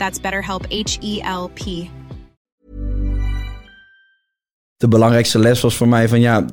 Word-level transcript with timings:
That's 0.00 0.20
BetterHelp 0.20 0.66
H 0.68 0.96
E 1.00 1.20
L 1.20 1.50
P. 1.54 1.88
De 4.76 4.88
belangrijkste 4.88 5.38
les 5.38 5.60
was 5.60 5.76
voor 5.76 5.88
mij 5.88 6.08
van 6.08 6.20
ja, 6.20 6.44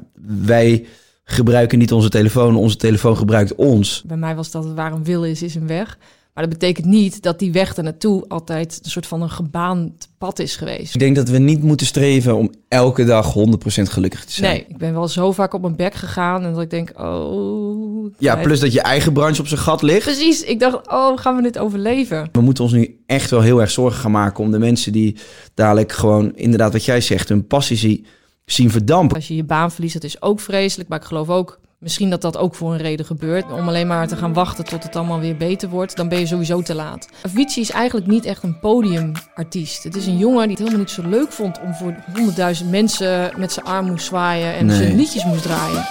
wij 0.46 0.86
gebruiken 1.24 1.78
niet 1.78 1.92
onze 1.92 2.10
telefoon, 2.10 2.56
onze 2.56 2.76
telefoon 2.76 3.18
gebruikt 3.18 3.56
ons. 3.56 4.04
Bij 4.06 4.18
mij 4.18 4.36
was 4.36 4.52
dat 4.52 4.74
waar 4.74 4.92
een 4.92 5.04
wil 5.04 5.26
is, 5.26 5.42
is 5.42 5.56
een 5.56 5.68
weg. 5.68 5.98
Maar 6.38 6.50
dat 6.50 6.60
betekent 6.60 6.86
niet 6.86 7.22
dat 7.24 7.40
die 7.40 7.52
weg 7.52 7.76
er 7.76 7.84
naartoe 7.84 8.26
altijd 8.28 8.80
een 8.84 8.90
soort 8.90 9.08
van 9.08 9.22
een 9.22 9.30
gebaand 9.30 10.08
pad 10.18 10.40
is 10.40 10.56
geweest. 10.56 10.94
Ik 10.94 11.00
denk 11.00 11.16
dat 11.16 11.30
we 11.30 11.38
niet 11.38 11.64
moeten 11.64 11.86
streven 11.88 12.36
om 12.36 12.52
elke 12.68 13.06
dag 13.06 13.34
100% 13.34 13.38
gelukkig 13.84 14.26
te 14.26 14.34
zijn. 14.34 14.52
Nee, 14.54 14.66
ik 14.68 14.78
ben 14.78 14.94
wel 14.94 15.08
zo 15.08 15.32
vaak 15.32 15.54
op 15.54 15.62
mijn 15.62 15.76
bek 15.76 15.94
gegaan 15.94 16.44
en 16.44 16.54
dat 16.54 16.62
ik 16.62 16.70
denk, 16.70 17.00
oh... 17.00 18.14
Ja, 18.18 18.36
plus 18.36 18.60
dat 18.60 18.74
je 18.74 18.82
eigen 18.82 19.14
branche 19.14 19.42
op 19.42 19.48
zijn 19.48 19.60
gat 19.60 19.82
ligt. 19.82 20.04
Precies, 20.04 20.44
ik 20.44 20.60
dacht, 20.60 20.88
oh, 20.92 21.18
gaan 21.18 21.36
we 21.36 21.42
dit 21.42 21.58
overleven? 21.58 22.30
We 22.32 22.42
moeten 22.42 22.64
ons 22.64 22.74
nu 22.74 23.00
echt 23.06 23.30
wel 23.30 23.42
heel 23.42 23.62
erg 23.62 23.72
zorgen 23.72 24.00
gaan 24.00 24.12
maken 24.12 24.44
om 24.44 24.52
de 24.52 24.60
mensen 24.60 24.92
die 24.92 25.16
dadelijk 25.54 25.92
gewoon, 25.92 26.36
inderdaad 26.36 26.72
wat 26.74 26.86
jij 26.86 27.02
zegt, 27.02 27.30
hun 27.30 27.48
passie 27.48 27.78
zie- 27.78 28.06
zien 28.46 28.72
verdampen. 28.72 29.16
Als 29.16 29.28
je 29.28 29.36
je 29.36 29.44
baan 29.44 29.72
verliest, 29.72 29.94
dat 29.94 30.04
is 30.04 30.22
ook 30.22 30.40
vreselijk. 30.40 30.90
Maar 30.90 31.00
ik 31.00 31.06
geloof 31.06 31.30
ook, 31.30 31.60
misschien 31.80 32.10
dat 32.10 32.22
dat 32.22 32.38
ook 32.38 32.56
voor 32.56 32.72
een 32.72 32.78
reden 32.78 33.06
gebeurt. 33.06 33.52
Om 33.52 33.68
alleen 33.68 33.88
maar 33.88 34.08
te 34.08 34.16
gaan 34.16 34.34
wachten 34.34 34.66
tot 34.66 34.84
het 34.84 34.96
allemaal 34.96 35.20
weer 35.20 35.38
beter 35.38 35.70
wordt, 35.70 35.96
dan 35.96 36.10
ben 36.10 36.20
je 36.20 36.26
sowieso 36.26 36.62
te 36.62 36.76
laat. 36.76 37.08
Avicii 37.22 37.62
is 37.64 37.70
eigenlijk 37.72 38.08
niet 38.08 38.26
echt 38.26 38.44
een 38.44 38.60
podiumartiest. 38.60 39.84
Het 39.84 39.96
is 39.96 40.06
een 40.06 40.18
jongen 40.18 40.42
die 40.42 40.50
het 40.50 40.58
helemaal 40.60 40.80
niet 40.80 40.90
zo 40.90 41.08
leuk 41.08 41.32
vond 41.32 41.60
om 41.62 41.74
voor 41.74 41.96
honderdduizend 42.14 42.70
mensen 42.70 43.32
met 43.38 43.52
zijn 43.52 43.66
arm 43.66 43.86
moest 43.86 44.06
zwaaien 44.06 44.54
en 44.56 44.66
Nee. 44.66 44.78
zijn 44.78 44.96
liedjes 44.96 45.26
moest 45.26 45.44
draaien. 45.44 45.86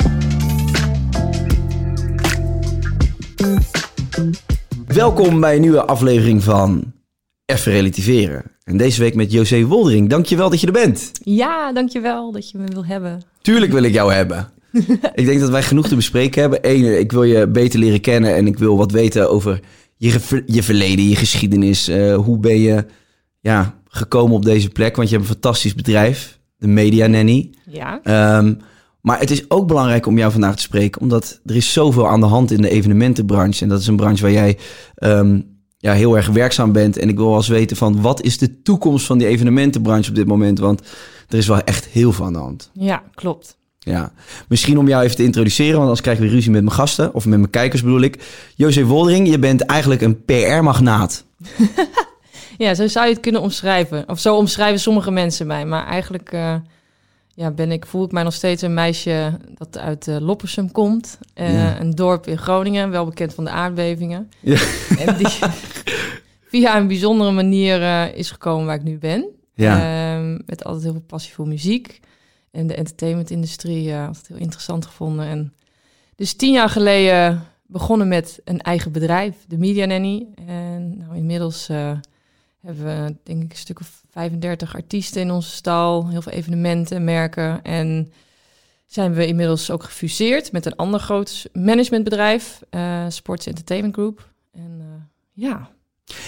Welkom 4.86 5.40
bij 5.40 5.54
een 5.54 5.60
nieuwe 5.60 5.84
aflevering 5.84 6.42
van 6.42 6.92
Even 7.44 7.72
Relativeren. 7.72 8.42
En 8.64 8.76
deze 8.76 9.00
week 9.00 9.14
met 9.14 9.32
José 9.32 9.64
Woldering. 9.64 10.08
Dankjewel 10.08 10.50
dat 10.50 10.60
je 10.60 10.66
er 10.66 10.72
bent. 10.72 11.10
Ja, 11.22 11.72
dankjewel 11.72 12.32
dat 12.32 12.50
je 12.50 12.58
me 12.58 12.64
wil 12.72 12.84
hebben. 12.84 13.22
Tuurlijk 13.42 13.72
wil 13.72 13.82
ik 13.82 13.92
jou 13.92 14.12
hebben. 14.12 14.50
ik 15.14 15.26
denk 15.26 15.40
dat 15.40 15.50
wij 15.50 15.62
genoeg 15.62 15.88
te 15.88 15.94
bespreken 15.94 16.40
hebben. 16.40 16.58
Eén, 16.62 16.98
ik 17.00 17.12
wil 17.12 17.22
je 17.22 17.48
beter 17.48 17.78
leren 17.78 18.00
kennen 18.00 18.34
en 18.34 18.46
ik 18.46 18.58
wil 18.58 18.76
wat 18.76 18.92
weten 18.92 19.30
over 19.30 19.60
je, 19.96 20.42
je 20.46 20.62
verleden, 20.62 21.08
je 21.08 21.16
geschiedenis. 21.16 21.88
Eh, 21.88 22.14
hoe 22.16 22.38
ben 22.38 22.60
je 22.60 22.84
ja, 23.40 23.80
gekomen 23.88 24.36
op 24.36 24.44
deze 24.44 24.68
plek? 24.68 24.96
Want 24.96 25.08
je 25.08 25.16
hebt 25.16 25.28
een 25.28 25.34
fantastisch 25.34 25.74
bedrijf, 25.74 26.38
de 26.56 26.68
Media 26.68 27.06
Nanny. 27.06 27.50
Ja, 27.70 28.00
Ehm, 28.02 28.54
maar 29.00 29.18
het 29.20 29.30
is 29.30 29.50
ook 29.50 29.66
belangrijk 29.66 30.06
om 30.06 30.18
jou 30.18 30.32
vandaag 30.32 30.56
te 30.56 30.62
spreken, 30.62 31.00
omdat 31.00 31.40
er 31.44 31.56
is 31.56 31.72
zoveel 31.72 32.08
aan 32.08 32.20
de 32.20 32.26
hand 32.26 32.50
in 32.50 32.62
de 32.62 32.68
evenementenbranche. 32.68 33.62
En 33.62 33.68
dat 33.68 33.80
is 33.80 33.86
een 33.86 33.96
branche 33.96 34.22
waar 34.22 34.32
jij 34.32 34.58
ehm, 34.94 35.40
ja, 35.78 35.92
heel 35.92 36.16
erg 36.16 36.28
werkzaam 36.28 36.72
bent. 36.72 36.96
En 36.96 37.08
ik 37.08 37.16
wil 37.16 37.26
wel 37.26 37.36
eens 37.36 37.48
weten 37.48 37.76
van 37.76 38.00
wat 38.00 38.22
is 38.22 38.38
de 38.38 38.62
toekomst 38.62 39.06
van 39.06 39.18
die 39.18 39.26
evenementenbranche 39.26 40.08
op 40.08 40.16
dit 40.16 40.26
moment? 40.26 40.58
Want 40.58 40.80
er 41.28 41.38
is 41.38 41.46
wel 41.46 41.60
echt 41.60 41.84
heel 41.84 42.12
veel 42.12 42.24
aan 42.24 42.32
de 42.32 42.38
hand. 42.38 42.70
ja, 42.72 43.02
klopt. 43.14 43.58
Ja, 43.92 44.12
misschien 44.48 44.78
om 44.78 44.88
jou 44.88 45.04
even 45.04 45.16
te 45.16 45.22
introduceren, 45.22 45.72
want 45.72 45.82
anders 45.82 46.00
krijgen 46.00 46.24
we 46.24 46.30
ruzie 46.30 46.50
met 46.50 46.62
mijn 46.62 46.74
gasten, 46.74 47.14
of 47.14 47.26
met 47.26 47.38
mijn 47.38 47.50
kijkers 47.50 47.82
bedoel 47.82 48.00
ik. 48.00 48.24
José 48.54 48.84
Woldering, 48.84 49.28
je 49.28 49.38
bent 49.38 49.62
eigenlijk 49.62 50.00
een 50.00 50.24
PR-magnaat. 50.24 51.24
Ja, 52.58 52.74
zo 52.74 52.86
zou 52.86 53.06
je 53.06 53.12
het 53.12 53.22
kunnen 53.22 53.40
omschrijven. 53.40 54.04
Of 54.08 54.18
zo 54.20 54.36
omschrijven 54.36 54.80
sommige 54.80 55.10
mensen 55.10 55.46
mij. 55.46 55.64
Maar 55.66 55.86
eigenlijk 55.86 56.32
eh, 56.32 56.54
ja, 57.34 57.50
ben 57.50 57.72
ik, 57.72 57.86
voel 57.86 58.04
ik 58.04 58.12
mij 58.12 58.22
nog 58.22 58.32
steeds 58.32 58.62
een 58.62 58.74
meisje 58.74 59.38
dat 59.58 59.78
uit 59.78 60.08
eh, 60.08 60.16
Loppersum 60.20 60.72
komt. 60.72 61.18
Eh, 61.34 61.54
Ja. 61.54 61.80
Een 61.80 61.90
dorp 61.90 62.26
in 62.26 62.38
Groningen, 62.38 62.90
wel 62.90 63.04
bekend 63.04 63.34
van 63.34 63.44
de 63.44 63.50
aardbevingen. 63.50 64.30
Ja. 64.40 64.58
En 65.06 65.16
die 65.16 65.28
via 66.50 66.76
een 66.76 66.86
bijzondere 66.86 67.30
manier 67.30 68.14
is 68.14 68.30
gekomen 68.30 68.66
waar 68.66 68.76
ik 68.76 68.82
nu 68.84 68.98
ben. 68.98 69.24
Ja. 69.54 69.78
Ehm, 70.14 70.38
met 70.46 70.64
altijd 70.64 70.84
heel 70.84 70.92
veel 70.92 71.04
passie 71.06 71.34
voor 71.34 71.48
muziek. 71.48 72.00
En 72.56 72.66
de 72.66 72.74
entertainmentindustrie 72.74 73.92
eh 73.92 74.06
altijd 74.06 74.28
heel 74.28 74.36
interessant 74.36 74.86
gevonden. 74.86 75.26
En 75.26 75.52
dus 76.14 76.32
tien 76.32 76.52
jaar 76.52 76.68
geleden 76.68 77.42
begonnen 77.66 78.08
met 78.08 78.40
een 78.44 78.60
eigen 78.60 78.92
bedrijf, 78.92 79.34
de 79.48 79.58
Media 79.58 79.84
Nanny. 79.84 80.26
En 80.46 80.98
nou, 80.98 81.16
inmiddels 81.16 81.68
eh, 81.68 81.92
hebben 82.60 82.84
we 82.84 83.16
denk 83.22 83.42
ik 83.42 83.50
een 83.50 83.58
stuk 83.58 83.80
of 83.80 84.04
35 84.10 84.74
artiesten 84.74 85.20
in 85.20 85.30
onze 85.30 85.50
stal. 85.50 86.08
Heel 86.08 86.22
veel 86.22 86.32
evenementen, 86.32 87.04
merken. 87.04 87.62
En 87.62 88.12
zijn 88.86 89.14
we 89.14 89.26
inmiddels 89.26 89.70
ook 89.70 89.82
gefuseerd 89.82 90.52
met 90.52 90.66
een 90.66 90.76
ander 90.76 91.00
groot 91.00 91.48
managementbedrijf, 91.52 92.60
eh, 92.70 93.04
Sports 93.08 93.46
Entertainment 93.46 93.94
Group. 93.94 94.30
En 94.52 95.08
ja, 95.32 95.70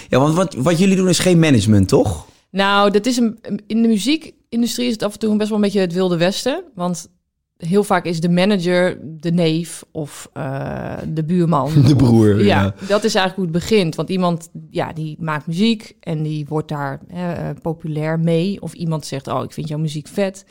ja, 0.09 0.19
want 0.19 0.35
wat, 0.35 0.53
wat 0.53 0.79
jullie 0.79 0.95
doen 0.95 1.09
is 1.09 1.19
geen 1.19 1.39
management, 1.39 1.87
toch? 1.87 2.27
nou, 2.49 2.91
dat 2.91 3.05
is 3.05 3.17
een, 3.17 3.39
in 3.67 3.81
de 3.81 3.87
muziekindustrie 4.49 4.87
is 4.87 4.93
het 4.93 5.03
af 5.03 5.13
en 5.13 5.19
toe 5.19 5.35
best 5.37 5.49
wel 5.49 5.57
een 5.57 5.63
beetje 5.63 5.79
het 5.79 5.93
wilde 5.93 6.17
westen. 6.17 6.63
Want 6.75 7.09
heel 7.57 7.83
vaak 7.83 8.05
is 8.05 8.19
de 8.19 8.29
manager 8.29 8.97
de 9.21 9.31
neef 9.31 9.83
of 9.91 10.29
eh, 10.33 10.97
de 11.07 11.23
buurman. 11.23 11.71
De 11.87 11.95
broer, 11.95 12.35
Of- 12.35 12.41
ja, 12.41 12.63
ja. 12.63 12.73
dat 12.87 13.03
is 13.03 13.15
eigenlijk 13.15 13.35
hoe 13.35 13.43
het 13.43 13.53
begint. 13.53 13.95
Want 13.95 14.09
iemand, 14.09 14.49
ja, 14.69 14.93
die 14.93 15.15
maakt 15.19 15.47
muziek 15.47 15.95
en 15.99 16.23
die 16.23 16.45
wordt 16.47 16.67
daar 16.67 16.99
eh, 17.07 17.49
populair 17.61 18.19
mee. 18.19 18.61
Of 18.61 18.73
iemand 18.73 19.05
zegt, 19.05 19.27
oh, 19.27 19.43
ik 19.43 19.51
vind 19.51 19.67
jouw 19.67 19.77
muziek 19.79 20.07
vet. 20.07 20.45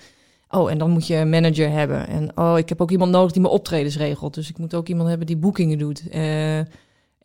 Oh, 0.51 0.71
en 0.71 0.79
dan 0.79 0.91
moet 0.91 1.07
je 1.07 1.15
een 1.17 1.31
manager 1.31 1.71
hebben. 1.71 2.09
En 2.09 2.31
oh, 2.37 2.59
ik 2.59 2.69
heb 2.69 2.81
ook 2.81 2.91
iemand 2.91 3.11
nodig 3.11 3.33
die 3.33 3.43
mijn 3.43 3.55
optredens 3.55 3.97
regelt. 3.97 4.35
Dus 4.35 4.49
ik 4.49 4.59
moet 4.59 4.75
ook 4.75 4.89
iemand 4.89 5.09
hebben 5.09 5.27
die 5.27 5.37
boekingen 5.37 5.79
doet. 5.79 6.09
Eh, 6.09 6.59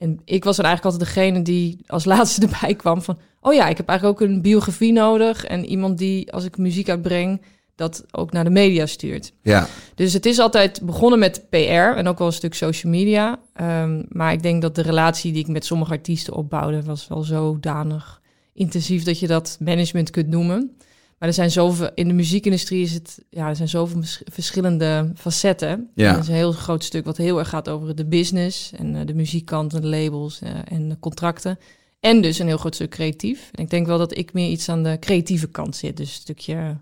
en 0.03 0.19
ik 0.25 0.43
was 0.43 0.55
dan 0.55 0.65
eigenlijk 0.65 0.95
altijd 0.95 1.15
degene 1.15 1.41
die 1.41 1.77
als 1.87 2.05
laatste 2.13 2.47
erbij 2.47 2.75
kwam 2.75 3.01
van... 3.01 3.17
oh 3.41 3.53
ja, 3.53 3.67
ik 3.67 3.77
heb 3.77 3.87
eigenlijk 3.87 4.21
ook 4.21 4.27
een 4.29 4.41
biografie 4.41 4.91
nodig... 4.91 5.45
en 5.45 5.65
iemand 5.65 5.97
die, 5.97 6.31
als 6.31 6.45
ik 6.45 6.57
muziek 6.57 6.89
uitbreng, 6.89 7.41
dat 7.75 8.05
ook 8.11 8.31
naar 8.31 8.43
de 8.43 8.49
media 8.49 8.85
stuurt. 8.85 9.33
Ja. 9.41 9.67
Dus 9.95 10.13
het 10.13 10.25
is 10.25 10.39
altijd 10.39 10.81
begonnen 10.81 11.19
met 11.19 11.45
PR 11.49 11.57
en 11.65 12.07
ook 12.07 12.17
wel 12.17 12.27
een 12.27 12.33
stuk 12.33 12.53
social 12.53 12.91
media. 12.91 13.39
Ehm, 13.53 14.03
maar 14.09 14.33
ik 14.33 14.43
denk 14.43 14.61
dat 14.61 14.75
de 14.75 14.81
relatie 14.81 15.31
die 15.31 15.41
ik 15.41 15.47
met 15.47 15.65
sommige 15.65 15.91
artiesten 15.91 16.33
opbouwde... 16.33 16.83
was 16.83 17.07
wel 17.07 17.23
zodanig 17.23 18.21
intensief 18.53 19.03
dat 19.03 19.19
je 19.19 19.27
dat 19.27 19.57
management 19.59 20.09
kunt 20.09 20.27
noemen... 20.27 20.77
Maar 21.23 21.31
er 21.31 21.37
zijn 21.37 21.51
zoveel, 21.51 21.89
in 21.95 22.07
de 22.07 22.13
muziekindustrie 22.13 22.81
is 22.81 22.93
het, 22.93 23.23
ja, 23.29 23.49
er 23.49 23.55
zijn 23.55 23.67
zoveel 23.69 24.01
vers- 24.01 24.21
verschillende 24.25 25.11
facetten. 25.15 25.89
Ja. 25.95 26.13
En 26.13 26.19
is 26.19 26.27
een 26.27 26.33
heel 26.33 26.51
groot 26.51 26.83
stuk 26.83 27.05
wat 27.05 27.17
heel 27.17 27.39
erg 27.39 27.49
gaat 27.49 27.69
over 27.69 27.95
de 27.95 28.05
business 28.05 28.71
en 28.71 28.95
eh, 28.95 29.05
de 29.05 29.13
muziekkant 29.13 29.73
en 29.73 29.81
de 29.81 29.87
labels 29.87 30.41
eh, 30.41 30.51
en 30.65 30.89
de 30.89 30.99
contracten. 30.99 31.59
En 31.99 32.21
dus 32.21 32.39
een 32.39 32.47
heel 32.47 32.57
groot 32.57 32.75
stuk 32.75 32.89
creatief. 32.89 33.49
En 33.51 33.63
ik 33.63 33.69
denk 33.69 33.87
wel 33.87 33.97
dat 33.97 34.17
ik 34.17 34.33
meer 34.33 34.49
iets 34.49 34.69
aan 34.69 34.83
de 34.83 34.97
creatieve 34.99 35.47
kant 35.47 35.75
zit. 35.75 35.97
Dus 35.97 36.07
een 36.07 36.13
stukje 36.13 36.77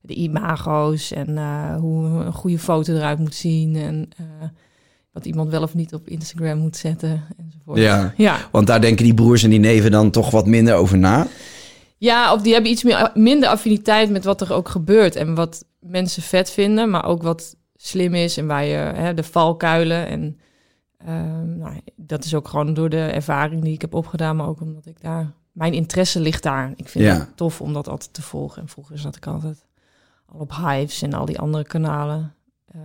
de 0.00 0.14
imago's 0.14 1.12
en 1.12 1.38
eh, 1.38 1.76
hoe 1.76 2.04
een 2.06 2.32
goede 2.32 2.58
foto 2.58 2.94
eruit 2.94 3.18
moet 3.18 3.34
zien. 3.34 3.76
En 3.76 4.08
eh, 4.16 4.24
wat 5.12 5.26
iemand 5.26 5.50
wel 5.50 5.62
of 5.62 5.74
niet 5.74 5.94
op 5.94 6.08
Instagram 6.08 6.58
moet 6.58 6.76
zetten 6.76 7.24
enzovoort. 7.38 7.78
Ja. 7.78 8.14
ja. 8.16 8.48
Want 8.52 8.66
daar 8.66 8.80
denken 8.80 9.04
die 9.04 9.14
broers 9.14 9.42
en 9.42 9.50
die 9.50 9.58
neven 9.58 9.90
dan 9.90 10.10
toch 10.10 10.30
wat 10.30 10.46
minder 10.46 10.74
over 10.74 10.98
na. 10.98 11.26
Ja, 12.00 12.32
of 12.32 12.42
die 12.42 12.52
hebben 12.52 12.70
iets 12.70 12.82
meer, 12.82 13.10
minder 13.14 13.48
affiniteit 13.48 14.10
met 14.10 14.24
wat 14.24 14.40
er 14.40 14.52
ook 14.52 14.68
gebeurt. 14.68 15.16
En 15.16 15.34
wat 15.34 15.64
mensen 15.80 16.22
vet 16.22 16.50
vinden, 16.50 16.90
maar 16.90 17.04
ook 17.04 17.22
wat 17.22 17.56
slim 17.76 18.14
is 18.14 18.36
en 18.36 18.46
waar 18.46 18.64
je 18.64 18.76
hè, 18.76 19.14
de 19.14 19.22
valkuilen. 19.22 20.06
En 20.06 20.38
ehm, 20.98 21.58
nou, 21.58 21.80
dat 21.96 22.24
is 22.24 22.34
ook 22.34 22.48
gewoon 22.48 22.74
door 22.74 22.88
de 22.88 23.00
ervaring 23.00 23.62
die 23.62 23.72
ik 23.72 23.80
heb 23.80 23.94
opgedaan, 23.94 24.36
maar 24.36 24.46
ook 24.48 24.60
omdat 24.60 24.86
ik 24.86 25.00
daar 25.02 25.32
mijn 25.52 25.72
interesse 25.72 26.20
ligt 26.20 26.42
daar. 26.42 26.72
Ik 26.76 26.88
vind 26.88 27.04
Ja. 27.04 27.14
het 27.14 27.36
tof 27.36 27.60
om 27.60 27.72
dat 27.72 27.88
altijd 27.88 28.12
te 28.14 28.22
volgen. 28.22 28.62
En 28.62 28.68
vroeger 28.68 28.98
zat 28.98 29.16
ik 29.16 29.26
altijd 29.26 29.64
al 30.26 30.40
op 30.40 30.54
Hives 30.56 31.02
en 31.02 31.12
al 31.14 31.24
die 31.24 31.38
andere 31.38 31.64
kanalen. 31.64 32.34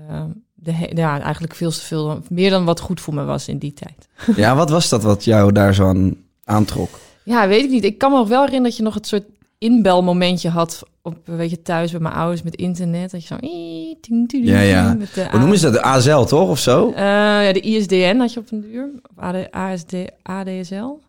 Ehm, 0.10 0.30
de 0.54 0.74
ja, 0.94 1.22
eigenlijk 1.22 1.56
veel 1.56 1.72
te 1.72 1.82
veel, 1.82 2.22
meer 2.30 2.50
dan 2.50 2.66
wat 2.66 2.80
goed 2.80 3.02
voor 3.02 3.14
me 3.14 3.24
was 3.24 3.48
in 3.48 3.58
die 3.58 3.74
tijd. 3.74 4.08
Ja, 4.36 4.56
wat 4.56 4.70
was 4.70 4.90
dat 4.90 5.04
wat 5.04 5.24
jou 5.24 5.52
daar 5.52 5.74
zo 5.74 5.88
aan 5.88 6.16
aantrok? 6.44 6.90
Ja, 7.26 7.48
weet 7.48 7.64
ik 7.64 7.70
niet. 7.70 7.84
Ik 7.84 7.98
kan 7.98 8.12
me 8.12 8.18
nog 8.18 8.28
wel 8.28 8.38
herinneren 8.40 8.68
dat 8.70 8.78
je 8.78 8.84
nog 8.84 8.94
het 8.94 9.08
soort 9.08 9.24
inbelmomentje 9.58 10.50
had 10.50 10.82
op, 11.02 11.18
weet 11.26 11.50
je, 11.50 11.62
thuis 11.62 11.92
bij 11.92 12.00
mijn 12.00 12.14
ouders 12.14 12.42
met 12.44 12.56
internet. 12.56 13.12
Dat 13.12 13.22
je 13.22 13.28
zo... 13.28 13.48
"Ii, 13.48 13.98
ting, 14.02 14.30
ting, 14.30 14.46
Ja, 14.48 14.60
ja. 14.60 14.94
Met 14.94 15.14
de 15.14 15.28
Hoe 15.30 15.40
noemen 15.40 15.58
ze 15.58 15.64
dat? 15.64 15.74
De 15.74 15.82
AZL, 15.82 16.24
toch? 16.24 16.50
Of 16.50 16.60
zo? 16.60 16.90
Eh, 16.96 17.04
ja, 17.46 17.54
de 17.54 17.60
ISDN 17.60 18.16
had 18.18 18.34
je 18.34 18.40
op 18.40 18.52
een 18.52 18.62
duur. 18.62 18.90
Of 19.16 19.24
AD, 19.24 19.52
ASD, 19.52 19.94
ADSL. 20.24 21.00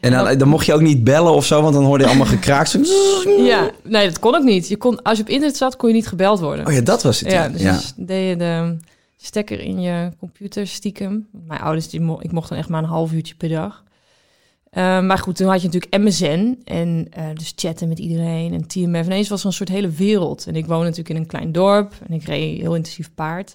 En 0.00 0.10
dan, 0.12 0.38
dan 0.38 0.48
mocht 0.48 0.66
je 0.66 0.74
ook 0.74 0.80
niet 0.80 1.04
bellen 1.04 1.32
of 1.32 1.44
zo, 1.46 1.62
want 1.62 1.74
dan 1.74 1.84
hoorde 1.84 2.02
je 2.04 2.08
allemaal 2.10 2.28
gekraakt. 2.28 2.68
Zo- 2.70 2.80
Ja, 3.44 3.70
nee, 3.82 4.06
dat 4.06 4.18
kon 4.18 4.34
ook 4.34 4.42
niet. 4.42 4.68
Je 4.68 4.76
kon, 4.76 5.02
als 5.02 5.16
je 5.16 5.22
op 5.22 5.28
internet 5.30 5.56
zat, 5.56 5.76
kon 5.76 5.88
je 5.88 5.94
niet 5.94 6.06
gebeld 6.06 6.40
worden. 6.40 6.66
Oh 6.66 6.72
ja, 6.72 6.80
dat 6.80 7.02
was 7.02 7.20
het. 7.20 7.30
ja, 7.32 7.42
Ja, 7.42 7.48
dus 7.48 7.60
ja. 7.62 7.80
deed 7.96 8.28
je 8.28 8.36
de 8.36 8.76
stekker 9.16 9.60
in 9.60 9.80
je 9.80 10.10
computer 10.18 10.66
stiekem. 10.66 11.26
Mijn 11.46 11.60
ouders, 11.60 11.88
die 11.88 12.00
mo 12.00 12.18
ik 12.20 12.32
mocht 12.32 12.48
dan 12.48 12.58
echt 12.58 12.68
maar 12.68 12.82
een 12.82 12.88
half 12.88 13.12
uurtje 13.12 13.34
per 13.34 13.48
dag. 13.48 13.82
Eh, 14.74 15.00
maar 15.00 15.18
goed, 15.18 15.36
toen 15.36 15.48
had 15.48 15.62
je 15.62 15.66
natuurlijk 15.66 16.02
MSN 16.04 16.58
en 16.64 17.06
eh, 17.10 17.24
dus 17.34 17.52
chatten 17.56 17.88
met 17.88 17.98
iedereen 17.98 18.52
en 18.52 18.66
TMF. 18.66 19.06
Ineens 19.06 19.28
was 19.28 19.40
er 19.40 19.46
een 19.46 19.52
soort 19.52 19.68
hele 19.68 19.90
wereld. 19.90 20.46
En 20.46 20.56
ik 20.56 20.66
woonde 20.66 20.84
natuurlijk 20.84 21.08
in 21.08 21.16
een 21.16 21.26
klein 21.26 21.52
dorp 21.52 21.94
en 22.08 22.14
ik 22.14 22.24
reed 22.24 22.60
heel 22.60 22.74
intensief 22.74 23.14
paard. 23.14 23.54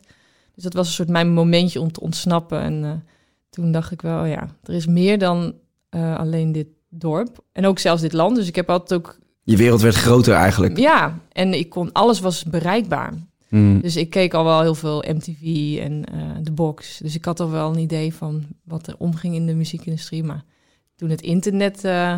Dus 0.56 0.64
dat 0.64 0.74
was 0.74 0.88
een 0.88 0.94
soort 0.94 1.10
mijn 1.10 1.30
momentje 1.30 1.82
om 1.82 1.92
te 1.92 2.00
ontsnappen. 2.00 2.62
En 2.62 2.84
eh, 2.84 2.92
toen 3.50 3.72
dacht 3.72 3.92
ik 3.92 4.02
wel, 4.02 4.26
ja, 4.26 4.48
er 4.64 4.74
is 4.74 4.86
meer 4.86 5.18
dan 5.18 5.54
alleen 5.92 6.52
dit 6.52 6.68
dorp. 6.90 7.44
En 7.52 7.66
ook 7.66 7.80
zelfs 7.80 8.02
dit 8.02 8.14
land. 8.14 8.36
Dus 8.36 8.48
ik 8.48 8.56
heb 8.56 8.70
altijd 8.70 9.00
ook 9.00 9.20
Je 9.44 9.58
wereld 9.58 9.82
werd 9.82 9.96
groter 9.96 10.34
eigenlijk. 10.34 10.78
ja, 10.78 11.20
en 11.32 11.54
ik 11.54 11.70
kon, 11.70 11.92
alles 11.92 12.20
was 12.20 12.44
bereikbaar. 12.44 13.14
Hmm. 13.48 13.82
Dus 13.82 13.96
ik 13.96 14.10
keek 14.10 14.34
al 14.34 14.44
wel 14.44 14.62
heel 14.62 14.76
veel 14.76 15.04
MTV 15.08 15.42
en 15.82 16.04
de 16.44 16.52
box. 16.52 16.98
Dus 16.98 17.16
ik 17.16 17.26
had 17.26 17.40
al 17.40 17.50
wel 17.50 17.72
een 17.72 17.80
idee 17.80 18.14
van 18.14 18.46
wat 18.64 18.88
er 18.88 18.96
omging 18.98 19.36
in 19.36 19.46
de 19.46 19.56
muziekindustrie. 19.56 20.24
Maar 20.24 20.44
toen 21.00 21.10
het 21.10 21.22
internet... 21.22 21.84
eh, 21.86 22.18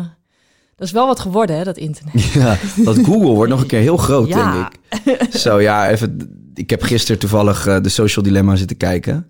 dat 0.76 0.86
is 0.86 0.92
wel 0.92 1.06
wat 1.06 1.20
geworden, 1.20 1.56
hè, 1.56 1.64
dat 1.64 1.76
internet. 1.76 2.22
Ja, 2.32 2.56
dat 2.84 2.96
Google 2.96 3.30
wordt 3.34 3.50
nog 3.50 3.60
een 3.60 3.66
keer 3.66 3.80
heel 3.80 3.96
groot, 3.96 4.28
Ja. 4.28 4.52
denk 4.52 5.20
ik. 5.20 5.32
Zo, 5.34 5.60
ja, 5.60 5.90
even... 5.90 6.40
Ik 6.54 6.70
heb 6.70 6.82
gisteren 6.82 7.20
toevallig 7.20 7.66
eh, 7.66 7.80
de 7.82 7.88
Social 7.88 8.24
Dilemma 8.24 8.56
zitten 8.56 8.76
kijken. 8.76 9.26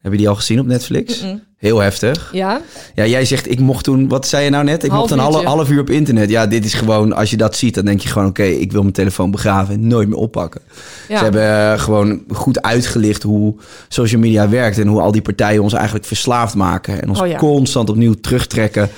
Heb 0.00 0.12
je 0.12 0.18
die 0.18 0.28
al 0.28 0.34
gezien 0.34 0.60
op 0.60 0.66
Netflix? 0.66 1.24
Heel 1.56 1.78
heftig. 1.78 2.28
Ja? 2.32 2.60
Ja, 2.94 3.06
jij 3.06 3.24
zegt, 3.24 3.50
ik 3.50 3.58
mocht 3.58 3.84
toen... 3.84 4.08
Wat 4.08 4.26
zei 4.26 4.44
je 4.44 4.50
nou 4.50 4.64
net? 4.64 4.84
Ik 4.84 4.90
Half 4.90 5.00
mocht 5.00 5.12
een 5.12 5.18
half, 5.18 5.44
half 5.44 5.70
uur 5.70 5.80
op 5.80 5.90
internet. 5.90 6.30
Ja, 6.30 6.46
dit 6.46 6.64
is 6.64 6.74
gewoon... 6.74 7.12
Als 7.12 7.30
je 7.30 7.36
dat 7.36 7.56
ziet, 7.56 7.74
dan 7.74 7.84
denk 7.84 8.00
je 8.00 8.08
gewoon... 8.08 8.28
Oké, 8.28 8.42
ik 8.42 8.72
wil 8.72 8.80
mijn 8.80 8.94
telefoon 8.94 9.30
begraven 9.30 9.74
en 9.74 9.86
nooit 9.86 10.08
meer 10.08 10.16
oppakken. 10.18 10.60
ja. 11.08 11.16
Ze 11.16 11.22
hebben 11.22 11.72
eh, 11.72 11.78
gewoon 11.78 12.22
goed 12.28 12.62
uitgelicht 12.62 13.22
hoe 13.22 13.54
social 13.88 14.20
media 14.20 14.48
werkt... 14.48 14.78
en 14.78 14.86
hoe 14.86 15.00
al 15.00 15.12
die 15.12 15.22
partijen 15.22 15.62
ons 15.62 15.72
eigenlijk 15.72 16.04
verslaafd 16.04 16.54
maken... 16.54 17.02
en 17.02 17.08
ons 17.08 17.20
Oh 17.20 17.26
ja. 17.26 17.36
constant 17.36 17.90
opnieuw 17.90 18.14
terugtrekken 18.14 18.88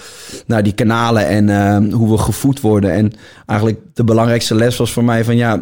naar 0.46 0.62
die 0.62 0.75
kanalen... 0.75 1.26
en 1.26 1.48
eh, 1.48 1.93
hoe 1.94 2.10
we 2.10 2.19
gevoed 2.19 2.60
worden. 2.60 2.93
En 2.93 3.12
eigenlijk 3.46 3.81
de 3.94 4.05
belangrijkste 4.05 4.55
les 4.55 4.76
was 4.76 4.93
voor 4.93 5.05
mij 5.05 5.25
van... 5.25 5.37
ja, 5.37 5.60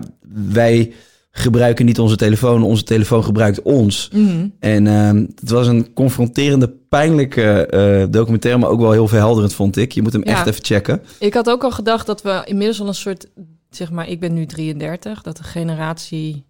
wij 0.53 0.93
gebruiken 1.31 1.85
niet 1.87 1.99
onze 1.99 2.17
telefoon, 2.17 2.63
onze 2.63 2.83
telefoon 2.85 3.25
gebruikt 3.25 3.63
ons. 3.63 4.09
Mhm. 4.13 4.49
En 4.59 4.87
ehm, 4.87 5.17
het 5.41 5.51
was 5.51 5.67
een 5.67 5.93
confronterende, 5.93 6.69
pijnlijke 6.89 7.67
eh, 7.67 8.07
documentaire... 8.11 8.61
maar 8.61 8.71
ook 8.71 8.81
wel 8.81 8.93
heel 8.93 9.09
verhelderend, 9.09 9.55
vond 9.55 9.77
ik. 9.77 9.93
Je 9.93 10.03
moet 10.03 10.13
hem 10.13 10.25
Ja. 10.25 10.31
echt 10.31 10.47
even 10.47 10.65
checken. 10.65 11.03
Ik 11.19 11.35
had 11.35 11.51
ook 11.51 11.65
al 11.65 11.71
gedacht 11.71 12.07
dat 12.07 12.23
we 12.23 12.43
inmiddels 12.45 12.81
al 12.81 12.87
een 12.89 12.95
soort... 12.95 13.27
Zeg 13.71 13.91
maar, 13.91 14.09
ik 14.09 14.21
ben 14.21 14.35
nu 14.35 14.47
33. 14.47 15.23
Dat 15.23 15.37
de 15.37 15.43
generatie, 15.43 16.45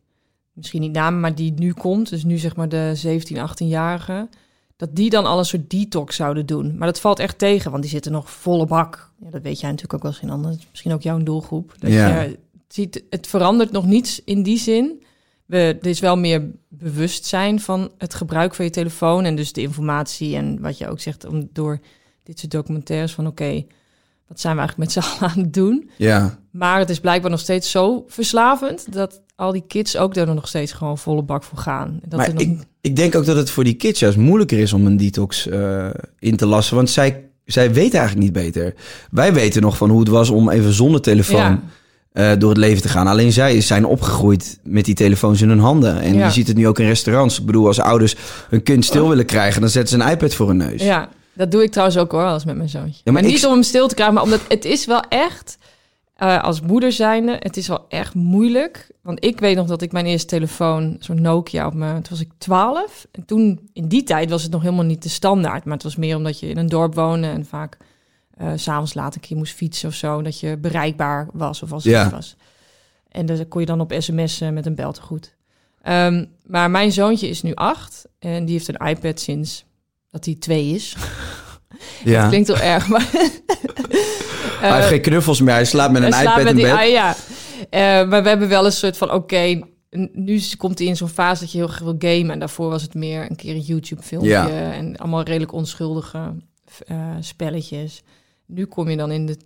misschien 0.53 0.81
niet 0.81 0.93
namen, 0.93 1.21
maar 1.21 1.35
die 1.35 1.53
nu 1.57 1.73
komt... 1.73 2.11
dus 2.11 2.25
nu 2.25 2.39
zeg 2.39 2.57
maar 2.57 2.69
de 2.69 2.91
17, 2.95 3.37
18-jarigen... 3.37 4.29
dat 4.77 4.89
die 4.97 5.11
dan 5.11 5.27
al 5.27 5.39
een 5.39 5.45
soort 5.45 5.71
detox 5.71 6.17
zouden 6.17 6.47
doen. 6.47 6.77
Maar 6.79 6.87
dat 6.89 7.01
valt 7.01 7.19
echt 7.19 7.39
tegen, 7.39 7.71
want 7.71 7.83
die 7.83 7.93
zitten 7.93 8.13
nog 8.13 8.31
volle 8.31 8.67
bak. 8.67 9.11
Ja, 9.25 9.31
dat 9.31 9.43
weet 9.43 9.61
jij 9.61 9.71
natuurlijk 9.71 9.95
ook 9.95 10.03
wel 10.03 10.13
eens 10.13 10.21
in 10.23 10.31
anders. 10.31 10.57
Misschien 10.71 10.93
ook 10.93 11.03
jouw 11.03 11.19
doelgroep. 11.19 11.75
Dat 11.79 11.91
Ja. 11.93 12.21
je 12.23 12.39
ziet, 12.75 13.03
het 13.11 13.27
verandert 13.27 13.71
nog 13.71 13.87
niets 13.87 14.21
in 14.25 14.43
die 14.43 14.59
zin. 14.59 15.03
We, 15.47 15.79
er 15.81 15.87
is 15.87 16.01
wel 16.01 16.17
meer 16.17 16.51
bewustzijn 16.69 17.61
van 17.61 17.91
het 17.99 18.15
gebruik 18.15 18.55
van 18.55 18.65
je 18.65 18.71
telefoon... 18.71 19.25
en 19.25 19.37
dus 19.37 19.53
de 19.53 19.61
informatie 19.61 20.37
en 20.37 20.61
wat 20.61 20.79
je 20.79 20.89
ook 20.89 21.01
zegt... 21.01 21.27
om 21.27 21.49
door 21.53 21.79
dit 22.23 22.39
soort 22.39 22.53
documentaires 22.53 23.13
van... 23.13 23.27
oké, 23.27 23.65
wat 24.27 24.41
zijn 24.41 24.55
we 24.55 24.61
eigenlijk 24.61 24.95
met 24.95 25.05
z'n 25.05 25.11
allen 25.11 25.35
aan 25.35 25.43
het 25.43 25.55
doen? 25.55 25.91
Ja, 25.97 26.39
Maar 26.51 26.79
het 26.79 26.91
is 26.91 27.01
blijkbaar 27.01 27.31
nog 27.31 27.41
steeds 27.41 27.71
zo 27.71 28.05
verslavend... 28.09 28.93
dat 28.93 29.21
al 29.37 29.53
die 29.53 29.65
kids 29.67 29.97
ook 29.97 30.15
daar 30.15 30.35
nog 30.35 30.49
steeds 30.49 30.73
gewoon 30.73 30.99
volle 30.99 31.23
bak 31.23 31.43
voor 31.43 31.59
gaan. 31.59 32.01
Dat 32.05 32.19
maar 32.19 32.29
er 32.29 32.35
nog... 32.35 32.43
ik, 32.43 32.59
ik 32.81 32.97
denk 32.97 33.15
ook 33.15 33.25
dat 33.25 33.37
het 33.37 33.51
voor 33.51 33.65
die 33.65 33.75
kids 33.75 34.01
juist 34.01 34.17
moeilijker 34.17 34.59
is 34.59 34.73
om 34.73 34.87
een 34.87 34.97
detox 34.97 35.47
eh, 35.47 35.91
in 36.19 36.37
te 36.37 36.47
lassen. 36.47 36.77
Want 36.77 36.91
zij, 36.91 37.25
zij 37.45 37.73
weten 37.73 37.99
eigenlijk 37.99 38.25
niet 38.27 38.45
beter. 38.45 38.75
Wij 39.11 39.33
weten 39.33 39.63
nog 39.63 39.77
van 39.77 39.91
hoe 39.91 40.01
het 40.01 40.09
was 40.09 40.31
om 40.31 40.51
even 40.51 40.73
zonder 40.73 41.01
telefoon 41.01 41.41
Ja. 41.41 41.63
Eh, 42.13 42.31
door 42.39 42.49
het 42.49 42.59
leven 42.59 42.83
te 42.83 42.89
gaan. 42.89 43.07
Alleen 43.07 43.33
zij 43.33 43.61
zijn 43.61 43.85
opgegroeid 43.85 44.59
met 44.63 44.85
die 44.85 44.95
telefoons 44.95 45.43
in 45.43 45.49
hun 45.49 45.59
handen. 45.59 46.01
En 46.01 46.15
Ja. 46.15 46.25
je 46.27 46.33
ziet 46.33 46.47
het 46.49 46.57
nu 46.57 46.69
ook 46.69 46.79
in 46.79 46.87
restaurants. 46.87 47.39
Ik 47.41 47.47
bedoel, 47.47 47.67
als 47.67 47.81
ouders 47.81 48.17
hun 48.49 48.63
kind 48.63 48.85
stil 48.85 49.09
willen 49.09 49.27
krijgen... 49.27 49.61
dan 49.61 49.71
zetten 49.71 49.99
ze 49.99 50.05
een 50.05 50.11
iPad 50.11 50.35
voor 50.35 50.47
hun 50.49 50.57
neus. 50.57 50.83
Ja, 50.83 51.09
dat 51.33 51.51
doe 51.51 51.63
ik 51.63 51.71
trouwens 51.71 51.99
ook 51.99 52.13
hoor, 52.13 52.25
als 52.25 52.45
met 52.45 52.57
mijn 52.57 52.69
zoontje. 52.69 53.01
Ja, 53.05 53.13
maar 53.13 53.23
niet 53.23 53.47
om 53.47 53.53
hem 53.53 53.63
stil 53.63 53.89
te 53.89 53.95
krijgen, 53.95 54.15
maar 54.15 54.25
omdat 54.25 54.41
het 54.49 54.65
is 54.65 54.87
wel 54.87 55.03
echt... 55.09 55.59
eh, 56.17 56.43
als 56.43 56.61
moeder 56.61 56.93
zijnde, 56.93 57.37
het 57.39 57.57
is 57.57 57.69
wel 57.69 57.85
echt 57.89 58.15
moeilijk. 58.15 58.89
Want 59.03 59.25
ik 59.25 59.41
weet 59.41 59.57
nog 59.57 59.67
dat 59.67 59.83
ik 59.83 59.93
mijn 59.93 60.07
eerste 60.07 60.27
telefoon, 60.27 60.97
zo'n 60.99 61.21
Nokia 61.21 61.67
op 61.67 61.75
me, 61.75 61.93
toen 61.93 62.03
was 62.11 62.21
ik 62.21 62.29
12. 62.39 63.07
En 63.13 63.25
toen, 63.25 63.69
in 63.73 63.89
die 63.89 64.03
tijd 64.03 64.31
was 64.31 64.43
het 64.43 64.53
nog 64.53 64.63
helemaal 64.63 64.85
niet 64.85 65.03
de 65.03 65.09
standaard. 65.09 65.65
Maar 65.65 65.75
het 65.75 65.83
was 65.83 65.97
meer 65.97 66.17
omdat 66.17 66.41
je 66.41 66.49
in 66.49 66.59
een 66.59 66.67
dorp 66.69 66.95
woonde 66.95 67.27
en 67.27 67.47
vaak 67.47 67.77
eh, 68.41 68.53
s 68.57 68.63
s'avonds 68.63 68.95
laat 68.95 69.15
een 69.15 69.21
keer 69.21 69.37
moest 69.37 69.55
fietsen 69.55 69.89
of 69.89 69.95
zo. 69.95 70.23
Dat 70.23 70.41
je 70.41 70.57
bereikbaar 70.57 71.29
was 71.33 71.63
of 71.63 71.73
als 71.73 71.85
er 71.85 71.91
Ja. 71.91 72.11
was. 72.11 72.37
En 73.09 73.27
dan 73.27 73.49
kon 73.49 73.61
je 73.61 73.67
dan 73.67 73.81
op 73.81 73.95
sms 73.99 74.39
met 74.39 74.67
een 74.67 74.75
beltegoed. 74.75 75.35
Ehm 75.83 76.25
maar 76.47 76.71
mijn 76.71 76.93
zoontje 76.93 77.29
is 77.29 77.43
nu 77.43 77.55
acht 77.55 78.07
en 78.19 78.45
die 78.45 78.55
heeft 78.55 78.69
een 78.69 78.87
iPad 78.89 79.21
sinds 79.21 79.65
dat 80.11 80.25
hij 80.25 80.35
twee 80.35 80.67
is. 80.75 80.97
Ja. 82.05 82.29
Klinkt 82.29 82.47
heel 82.49 82.59
erg, 82.59 82.89
maar... 82.89 83.09
hij 84.61 84.75
heeft 84.77 84.89
geen 84.89 85.01
knuffels 85.01 85.41
meer. 85.41 85.55
Hij 85.55 85.65
slaapt 85.65 85.93
met 85.93 86.03
een 86.03 86.13
slaapt 86.13 86.25
iPad 86.27 86.37
met 86.43 86.49
in 86.49 86.55
die- 86.57 86.65
bed. 86.65 86.75
ah, 86.75 86.89
ja. 86.89 87.15
Eh, 87.71 88.09
maar 88.09 88.23
we 88.23 88.29
hebben 88.29 88.49
wel 88.49 88.65
een 88.65 88.73
soort 88.73 88.97
van, 88.97 89.13
oké, 89.13 89.61
nu 90.13 90.41
komt 90.57 90.79
hij 90.79 90.89
in 90.89 90.97
zo'n 90.97 91.09
fase 91.09 91.41
dat 91.43 91.53
je 91.53 91.59
heel 91.59 91.67
graag 91.67 91.81
wil 91.81 91.95
gamen. 91.99 92.31
En 92.31 92.39
daarvoor 92.39 92.71
was 92.71 92.83
het 92.83 92.95
meer 92.95 93.31
een 93.31 93.37
keer 93.37 93.55
een 93.55 93.61
YouTube-filmpje. 93.61 94.31
Ja. 94.31 94.73
En 94.73 94.97
allemaal 94.97 95.23
redelijk 95.23 95.53
onschuldige 95.53 96.35
eh, 96.87 96.97
spelletjes. 97.21 98.03
Nu 98.51 98.65
kom 98.67 98.89
je 98.91 98.97
dan 98.97 99.11
in 99.11 99.27
de 99.27 99.37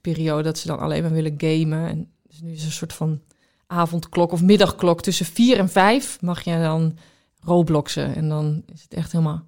periode 0.00 0.42
dat 0.42 0.58
ze 0.58 0.66
dan 0.66 0.78
alleen 0.78 1.02
maar 1.02 1.12
willen 1.12 1.34
gamen. 1.36 1.88
En 1.88 2.08
dus 2.28 2.40
nu 2.40 2.52
is 2.52 2.64
een 2.64 2.70
soort 2.72 2.92
van 2.92 3.20
avondklok 3.66 4.32
of 4.32 4.42
middagklok. 4.42 5.02
Tussen 5.02 5.26
vier 5.26 5.58
en 5.58 5.68
vijf 5.68 6.18
mag 6.20 6.42
je 6.44 6.58
dan 6.62 6.96
Robloxen. 7.40 8.14
En 8.14 8.28
dan 8.28 8.62
is 8.72 8.82
het 8.82 8.94
echt 8.94 9.12
helemaal, 9.12 9.44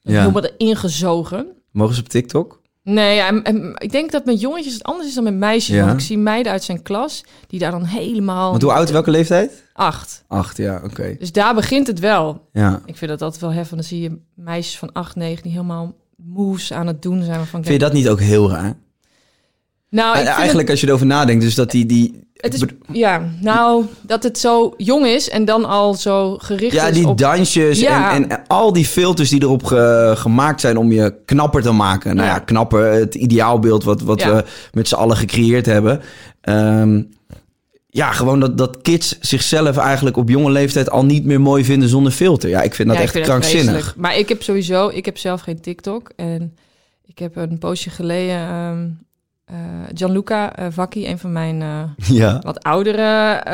Ja. 0.00 0.20
helemaal 0.20 0.44
erin 0.44 0.76
gezogen. 0.76 1.46
Mogen 1.70 1.94
ze 1.94 2.00
op 2.00 2.08
TikTok? 2.08 2.64
Nee, 2.82 3.14
ja, 3.16 3.26
en- 3.28 3.42
en 3.44 3.74
ik 3.78 3.92
denk 3.92 4.10
dat 4.12 4.24
met 4.24 4.40
jongetjes 4.40 4.72
het 4.72 4.82
anders 4.82 5.08
is 5.08 5.14
dan 5.14 5.24
met 5.24 5.34
meisjes. 5.34 5.76
Ja. 5.76 5.84
Want 5.86 6.00
ik 6.00 6.06
zie 6.06 6.18
meiden 6.18 6.52
uit 6.52 6.64
zijn 6.64 6.82
klas 6.82 7.24
die 7.46 7.58
daar 7.58 7.70
dan 7.70 7.84
helemaal... 7.84 8.50
Want 8.50 8.62
hoe 8.62 8.72
oud, 8.72 8.90
welke 8.90 9.10
leeftijd? 9.10 9.64
Acht. 9.72 10.24
Acht, 10.26 10.56
ja, 10.56 10.80
oké. 10.84 11.16
Dus 11.18 11.32
daar 11.32 11.54
begint 11.54 11.86
het 11.86 11.98
wel. 11.98 12.48
Ja. 12.52 12.82
Ik 12.84 12.96
vind 12.96 13.10
dat 13.10 13.22
altijd 13.22 13.40
wel 13.40 13.52
heftig. 13.52 13.74
Dan 13.74 13.84
zie 13.84 14.00
je 14.00 14.18
meisjes 14.34 14.78
van 14.78 14.92
acht, 14.92 15.16
negen 15.16 15.42
die 15.42 15.52
helemaal 15.52 15.94
moves 16.16 16.72
aan 16.72 16.86
het 16.86 17.02
doen 17.02 17.22
zijn. 17.22 17.46
Van, 17.46 17.62
Vind 17.62 17.74
je 17.74 17.78
dat 17.78 17.92
niet 17.92 18.08
ook 18.08 18.20
heel 18.20 18.50
raar? 18.50 18.76
Nou, 19.90 20.16
Eh, 20.18 20.26
Eigenlijk 20.28 20.70
als 20.70 20.80
je 20.80 20.86
erover 20.86 21.06
nadenkt, 21.06 21.42
dus 21.42 21.54
dat 21.54 21.70
die... 21.70 21.86
die 21.86 22.24
het, 22.36 22.54
is, 22.54 22.62
ja, 22.92 23.22
nou, 23.40 23.84
dat 24.02 24.22
het 24.22 24.38
zo 24.38 24.74
jong 24.76 25.06
is 25.06 25.28
en 25.30 25.44
dan 25.44 25.64
al 25.64 25.94
zo 25.94 26.36
gericht 26.38 26.72
ja, 26.72 26.86
is 26.86 26.94
die 26.94 27.08
op... 27.08 27.18
dansjes 27.18 27.80
Ja. 27.80 28.12
en, 28.14 28.28
en 28.30 28.42
al 28.46 28.72
die 28.72 28.84
filters 28.86 29.30
die 29.30 29.42
erop 29.42 29.64
ge- 29.64 30.12
gemaakt 30.16 30.60
zijn 30.60 30.76
om 30.76 30.92
je 30.92 31.14
knapper 31.24 31.62
te 31.62 31.72
maken. 31.72 32.16
Nou 32.16 32.28
ja, 32.28 32.34
Ja. 32.34 32.38
knapper, 32.40 32.92
het 32.92 33.14
ideaalbeeld 33.14 33.84
wat, 33.84 34.00
wat 34.00 34.22
we 34.24 34.44
met 34.72 34.88
z'n 34.88 34.94
allen 34.94 35.16
gecreëerd 35.16 35.66
hebben. 35.66 36.00
Ehm, 36.40 37.02
ja, 37.96 38.12
gewoon 38.12 38.40
dat, 38.40 38.58
dat 38.58 38.82
kids 38.82 39.18
zichzelf 39.20 39.76
eigenlijk 39.76 40.16
op 40.16 40.28
jonge 40.28 40.50
leeftijd 40.50 40.90
al 40.90 41.04
niet 41.04 41.24
meer 41.24 41.40
mooi 41.40 41.64
vinden 41.64 41.88
zonder 41.88 42.12
filter. 42.12 42.48
Ja, 42.48 42.62
ik 42.62 42.74
vind 42.74 42.88
dat 42.88 42.96
Ja, 42.96 43.02
echt 43.02 43.12
vind 43.12 43.24
krankzinnig. 43.24 43.94
Maar 43.96 44.18
ik 44.18 44.28
heb 44.28 44.42
sowieso, 44.42 44.88
ik 44.88 45.04
heb 45.04 45.18
zelf 45.18 45.40
geen 45.40 45.60
TikTok. 45.60 46.10
En 46.16 46.56
ik 47.06 47.18
heb 47.18 47.36
een 47.36 47.58
poosje 47.58 47.90
geleden 47.90 48.36
ehm, 48.36 48.88
eh, 49.44 49.56
Gianluca 49.94 50.56
eh, 50.56 50.66
Vacchi, 50.70 51.06
een 51.06 51.18
van 51.18 51.32
mijn 51.32 51.62
eh, 51.62 51.82
Ja. 52.18 52.40
wat 52.42 52.62
oudere 52.62 53.44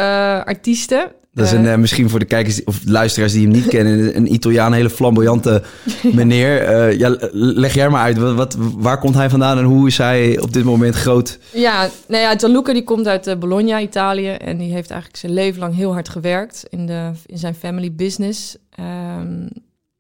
artiesten. 0.44 1.12
Dat 1.34 1.46
is 1.46 1.52
een, 1.52 1.66
eh, 1.66 1.76
misschien 1.76 2.08
voor 2.10 2.18
de 2.18 2.24
kijkers 2.24 2.64
of 2.64 2.80
luisteraars 2.84 3.32
die 3.32 3.42
hem 3.42 3.50
niet 3.50 3.66
kennen, 3.66 4.16
een 4.16 4.32
Italiaan, 4.32 4.66
een 4.66 4.76
hele 4.76 4.90
flamboyante 4.90 5.62
meneer. 6.12 6.62
Eh, 6.62 6.98
ja, 6.98 7.16
leg 7.32 7.74
jij 7.74 7.88
maar 7.88 8.02
uit, 8.02 8.18
wat, 8.18 8.34
wat, 8.34 8.56
waar 8.58 8.98
komt 8.98 9.14
hij 9.14 9.30
vandaan 9.30 9.58
en 9.58 9.64
hoe 9.64 9.86
is 9.86 9.98
hij 9.98 10.40
op 10.40 10.52
dit 10.52 10.64
moment 10.64 10.94
groot? 10.94 11.38
Ja, 11.52 11.88
nou 12.08 12.22
ja, 12.22 12.38
Gianluca 12.38 12.72
die 12.72 12.84
komt 12.84 13.06
uit 13.06 13.26
eh, 13.26 13.36
Bologna, 13.36 13.80
Italië. 13.80 14.28
En 14.28 14.58
die 14.58 14.72
heeft 14.72 14.90
eigenlijk 14.90 15.20
zijn 15.20 15.32
leven 15.32 15.60
lang 15.60 15.74
heel 15.74 15.92
hard 15.92 16.08
gewerkt 16.08 16.64
in, 16.68 16.86
de, 16.86 17.10
in 17.26 17.38
zijn 17.38 17.54
family 17.54 17.92
business. 17.92 18.56
Ehm, 18.70 19.46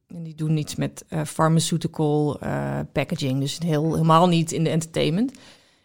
en 0.06 0.22
die 0.22 0.34
doen 0.34 0.56
iets 0.56 0.74
met 0.74 1.04
eh, 1.08 1.20
pharmaceutical 1.24 2.38
packaging. 2.92 3.40
Dus 3.40 3.58
heel, 3.64 3.92
helemaal 3.92 4.28
niet 4.28 4.52
in 4.52 4.64
de 4.64 4.70
entertainment. 4.70 5.32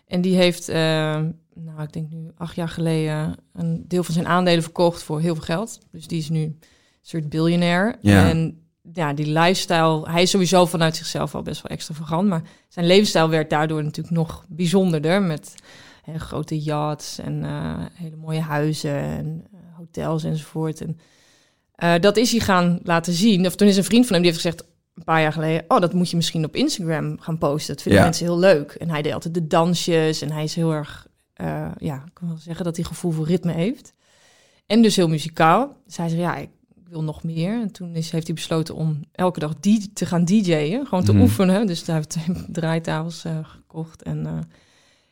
En 0.07 0.21
die 0.21 0.35
heeft, 0.35 0.69
eh, 0.69 1.19
nou 1.63 1.81
ik 1.81 1.93
denk 1.93 2.09
nu 2.09 2.31
acht 2.35 2.55
jaar 2.55 2.69
geleden, 2.69 3.35
een 3.53 3.85
deel 3.87 4.03
van 4.03 4.13
zijn 4.13 4.27
aandelen 4.27 4.63
verkocht 4.63 5.03
voor 5.03 5.19
heel 5.19 5.35
veel 5.35 5.43
geld. 5.43 5.79
Dus 5.91 6.07
die 6.07 6.17
is 6.19 6.29
nu 6.29 6.43
een 6.43 6.59
soort 7.01 7.29
biljonair. 7.29 7.95
Ja. 8.01 8.29
En 8.29 8.61
ja, 8.93 9.13
die 9.13 9.39
lifestyle, 9.39 10.09
hij 10.09 10.21
is 10.21 10.29
sowieso 10.29 10.65
vanuit 10.65 10.95
zichzelf 10.95 11.35
al 11.35 11.41
best 11.41 11.61
wel 11.61 11.71
extravagant. 11.71 12.27
Maar 12.27 12.41
zijn 12.67 12.85
levensstijl 12.85 13.29
werd 13.29 13.49
daardoor 13.49 13.83
natuurlijk 13.83 14.15
nog 14.15 14.45
bijzonderder. 14.47 15.21
Met 15.21 15.55
hè, 16.03 16.19
grote 16.19 16.59
yachts 16.59 17.19
en 17.19 17.43
eh, 17.43 17.85
hele 17.93 18.15
mooie 18.15 18.41
huizen 18.41 18.99
en 19.01 19.43
eh, 19.51 19.59
hotels 19.77 20.23
enzovoort. 20.23 20.81
En 20.81 20.99
eh, 21.71 21.93
dat 21.99 22.17
is 22.17 22.31
hij 22.31 22.39
gaan 22.39 22.79
laten 22.83 23.13
zien. 23.13 23.45
Of 23.45 23.55
toen 23.55 23.67
is 23.67 23.77
een 23.77 23.83
vriend 23.83 24.05
van 24.05 24.13
hem 24.13 24.23
die 24.23 24.31
heeft 24.31 24.43
gezegd 24.43 24.65
een 24.93 25.03
paar 25.03 25.21
jaar 25.21 25.33
geleden... 25.33 25.65
oh, 25.67 25.79
dat 25.79 25.93
moet 25.93 26.09
je 26.09 26.15
misschien 26.15 26.45
op 26.45 26.55
Instagram 26.55 27.19
gaan 27.19 27.37
posten. 27.37 27.73
Dat 27.73 27.81
vinden 27.83 28.01
Ja. 28.01 28.07
mensen 28.07 28.25
heel 28.25 28.39
leuk. 28.39 28.71
En 28.71 28.89
hij 28.89 29.01
deed 29.01 29.13
altijd 29.13 29.33
de 29.33 29.47
dansjes 29.47 30.21
en 30.21 30.31
hij 30.31 30.43
is 30.43 30.55
heel 30.55 30.71
erg... 30.71 31.06
eh, 31.37 31.71
ja, 31.77 31.95
ik 32.05 32.13
kan 32.13 32.27
wel 32.27 32.37
zeggen 32.37 32.65
dat 32.65 32.75
hij 32.75 32.85
gevoel 32.85 33.11
voor 33.11 33.25
ritme 33.25 33.51
heeft. 33.51 33.93
En 34.65 34.81
dus 34.81 34.95
heel 34.95 35.07
muzikaal. 35.07 35.77
Hij 35.95 36.09
zei, 36.09 36.21
ja, 36.21 36.35
ik 36.35 36.49
wil 36.89 37.03
nog 37.03 37.23
meer. 37.23 37.61
En 37.61 37.71
toen 37.71 37.95
is, 37.95 38.11
heeft 38.11 38.25
hij 38.25 38.35
besloten 38.35 38.75
om 38.75 38.99
elke 39.11 39.39
dag 39.39 39.55
die 39.59 39.93
te 39.93 40.05
gaan 40.05 40.25
DJ'en. 40.25 40.85
Gewoon 40.87 41.03
te 41.03 41.13
Mhm. 41.13 41.21
oefenen. 41.21 41.67
Dus 41.67 41.85
daar 41.85 41.95
heeft 41.95 42.15
hij 42.15 42.45
draaitafels 42.47 43.25
eh, 43.25 43.37
gekocht. 43.43 44.03
En 44.03 44.25
eh, 44.25 44.39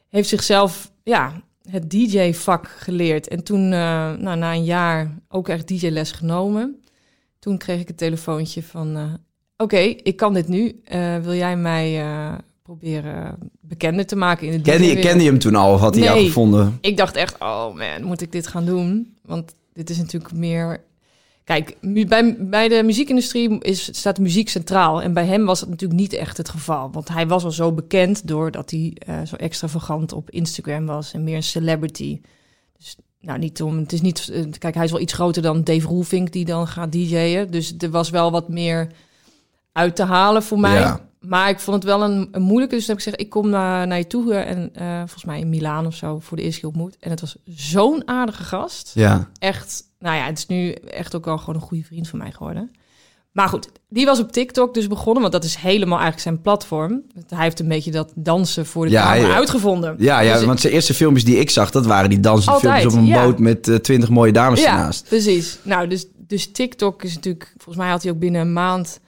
heeft 0.09 0.29
zichzelf, 0.29 0.91
ja, 1.03 1.41
het 1.69 1.89
DJ-vak 1.89 2.67
geleerd. 2.67 3.27
En 3.27 3.43
toen, 3.43 3.69
nou, 3.69 4.17
na 4.37 4.53
een 4.53 4.63
jaar 4.63 5.17
ook 5.29 5.49
echt 5.49 5.67
DJ-les 5.67 6.11
genomen. 6.11 6.81
Toen 7.39 7.57
kreeg 7.57 7.79
ik 7.79 7.89
een 7.89 7.95
telefoontje 7.95 8.63
van... 8.63 9.19
Oké, 9.57 9.77
ik 9.77 10.15
kan 10.15 10.33
dit 10.33 10.47
nu. 10.47 10.81
Wil 11.21 11.33
jij 11.33 11.57
mij 11.57 12.01
proberen 12.65 13.37
bekender 13.61 14.05
te 14.05 14.15
maken 14.15 14.47
in 14.47 14.53
het 14.53 14.61
Kende 14.61 14.85
je, 14.85 14.99
kende 14.99 15.23
je 15.23 15.29
hem 15.29 15.39
toen 15.39 15.55
al 15.55 15.73
of 15.73 15.79
had 15.79 15.95
hij 15.95 16.03
jou 16.03 16.15
Nee. 16.17 16.25
gevonden? 16.25 16.77
Ik 16.81 16.97
dacht 16.97 17.15
echt, 17.15 17.35
oh 17.39 17.73
man, 17.75 18.03
moet 18.03 18.21
ik 18.21 18.31
dit 18.31 18.47
gaan 18.47 18.65
doen? 18.65 19.15
Want 19.25 19.53
dit 19.73 19.89
is 19.89 19.97
natuurlijk 19.97 20.33
meer... 20.33 20.83
Kijk, 21.43 21.77
bij, 22.07 22.35
bij 22.39 22.67
de 22.67 22.83
muziekindustrie 22.83 23.59
is, 23.59 23.97
staat 23.97 24.19
muziek 24.19 24.49
centraal. 24.49 25.01
En 25.01 25.13
bij 25.13 25.25
hem 25.25 25.45
was 25.45 25.59
het 25.59 25.69
natuurlijk 25.69 25.99
niet 25.99 26.13
echt 26.13 26.37
het 26.37 26.49
geval. 26.49 26.91
Want 26.91 27.07
hij 27.09 27.27
was 27.27 27.43
al 27.43 27.51
zo 27.51 27.71
bekend 27.71 28.27
doordat 28.27 28.71
hij 28.71 28.93
eh, 29.05 29.21
zo 29.25 29.35
extravagant 29.35 30.13
op 30.13 30.29
Instagram 30.29 30.85
was. 30.85 31.13
En 31.13 31.23
meer 31.23 31.35
een 31.35 31.43
celebrity. 31.43 32.21
Dus 32.77 32.95
nou, 33.21 33.39
niet 33.39 33.61
om... 33.61 33.77
Het 33.77 33.93
is 33.93 34.01
niet... 34.01 34.29
eh, 34.29 34.43
Kijk, 34.57 34.75
hij 34.75 34.83
is 34.83 34.91
wel 34.91 34.99
iets 35.01 35.13
groter 35.13 35.41
dan 35.41 35.63
Dave 35.63 35.87
Roelvink 35.87 36.31
die 36.31 36.45
dan 36.45 36.67
gaat 36.67 36.91
DJ'en. 36.91 37.51
Dus 37.51 37.73
er 37.77 37.89
was 37.89 38.09
wel 38.09 38.31
wat 38.31 38.49
meer 38.49 38.87
uit 39.71 39.95
te 39.95 40.03
halen 40.03 40.43
voor 40.43 40.59
mij. 40.59 40.79
Ja. 40.79 41.09
Maar 41.27 41.49
ik 41.49 41.59
vond 41.59 41.75
het 41.75 41.85
wel 41.85 42.03
een, 42.03 42.27
een 42.31 42.41
moeilijke. 42.41 42.75
Dus 42.75 42.85
toen 42.85 42.95
heb 42.95 43.05
ik 43.05 43.11
gezegd, 43.11 43.21
ik 43.21 43.29
kom 43.29 43.49
naar, 43.49 43.87
naar 43.87 43.97
je 43.97 44.07
toe. 44.07 44.33
En 44.33 44.69
eh, 44.73 44.97
volgens 44.97 45.25
mij 45.25 45.39
in 45.39 45.49
Milaan 45.49 45.85
of 45.85 45.95
zo 45.95 46.19
voor 46.19 46.37
de 46.37 46.43
eerste 46.43 46.59
keer 46.59 46.69
ontmoet. 46.69 46.97
En 46.99 47.09
het 47.09 47.21
was 47.21 47.35
zo'n 47.45 48.07
aardige 48.07 48.43
gast. 48.43 48.91
Ja. 48.93 49.29
Echt, 49.39 49.83
nou 49.99 50.15
ja, 50.17 50.25
het 50.25 50.37
is 50.37 50.45
nu 50.47 50.71
echt 50.71 51.15
ook 51.15 51.25
wel 51.25 51.37
gewoon 51.37 51.55
een 51.55 51.61
goede 51.61 51.83
vriend 51.83 52.07
van 52.07 52.19
mij 52.19 52.31
geworden. 52.31 52.71
Maar 53.31 53.49
goed, 53.49 53.69
die 53.89 54.05
was 54.05 54.19
op 54.19 54.31
TikTok 54.31 54.73
dus 54.73 54.87
begonnen. 54.87 55.21
Want 55.21 55.33
dat 55.33 55.43
is 55.43 55.55
helemaal 55.55 55.99
eigenlijk 55.99 56.21
zijn 56.21 56.41
platform. 56.41 57.01
Hij 57.27 57.43
heeft 57.43 57.59
een 57.59 57.67
beetje 57.67 57.91
dat 57.91 58.11
dansen 58.15 58.65
voor 58.65 58.85
de 58.85 58.91
Ja, 58.91 59.03
camera 59.03 59.27
ja. 59.27 59.35
uitgevonden. 59.35 59.95
Ja, 59.97 60.19
ja, 60.19 60.33
Dus- 60.33 60.43
want 60.45 60.59
zijn 60.59 60.73
eerste 60.73 60.93
filmpjes 60.93 61.25
die 61.25 61.37
ik 61.39 61.49
zag, 61.49 61.71
dat 61.71 61.85
waren 61.85 62.09
die 62.09 62.19
dansende 62.19 62.51
Altijd, 62.51 62.71
filmpjes 62.81 62.93
op 62.93 62.99
een 62.99 63.15
ja. 63.15 63.25
boot 63.25 63.39
met 63.39 63.67
eh, 63.67 63.75
twintig 63.75 64.09
mooie 64.09 64.31
dames 64.31 64.61
ja, 64.61 64.71
ernaast. 64.71 65.07
precies. 65.07 65.57
Nou, 65.61 65.87
dus, 65.87 66.05
dus 66.17 66.51
TikTok 66.51 67.03
is 67.03 67.13
natuurlijk... 67.15 67.53
Volgens 67.57 67.77
mij 67.77 67.89
had 67.89 68.03
hij 68.03 68.11
ook 68.11 68.19
binnen 68.19 68.41
een 68.41 68.53
maand 68.53 68.99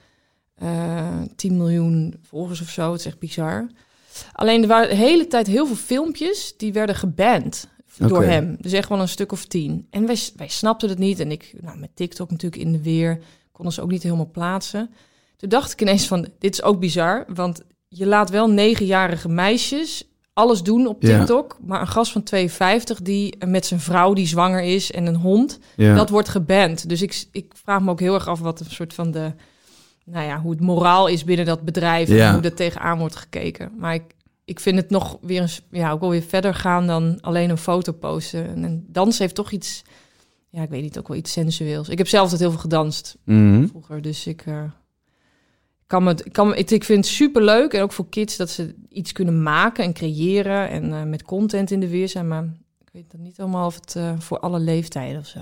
10 1.36 1.56
miljoen 1.56 2.14
volgers 2.22 2.60
of 2.60 2.68
zo. 2.68 2.90
Het 2.92 3.00
is 3.00 3.06
echt 3.06 3.18
bizar. 3.18 3.66
Alleen 4.32 4.62
er 4.62 4.68
waren 4.68 4.88
de 4.88 4.94
hele 4.94 5.26
tijd 5.26 5.46
heel 5.46 5.66
veel 5.66 5.76
filmpjes 5.76 6.54
die 6.56 6.72
werden 6.72 6.94
geband 6.94 7.68
door 7.96 8.22
hem. 8.24 8.56
Dus 8.60 8.72
echt 8.72 8.88
wel 8.88 9.00
een 9.00 9.08
stuk 9.08 9.32
of 9.32 9.44
tien. 9.44 9.86
En 9.90 10.06
wij, 10.06 10.18
wij 10.36 10.48
snapten 10.48 10.88
het 10.88 10.98
niet. 10.98 11.20
En 11.20 11.30
ik, 11.30 11.54
nou, 11.60 11.78
met 11.78 11.90
TikTok 11.94 12.30
natuurlijk 12.30 12.62
in 12.62 12.72
de 12.72 12.82
weer, 12.82 13.18
konden 13.52 13.74
ze 13.74 13.82
ook 13.82 13.90
niet 13.90 14.02
helemaal 14.02 14.30
plaatsen. 14.30 14.90
Toen 15.36 15.48
dacht 15.48 15.72
ik 15.72 15.80
ineens 15.80 16.06
van, 16.06 16.28
dit 16.38 16.52
is 16.52 16.62
ook 16.62 16.80
bizar. 16.80 17.24
Want 17.34 17.62
je 17.88 18.06
laat 18.06 18.30
wel 18.30 18.50
negenjarige 18.50 19.28
meisjes 19.28 20.04
alles 20.32 20.62
doen 20.62 20.86
op 20.86 21.02
Ja. 21.02 21.18
TikTok. 21.18 21.56
Maar 21.60 21.80
een 21.80 21.86
gast 21.86 22.12
van 22.12 22.22
52 22.22 23.02
die 23.02 23.36
met 23.46 23.66
zijn 23.66 23.80
vrouw 23.80 24.12
die 24.12 24.26
zwanger 24.26 24.62
is 24.62 24.90
en 24.92 25.06
een 25.06 25.16
hond, 25.16 25.58
Ja. 25.76 25.94
dat 25.94 26.08
wordt 26.10 26.28
geband. 26.28 26.88
Dus 26.88 27.02
ik, 27.02 27.24
ik 27.32 27.52
vraag 27.64 27.80
me 27.80 27.90
ook 27.90 28.00
heel 28.00 28.14
erg 28.14 28.28
af 28.28 28.40
wat 28.40 28.60
een 28.60 28.70
soort 28.70 28.94
van 28.94 29.10
de, 29.10 29.32
nou 30.10 30.26
ja, 30.26 30.40
hoe 30.40 30.50
het 30.50 30.60
moraal 30.60 31.06
is 31.06 31.24
binnen 31.24 31.46
dat 31.46 31.62
bedrijf 31.62 32.08
Ja. 32.08 32.28
en 32.28 32.34
hoe 32.34 32.42
er 32.42 32.54
tegenaan 32.54 32.98
wordt 32.98 33.16
gekeken. 33.16 33.72
Maar 33.78 33.94
ik, 33.94 34.02
ik 34.44 34.60
vind 34.60 34.76
het 34.76 34.90
nog 34.90 35.18
weer 35.20 35.40
eens, 35.40 35.62
ja, 35.70 35.90
ook 35.90 36.00
wel 36.00 36.10
weer 36.10 36.22
verder 36.22 36.54
gaan 36.54 36.86
dan 36.86 37.18
alleen 37.20 37.50
een 37.50 37.58
foto 37.58 37.92
posten. 37.92 38.48
En, 38.48 38.64
en 38.64 38.84
dans 38.88 39.18
heeft 39.18 39.34
toch 39.34 39.50
iets, 39.50 39.82
ja, 40.48 40.62
ik 40.62 40.68
weet 40.70 40.82
niet, 40.82 40.98
ook 40.98 41.08
wel 41.08 41.16
iets 41.16 41.32
sensueels. 41.32 41.88
Ik 41.88 41.98
heb 41.98 42.08
zelf 42.08 42.22
altijd 42.22 42.40
heel 42.40 42.50
veel 42.50 42.60
gedanst 42.60 43.16
Mhm. 43.24 43.66
vroeger, 43.66 44.02
dus 44.02 44.26
ik 44.26 44.42
eh, 44.46 44.62
kan 45.86 46.02
me, 46.04 46.14
ik 46.24 46.32
kan 46.32 46.54
ik, 46.54 46.70
ik 46.70 46.84
vind 46.84 47.04
het 47.04 47.14
super 47.14 47.42
leuk 47.44 47.72
en 47.72 47.82
ook 47.82 47.92
voor 47.92 48.08
kids 48.08 48.36
dat 48.36 48.50
ze 48.50 48.74
iets 48.88 49.12
kunnen 49.12 49.42
maken 49.42 49.84
en 49.84 49.92
creëren 49.92 50.68
en 50.68 50.92
eh, 50.92 51.02
met 51.02 51.22
content 51.22 51.70
in 51.70 51.80
de 51.80 51.88
weer 51.88 52.08
zijn, 52.08 52.28
maar 52.28 52.44
weet 52.98 53.10
dat 53.10 53.20
niet 53.20 53.36
helemaal 53.36 53.66
of 53.66 53.74
het 53.74 53.94
eh, 53.96 54.10
voor 54.18 54.38
alle 54.38 54.58
leeftijden 54.58 55.18
of 55.20 55.26
zo. 55.26 55.38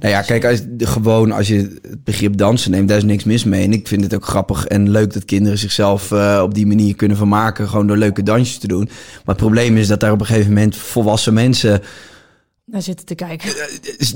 Nou 0.00 0.12
ja, 0.12 0.22
kijk, 0.22 0.44
als, 0.44 0.60
de- 0.68 0.86
gewoon 0.86 1.32
als 1.32 1.48
je 1.48 1.56
het 1.82 2.04
begrip 2.04 2.36
dansen 2.36 2.70
neemt, 2.70 2.88
daar 2.88 2.96
is 2.96 3.04
niks 3.04 3.24
mis 3.24 3.44
mee. 3.44 3.64
En 3.64 3.72
ik 3.72 3.88
vind 3.88 4.02
het 4.02 4.14
ook 4.14 4.24
grappig 4.26 4.66
en 4.66 4.90
leuk 4.90 5.12
dat 5.12 5.24
kinderen 5.24 5.58
zichzelf 5.58 6.12
eh, 6.12 6.40
op 6.42 6.54
die 6.54 6.66
manier 6.66 6.94
kunnen 6.94 7.16
vermaken. 7.16 7.68
Gewoon 7.68 7.86
door 7.86 7.96
leuke 7.96 8.22
dansjes 8.22 8.58
te 8.58 8.66
doen. 8.66 8.84
Maar 8.84 9.34
het 9.34 9.36
probleem 9.36 9.76
is 9.76 9.86
dat 9.88 10.00
daar 10.00 10.12
op 10.12 10.20
een 10.20 10.26
gegeven 10.26 10.52
moment 10.52 10.76
volwassen 10.76 11.34
mensen 11.34 11.80
Naar 12.64 12.82
zitten 12.82 13.06
te 13.06 13.14
kijken. 13.14 13.50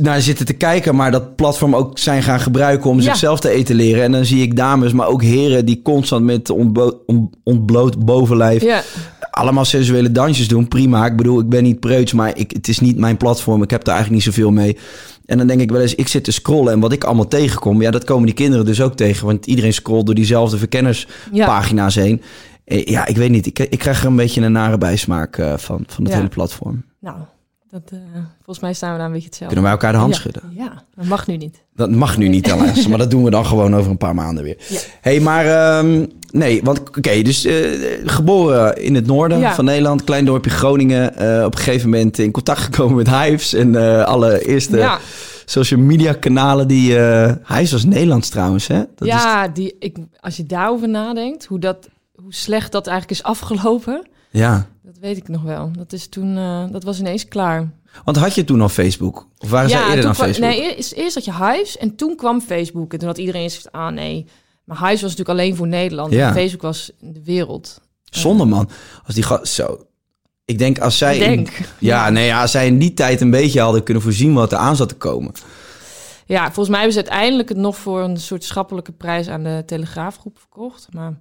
naar 0.00 0.20
zitten 0.20 0.46
te 0.46 0.52
kijken, 0.52 0.94
maar 0.96 1.10
dat 1.10 1.36
platform 1.36 1.74
ook 1.76 1.98
zijn 1.98 2.22
gaan 2.22 2.40
gebruiken 2.40 2.90
om 2.90 2.96
Ja. 2.96 3.02
zichzelf 3.02 3.40
te 3.40 3.50
etaleren. 3.50 4.02
En 4.02 4.12
dan 4.12 4.24
zie 4.24 4.42
ik 4.42 4.56
dames, 4.56 4.92
maar 4.92 5.06
ook 5.08 5.22
heren 5.22 5.66
die 5.66 5.82
constant 5.82 6.24
met 6.24 6.50
ontblo- 6.50 7.02
on- 7.06 7.32
ontbloot 7.44 8.04
bovenlijf 8.04 8.62
Ja, 8.62 8.82
allemaal 9.38 9.64
sensuele 9.64 10.12
dansjes 10.12 10.48
doen. 10.48 10.68
Prima, 10.68 11.06
ik 11.06 11.16
bedoel, 11.16 11.40
ik 11.40 11.48
ben 11.48 11.62
niet 11.62 11.80
preuts, 11.80 12.12
maar 12.12 12.36
ik, 12.38 12.50
het 12.50 12.68
is 12.68 12.78
niet 12.80 12.98
mijn 12.98 13.16
platform. 13.16 13.62
Ik 13.62 13.70
heb 13.70 13.84
daar 13.84 13.94
eigenlijk 13.94 14.24
niet 14.24 14.34
zoveel 14.34 14.50
mee. 14.52 14.76
En 15.26 15.38
dan 15.38 15.46
denk 15.46 15.60
ik 15.60 15.70
wel 15.70 15.80
eens, 15.80 15.94
ik 15.94 16.08
zit 16.08 16.24
te 16.24 16.32
scrollen 16.32 16.72
en 16.72 16.80
wat 16.80 16.92
ik 16.92 17.04
allemaal 17.04 17.28
tegenkom, 17.28 17.82
ja, 17.82 17.90
dat 17.90 18.04
komen 18.04 18.26
die 18.26 18.34
kinderen 18.34 18.64
dus 18.66 18.80
ook 18.80 18.94
tegen. 18.96 19.26
Want 19.26 19.46
iedereen 19.46 19.72
scrolt 19.72 20.06
door 20.06 20.14
diezelfde 20.14 20.58
verkennerspagina's 20.58 21.94
ja. 21.94 22.02
heen. 22.02 22.22
Eh, 22.64 22.84
Ja, 22.84 23.06
ik 23.06 23.16
weet 23.16 23.30
niet. 23.30 23.46
Ik, 23.46 23.58
ik 23.58 23.78
krijg 23.78 24.00
er 24.00 24.06
een 24.06 24.16
beetje 24.16 24.40
een 24.40 24.52
nare 24.52 24.78
bijsmaak 24.78 25.36
eh, 25.38 25.56
van, 25.56 25.82
van 25.86 26.02
het 26.04 26.12
Ja. 26.12 26.18
hele 26.18 26.28
platform. 26.28 26.82
nou, 27.00 27.16
dat, 27.70 27.82
eh, 27.92 27.98
volgens 28.36 28.60
mij 28.60 28.72
staan 28.72 28.92
we 28.92 28.96
daar 28.96 29.06
een 29.06 29.12
beetje 29.12 29.28
hetzelfde. 29.28 29.54
Kunnen 29.54 29.62
wij 29.62 29.72
elkaar 29.72 29.92
de 29.92 29.98
hand 29.98 30.14
ja. 30.14 30.20
schudden? 30.20 30.42
Ja, 30.56 30.82
dat 30.94 31.04
mag 31.04 31.26
nu 31.26 31.36
niet. 31.36 31.62
Dat 31.74 31.90
mag 31.90 32.16
nu 32.16 32.28
niet 32.28 32.46
helaas, 32.52 32.86
maar 32.88 32.98
dat 32.98 33.10
doen 33.10 33.24
we 33.24 33.30
dan 33.30 33.46
gewoon 33.46 33.76
over 33.76 33.90
een 33.90 33.96
paar 33.96 34.14
maanden 34.14 34.44
weer. 34.44 34.56
Ja. 34.68 34.78
hey, 35.00 35.20
maar 35.20 35.46
ehm, 35.46 36.06
nee, 36.32 36.60
want 36.62 36.78
oké, 36.78 37.22
dus 37.22 37.44
eh, 37.44 37.54
geboren 38.04 38.82
in 38.82 38.94
het 38.94 39.06
noorden 39.06 39.38
Ja. 39.38 39.54
van 39.54 39.64
Nederland, 39.64 40.04
klein 40.04 40.24
dorpje 40.24 40.50
Groningen. 40.50 41.16
eh, 41.16 41.44
op 41.44 41.52
een 41.54 41.58
gegeven 41.60 41.90
moment 41.90 42.18
in 42.18 42.30
contact 42.30 42.60
gekomen 42.60 42.96
met 42.96 43.10
Hives 43.10 43.54
en 43.54 43.76
alle 44.06 44.46
eerste 44.46 44.98
social 45.44 45.80
media 45.80 46.12
kanalen 46.12 46.68
die... 46.68 46.92
Hives 47.46 47.72
was 47.72 47.84
Nederlands 47.84 48.28
trouwens, 48.28 48.66
hè? 48.66 48.78
Dat 48.94 49.08
is, 49.08 49.14
ja 49.14 49.48
die, 49.48 49.76
ik, 49.78 49.96
als 50.20 50.36
je 50.36 50.44
daarover 50.44 50.88
nadenkt, 50.88 51.44
hoe, 51.46 51.58
dat, 51.58 51.88
hoe 52.22 52.34
slecht 52.34 52.72
dat 52.72 52.86
eigenlijk 52.86 53.20
is 53.20 53.26
afgelopen, 53.26 54.06
ja. 54.30 54.66
dat 54.82 54.98
weet 54.98 55.16
ik 55.16 55.28
nog 55.28 55.42
wel. 55.42 55.70
Dat, 55.78 55.92
is 55.92 56.08
toen, 56.08 56.36
eh, 56.36 56.64
dat 56.70 56.84
was 56.84 56.98
ineens 56.98 57.28
klaar. 57.28 57.70
Want 58.04 58.16
had 58.16 58.34
je 58.34 58.44
toen 58.44 58.60
al 58.60 58.68
Facebook? 58.68 59.26
Of 59.38 59.50
waren 59.50 59.70
zij 59.70 59.80
eerder 59.88 60.02
dan 60.02 60.12
kwam- 60.12 60.26
Facebook? 60.26 60.50
Nee, 60.50 60.76
eerst, 60.76 60.92
eerst 60.92 61.14
had 61.14 61.24
je 61.24 61.34
Hives 61.34 61.76
en 61.76 61.96
toen 61.96 62.16
kwam 62.16 62.40
Facebook. 62.40 62.92
En 62.92 62.98
toen 62.98 63.08
had 63.08 63.18
iedereen 63.18 63.42
gezegd, 63.42 63.72
ah 63.72 63.92
nee. 63.92 64.26
Maar 64.64 64.76
Hives 64.78 65.02
was 65.02 65.10
natuurlijk 65.16 65.38
alleen 65.38 65.56
voor 65.56 65.66
Nederland. 65.68 66.12
Ja. 66.12 66.28
En 66.28 66.34
Facebook 66.34 66.62
was 66.62 66.90
in 67.00 67.12
de 67.12 67.22
wereld. 67.24 67.80
Zonde 68.04 68.44
man. 68.44 68.68
Als 69.06 69.14
die 69.14 69.24
zo... 69.42 69.86
Ik 70.44 70.58
denk 70.58 70.78
als 70.78 70.98
zij... 70.98 71.18
In- 71.18 71.28
denk. 71.36 71.58
ja, 71.78 72.10
nee, 72.10 72.26
ja, 72.26 72.40
als 72.40 72.50
zij 72.50 72.66
in 72.66 72.78
die 72.78 72.94
tijd 72.94 73.20
een 73.20 73.30
beetje 73.30 73.60
hadden 73.60 73.82
kunnen 73.82 74.02
voorzien 74.02 74.34
wat 74.34 74.52
er 74.52 74.58
aan 74.58 74.76
zat 74.76 74.88
te 74.88 74.94
komen. 74.94 75.32
Ja, 76.26 76.44
volgens 76.44 76.68
mij 76.68 76.78
hebben 76.80 76.96
ze 76.96 77.08
uiteindelijk 77.08 77.48
het 77.48 77.58
nog 77.58 77.76
voor 77.76 78.00
een 78.02 78.16
soort 78.16 78.44
schappelijke 78.44 78.92
prijs 78.92 79.28
aan 79.28 79.42
de 79.42 79.62
Telegraafgroep 79.66 80.38
verkocht. 80.38 80.86
Maar 80.90 81.20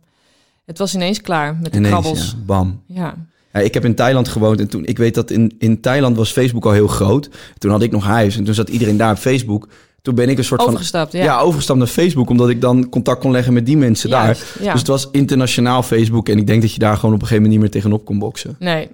het 0.67 0.77
was 0.77 0.95
ineens 0.95 1.21
klaar 1.21 1.57
met 1.61 1.71
de 1.71 1.77
Ineens, 1.77 1.93
krabbels. 1.93 2.31
ja, 2.31 2.45
bam. 2.45 2.81
Ja. 2.85 3.15
Ja, 3.53 3.59
ik 3.59 3.73
heb 3.73 3.85
in 3.85 3.95
Thailand 3.95 4.27
gewoond 4.27 4.59
en 4.59 4.67
toen, 4.67 4.85
ik 4.85 4.97
weet 4.97 5.15
dat 5.15 5.31
in, 5.31 5.55
in 5.59 5.81
Thailand 5.81 6.17
was 6.17 6.31
Facebook 6.31 6.65
al 6.65 6.71
heel 6.71 6.87
groot. 6.87 7.29
Toen 7.57 7.71
had 7.71 7.81
ik 7.81 7.91
nog 7.91 8.03
huis 8.03 8.37
en 8.37 8.43
toen 8.43 8.53
zat 8.53 8.69
iedereen 8.69 8.97
daar 8.97 9.11
op 9.11 9.17
Facebook. 9.17 9.67
Toen 10.01 10.15
ben 10.15 10.29
ik 10.29 10.37
een 10.37 10.43
soort 10.43 10.61
Overgestapt, 10.61 11.11
van... 11.11 11.19
ja. 11.19 11.39
overgestapt 11.39 11.79
naar 11.79 11.87
Facebook, 11.87 12.29
omdat 12.29 12.49
ik 12.49 12.61
dan 12.61 12.89
contact 12.89 13.19
kon 13.19 13.31
leggen 13.31 13.53
met 13.53 13.65
die 13.65 13.77
mensen 13.77 14.09
Juist, 14.09 14.41
daar. 14.53 14.63
ja. 14.63 14.71
Dus 14.71 14.79
het 14.79 14.89
was 14.89 15.07
internationaal 15.11 15.83
Facebook 15.83 16.29
en 16.29 16.37
ik 16.37 16.47
denk 16.47 16.61
dat 16.61 16.73
je 16.73 16.79
daar 16.79 16.95
gewoon 16.95 17.15
op 17.15 17.21
een 17.21 17.27
gegeven 17.27 17.43
moment 17.43 17.51
niet 17.61 17.71
meer 17.73 17.81
tegenop 17.81 18.05
kon 18.05 18.19
boksen. 18.19 18.55
Nee. 18.59 18.89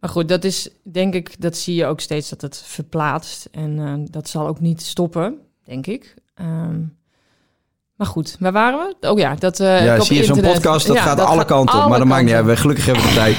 Maar 0.00 0.10
goed, 0.10 0.28
dat 0.28 0.44
is 0.44 0.68
denk 0.82 1.14
ik, 1.14 1.40
dat 1.40 1.56
zie 1.56 1.74
je 1.74 1.86
ook 1.86 2.00
steeds 2.00 2.28
dat 2.28 2.40
het 2.40 2.62
verplaatst. 2.66 3.48
En 3.50 3.78
eh, 3.78 3.92
dat 4.10 4.28
zal 4.28 4.46
ook 4.46 4.60
niet 4.60 4.82
stoppen, 4.82 5.34
denk 5.64 5.86
ik. 5.86 6.14
Ehm, 6.34 6.78
maar 8.02 8.10
goed, 8.10 8.36
waar 8.38 8.52
waren 8.52 8.94
we? 9.00 9.08
Oh 9.08 9.18
ja, 9.18 9.34
dat. 9.38 9.60
eh, 9.60 9.84
ja, 9.84 10.00
zie 10.00 10.16
je, 10.16 10.24
zo'n 10.24 10.40
podcast, 10.40 10.86
dat 10.86 10.96
Ja, 10.96 11.02
gaat 11.02 11.20
alle 11.20 11.44
kanten 11.44 11.82
op. 11.82 11.88
Maar 11.88 11.98
dat 11.98 12.08
maakt 12.08 12.24
niet 12.24 12.34
uit. 12.34 12.46
We 12.46 12.56
gelukkig 12.56 12.86
hebben 12.86 13.02
we 13.04 13.08
de 13.08 13.14
tijd. 13.14 13.36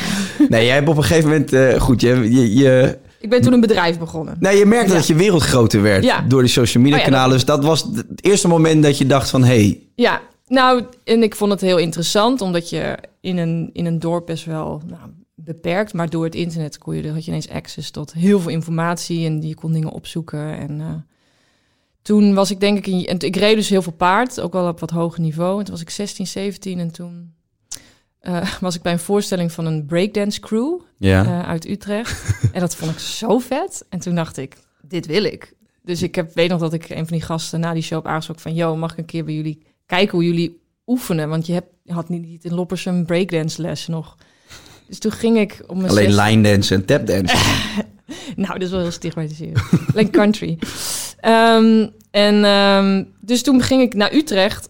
Nee, 0.49 0.65
jij 0.65 0.75
hebt 0.75 0.87
op 0.89 0.97
een 0.97 1.03
gegeven 1.03 1.29
moment... 1.29 1.53
eh, 1.53 1.79
goed, 1.81 2.01
je, 2.01 2.31
je, 2.31 2.53
je, 2.55 2.97
Ik 3.19 3.29
ben 3.29 3.41
toen 3.41 3.53
een 3.53 3.59
bedrijf 3.61 3.99
begonnen. 3.99 4.35
nee, 4.39 4.57
je 4.57 4.65
merkte 4.65 4.89
Ja. 4.91 4.97
dat 4.97 5.07
je 5.07 5.15
wereld 5.15 5.41
groter 5.43 5.81
werd 5.81 6.03
Ja. 6.03 6.21
door 6.27 6.41
die 6.41 6.49
social 6.51 6.83
media 6.83 6.97
Oh 6.99 7.03
kanalen. 7.03 7.31
Dus 7.33 7.45
dat 7.45 7.63
was 7.63 7.81
het 7.93 8.05
eerste 8.25 8.47
moment 8.47 8.83
dat 8.83 8.97
je 8.97 9.05
dacht 9.05 9.29
van... 9.29 9.43
Hey, 9.43 9.79
Ja, 9.95 10.21
nou, 10.47 10.83
en 11.03 11.23
ik 11.23 11.35
vond 11.35 11.51
het 11.51 11.61
heel 11.61 11.77
interessant, 11.77 12.41
omdat 12.41 12.69
je 12.69 12.97
in 13.21 13.37
een, 13.37 13.69
in 13.73 13.85
een 13.85 13.99
dorp 13.99 14.25
best 14.25 14.45
wel 14.45 14.81
nou, 14.87 15.01
beperkt, 15.35 15.93
maar 15.93 16.09
door 16.09 16.23
het 16.23 16.35
internet 16.35 16.77
kon 16.77 16.95
je, 16.95 17.11
had 17.11 17.25
je 17.25 17.31
ineens 17.31 17.49
access 17.49 17.91
tot 17.91 18.13
heel 18.13 18.39
veel 18.39 18.51
informatie 18.51 19.25
en 19.25 19.41
je 19.47 19.55
kon 19.55 19.71
dingen 19.73 19.91
opzoeken. 19.91 20.57
En 20.57 20.79
eh, 20.81 20.87
toen 22.03 22.33
was 22.33 22.51
ik 22.51 22.59
denk 22.59 22.77
ik, 22.77 22.87
in, 22.87 23.05
en 23.05 23.19
ik 23.19 23.35
reed 23.35 23.55
dus 23.55 23.69
heel 23.69 23.81
veel 23.81 23.93
paard, 23.93 24.41
ook 24.41 24.53
wel 24.53 24.67
op 24.67 24.79
wat 24.79 24.89
hoger 24.89 25.21
niveau. 25.21 25.57
En 25.59 25.63
toen 25.63 25.73
was 25.73 25.83
ik 25.83 25.89
16, 25.89 26.27
17 26.27 26.79
en 26.79 26.91
toen 26.91 27.33
eh, 28.19 28.53
was 28.61 28.75
ik 28.75 28.81
bij 28.81 28.91
een 28.91 28.99
voorstelling 28.99 29.51
van 29.51 29.65
een 29.65 29.85
breakdance 29.85 30.39
crew 30.39 30.79
ja. 30.97 31.23
eh, 31.23 31.47
uit 31.47 31.67
Utrecht. 31.67 32.39
en 32.53 32.59
dat 32.59 32.75
vond 32.75 32.91
ik 32.91 32.99
zo 32.99 33.39
vet. 33.39 33.85
En 33.89 33.99
toen 33.99 34.15
dacht 34.15 34.37
ik, 34.37 34.57
dit 34.81 35.05
wil 35.05 35.23
ik. 35.23 35.53
Dus 35.81 36.01
ik 36.01 36.15
heb, 36.15 36.33
weet 36.33 36.49
nog 36.49 36.59
dat 36.59 36.73
ik 36.73 36.89
een 36.89 37.07
van 37.07 37.17
die 37.17 37.21
gasten 37.25 37.59
na 37.59 37.73
die 37.73 37.83
show 37.83 37.97
heb 38.03 38.11
aangesproken 38.11 38.43
van... 38.43 38.53
...yo, 38.53 38.75
mag 38.75 38.91
ik 38.91 38.97
een 38.97 39.05
keer 39.05 39.23
bij 39.23 39.33
jullie 39.33 39.61
kijken 39.85 40.17
hoe 40.17 40.25
jullie 40.25 40.61
oefenen? 40.87 41.29
Want 41.29 41.45
je, 41.45 41.53
hebt, 41.53 41.69
had 41.85 42.09
niet, 42.09 42.25
niet 42.25 42.45
in 42.45 42.53
Loppersum 42.53 43.05
breakdance 43.05 43.61
les 43.61 43.87
nog. 43.87 44.17
Dus 44.87 44.99
toen 44.99 45.11
ging 45.11 45.37
ik 45.37 45.63
om 45.67 45.77
mijn 45.77 45.89
Alleen 45.89 46.11
zes- 46.11 46.25
line 46.25 46.49
dance 46.49 46.73
en 46.73 46.85
tap 46.85 47.07
dance. 47.07 47.35
nou, 48.35 48.53
dat 48.53 48.61
is 48.61 48.69
wel 48.69 48.79
heel 48.79 48.91
stigmatiserend. 48.91 49.61
Alleen 49.93 50.09
country. 50.09 50.57
Ehm, 51.23 51.87
en 52.11 52.41
dus 52.41 53.05
dus 53.19 53.43
toen 53.43 53.61
ging 53.61 53.81
ik 53.81 53.93
naar 53.93 54.13
Utrecht 54.13 54.69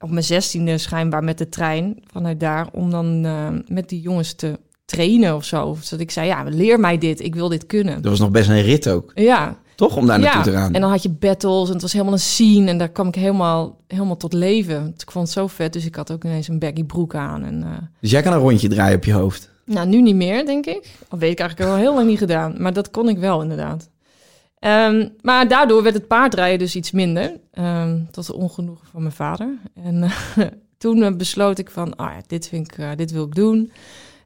op 0.00 0.10
mijn 0.10 0.24
zestiende 0.24 0.78
schijnbaar 0.78 1.24
met 1.24 1.38
de 1.38 1.48
trein 1.48 2.02
vanuit 2.12 2.40
daar 2.40 2.68
om 2.72 2.90
dan 2.90 3.24
eh, 3.24 3.48
met 3.66 3.88
die 3.88 4.00
jongens 4.00 4.32
te 4.34 4.58
trainen 4.84 5.34
of 5.34 5.44
zo. 5.44 5.76
Zodat 5.80 6.00
ik 6.00 6.10
zei, 6.10 6.26
ja, 6.26 6.44
leer 6.48 6.80
mij 6.80 6.98
dit, 6.98 7.20
ik 7.20 7.34
wil 7.34 7.48
dit 7.48 7.66
kunnen. 7.66 7.94
Dat 7.94 8.10
was 8.10 8.20
nog 8.20 8.30
best 8.30 8.48
een 8.48 8.62
rit 8.62 8.88
ook. 8.88 9.12
Ja, 9.14 9.56
Toch? 9.74 9.96
Om 9.96 10.06
daar 10.06 10.18
naartoe 10.18 10.38
ja. 10.38 10.44
te 10.44 10.52
gaan. 10.52 10.74
en 10.74 10.80
dan 10.80 10.90
had 10.90 11.02
je 11.02 11.08
battles 11.08 11.66
en 11.66 11.72
het 11.72 11.82
was 11.82 11.92
helemaal 11.92 12.12
een 12.12 12.18
scene 12.18 12.70
en 12.70 12.78
daar 12.78 12.88
kwam 12.88 13.08
ik 13.08 13.14
helemaal, 13.14 13.78
helemaal 13.86 14.16
tot 14.16 14.32
leven. 14.32 14.94
Ik 14.98 15.10
vond 15.10 15.24
het 15.24 15.36
zo 15.36 15.46
vet, 15.46 15.72
dus 15.72 15.86
ik 15.86 15.94
had 15.94 16.12
ook 16.12 16.24
ineens 16.24 16.48
een 16.48 16.58
baggy 16.58 16.84
broek 16.84 17.14
aan. 17.14 17.44
En, 17.44 17.62
eh, 17.62 17.70
Dus 18.00 18.10
jij 18.10 18.22
kan 18.22 18.32
een 18.32 18.38
rondje 18.38 18.68
draaien 18.68 18.96
op 18.96 19.04
je 19.04 19.12
hoofd. 19.12 19.50
nou, 19.64 19.88
nu 19.88 20.02
niet 20.02 20.14
meer, 20.14 20.46
denk 20.46 20.66
ik. 20.66 20.96
Al 21.08 21.18
weet 21.18 21.32
ik 21.32 21.38
eigenlijk 21.38 21.70
al 21.70 21.76
heel 21.76 21.94
lang 21.94 22.06
niet 22.06 22.18
gedaan. 22.18 22.54
Maar 22.58 22.72
dat 22.72 22.90
kon 22.90 23.08
ik 23.08 23.18
wel, 23.18 23.42
inderdaad. 23.42 23.88
Ehm, 24.60 25.08
maar 25.20 25.48
daardoor 25.48 25.82
werd 25.82 25.94
het 25.94 26.06
paardrijden 26.06 26.58
dus 26.58 26.76
iets 26.76 26.90
minder. 26.90 27.40
ehm, 27.50 28.04
tot 28.10 28.26
de 28.26 28.34
ongenoegen 28.34 28.86
van 28.86 29.02
mijn 29.02 29.14
vader. 29.14 29.58
En 29.74 30.02
eh, 30.02 30.12
toen 30.78 31.02
eh, 31.02 31.16
besloot 31.16 31.58
ik 31.58 31.70
van, 31.70 31.96
ah 31.96 32.12
ja, 32.12 32.22
dit, 32.26 32.48
vind 32.48 32.72
ik, 32.72 32.78
eh, 32.78 32.90
dit 32.96 33.10
wil 33.10 33.24
ik 33.24 33.34
doen. 33.34 33.72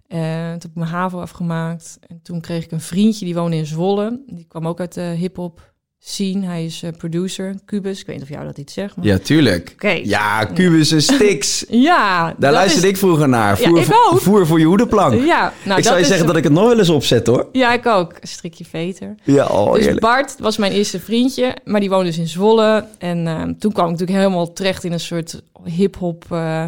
En 0.09 0.51
toen 0.51 0.61
heb 0.61 0.65
ik 0.65 0.75
mijn 0.75 0.91
HAVO 0.91 1.21
afgemaakt. 1.21 1.99
En 2.07 2.21
toen 2.23 2.41
kreeg 2.41 2.65
ik 2.65 2.73
een 2.73 2.81
vriendje, 2.81 3.25
die 3.25 3.35
woonde 3.35 3.57
in 3.57 3.67
Zwolle. 3.67 4.23
Die 4.27 4.47
kwam 4.49 4.67
ook 4.67 4.81
uit 4.81 4.95
de 4.95 5.01
hip-hop 5.01 5.74
scene. 6.07 6.47
Hij 6.47 6.65
is 6.65 6.83
eh, 6.83 6.91
producer, 6.99 7.55
Cubus. 7.67 8.01
Ik 8.01 8.07
weet 8.07 8.15
niet 8.17 8.25
of 8.25 8.31
jou 8.31 8.45
dat 8.45 8.59
iets 8.59 8.73
zegt. 8.73 8.97
Maar... 8.97 9.07
Ja, 9.07 9.19
tuurlijk. 9.19 9.71
Oké. 9.75 9.89
Ja, 9.89 10.47
Cubus 10.55 10.91
en 10.93 11.03
Stix. 11.03 11.65
Ja, 11.69 12.35
Daar 12.39 12.53
luisterde 12.53 12.87
is- 12.87 12.93
ik 12.93 12.99
vroeger 12.99 13.29
naar. 13.29 13.61
Ja, 13.61 13.69
Voer, 13.69 13.81
ik 13.81 13.89
ook. 14.11 14.21
voer 14.21 14.47
voor 14.47 14.59
je 14.59 14.65
hoedenplank. 14.65 15.25
Ja, 15.25 15.53
nou, 15.65 15.79
ik 15.79 15.85
zou 15.85 15.99
je 15.99 16.05
zeggen 16.05 16.27
dat 16.27 16.37
ik 16.37 16.45
het 16.45 16.53
nog 16.53 16.67
wel 16.67 16.79
eens 16.79 16.89
opzet, 16.89 17.27
hoor. 17.27 17.49
Ja, 17.53 17.73
ik 17.73 17.87
ook. 17.87 18.13
Strikje 18.23 18.65
veter. 18.65 19.15
Ja, 19.23 19.47
oh, 19.47 19.73
dus 19.75 19.83
eerlijk. 19.85 20.01
Bart 20.01 20.35
was 20.39 20.57
mijn 20.57 20.73
eerste 20.73 21.01
vriendje, 21.01 21.57
maar 21.65 21.81
die 21.81 21.89
woonde 21.91 22.05
dus 22.05 22.19
in 22.19 22.29
Zwolle. 22.29 22.87
En 22.99 23.27
eh, 23.27 23.43
toen 23.43 23.73
kwam 23.73 23.85
ik 23.85 23.91
natuurlijk 23.91 24.19
helemaal 24.19 24.53
terecht 24.53 24.85
in 24.85 24.93
een 24.93 25.01
soort 25.01 25.43
hip-hop 25.65 26.25
eh, 26.31 26.65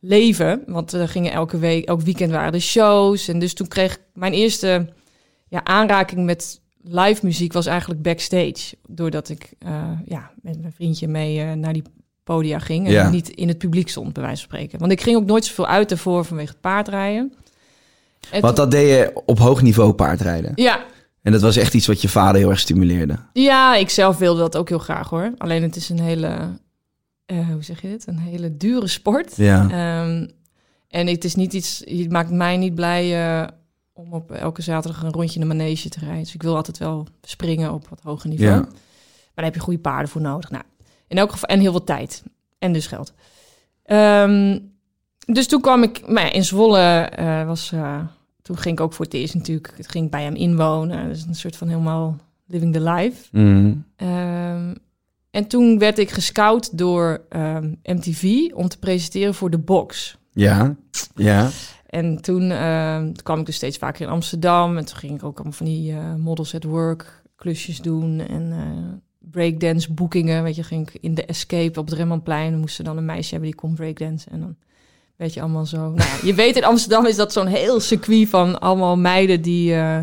leven. 0.00 0.62
Want 0.66 0.92
er 0.92 1.08
gingen 1.08 1.32
elke 1.32 1.58
week, 1.58 1.84
elk 1.84 2.00
weekend 2.00 2.30
waren 2.32 2.52
er 2.52 2.60
shows. 2.60 3.28
En 3.28 3.38
dus 3.38 3.54
toen 3.54 3.68
kreeg 3.68 3.92
ik 3.92 4.00
mijn 4.14 4.32
eerste 4.32 4.92
ja, 5.48 5.64
aanraking 5.64 6.24
met 6.24 6.59
live 6.82 7.24
muziek 7.26 7.52
was 7.52 7.66
eigenlijk 7.66 8.02
backstage. 8.02 8.76
Doordat 8.88 9.28
ik 9.28 9.52
eh, 9.58 9.88
ja, 10.04 10.30
met 10.42 10.60
mijn 10.60 10.72
vriendje 10.72 11.08
mee 11.08 11.40
eh, 11.40 11.52
naar 11.52 11.72
die 11.72 11.82
podia 12.24 12.58
ging. 12.58 12.86
En 12.86 12.92
Ja. 12.92 13.10
niet 13.10 13.28
in 13.28 13.48
het 13.48 13.58
publiek 13.58 13.88
stond, 13.88 14.12
bij 14.12 14.22
wijze 14.22 14.40
van 14.40 14.48
spreken. 14.50 14.78
Want 14.78 14.92
ik 14.92 15.00
ging 15.00 15.16
ook 15.16 15.26
nooit 15.26 15.44
zoveel 15.44 15.66
uit 15.66 15.90
ervoor 15.90 16.24
vanwege 16.24 16.50
het 16.50 16.60
paardrijden. 16.60 17.32
En 18.30 18.40
Want 18.40 18.56
dat 18.56 18.70
deed 18.70 18.88
je 18.88 19.12
op 19.26 19.38
hoog 19.38 19.62
niveau 19.62 19.92
paardrijden. 19.92 20.52
Ja, 20.54 20.84
En 21.22 21.32
dat 21.32 21.40
was 21.40 21.56
echt 21.56 21.74
iets 21.74 21.86
wat 21.86 22.02
je 22.02 22.08
vader 22.08 22.40
heel 22.40 22.50
erg 22.50 22.58
stimuleerde. 22.60 23.16
Ja, 23.32 23.76
ik 23.76 23.90
zelf 23.90 24.18
wilde 24.18 24.40
dat 24.40 24.56
ook 24.56 24.68
heel 24.68 24.78
graag 24.78 25.08
hoor. 25.08 25.32
Alleen 25.38 25.62
het 25.62 25.76
is 25.76 25.88
een 25.88 26.00
hele, 26.00 26.48
eh, 27.26 27.48
hoe 27.48 27.62
zeg 27.64 27.82
je 27.82 27.88
dit? 27.88 28.06
Een 28.06 28.18
hele 28.18 28.56
dure 28.56 28.86
sport. 28.88 29.36
Ja. 29.36 29.62
Ehm, 29.70 30.28
en 30.88 31.06
het 31.06 31.24
is 31.24 31.34
niet 31.34 31.52
iets, 31.52 31.82
het 31.84 32.10
maakt 32.10 32.30
mij 32.30 32.56
niet 32.56 32.74
blij 32.74 33.04
om 34.00 34.12
op 34.12 34.30
elke 34.30 34.62
zaterdag 34.62 35.02
een 35.02 35.12
rondje 35.12 35.40
in 35.40 35.48
de 35.48 35.54
manege 35.54 35.88
te 35.88 35.98
rijden. 35.98 36.22
Dus 36.22 36.34
ik 36.34 36.42
wil 36.42 36.56
altijd 36.56 36.78
wel 36.78 37.06
springen 37.22 37.72
op 37.72 37.88
wat 37.88 38.00
hoger 38.02 38.28
niveau. 38.28 38.50
Ja. 38.50 38.60
Maar 38.60 39.34
daar 39.34 39.44
heb 39.44 39.54
je 39.54 39.60
goede 39.60 39.78
paarden 39.78 40.08
voor 40.08 40.20
nodig. 40.20 40.50
Nou, 40.50 40.64
in 41.06 41.18
elk 41.18 41.30
geval, 41.30 41.48
en 41.48 41.60
heel 41.60 41.70
veel 41.70 41.84
tijd. 41.84 42.22
En 42.58 42.72
dus 42.72 42.86
geld. 42.86 43.12
Ehm, 43.82 44.58
dus 45.26 45.46
toen 45.46 45.60
kwam 45.60 45.82
ik, 45.82 46.08
maar 46.08 46.24
ja, 46.24 46.32
in 46.32 46.44
Zwolle 46.44 46.80
eh, 47.00 47.46
was, 47.46 47.72
eh, 47.72 48.00
toen 48.42 48.58
ging 48.58 48.78
ik 48.78 48.84
ook 48.84 48.92
voor 48.92 49.04
het 49.04 49.14
eerst 49.14 49.34
natuurlijk, 49.34 49.72
het 49.76 49.90
ging 49.90 50.10
bij 50.10 50.22
hem 50.22 50.34
inwonen. 50.34 51.08
Dus 51.08 51.24
een 51.24 51.34
soort 51.34 51.56
van 51.56 51.68
helemaal 51.68 52.16
living 52.46 52.72
the 52.72 52.80
life. 52.80 53.36
Mhm. 53.36 53.74
Ehm, 53.96 54.74
en 55.30 55.46
toen 55.46 55.78
werd 55.78 55.98
ik 55.98 56.10
gescout 56.10 56.78
door 56.78 57.24
ehm, 57.28 57.74
MTV 57.82 58.50
om 58.54 58.68
te 58.68 58.78
presenteren 58.78 59.34
voor 59.34 59.50
de 59.50 59.58
box. 59.58 60.18
Ja. 60.32 60.76
Ja. 61.14 61.50
En 61.90 62.20
toen, 62.20 62.50
ehm, 62.50 63.04
toen 63.04 63.22
kwam 63.22 63.38
ik 63.38 63.46
dus 63.46 63.56
steeds 63.56 63.78
vaker 63.78 64.06
in 64.06 64.12
Amsterdam. 64.12 64.76
En 64.76 64.84
toen 64.84 64.96
ging 64.96 65.14
ik 65.14 65.24
ook 65.24 65.34
allemaal 65.34 65.52
van 65.52 65.66
die 65.66 65.92
eh, 65.92 66.14
models 66.14 66.54
at 66.54 66.64
work 66.64 67.22
klusjes 67.36 67.78
doen. 67.78 68.20
En 68.20 68.52
eh, 68.52 68.98
breakdance 69.18 69.92
boekingen. 69.92 70.42
Weet 70.42 70.56
je, 70.56 70.62
ging 70.62 70.88
ik 70.88 70.98
in 71.00 71.14
de 71.14 71.24
Escape 71.24 71.80
op 71.80 71.86
het 71.86 71.94
Rembrandtplein. 71.94 72.50
Dan 72.50 72.60
moest 72.60 72.78
er 72.78 72.84
dan 72.84 72.96
een 72.96 73.04
meisje 73.04 73.30
hebben 73.30 73.50
die 73.50 73.58
kon 73.58 73.74
breakdance. 73.74 74.30
En 74.30 74.40
dan 74.40 74.56
werd 75.16 75.34
je 75.34 75.40
allemaal 75.40 75.66
zo... 75.66 75.90
Nou, 75.90 76.26
je 76.26 76.34
weet, 76.34 76.56
in 76.56 76.64
Amsterdam 76.64 77.06
is 77.06 77.16
dat 77.16 77.32
zo'n 77.32 77.46
heel 77.46 77.80
circuit 77.80 78.28
van 78.28 78.60
allemaal 78.60 78.96
meiden... 78.96 79.42
die 79.42 79.74
eh, 79.74 80.00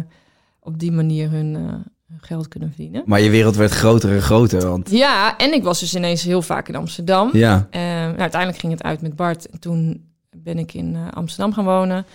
op 0.60 0.80
die 0.80 0.92
manier 0.92 1.30
hun, 1.30 1.86
geld 2.18 2.48
kunnen 2.48 2.70
verdienen. 2.70 3.04
Maar 3.06 3.22
je 3.22 3.30
wereld 3.30 3.56
werd 3.56 3.72
groter 3.72 4.12
en 4.12 4.22
groter. 4.22 4.68
Want 4.68 4.92
Ja, 4.92 5.38
en 5.38 5.54
ik 5.54 5.64
was 5.64 5.80
dus 5.80 5.96
ineens 5.96 6.24
heel 6.24 6.42
vaak 6.42 6.68
in 6.68 6.76
Amsterdam. 6.76 7.30
ja. 7.34 7.68
Eh, 7.70 7.82
nou, 7.82 8.18
uiteindelijk 8.18 8.60
ging 8.60 8.72
het 8.74 8.84
uit 8.84 9.02
met 9.02 9.16
Bart. 9.16 9.50
En 9.50 9.60
toen 9.60 10.07
ben 10.44 10.58
ik 10.58 10.74
in 10.74 10.96
eh, 10.96 11.02
Amsterdam 11.14 11.54
gaan 11.54 11.66
wonen. 11.66 12.06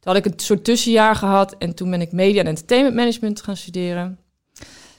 Toen 0.00 0.12
had 0.14 0.16
ik 0.16 0.32
een 0.32 0.38
soort 0.38 0.64
tussenjaar 0.64 1.14
gehad. 1.14 1.54
En 1.58 1.74
toen 1.74 1.90
ben 1.90 2.00
ik 2.00 2.12
media 2.12 2.40
en 2.40 2.46
entertainment 2.46 2.94
management 2.96 3.42
gaan 3.42 3.56
studeren. 3.56 4.18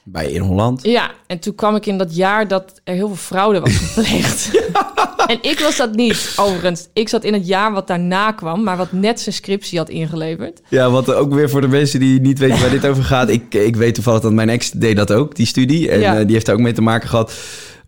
bij 0.04 0.32
in 0.32 0.42
Holland. 0.42 0.84
Ja, 0.84 1.12
en 1.28 1.40
toen 1.40 1.56
kwam 1.56 1.76
ik 1.76 1.86
in 1.86 1.98
dat 1.98 2.16
jaar 2.16 2.48
dat 2.48 2.82
er 2.84 2.94
heel 2.94 3.08
veel 3.08 3.16
fraude 3.16 3.60
was 3.60 3.76
gepleegd. 3.76 4.52
en 5.32 5.38
ik 5.42 5.60
was 5.60 5.78
dat 5.78 5.96
niet, 5.96 6.34
overigens. 6.36 6.88
Ik 6.94 7.10
zat 7.10 7.24
in 7.24 7.34
het 7.34 7.48
jaar 7.48 7.72
wat 7.72 7.88
daarna 7.88 8.32
kwam, 8.32 8.64
maar 8.64 8.78
wat 8.78 8.92
net 8.92 9.20
zijn 9.20 9.36
scriptie 9.36 9.78
had 9.78 9.90
ingeleverd. 9.90 10.62
Ja, 10.70 10.90
wat 10.90 11.14
ook 11.14 11.34
weer 11.34 11.50
voor 11.50 11.62
de 11.62 11.68
mensen 11.68 12.00
die 12.00 12.22
niet 12.22 12.40
weten 12.40 12.60
waar 12.60 12.70
dit 12.80 12.86
over 12.88 13.04
gaat. 13.04 13.30
Ik, 13.30 13.54
ik 13.54 13.76
weet 13.76 13.94
toevallig 13.96 14.22
dat 14.22 14.32
mijn 14.32 14.50
ex 14.50 14.72
deed 14.72 14.96
dat 14.96 15.12
ook, 15.12 15.36
die 15.36 15.46
studie. 15.46 15.90
En 15.92 16.00
Ja. 16.00 16.18
eh, 16.20 16.24
die 16.26 16.34
heeft 16.34 16.46
daar 16.46 16.56
ook 16.56 16.62
mee 16.62 16.74
te 16.74 16.82
maken 16.82 17.10
gehad. 17.10 17.34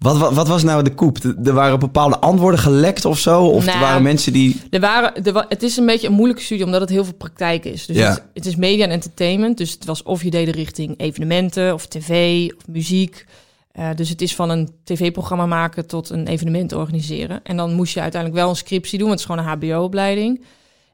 Wat, 0.02 0.18
wat, 0.18 0.34
wat 0.34 0.48
was 0.48 0.64
nou 0.64 0.84
de 0.84 0.94
koep? 0.94 1.18
Er 1.44 1.54
waren 1.54 1.80
bepaalde 1.80 2.20
antwoorden 2.20 2.60
gelekt 2.60 3.06
of 3.06 3.20
zo? 3.20 3.46
Of 3.46 3.66
er 3.66 3.68
Nou, 3.68 3.80
waren 3.80 4.04
mensen 4.04 4.34
die... 4.34 4.62
Er 4.70 4.80
waren, 4.80 5.24
er 5.24 5.46
het 5.50 5.64
is 5.64 5.78
een 5.78 5.86
beetje 5.86 6.08
een 6.08 6.14
moeilijke 6.14 6.44
studie, 6.44 6.66
omdat 6.66 6.82
het 6.82 6.90
heel 6.90 7.04
veel 7.04 7.14
praktijk 7.14 7.66
is. 7.66 7.86
Dus 7.86 7.96
Ja. 7.98 8.10
het, 8.10 8.24
het 8.34 8.46
is 8.46 8.56
media 8.56 8.84
en 8.84 8.92
entertainment. 8.92 9.58
Dus 9.58 9.72
het 9.72 9.86
was 9.86 10.04
of 10.04 10.24
je 10.24 10.30
deed 10.30 10.56
richting 10.56 11.00
evenementen 11.00 11.74
of 11.74 11.86
tv 11.88 12.48
of 12.58 12.68
muziek. 12.68 13.26
Eh, 13.72 13.90
dus 13.96 14.10
het 14.10 14.22
is 14.22 14.36
van 14.36 14.50
een 14.50 14.70
tv-programma 14.84 15.46
maken 15.46 15.88
tot 15.88 16.10
een 16.10 16.28
evenement 16.28 16.74
organiseren. 16.74 17.40
En 17.44 17.58
dan 17.58 17.74
moest 17.74 17.94
je 17.94 18.02
uiteindelijk 18.02 18.42
wel 18.42 18.50
een 18.50 18.56
scriptie 18.56 18.98
doen, 19.00 19.08
want 19.08 19.20
het 19.20 19.30
is 19.30 19.36
gewoon 19.36 19.52
een 19.52 19.60
hbo-opleiding. 19.60 20.44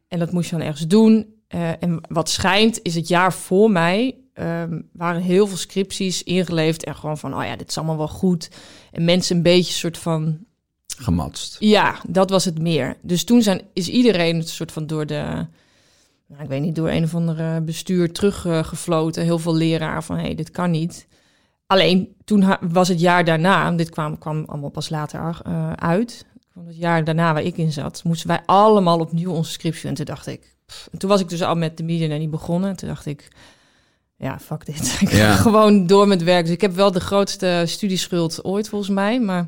En 0.07 0.19
dat 0.19 0.31
moest 0.31 0.49
je 0.49 0.57
dan 0.57 0.65
ergens 0.65 0.87
doen. 0.87 1.25
Eh, 1.47 1.69
en 1.79 2.01
wat 2.09 2.29
schijnt, 2.29 2.79
is 2.81 2.95
het 2.95 3.07
jaar 3.07 3.33
voor 3.33 3.71
mij 3.71 4.15
ehm, 4.37 4.81
waren 4.91 5.21
heel 5.21 5.47
veel 5.47 5.57
scripties 5.57 6.23
ingeleverd. 6.23 6.83
En 6.83 6.95
gewoon 6.95 7.17
van, 7.17 7.35
oh 7.35 7.43
ja, 7.43 7.55
dit 7.55 7.69
is 7.69 7.77
allemaal 7.77 7.97
wel 7.97 8.07
goed. 8.07 8.49
En 8.91 9.05
mensen 9.05 9.35
een 9.35 9.43
beetje 9.43 9.73
soort 9.73 9.97
van 9.97 10.45
Gematst. 10.97 11.55
ja, 11.59 12.01
dat 12.07 12.29
was 12.29 12.45
het 12.45 12.59
meer. 12.59 12.97
Dus 13.01 13.23
toen 13.23 13.41
zijn, 13.41 13.61
is 13.73 13.87
iedereen 13.89 14.35
een 14.35 14.43
soort 14.43 14.71
van 14.71 14.87
door 14.87 15.05
de, 15.05 15.45
nou, 16.27 16.43
ik 16.43 16.49
weet 16.49 16.61
niet, 16.61 16.75
door 16.75 16.89
een 16.89 17.03
of 17.03 17.15
andere 17.15 17.61
bestuur 17.61 18.11
teruggefloten. 18.11 19.23
Heel 19.23 19.39
veel 19.39 19.55
leraar 19.55 20.03
van, 20.03 20.15
hé, 20.15 20.21
hey, 20.21 20.35
dit 20.35 20.51
kan 20.51 20.71
niet. 20.71 21.07
Alleen 21.67 22.15
toen 22.25 22.57
was 22.61 22.87
het 22.87 22.99
jaar 22.99 23.25
daarna, 23.25 23.71
dit 23.71 23.89
kwam, 23.89 24.17
kwam 24.17 24.43
allemaal 24.45 24.69
pas 24.69 24.89
later 24.89 25.41
uh, 25.47 25.71
uit. 25.71 26.25
Het 26.65 26.77
jaar 26.77 27.03
daarna 27.03 27.33
waar 27.33 27.43
ik 27.43 27.57
in 27.57 27.71
zat, 27.71 28.03
moesten 28.03 28.27
wij 28.27 28.41
allemaal 28.45 28.99
opnieuw 28.99 29.31
onze 29.31 29.51
scriptie. 29.51 29.89
En 29.89 29.95
toen 29.95 30.05
dacht 30.05 30.27
ik, 30.27 30.55
en 30.91 30.97
toen 30.97 31.09
was 31.09 31.21
ik 31.21 31.29
dus 31.29 31.41
al 31.43 31.55
met 31.55 31.77
de 31.77 31.83
media 31.83 32.17
niet 32.17 32.29
begonnen. 32.29 32.75
Toen 32.75 32.87
dacht 32.87 33.05
ik, 33.05 33.27
ja, 34.17 34.39
fuck 34.39 34.65
dit. 34.65 34.97
ik 34.99 35.09
ga 35.09 35.35
gewoon 35.35 35.87
door 35.87 36.07
met 36.07 36.23
werk. 36.23 36.45
Dus 36.45 36.53
ik 36.53 36.61
heb 36.61 36.75
wel 36.75 36.91
de 36.91 36.99
grootste 36.99 37.63
studieschuld 37.65 38.43
ooit 38.43 38.69
volgens 38.69 38.91
mij, 38.91 39.19
maar... 39.19 39.47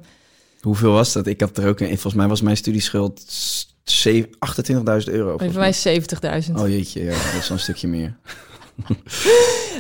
Hoeveel 0.62 0.92
was 0.92 1.14
dat? 1.14 1.28
Ik 1.28 1.40
heb 1.40 1.58
er 1.58 1.68
ook 1.68 1.80
een. 1.80 1.88
Volgens 1.88 2.14
mij 2.14 2.28
was 2.28 2.42
mijn 2.42 2.58
studieschuld 2.58 3.22
28.000 3.90 5.14
euro. 5.14 5.38
Voor 5.38 5.54
mij 5.54 5.76
70.000. 6.48 6.54
Oh 6.56 6.68
jeetje, 6.68 7.04
ja, 7.04 7.10
dat 7.10 7.42
is 7.42 7.50
een 7.50 7.60
stukje 7.60 7.88
meer. 7.88 8.16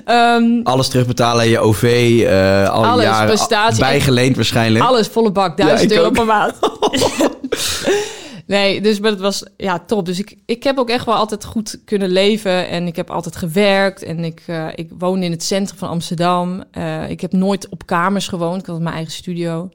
um, 0.06 0.62
alles 0.74 0.88
terugbetalen, 0.88 1.50
je 1.50 1.60
OV, 1.60 1.84
uh, 1.84 2.62
eh, 2.64 2.70
al 2.70 2.86
alles, 2.86 3.04
jaren 3.04 3.28
prestatie, 3.28 3.80
bijgeleend 3.80 4.36
waarschijnlijk. 4.36 4.86
Alles 4.86 5.08
volle 5.08 5.32
bak, 5.32 5.58
1000 5.58 5.92
euro 5.92 6.10
per 6.10 6.26
maand. 6.26 6.54
nee, 8.50 8.82
dus 8.82 9.00
maar 9.00 9.12
het 9.12 9.20
was 9.20 9.44
ja 9.58 9.80
top. 9.80 10.06
Dus 10.06 10.20
ik, 10.20 10.36
ik 10.46 10.64
heb 10.64 10.78
ook 10.78 10.90
echt 10.90 11.06
wel 11.06 11.16
altijd 11.16 11.46
goed 11.46 11.82
kunnen 11.86 12.10
leven 12.10 12.68
en 12.68 12.88
ik 12.88 12.96
heb 12.96 13.10
altijd 13.10 13.36
gewerkt 13.36 14.04
en 14.04 14.24
ik, 14.24 14.44
uh, 14.48 14.68
ik 14.76 14.90
woonde 14.98 15.26
in 15.26 15.32
het 15.32 15.44
centrum 15.44 15.78
van 15.78 15.90
Amsterdam. 15.90 16.64
Uh, 16.78 17.10
ik 17.10 17.22
heb 17.22 17.32
nooit 17.32 17.70
op 17.70 17.86
kamers 17.86 18.28
gewoond, 18.28 18.62
ik 18.62 18.66
had 18.66 18.80
mijn 18.80 18.96
eigen 18.96 19.14
studio. 19.14 19.70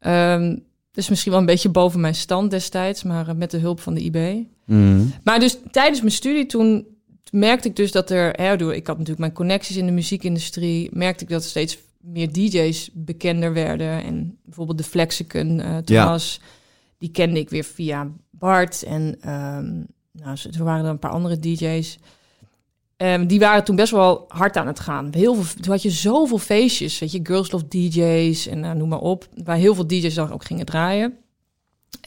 Um, 0.00 0.64
dus 0.92 1.08
misschien 1.08 1.30
wel 1.30 1.40
een 1.40 1.46
beetje 1.46 1.68
boven 1.68 2.00
mijn 2.00 2.14
stand 2.14 2.50
destijds, 2.50 3.02
maar 3.02 3.36
met 3.36 3.50
de 3.50 3.58
hulp 3.58 3.80
van 3.80 3.94
de 3.94 4.00
IB. 4.00 4.44
Mm. 4.64 5.12
Maar 5.24 5.40
dus 5.40 5.58
tijdens 5.70 6.00
mijn 6.00 6.12
studie 6.12 6.46
toen 6.46 6.86
merkte 7.30 7.68
ik 7.68 7.76
dus 7.76 7.92
dat 7.92 8.10
er, 8.10 8.30
hè, 8.30 8.56
door, 8.56 8.74
ik 8.74 8.86
had 8.86 8.96
natuurlijk 8.96 9.20
mijn 9.20 9.32
connecties 9.32 9.76
in 9.76 9.86
de 9.86 9.92
muziekindustrie, 9.92 10.88
merkte 10.92 11.24
ik 11.24 11.30
dat 11.30 11.44
steeds 11.44 11.78
meer 12.00 12.32
DJ's 12.32 12.90
bekender 12.92 13.52
werden. 13.52 14.04
En 14.04 14.38
bijvoorbeeld 14.44 14.78
de 14.78 14.84
Flexicon, 14.84 15.62
Thomas, 15.84 16.40
die 16.98 17.10
kende 17.10 17.40
ik 17.40 17.50
weer 17.50 17.64
via 17.64 18.10
Bart. 18.30 18.82
En 18.82 19.02
um, 19.02 19.86
nou, 20.12 20.38
er 20.58 20.64
waren 20.64 20.84
er 20.84 20.90
een 20.90 20.98
paar 20.98 21.10
andere 21.10 21.38
DJ's. 21.38 21.98
Um, 22.96 23.26
die 23.26 23.38
waren 23.38 23.64
toen 23.64 23.76
best 23.76 23.92
wel 23.92 24.24
hard 24.28 24.56
aan 24.56 24.66
het 24.66 24.80
gaan. 24.80 25.08
Heel 25.14 25.34
veel, 25.34 25.62
toen 25.62 25.72
had 25.72 25.82
je 25.82 25.90
zoveel 25.90 26.38
feestjes, 26.38 26.98
weet 26.98 27.12
je, 27.12 27.20
Girls 27.22 27.50
Love 27.50 27.68
DJ's 27.68 28.46
en 28.46 28.64
uh, 28.64 28.72
noem 28.72 28.88
maar 28.88 29.00
op. 29.00 29.28
Waar 29.44 29.56
heel 29.56 29.74
veel 29.74 29.86
DJ's 29.86 30.14
dan 30.14 30.32
ook 30.32 30.44
gingen 30.44 30.66
draaien. 30.66 31.16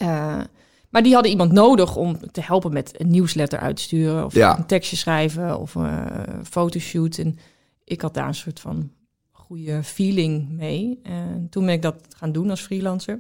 Uh, 0.02 0.42
maar 0.90 1.04
die 1.04 1.14
hadden 1.14 1.32
iemand 1.32 1.52
nodig 1.52 1.96
om 1.96 2.32
te 2.32 2.42
helpen 2.42 2.74
met 2.74 3.02
een 3.02 3.10
nieuwsletter 3.10 3.60
uitsturen. 3.60 4.26
Of 4.26 4.36
een 4.36 4.66
tekstje 4.66 4.96
schrijven 4.96 5.60
of 5.60 5.76
uh, 5.76 6.06
fotoshoot. 6.44 7.18
En 7.18 7.38
ik 7.84 8.02
had 8.02 8.14
daar 8.14 8.28
een 8.28 8.36
soort 8.36 8.60
van 8.60 8.92
goede 9.32 9.84
feeling 9.84 10.50
mee. 10.50 11.00
En 11.04 11.48
toen 11.50 11.66
ben 11.66 11.74
ik 11.74 11.82
dat 11.82 11.96
gaan 12.18 12.32
doen 12.32 12.50
als 12.50 12.62
freelancer. 12.62 13.20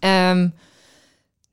Um, 0.00 0.54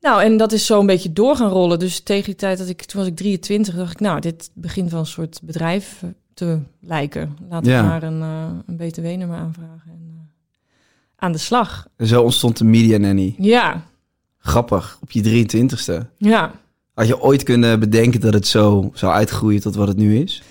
nou, 0.02 0.24
en 0.24 0.38
dat 0.38 0.52
is 0.52 0.66
zo 0.66 0.80
een 0.80 0.86
beetje 0.86 1.14
door 1.14 1.36
gaan 1.36 1.50
rollen. 1.50 1.80
Dus 1.80 2.00
tegen 2.00 2.26
die 2.26 2.36
tijd 2.36 2.58
dat 2.58 2.68
ik, 2.68 2.84
toen 2.84 3.00
was 3.00 3.10
ik 3.10 3.16
23, 3.16 3.76
dacht 3.76 3.92
ik, 3.92 4.00
nou, 4.00 4.20
dit 4.20 4.50
begint 4.54 4.90
van 4.90 5.00
een 5.00 5.06
soort 5.06 5.40
bedrijf 5.44 6.04
te 6.34 6.60
lijken. 6.80 7.38
Laten 7.50 7.78
we 7.78 7.82
maar 7.82 8.04
een, 8.04 8.20
uh, 8.20 8.46
een 8.66 8.76
btw-nummer 8.76 9.38
aanvragen 9.38 9.92
en 9.92 10.12
uh, 10.14 10.20
aan 11.16 11.32
de 11.32 11.38
slag. 11.38 11.88
zo 11.98 12.22
ontstond 12.22 12.58
de 12.58 12.66
Media 12.66 12.98
Nanny. 12.98 13.36
Ja, 13.38 13.86
Grappig, 14.44 14.98
op 15.02 15.12
je 15.12 15.46
23ste. 15.48 16.08
Ja. 16.18 16.52
Had 16.94 17.08
je 17.08 17.22
ooit 17.22 17.44
kunnen 17.44 17.80
bedenken 17.80 18.20
dat 18.20 18.34
het 18.34 18.48
zo 18.48 18.92
zou 18.94 19.14
uitgroeien 19.14 19.62
tot 19.62 19.76
wat 19.76 19.88
het 19.88 19.98
nu 19.98 20.18
is? 20.18 20.44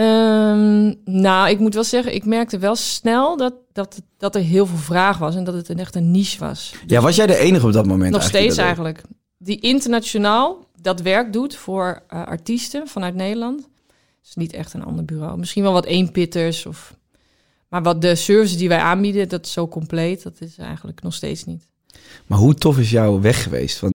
Um, 0.00 0.94
nou, 1.04 1.50
ik 1.50 1.58
moet 1.58 1.74
wel 1.74 1.84
zeggen, 1.84 2.14
ik 2.14 2.24
merkte 2.24 2.58
wel 2.58 2.76
snel 2.76 3.36
dat, 3.36 3.54
dat, 3.72 4.02
dat 4.16 4.34
er 4.34 4.40
heel 4.40 4.66
veel 4.66 4.78
vraag 4.78 5.18
was 5.18 5.36
en 5.36 5.44
dat 5.44 5.54
het 5.54 5.68
een 5.68 5.78
echt 5.78 5.94
een 5.94 6.10
niche 6.10 6.38
was. 6.38 6.74
ja, 6.86 7.00
was 7.00 7.16
jij 7.16 7.26
de 7.26 7.36
enige 7.36 7.66
op 7.66 7.72
dat 7.72 7.86
moment? 7.86 8.12
Nog 8.12 8.22
steeds 8.22 8.56
eigenlijk. 8.56 9.02
Die 9.38 9.60
internationaal 9.60 10.66
dat 10.80 11.00
werk 11.00 11.32
doet 11.32 11.56
voor 11.56 12.02
uh, 12.12 12.26
artiesten 12.26 12.88
vanuit 12.88 13.14
Nederland. 13.14 13.68
is 14.24 14.34
niet 14.34 14.52
echt 14.52 14.74
een 14.74 14.84
ander 14.84 15.04
bureau. 15.04 15.38
Misschien 15.38 15.62
wel 15.62 15.72
wat 15.72 15.84
eenpitters 15.84 16.66
of... 16.66 16.96
Maar 17.68 17.82
wat 17.82 18.02
de 18.02 18.14
service 18.14 18.56
die 18.56 18.68
wij 18.68 18.78
aanbieden, 18.78 19.28
dat 19.28 19.46
is 19.46 19.52
zo 19.52 19.68
compleet, 19.68 20.22
dat 20.22 20.40
is 20.40 20.58
eigenlijk 20.58 21.02
nog 21.02 21.14
steeds 21.14 21.44
niet. 21.44 21.68
Maar 22.26 22.38
hoe 22.38 22.54
tof 22.54 22.78
is 22.78 22.90
jouw 22.90 23.20
weg 23.20 23.42
geweest? 23.42 23.80
Want... 23.80 23.94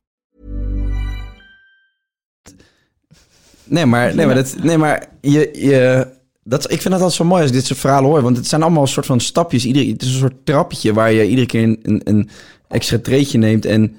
Nee, 3.71 3.85
maar, 3.85 4.15
nee, 4.15 4.25
maar, 4.25 4.35
dat, 4.35 4.55
nee, 4.63 4.77
maar 4.77 5.07
je, 5.21 5.49
je, 5.53 6.07
dat, 6.43 6.63
ik 6.63 6.81
vind 6.81 6.83
dat 6.83 6.93
altijd 6.93 7.13
zo 7.13 7.23
mooi 7.23 7.41
als 7.41 7.51
ik 7.51 7.55
dit 7.57 7.65
soort 7.65 7.79
verhalen 7.79 8.09
hoor. 8.09 8.21
Want 8.21 8.37
het 8.37 8.47
zijn 8.47 8.61
allemaal 8.61 8.81
een 8.81 8.87
soort 8.87 9.05
van 9.05 9.19
stapjes. 9.19 9.65
Ieder, 9.65 9.87
het 9.87 10.01
is 10.01 10.07
een 10.07 10.19
soort 10.19 10.45
trappetje 10.45 10.93
waar 10.93 11.11
je 11.11 11.27
iedere 11.27 11.47
keer 11.47 11.63
een, 11.63 11.79
een, 11.83 12.01
een 12.03 12.29
extra 12.67 12.99
treetje 12.99 13.37
neemt. 13.37 13.65
En 13.65 13.95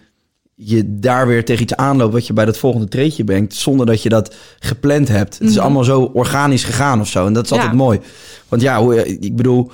je 0.55 0.99
daar 0.99 1.27
weer 1.27 1.45
tegen 1.45 1.63
iets 1.63 1.77
aanloopt 1.77 2.13
wat 2.13 2.27
je 2.27 2.33
bij 2.33 2.45
dat 2.45 2.59
volgende 2.59 2.89
treetje 2.89 3.25
brengt, 3.25 3.55
zonder 3.55 3.87
dat 3.87 4.03
je 4.03 4.09
dat 4.09 4.35
gepland 4.59 5.09
hebt. 5.09 5.39
Het 5.39 5.49
is 5.49 5.55
mhm. 5.55 5.65
allemaal 5.65 5.85
zo 5.85 6.03
organisch 6.03 6.65
gegaan 6.65 7.01
of 7.01 7.09
zo. 7.09 7.27
En 7.27 7.33
dat 7.33 7.45
is 7.45 7.53
altijd 7.53 7.73
mooi. 7.73 8.01
Want 8.49 8.63
ja, 8.63 8.81
hoe, 8.81 9.19
ik 9.19 9.37
bedoel, 9.37 9.71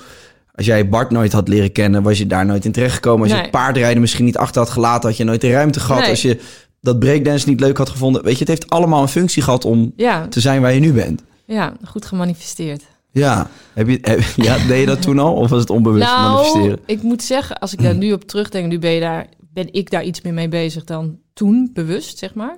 als 0.55 0.65
jij 0.65 0.89
Bart 0.89 1.09
nooit 1.09 1.33
had 1.33 1.47
leren 1.47 1.71
kennen, 1.71 2.03
was 2.03 2.17
je 2.17 2.27
daar 2.27 2.45
nooit 2.45 2.65
in 2.65 2.71
terechtgekomen. 2.71 3.29
Als 3.29 3.39
je 3.39 3.49
paardrijden 3.49 4.01
misschien 4.01 4.25
niet 4.25 4.37
achter 4.37 4.61
had 4.61 4.69
gelaten, 4.69 5.09
had 5.09 5.17
je 5.17 5.23
nooit 5.23 5.41
de 5.41 5.51
ruimte 5.51 5.79
gehad. 5.79 6.09
Als 6.09 6.21
je 6.21 6.39
dat 6.81 6.99
breakdance 6.99 7.49
niet 7.49 7.59
leuk 7.59 7.77
had 7.77 7.89
gevonden. 7.89 8.23
Weet 8.23 8.33
je, 8.33 8.39
het 8.39 8.47
heeft 8.47 8.69
allemaal 8.69 9.01
een 9.01 9.07
functie 9.07 9.43
gehad 9.43 9.65
om 9.65 9.93
te 10.29 10.39
zijn 10.39 10.61
waar 10.61 10.73
je 10.73 10.79
nu 10.79 10.93
bent. 10.93 11.21
Ja, 11.45 11.73
goed 11.85 12.05
gemanifesteerd. 12.05 12.83
Ja, 13.11 13.49
heb 13.73 13.87
je, 13.87 14.23
ja, 14.35 14.67
deed 14.67 14.79
je 14.79 14.85
dat 14.85 15.01
toen 15.01 15.19
al 15.19 15.33
of 15.33 15.49
was 15.49 15.59
het 15.59 15.69
onbewust 15.69 16.05
nou, 16.05 16.31
manifesteren? 16.31 16.79
Ik 16.85 17.01
moet 17.01 17.23
zeggen, 17.23 17.59
als 17.59 17.73
ik 17.73 17.81
daar 17.81 17.95
nu 17.95 18.13
op 18.13 18.23
terugdenk, 18.23 18.67
nu 18.67 18.79
ben 18.79 18.91
je 18.91 18.99
daar 18.99 19.27
ben 19.53 19.73
ik 19.73 19.89
daar 19.89 20.03
iets 20.03 20.21
meer 20.21 20.33
mee 20.33 20.47
bezig 20.47 20.83
dan 20.83 21.17
toen, 21.33 21.69
bewust, 21.73 22.17
zeg 22.17 22.33
maar. 22.33 22.57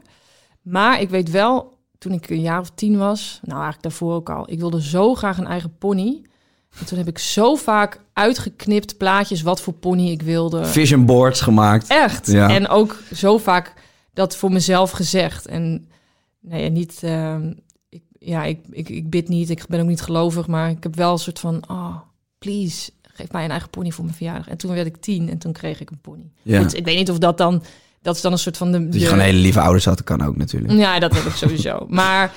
Maar 0.61 1.01
ik 1.01 1.09
weet 1.09 1.31
wel, 1.31 1.77
toen 1.97 2.11
ik 2.11 2.29
een 2.29 2.41
jaar 2.41 2.59
of 2.59 2.71
tien 2.75 2.97
was, 2.97 3.39
nou 3.41 3.61
eigenlijk 3.61 3.83
daarvoor 3.83 4.13
ook 4.13 4.29
al, 4.29 4.51
ik 4.51 4.59
wilde 4.59 4.81
zo 4.81 5.15
graag 5.15 5.37
een 5.37 5.47
eigen 5.47 5.77
pony. 5.77 6.21
En 6.79 6.85
toen 6.85 6.97
heb 6.97 7.07
ik 7.07 7.17
zo 7.17 7.55
vaak 7.55 8.01
uitgeknipt 8.13 8.97
plaatjes 8.97 9.41
wat 9.41 9.61
voor 9.61 9.73
pony 9.73 10.09
ik 10.09 10.21
wilde. 10.21 10.65
Vision 10.65 11.05
boards 11.05 11.41
gemaakt. 11.41 11.87
Echt. 11.87 12.27
Ja. 12.27 12.49
En 12.49 12.67
ook 12.67 12.97
zo 13.13 13.37
vaak 13.37 13.73
dat 14.13 14.35
voor 14.35 14.51
mezelf 14.51 14.91
gezegd. 14.91 15.45
En 15.45 15.89
nee, 16.39 16.69
niet. 16.69 17.01
Uh, 17.03 17.35
ik, 17.89 18.01
ja, 18.19 18.43
ik, 18.43 18.59
ik, 18.69 18.89
ik 18.89 19.09
bid 19.09 19.27
niet. 19.27 19.49
Ik 19.49 19.65
ben 19.67 19.79
ook 19.79 19.87
niet 19.87 20.01
gelovig, 20.01 20.47
maar 20.47 20.69
ik 20.69 20.83
heb 20.83 20.95
wel 20.95 21.11
een 21.11 21.19
soort 21.19 21.39
van, 21.39 21.63
oh, 21.69 21.95
please, 22.37 22.91
geef 23.01 23.31
mij 23.31 23.43
een 23.43 23.51
eigen 23.51 23.69
pony 23.69 23.91
voor 23.91 24.03
mijn 24.03 24.15
verjaardag. 24.15 24.47
En 24.47 24.57
toen 24.57 24.73
werd 24.73 24.87
ik 24.87 24.97
tien 24.97 25.29
en 25.29 25.37
toen 25.37 25.51
kreeg 25.51 25.81
ik 25.81 25.89
een 25.89 26.01
pony. 26.01 26.31
Ja. 26.41 26.59
ik 26.59 26.85
weet 26.85 26.97
niet 26.97 27.09
of 27.09 27.17
dat 27.17 27.37
dan, 27.37 27.63
dat 28.01 28.15
is 28.15 28.21
dan 28.21 28.31
een 28.31 28.37
soort 28.37 28.57
van 28.57 28.71
de... 28.71 28.85
Dat 28.85 28.99
je 28.99 29.05
gewoon 29.05 29.23
hele 29.23 29.39
lieve 29.39 29.61
ouders 29.61 29.85
had, 29.85 30.03
kan 30.03 30.21
ook 30.21 30.37
natuurlijk. 30.37 30.73
Ja, 30.73 30.99
dat 30.99 31.13
heb 31.13 31.23
ik 31.23 31.33
sowieso. 31.33 31.85
maar 31.89 32.33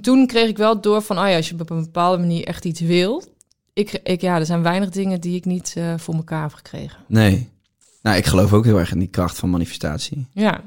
toen 0.00 0.26
kreeg 0.26 0.48
ik 0.48 0.56
wel 0.56 0.80
door 0.80 1.02
van, 1.02 1.18
oh 1.18 1.28
ja, 1.28 1.36
als 1.36 1.48
je 1.48 1.54
op 1.58 1.70
een 1.70 1.84
bepaalde 1.84 2.18
manier 2.18 2.44
echt 2.44 2.64
iets 2.64 2.80
wil. 2.80 3.24
Ik, 3.72 4.00
ik 4.02 4.20
ja, 4.20 4.38
er 4.38 4.46
zijn 4.46 4.62
weinig 4.62 4.90
dingen 4.90 5.20
die 5.20 5.36
ik 5.36 5.44
niet 5.44 5.74
uh, 5.78 5.94
voor 5.96 6.14
elkaar 6.14 6.42
heb 6.42 6.52
gekregen. 6.52 6.98
Nee. 7.06 7.48
Nou, 8.02 8.16
ik 8.16 8.26
geloof 8.26 8.52
ook 8.52 8.64
heel 8.64 8.78
erg 8.78 8.92
in 8.92 8.98
die 8.98 9.08
kracht 9.08 9.38
van 9.38 9.50
manifestatie. 9.50 10.26
Ja. 10.32 10.60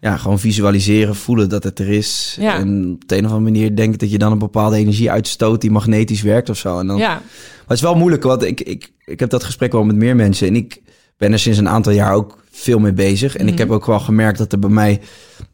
Ja, 0.00 0.16
gewoon 0.16 0.38
visualiseren, 0.38 1.16
voelen 1.16 1.48
dat 1.48 1.64
het 1.64 1.78
er 1.78 1.88
is. 1.88 2.36
Ja. 2.40 2.58
En 2.58 2.92
op 2.94 3.08
de 3.08 3.16
een 3.16 3.24
of 3.24 3.32
andere 3.32 3.52
manier 3.52 3.76
denken 3.76 3.98
dat 3.98 4.10
je 4.10 4.18
dan 4.18 4.32
een 4.32 4.38
bepaalde 4.38 4.76
energie 4.76 5.10
uitstoot 5.10 5.60
die 5.60 5.70
magnetisch 5.70 6.22
werkt 6.22 6.50
of 6.50 6.56
zo. 6.56 6.78
En 6.78 6.86
dan, 6.86 6.96
ja. 6.96 7.08
Maar 7.08 7.66
het 7.66 7.76
is 7.76 7.80
wel 7.80 7.94
moeilijk, 7.94 8.22
want 8.22 8.42
ik, 8.42 8.60
ik, 8.60 8.92
ik 9.04 9.20
heb 9.20 9.30
dat 9.30 9.44
gesprek 9.44 9.72
wel 9.72 9.84
met 9.84 9.96
meer 9.96 10.16
mensen. 10.16 10.46
En 10.46 10.56
ik 10.56 10.82
ben 11.16 11.32
er 11.32 11.38
sinds 11.38 11.58
een 11.58 11.68
aantal 11.68 11.92
jaar 11.92 12.12
ook 12.12 12.42
veel 12.50 12.78
mee 12.78 12.92
bezig. 12.92 13.36
En 13.36 13.46
ik 13.46 13.52
mhm. 13.52 13.60
heb 13.60 13.70
ook 13.70 13.86
wel 13.86 14.00
gemerkt 14.00 14.38
dat 14.38 14.52
er 14.52 14.58
bij 14.58 14.70
mij 14.70 15.00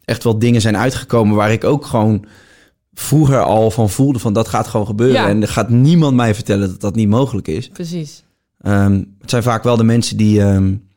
echt 0.04 0.24
wel 0.24 0.38
dingen 0.38 0.60
zijn 0.60 0.76
uitgekomen 0.76 1.36
waar 1.36 1.52
ik 1.52 1.64
ook 1.64 1.86
gewoon 1.86 2.24
vroeger 2.94 3.42
al 3.42 3.70
van 3.70 3.90
voelde 3.90 4.18
van 4.18 4.32
dat 4.32 4.48
gaat 4.48 4.66
gewoon 4.66 4.86
gebeuren. 4.86 5.26
En 5.26 5.42
er 5.42 5.48
gaat 5.48 5.68
niemand 5.68 6.16
mij 6.16 6.34
vertellen 6.34 6.68
dat 6.68 6.80
dat 6.80 6.94
niet 6.94 7.08
mogelijk 7.08 7.48
is. 7.48 7.68
Precies. 7.68 8.24
Um, 8.66 9.14
het 9.20 9.30
zijn 9.30 9.42
vaak 9.42 9.62
wel 9.62 9.76
de 9.76 9.84
mensen 9.84 10.16
die, 10.16 10.40
um, 10.40 10.88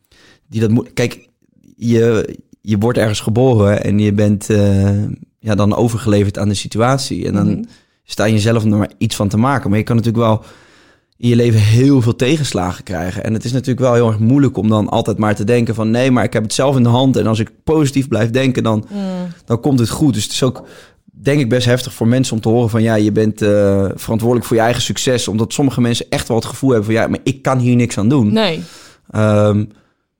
die 0.49 0.61
dat 0.61 0.69
moeten. 0.69 0.93
Kijk, 0.93 1.27
je, 1.75 2.35
je 2.69 2.77
wordt 2.77 2.97
ergens 2.97 3.19
geboren 3.19 3.83
en 3.83 3.99
je 3.99 4.13
bent 4.13 4.49
eh, 4.49 5.03
ja, 5.39 5.55
dan 5.55 5.75
overgeleverd 5.75 6.37
aan 6.37 6.47
de 6.49 6.53
situatie. 6.55 7.25
En 7.27 7.33
dan 7.33 7.47
Mhm. 7.49 7.63
sta 8.03 8.25
je 8.25 8.33
jezelf 8.33 8.63
om 8.63 8.71
er 8.71 8.77
maar 8.77 8.91
iets 8.97 9.15
van 9.15 9.27
te 9.27 9.37
maken. 9.37 9.69
Maar 9.69 9.79
je 9.79 9.83
kan 9.85 9.95
natuurlijk 9.95 10.23
wel 10.25 10.43
in 11.17 11.29
je 11.29 11.35
leven 11.35 11.59
heel 11.59 12.01
veel 12.01 12.15
tegenslagen 12.15 12.83
krijgen. 12.83 13.23
En 13.23 13.33
het 13.33 13.43
is 13.43 13.51
natuurlijk 13.51 13.79
wel 13.79 13.93
heel 13.93 14.07
erg 14.07 14.19
moeilijk 14.19 14.57
om 14.57 14.69
dan 14.69 14.89
altijd 14.89 15.17
maar 15.17 15.35
te 15.35 15.43
denken 15.43 15.75
van... 15.75 15.91
nee, 15.91 16.11
maar 16.11 16.23
ik 16.23 16.33
heb 16.33 16.43
het 16.43 16.53
zelf 16.53 16.75
in 16.75 16.83
de 16.83 16.89
hand. 16.89 17.17
En 17.17 17.27
als 17.27 17.39
ik 17.39 17.51
positief 17.63 18.07
blijf 18.07 18.29
denken, 18.29 18.63
dan, 18.63 18.85
dan 19.45 19.59
komt 19.59 19.79
het 19.79 19.89
goed. 19.89 20.13
Dus 20.13 20.23
het 20.23 20.31
is 20.31 20.43
ook, 20.43 20.63
denk 21.05 21.39
ik, 21.39 21.49
best 21.49 21.65
heftig 21.65 21.93
voor 21.93 22.07
mensen 22.07 22.35
om 22.35 22.41
te 22.41 22.49
horen 22.49 22.69
van... 22.69 22.81
ja, 22.81 22.95
je 22.95 23.11
bent 23.11 23.41
eh, 23.41 23.85
verantwoordelijk 23.95 24.45
voor 24.47 24.55
je 24.57 24.61
eigen 24.63 24.81
succes. 24.81 25.27
Omdat 25.27 25.53
sommige 25.53 25.81
mensen 25.81 26.05
echt 26.09 26.27
wel 26.27 26.37
het 26.37 26.45
gevoel 26.45 26.69
hebben 26.69 26.87
van... 26.91 27.01
ja, 27.01 27.07
maar 27.07 27.19
ik 27.23 27.41
kan 27.41 27.59
hier 27.59 27.75
niks 27.75 27.97
aan 27.97 28.09
doen. 28.09 28.33
Nee, 28.33 28.61
Ehm, 29.09 29.65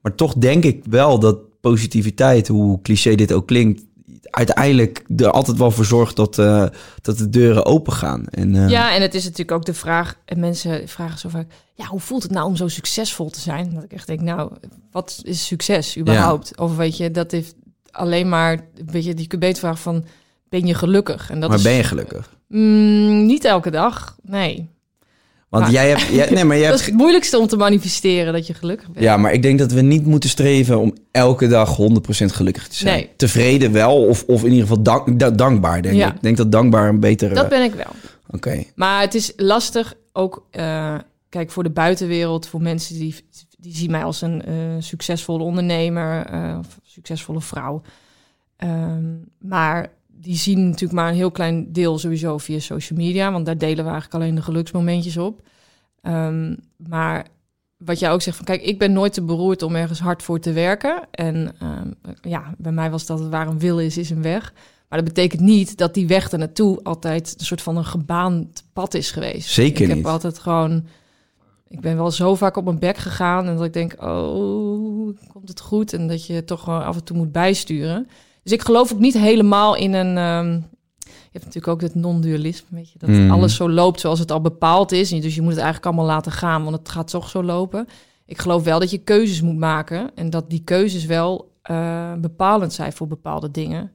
maar 0.02 0.16
toch 0.16 0.34
denk 0.34 0.64
ik 0.64 0.84
wel 0.90 1.20
dat 1.20 1.38
positiviteit, 1.62 2.48
hoe 2.48 2.82
cliché 2.82 3.16
dit 3.16 3.34
ook 3.34 3.48
klinkt, 3.48 3.86
uiteindelijk 4.30 5.04
er 5.18 5.32
altijd 5.32 5.58
wel 5.58 5.72
voor 5.72 5.86
zorgt 5.86 6.16
dat, 6.16 6.40
eh, 6.40 6.66
dat 7.02 7.18
de 7.18 7.30
deuren 7.30 7.66
open 7.66 7.94
gaan. 7.94 8.28
En, 8.28 8.56
eh, 8.56 8.70
Ja, 8.70 8.96
en 8.96 9.02
het 9.02 9.14
is 9.14 9.24
natuurlijk 9.24 9.52
ook 9.52 9.66
de 9.66 9.74
vraag, 9.74 10.16
en 10.26 10.40
mensen 10.40 10.88
vragen 10.88 11.20
zo 11.20 11.30
vaak, 11.30 11.48
ja, 11.74 11.86
hoe 11.86 12.00
voelt 12.00 12.24
het 12.24 12.32
nou 12.32 12.48
om 12.48 12.56
zo 12.56 12.68
succesvol 12.68 13.30
te 13.30 13.40
zijn? 13.40 13.74
Dat 13.74 13.84
ik 13.84 13.94
echt 13.94 14.08
denk, 14.08 14.22
nou, 14.22 14.52
wat 14.92 15.22
is 15.24 15.46
succes 15.46 15.98
überhaupt? 15.98 16.58
Of 16.58 16.76
weet 16.76 16.98
je, 16.98 17.12
dat 17.12 17.32
heeft 17.32 17.56
alleen 17.92 18.30
maar, 18.30 18.60
weet 18.86 19.04
je, 19.06 19.28
kunt 19.28 19.42
beter 19.42 19.60
vragen 19.60 19.78
van, 19.78 20.06
ben 20.50 20.66
je 20.66 20.74
gelukkig? 20.74 21.30
En 21.30 21.40
dat 21.40 21.50
maar 21.50 21.58
is, 21.58 21.64
ben 21.64 21.74
je 21.74 21.84
gelukkig? 21.84 22.36
Mm, 22.48 23.26
niet 23.26 23.46
elke 23.46 23.72
dag, 23.72 24.18
nee. 24.22 24.70
Want 25.50 25.64
Maar- 25.64 25.72
jij 25.74 25.90
hebt, 25.90 26.02
jij, 26.02 26.30
nee, 26.30 26.44
maar 26.44 26.58
jij 26.64 26.66
Dat 26.70 26.76
is 26.80 26.82
hebt, 26.82 26.92
het 26.92 27.02
moeilijkste 27.02 27.38
om 27.40 27.48
te 27.48 27.58
manifesteren, 27.58 28.34
dat 28.34 28.48
je 28.48 28.54
gelukkig 28.54 28.90
bent. 28.92 29.06
ja, 29.06 29.18
maar 29.18 29.34
ik 29.34 29.42
denk 29.42 29.60
dat 29.60 29.72
we 29.72 29.82
niet 29.82 30.06
moeten 30.06 30.30
streven 30.30 30.80
om 30.80 30.94
elke 31.12 31.48
dag 31.48 31.78
100% 31.78 32.26
gelukkig 32.26 32.68
te 32.68 32.76
zijn. 32.76 32.96
Nee. 32.96 33.10
Tevreden 33.16 33.72
wel, 33.72 34.06
of, 34.06 34.24
of 34.28 34.44
in 34.44 34.52
ieder 34.52 34.68
geval 34.68 34.84
dank, 34.84 35.20
da- 35.20 35.32
dankbaar, 35.32 35.82
denk 35.82 35.96
Ja. 35.96 36.08
ik. 36.08 36.16
Ik 36.16 36.22
denk 36.22 36.38
dat 36.38 36.52
dankbaar 36.52 36.90
een 36.90 37.00
betere... 37.00 37.34
Dat 37.36 37.50
ben 37.50 37.64
ik 37.64 37.74
wel. 37.74 37.92
Oké. 38.30 38.64
Maar 38.76 39.02
het 39.02 39.16
is 39.16 39.34
lastig 39.36 39.94
ook, 40.14 40.46
eh, 40.52 40.96
kijk, 41.30 41.52
voor 41.52 41.64
de 41.64 41.70
buitenwereld, 41.70 42.48
voor 42.48 42.62
mensen 42.62 42.96
die, 43.00 43.16
die 43.58 43.76
zien 43.76 43.92
mij 43.92 44.04
als 44.04 44.22
een 44.22 44.42
eh, 44.46 44.54
succesvolle 44.80 45.44
ondernemer 45.44 46.26
eh, 46.26 46.56
of 46.60 46.80
succesvolle 46.84 47.42
vrouw. 47.42 47.82
Ehm, 48.58 49.04
maar 49.40 49.88
die 50.20 50.36
zien 50.36 50.66
natuurlijk 50.66 51.00
maar 51.00 51.10
een 51.10 51.16
heel 51.16 51.32
klein 51.32 51.72
deel 51.72 51.98
sowieso 52.00 52.38
via 52.38 52.60
social 52.60 53.00
media, 53.00 53.32
want 53.32 53.46
daar 53.46 53.58
delen 53.58 53.84
we 53.84 53.92
eigenlijk 53.92 54.14
alleen 54.14 54.36
de 54.36 54.42
geluksmomentjes 54.42 55.18
op. 55.18 55.42
Ehm, 56.02 56.56
maar 56.78 57.28
wat 57.78 58.00
jij 58.00 58.12
ook 58.12 58.22
zegt 58.22 58.38
van, 58.38 58.46
kijk, 58.46 58.62
ik 58.62 58.80
ben 58.80 58.94
nooit 58.94 59.14
te 59.14 59.22
beroerd 59.22 59.62
om 59.62 59.76
ergens 59.76 60.00
hard 60.00 60.24
voor 60.24 60.40
te 60.40 60.54
werken. 60.54 61.08
En 61.12 61.56
ehm, 61.60 61.92
ja, 62.22 62.54
bij 62.58 62.72
mij 62.72 62.92
was 62.92 63.06
dat 63.06 63.30
waar 63.30 63.48
een 63.48 63.60
wil 63.60 63.80
is, 63.80 63.98
is 63.98 64.10
een 64.10 64.22
weg. 64.22 64.54
Maar 64.90 65.00
dat 65.00 65.08
betekent 65.14 65.42
niet 65.42 65.78
dat 65.78 65.94
die 65.94 66.08
weg 66.08 66.32
er 66.32 66.38
naartoe 66.38 66.84
altijd 66.84 67.36
een 67.38 67.46
soort 67.46 67.62
van 67.62 67.78
een 67.78 67.86
gebaand 67.86 68.64
pad 68.74 68.94
is 68.94 69.12
geweest. 69.12 69.50
Zeker 69.50 69.82
ik 69.82 69.88
niet. 69.88 69.98
heb 69.98 70.06
altijd 70.06 70.40
gewoon. 70.40 70.86
Ik 71.68 71.82
ben 71.82 71.96
wel 71.96 72.12
zo 72.12 72.36
vaak 72.36 72.58
op 72.58 72.64
mijn 72.64 72.80
bek 72.80 72.98
gegaan 72.98 73.48
en 73.48 73.56
dat 73.56 73.66
ik 73.66 73.74
denk, 73.74 74.04
oh, 74.04 75.18
komt 75.28 75.50
het 75.50 75.60
goed? 75.60 75.94
En 75.94 76.08
dat 76.08 76.26
je 76.26 76.44
toch 76.44 76.64
gewoon 76.64 76.84
af 76.84 76.96
en 76.96 77.04
toe 77.04 77.18
moet 77.18 77.32
bijsturen. 77.32 78.08
Dus 78.48 78.56
ik 78.56 78.66
geloof 78.66 78.94
ook 78.94 79.00
niet 79.00 79.18
helemaal 79.18 79.76
in 79.76 79.94
een. 79.94 80.18
ehm, 80.18 80.52
je 81.00 81.34
hebt 81.44 81.46
natuurlijk 81.46 81.68
ook 81.68 81.82
het 81.82 81.96
non-dualisme, 81.96 82.68
weet 82.70 82.92
je, 82.92 83.00
dat 83.00 83.10
Mhm. 83.10 83.32
alles 83.32 83.56
zo 83.56 83.70
loopt 83.70 84.00
zoals 84.00 84.20
het 84.20 84.32
al 84.32 84.42
bepaald 84.42 84.92
is. 84.92 85.10
Dus 85.10 85.36
je 85.36 85.42
moet 85.42 85.50
het 85.52 85.60
eigenlijk 85.62 85.86
allemaal 85.86 86.16
laten 86.16 86.32
gaan, 86.32 86.64
want 86.64 86.78
het 86.78 86.90
gaat 86.90 87.08
toch 87.10 87.30
zo 87.30 87.44
lopen. 87.44 87.88
Ik 88.26 88.38
geloof 88.38 88.64
wel 88.64 88.80
dat 88.80 88.92
je 88.92 88.98
keuzes 88.98 89.42
moet 89.42 89.58
maken 89.58 90.12
en 90.16 90.30
dat 90.30 90.50
die 90.50 90.62
keuzes 90.64 91.06
wel 91.06 91.52
eh, 91.62 92.14
bepalend 92.14 92.74
zijn 92.74 92.94
voor 92.94 93.08
bepaalde 93.08 93.52
dingen. 93.52 93.92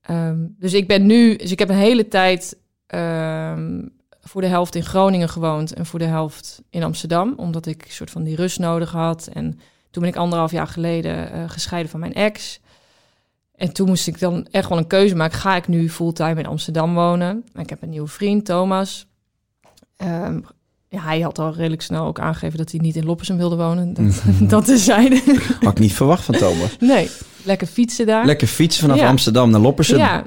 Ehm, 0.00 0.46
dus 0.58 0.72
ik 0.74 0.86
ben 0.88 1.06
nu, 1.06 1.36
dus 1.36 1.50
ik 1.50 1.58
heb 1.58 1.68
een 1.68 1.74
hele 1.74 2.08
tijd 2.08 2.58
ehm, 2.86 3.82
voor 4.20 4.40
de 4.40 4.46
helft 4.46 4.74
in 4.74 4.84
Groningen 4.84 5.28
gewoond 5.28 5.74
en 5.74 5.86
voor 5.86 5.98
de 5.98 6.04
helft 6.04 6.62
in 6.70 6.82
Amsterdam, 6.82 7.34
omdat 7.36 7.66
ik 7.66 7.84
een 7.84 7.90
soort 7.90 8.10
van 8.10 8.22
die 8.22 8.36
rust 8.36 8.58
nodig 8.58 8.90
had. 8.92 9.26
En 9.32 9.58
toen 9.90 10.02
ben 10.02 10.10
ik 10.12 10.16
anderhalf 10.18 10.50
jaar 10.50 10.66
geleden 10.66 11.32
eh, 11.32 11.44
gescheiden 11.46 11.90
van 11.90 12.00
mijn 12.00 12.14
ex. 12.14 12.60
En 13.58 13.72
toen 13.72 13.86
moest 13.88 14.06
ik 14.06 14.18
dan 14.18 14.46
echt 14.50 14.68
wel 14.68 14.78
een 14.78 14.86
keuze 14.86 15.14
maken. 15.16 15.38
Ga 15.38 15.56
ik 15.56 15.68
nu 15.68 15.90
fulltime 15.90 16.40
in 16.40 16.46
Amsterdam 16.46 16.94
wonen? 16.94 17.44
Ik 17.54 17.70
heb 17.70 17.82
een 17.82 17.88
nieuwe 17.90 18.08
vriend, 18.08 18.44
Thomas. 18.44 19.06
Ehm, 19.96 20.38
ja, 20.88 21.00
hij 21.02 21.20
had 21.20 21.38
al 21.38 21.54
redelijk 21.54 21.82
snel 21.82 22.06
ook 22.06 22.18
aangegeven 22.20 22.58
dat 22.58 22.70
hij 22.70 22.80
niet 22.80 22.96
in 22.96 23.04
Loppersum 23.04 23.36
wilde 23.36 23.56
wonen. 23.56 23.94
Dat, 23.94 24.22
dat 24.54 24.68
is 24.68 24.84
zijn. 24.84 25.12
Had 25.60 25.72
ik 25.72 25.78
niet 25.78 25.92
verwacht 25.92 26.24
van 26.24 26.34
Thomas. 26.34 26.76
nee, 26.94 27.10
lekker 27.44 27.66
fietsen 27.66 28.06
daar. 28.06 28.26
Lekker 28.26 28.46
fietsen 28.48 28.80
vanaf 28.82 28.96
Ja. 28.98 29.08
Amsterdam 29.08 29.50
naar 29.50 29.60
Loppersum. 29.60 29.98
Ja. 29.98 30.26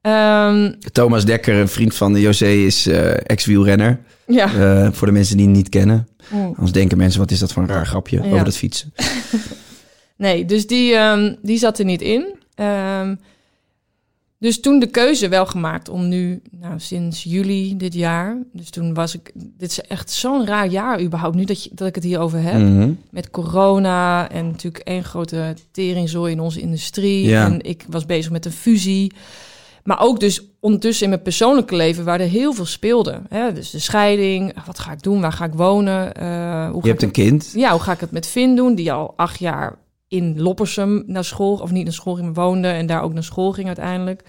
Ehm, 0.00 0.72
Thomas 0.92 1.24
Dekker, 1.24 1.54
een 1.54 1.68
vriend 1.68 1.94
van 1.94 2.20
José, 2.20 2.46
is 2.48 2.86
eh, 2.86 3.10
ex-wielrenner. 3.30 4.00
ja. 4.26 4.54
Eh, 4.54 4.88
voor 4.92 5.06
de 5.06 5.12
mensen 5.12 5.36
die 5.36 5.46
hem 5.46 5.54
niet 5.54 5.68
kennen. 5.68 6.08
Mm. 6.30 6.46
Anders 6.46 6.72
denken 6.72 6.98
mensen, 6.98 7.20
wat 7.20 7.30
is 7.30 7.38
dat 7.38 7.52
voor 7.52 7.62
een 7.62 7.68
raar 7.68 7.86
grapje 7.86 8.22
Ja. 8.22 8.30
over 8.30 8.44
dat 8.44 8.56
fietsen. 8.56 8.92
Nee, 10.16 10.44
dus 10.44 10.66
die, 10.66 10.94
ehm, 10.94 11.34
die 11.42 11.58
zat 11.58 11.78
er 11.78 11.84
niet 11.84 12.02
in. 12.02 12.34
Ehm, 12.56 13.14
dus 14.38 14.60
toen 14.60 14.78
de 14.78 14.86
keuze 14.86 15.28
wel 15.28 15.46
gemaakt 15.46 15.88
om 15.88 16.08
nu, 16.08 16.42
nou 16.50 16.74
sinds 16.80 17.22
juli 17.22 17.76
dit 17.76 17.94
jaar. 17.94 18.36
Dus 18.52 18.70
toen 18.70 18.94
was 18.94 19.14
ik, 19.14 19.30
dit 19.34 19.70
is 19.70 19.80
echt 19.80 20.10
zo'n 20.10 20.46
raar 20.46 20.66
jaar 20.68 21.00
überhaupt 21.00 21.36
nu 21.36 21.44
dat, 21.44 21.64
je, 21.64 21.70
dat 21.72 21.88
ik 21.88 21.94
het 21.94 22.04
hierover 22.04 22.42
heb. 22.42 22.60
Mhm. 22.60 22.90
Met 23.10 23.30
corona 23.30 24.30
en 24.30 24.46
natuurlijk 24.46 24.84
één 24.84 25.04
grote 25.04 25.54
teringzooi 25.70 26.32
in 26.32 26.40
onze 26.40 26.60
industrie. 26.60 27.26
Ja. 27.26 27.44
En 27.44 27.60
ik 27.62 27.84
was 27.88 28.06
bezig 28.06 28.30
met 28.32 28.44
een 28.44 28.52
fusie. 28.52 29.12
Maar 29.84 30.00
ook 30.00 30.20
dus 30.20 30.42
ondertussen 30.60 31.04
in 31.04 31.10
mijn 31.10 31.22
persoonlijke 31.22 31.76
leven 31.76 32.04
waar 32.04 32.20
er 32.20 32.28
heel 32.28 32.52
veel 32.52 32.64
speelde. 32.66 33.20
Hè? 33.28 33.52
Dus 33.52 33.70
de 33.70 33.78
scheiding, 33.78 34.54
wat 34.66 34.78
ga 34.78 34.92
ik 34.92 35.02
doen, 35.02 35.20
waar 35.20 35.32
ga 35.32 35.44
ik 35.44 35.54
wonen? 35.54 36.14
eh, 36.14 36.66
hoe 36.70 36.74
Je 36.76 36.80
ga 36.82 36.88
hebt 36.88 37.02
ik 37.02 37.08
een 37.08 37.24
kind. 37.24 37.52
ja, 37.54 37.70
hoe 37.70 37.80
ga 37.80 37.92
ik 37.92 38.00
het 38.00 38.10
met 38.10 38.26
Finn 38.26 38.56
doen? 38.56 38.74
Die 38.74 38.92
al 38.92 39.12
acht 39.16 39.38
jaar 39.38 39.78
in 40.08 40.40
Loppersum 40.42 41.02
naar 41.06 41.24
school, 41.24 41.56
of 41.56 41.70
niet 41.70 41.84
naar 41.84 41.92
school 41.92 42.14
ging, 42.14 42.34
woonde 42.34 42.68
en 42.68 42.86
daar 42.86 43.02
ook 43.02 43.12
naar 43.12 43.24
school 43.24 43.52
ging 43.52 43.66
uiteindelijk. 43.66 44.22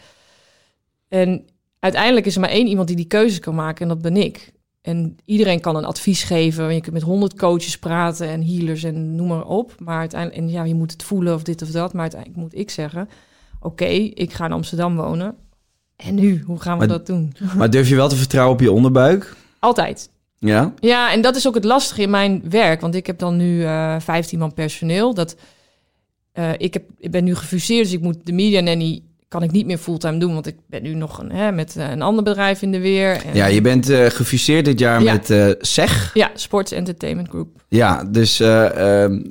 En 1.07 1.45
uiteindelijk 1.79 2.25
is 2.25 2.35
er 2.35 2.41
maar 2.41 2.49
één 2.49 2.67
iemand 2.67 2.87
die 2.87 2.95
die 2.97 3.05
keuze 3.05 3.39
kan 3.39 3.55
maken 3.55 3.81
en 3.81 3.87
dat 3.87 4.01
ben 4.01 4.17
ik. 4.17 4.51
En 4.81 5.17
iedereen 5.25 5.59
kan 5.61 5.75
een 5.75 5.85
advies 5.85 6.23
geven. 6.23 6.73
Je 6.73 6.81
kunt 6.81 6.93
met 6.93 7.03
honderd 7.03 7.35
coaches 7.37 7.77
praten 7.79 8.27
en 8.27 8.45
healers 8.45 8.83
en 8.83 9.15
noem 9.15 9.27
maar 9.27 9.45
op. 9.45 9.75
Maar 9.79 9.99
uiteindelijk, 9.99 10.41
en 10.41 10.49
ja, 10.49 10.63
je 10.63 10.73
moet 10.75 10.91
het 10.91 11.03
voelen 11.03 11.33
of 11.33 11.43
dit 11.43 11.61
of 11.61 11.69
dat. 11.69 11.93
Maar 11.93 12.01
uiteindelijk 12.01 12.41
moet 12.41 12.55
ik 12.55 12.69
zeggen, 12.69 13.09
oké, 13.59 13.85
ik 13.85 14.33
ga 14.33 14.45
in 14.45 14.51
Amsterdam 14.51 14.95
wonen. 14.95 15.35
En 15.95 16.15
nu, 16.15 16.43
hoe 16.45 16.59
gaan 16.61 16.73
we 16.73 16.85
Maar- 16.85 16.97
dat 16.97 17.05
doen? 17.05 17.33
Maar 17.57 17.69
durf 17.69 17.89
je 17.89 17.95
wel 17.95 18.09
te 18.09 18.15
vertrouwen 18.15 18.53
op 18.55 18.61
je 18.61 18.71
onderbuik? 18.71 19.35
Altijd. 19.59 20.09
Ja? 20.37 20.73
Ja, 20.79 21.11
en 21.11 21.21
dat 21.21 21.35
is 21.35 21.47
ook 21.47 21.55
het 21.55 21.63
lastige 21.63 22.01
in 22.01 22.09
mijn 22.09 22.41
werk. 22.49 22.81
Want 22.81 22.95
ik 22.95 23.07
heb 23.07 23.19
dan 23.19 23.37
nu 23.37 23.63
eh 23.63 23.95
15 23.99 24.39
man 24.39 24.53
personeel. 24.53 25.13
Dat, 25.13 25.35
eh, 26.37 26.49
ik, 26.57 26.73
heb, 26.73 26.83
ik 26.97 27.11
ben 27.11 27.23
nu 27.23 27.35
gefuseerd, 27.35 27.83
dus 27.83 27.93
ik 27.93 28.01
moet 28.01 28.17
de 28.23 28.31
media 28.33 28.59
nanny 28.61 29.01
kan 29.27 29.43
ik 29.43 29.51
niet 29.51 29.65
meer 29.65 29.77
fulltime 29.77 30.17
doen. 30.17 30.33
Want 30.33 30.47
ik 30.47 30.55
ben 30.67 30.83
nu 30.83 30.93
nog 30.93 31.19
een, 31.19 31.31
hè, 31.31 31.51
met 31.51 31.75
eh, 31.75 31.89
een 31.89 32.01
ander 32.01 32.23
bedrijf 32.23 32.61
in 32.61 32.71
de 32.71 32.79
weer. 32.79 33.11
En, 33.25 33.33
Ja, 33.35 33.45
je 33.45 33.61
bent 33.61 33.89
eh 33.89 34.05
gefuseerd 34.05 34.65
dit 34.65 34.79
jaar 34.79 35.03
Ja. 35.03 35.13
met 35.13 35.29
eh 35.29 35.47
SEG. 35.59 36.11
Ja, 36.13 36.31
Sports 36.33 36.71
Entertainment 36.71 37.29
Group. 37.29 37.47
Ja, 37.67 38.03
dus 38.03 38.39
eh, 38.39 39.03
ehm, 39.03 39.23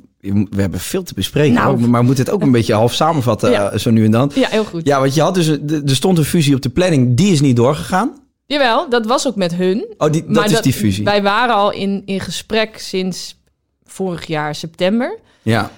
we 0.49 0.61
hebben 0.61 0.79
veel 0.79 1.03
te 1.03 1.13
bespreken. 1.13 1.53
Nou. 1.53 1.79
maar 1.87 1.99
we 1.99 2.05
moeten 2.05 2.25
het 2.25 2.33
ook 2.33 2.41
een 2.41 2.51
beetje 2.59 2.73
half 2.73 2.93
samenvatten 2.93 3.51
Ja. 3.51 3.77
zo 3.77 3.89
nu 3.89 4.05
en 4.05 4.11
dan. 4.11 4.31
Ja, 4.35 4.47
heel 4.49 4.65
goed. 4.65 4.85
Ja, 4.85 4.99
want 4.99 5.13
je 5.13 5.21
had 5.21 5.33
dus, 5.33 5.47
er 5.67 5.81
stond 5.95 6.17
een 6.17 6.23
fusie 6.25 6.55
op 6.55 6.61
de 6.61 6.69
planning. 6.69 7.17
Die 7.17 7.31
is 7.31 7.41
niet 7.41 7.55
doorgegaan. 7.55 8.11
Jawel, 8.45 8.89
dat 8.89 9.05
was 9.05 9.27
ook 9.27 9.35
met 9.35 9.55
hun. 9.55 9.85
Oh, 9.97 10.11
die, 10.11 10.21
dat 10.21 10.31
Maar 10.35 10.51
is 10.51 10.61
die 10.61 10.73
fusie. 10.73 11.03
Wij 11.03 11.21
waren 11.21 11.55
al 11.55 11.71
in, 11.71 12.01
in 12.05 12.19
gesprek 12.19 12.77
sinds 12.77 13.37
vorig 13.85 14.25
jaar 14.25 14.55
september. 14.55 15.17
Ja. 15.41 15.71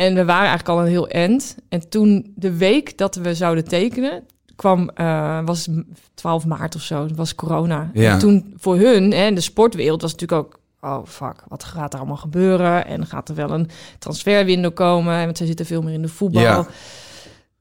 En 0.00 0.14
we 0.14 0.24
waren 0.24 0.48
eigenlijk 0.48 0.68
al 0.68 0.80
een 0.80 0.90
heel 0.90 1.08
eind. 1.08 1.56
En 1.68 1.88
toen 1.88 2.32
de 2.34 2.56
week 2.56 2.98
dat 2.98 3.14
we 3.14 3.34
zouden 3.34 3.64
tekenen, 3.64 4.22
kwam, 4.56 4.90
eh, 4.94 5.40
was 5.44 5.68
12 6.14 6.46
maart 6.46 6.74
of 6.74 6.82
zo, 6.82 7.08
was 7.14 7.34
corona. 7.34 7.90
Ja. 7.94 8.12
En 8.12 8.18
toen 8.18 8.54
voor 8.56 8.76
hun, 8.76 9.12
in 9.12 9.34
de 9.34 9.40
sportwereld, 9.40 10.02
was 10.02 10.12
natuurlijk 10.12 10.40
ook, 10.40 10.60
oh 10.80 11.06
fuck, 11.06 11.44
wat 11.48 11.64
gaat 11.64 11.92
er 11.92 11.98
allemaal 11.98 12.16
gebeuren? 12.16 12.86
En 12.86 13.06
gaat 13.06 13.28
er 13.28 13.34
wel 13.34 13.50
een 13.50 13.68
transferwindow 13.98 14.74
komen? 14.74 15.24
Want 15.24 15.36
zij 15.36 15.46
zitten 15.46 15.66
veel 15.66 15.82
meer 15.82 15.94
in 15.94 16.02
de 16.02 16.08
voetbal. 16.08 16.42
Ja. 16.42 16.66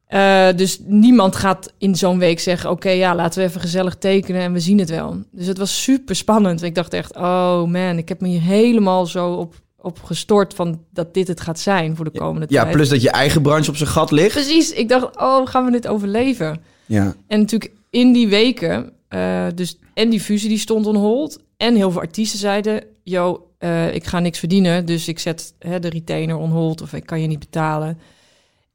Eh, 0.05 0.57
dus 0.57 0.79
niemand 0.85 1.35
gaat 1.35 1.73
in 1.77 1.95
zo'n 1.95 2.19
week 2.19 2.39
zeggen: 2.39 2.69
Oké, 2.69 2.89
ja, 2.89 3.15
laten 3.15 3.41
we 3.41 3.47
even 3.47 3.61
gezellig 3.61 3.95
tekenen 3.95 4.41
en 4.41 4.53
we 4.53 4.59
zien 4.59 4.79
het 4.79 4.89
wel. 4.89 5.17
Dus 5.31 5.47
het 5.47 5.57
was 5.57 5.83
super 5.83 6.15
spannend. 6.15 6.63
Ik 6.63 6.75
dacht 6.75 6.93
echt: 6.93 7.15
Oh 7.15 7.63
man, 7.63 7.97
ik 7.97 8.09
heb 8.09 8.21
me 8.21 8.27
hier 8.27 8.41
helemaal 8.41 9.05
zo 9.05 9.33
op, 9.33 9.55
op 9.81 10.03
gestort 10.03 10.53
van 10.53 10.83
dat 10.91 11.13
dit 11.13 11.27
het 11.27 11.41
gaat 11.41 11.59
zijn 11.59 11.95
voor 11.95 12.05
de 12.05 12.19
komende 12.19 12.45
ja, 12.49 12.61
tijd. 12.61 12.75
plus 12.75 12.89
dat 12.89 13.01
je 13.01 13.11
eigen 13.11 13.41
branche 13.41 13.69
op 13.69 13.75
zijn 13.75 13.89
gat 13.89 14.11
ligt. 14.11 14.33
Precies, 14.33 14.71
ik 14.71 14.89
dacht: 14.89 15.17
Oh, 15.17 15.47
gaan 15.47 15.65
we 15.65 15.71
dit 15.71 15.87
overleven? 15.87 16.61
Ja. 16.85 17.15
En 17.27 17.39
natuurlijk 17.39 17.73
in 17.89 18.13
die 18.13 18.27
weken, 18.27 18.93
eh, 19.07 19.45
dus 19.55 19.77
en 19.93 20.09
die 20.09 20.21
fusie 20.21 20.49
die 20.49 20.57
stond 20.57 20.85
on 20.85 20.95
hold. 20.95 21.39
En 21.57 21.75
heel 21.75 21.91
veel 21.91 22.01
artiesten 22.01 22.39
zeiden: 22.39 22.83
Yo, 23.03 23.51
eh, 23.57 23.95
ik 23.95 24.05
ga 24.05 24.19
niks 24.19 24.39
verdienen, 24.39 24.85
dus 24.85 25.07
ik 25.07 25.19
zet 25.19 25.53
hè, 25.59 25.79
de 25.79 25.89
retainer 25.89 26.37
on 26.37 26.51
hold 26.51 26.81
of 26.81 26.93
ik 26.93 27.05
kan 27.05 27.21
je 27.21 27.27
niet 27.27 27.39
betalen. 27.39 27.99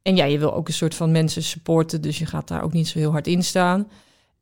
en 0.02 0.16
ja, 0.16 0.24
je 0.24 0.38
wil 0.38 0.54
ook 0.54 0.68
een 0.68 0.74
soort 0.74 0.94
van 0.94 1.12
mensen 1.12 1.42
supporten, 1.42 2.00
dus 2.00 2.18
je 2.18 2.26
gaat 2.26 2.48
daar 2.48 2.62
ook 2.62 2.72
niet 2.72 2.88
zo 2.88 2.98
heel 2.98 3.10
hard 3.10 3.26
in 3.26 3.44
staan. 3.44 3.88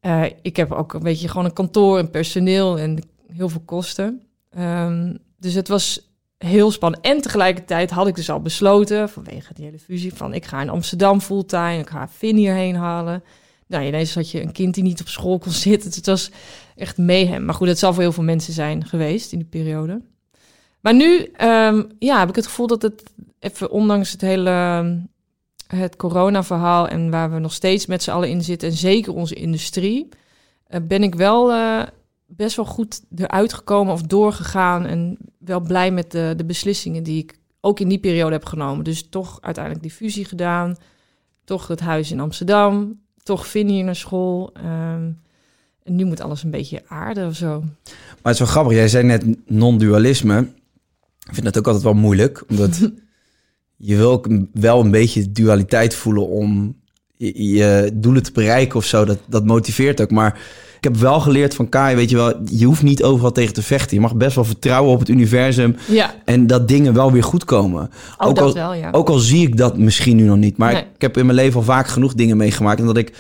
Eh, 0.01 0.25
ik 0.43 0.57
heb 0.57 0.73
ook 0.73 0.93
een 0.93 1.03
beetje 1.03 1.29
gewoon 1.29 1.45
een 1.45 1.53
kantoor 1.53 1.99
en 1.99 2.11
personeel 2.11 2.79
en 2.79 2.99
heel 3.33 3.49
veel 3.49 3.63
kosten. 3.65 4.23
Ehm, 4.51 5.17
dus 5.39 5.55
het 5.55 5.69
was 5.69 6.12
heel 6.45 6.71
spannend. 6.71 7.05
En 7.05 7.21
tegelijkertijd 7.21 7.91
had 7.91 8.07
ik 8.07 8.15
dus 8.15 8.31
al 8.31 8.41
besloten, 8.41 9.09
vanwege 9.09 9.55
die 9.55 9.65
hele 9.65 9.79
fusie, 9.79 10.15
van 10.15 10.35
ik 10.35 10.45
ga 10.45 10.61
in 10.61 10.69
Amsterdam 10.69 11.21
fulltime, 11.21 11.79
ik 11.79 11.89
ga 11.89 12.09
Finn 12.09 12.37
hierheen 12.37 12.75
halen. 12.75 13.23
Nou, 13.67 13.85
ineens 13.85 14.15
had 14.15 14.31
je 14.31 14.43
een 14.43 14.53
kind 14.53 14.75
die 14.75 14.83
niet 14.83 15.01
op 15.01 15.09
school 15.09 15.39
kon 15.39 15.53
zitten. 15.53 15.89
Dus 15.89 15.97
het 15.97 16.07
was 16.07 16.31
echt 16.77 16.99
mayhem. 16.99 17.45
Maar 17.45 17.55
goed, 17.55 17.69
het 17.69 17.79
zal 17.79 17.93
voor 17.93 18.03
heel 18.03 18.13
veel 18.13 18.23
mensen 18.23 18.53
zijn 18.53 18.87
geweest 18.87 19.33
in 19.33 19.39
die 19.39 19.49
periode. 19.49 20.01
Maar 20.81 20.95
nu 20.95 21.25
ehm, 21.25 21.83
ja, 21.99 22.19
heb 22.19 22.29
ik 22.29 22.37
het 22.37 22.47
gevoel 22.47 22.67
dat 22.67 22.83
het 22.83 23.03
even, 23.39 23.71
ondanks 23.71 24.13
het 24.13 24.21
hele 24.21 24.51
het 25.77 25.97
corona-verhaal 25.97 26.89
en 26.89 27.11
waar 27.11 27.33
we 27.33 27.39
nog 27.39 27.53
steeds 27.53 27.87
met 27.87 28.03
z'n 28.03 28.11
allen 28.11 28.29
in 28.29 28.43
zitten, 28.43 28.69
en 28.69 28.75
zeker 28.75 29.15
onze 29.15 29.35
industrie, 29.35 30.09
uh, 30.69 30.81
ben 30.83 31.03
ik 31.03 31.15
wel 31.15 31.51
uh, 31.51 31.83
best 32.37 32.57
wel 32.57 32.65
goed 32.65 33.03
eruit 33.17 33.53
gekomen 33.53 33.93
of 33.93 34.03
doorgegaan 34.03 34.87
en 34.87 35.19
wel 35.39 35.61
blij 35.61 35.91
met 35.91 36.11
de, 36.11 36.35
de 36.37 36.45
beslissingen 36.45 37.03
die 37.03 37.23
ik 37.23 37.39
ook 37.61 37.81
in 37.81 37.89
die 37.89 37.99
periode 37.99 38.33
heb 38.33 38.45
genomen. 38.45 38.85
Dus 38.85 39.09
toch 39.09 39.39
uiteindelijk 39.41 39.85
die 39.85 39.95
fusie 39.95 40.25
gedaan, 40.25 40.77
toch 41.45 41.69
het 41.69 41.81
huis 41.81 42.11
in 42.11 42.21
Amsterdam, 42.21 43.01
toch 43.23 43.47
Vinnie 43.47 43.85
naar 43.85 43.97
school. 43.97 44.53
Um, 44.57 45.21
en 45.83 45.97
nu 45.97 46.05
moet 46.05 46.21
alles 46.21 46.43
een 46.43 46.51
beetje 46.51 46.83
aarden 46.87 47.27
of 47.27 47.37
zo. 47.37 47.61
Maar 47.61 48.33
het 48.33 48.33
is 48.33 48.39
wel 48.39 48.49
grappig, 48.49 48.73
jij 48.73 48.89
zei 48.89 49.05
net 49.05 49.25
non-dualisme. 49.47 50.41
Ik 51.29 51.35
vind 51.35 51.45
dat 51.45 51.59
ook 51.59 51.67
altijd 51.67 51.85
wel 51.85 51.95
moeilijk, 51.95 52.45
omdat 52.49 52.79
je 53.77 53.97
wil 53.97 54.25
wel 54.53 54.81
een 54.81 54.91
beetje 54.91 55.33
dualiteit 55.33 55.95
voelen 55.95 56.29
om 56.29 56.81
je, 57.23 57.53
je, 57.53 57.91
doelen 57.95 58.23
te 58.23 58.33
bereiken 58.33 58.77
of 58.79 58.85
zo. 58.85 59.05
Dat, 59.05 59.19
dat 59.27 59.45
motiveert 59.45 60.01
ook. 60.01 60.11
Maar 60.11 60.39
ik 60.77 60.85
heb 60.85 60.97
wel 60.97 61.21
geleerd 61.21 61.55
van 61.55 61.69
Kai, 61.69 61.97
weet 61.97 62.11
je 62.11 62.17
wel, 62.17 62.33
je 62.51 62.65
hoeft 62.65 62.83
niet 62.83 63.03
overal 63.03 63.33
tegen 63.33 63.55
te 63.55 63.63
vechten. 63.63 63.97
Je 63.97 64.03
mag 64.03 64.15
best 64.15 64.35
wel 64.35 64.45
vertrouwen 64.45 64.93
op 64.93 64.99
het 64.99 65.09
universum. 65.09 65.77
Ja. 65.89 66.15
En 66.25 66.47
dat 66.47 66.69
dingen 66.69 66.95
wel 66.95 67.13
weer 67.13 67.23
goed 67.25 67.45
komen. 67.45 67.91
Oh, 68.19 68.29
ook, 68.29 68.39
al, 68.39 68.55
wel, 68.55 68.75
ja. 68.75 68.89
ook 68.93 69.09
al 69.09 69.19
zie 69.19 69.47
ik 69.47 69.57
dat 69.57 69.79
misschien 69.79 70.17
nu 70.17 70.23
nog 70.25 70.37
niet. 70.37 70.57
Maar 70.57 70.73
Nee. 70.73 70.83
ik 70.95 71.01
heb 71.01 71.17
in 71.17 71.27
mijn 71.27 71.39
leven 71.39 71.57
al 71.57 71.63
vaak 71.63 71.89
genoeg 71.89 72.15
dingen 72.15 72.37
meegemaakt. 72.37 72.81
En 72.81 72.87
dat 72.87 72.97
ik 72.97 73.13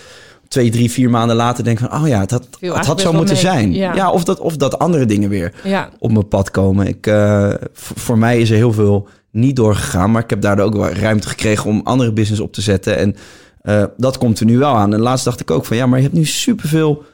twee, 0.48 0.70
drie, 0.70 0.90
vier 0.90 1.10
maanden 1.10 1.36
later 1.36 1.64
denk 1.64 1.78
van... 1.78 1.92
oh 1.94 2.08
ja, 2.08 2.26
dat, 2.26 2.48
het 2.60 2.70
had 2.70 2.86
best 2.86 2.98
zo 3.00 3.04
wel 3.04 3.12
moeten 3.12 3.34
mee. 3.34 3.44
zijn. 3.44 3.72
Ja. 3.72 3.94
Ja, 3.94 4.10
of, 4.10 4.24
dat, 4.24 4.40
of 4.40 4.56
dat 4.56 4.78
andere 4.78 5.06
dingen 5.06 5.28
weer 5.28 5.52
Ja, 5.64 5.90
op 5.98 6.12
mijn 6.12 6.28
pad 6.28 6.50
komen. 6.50 6.86
Ik, 6.86 7.06
eh, 7.06 7.50
voor 7.74 8.18
mij 8.18 8.40
is 8.40 8.50
er 8.50 8.56
heel 8.56 8.72
veel 8.72 9.08
niet 9.30 9.56
doorgegaan, 9.56 10.10
maar 10.10 10.22
ik 10.22 10.30
heb 10.30 10.40
daardoor 10.40 10.64
ook 10.64 10.74
wel 10.76 10.88
ruimte 10.88 11.28
gekregen 11.28 11.70
om 11.70 11.80
andere 11.84 12.12
business 12.12 12.40
op 12.40 12.52
te 12.52 12.60
zetten. 12.60 12.96
En 12.98 13.16
eh, 13.62 13.84
dat 13.96 14.18
komt 14.18 14.40
er 14.40 14.46
nu 14.46 14.58
wel 14.58 14.74
aan. 14.74 14.94
En 14.94 15.00
laatst 15.00 15.24
dacht 15.24 15.40
ik 15.40 15.50
ook 15.50 15.64
van 15.64 15.76
ja, 15.76 15.86
maar 15.86 15.98
je 15.98 16.04
hebt 16.04 16.16
nu 16.16 16.24
superveel 16.24 17.04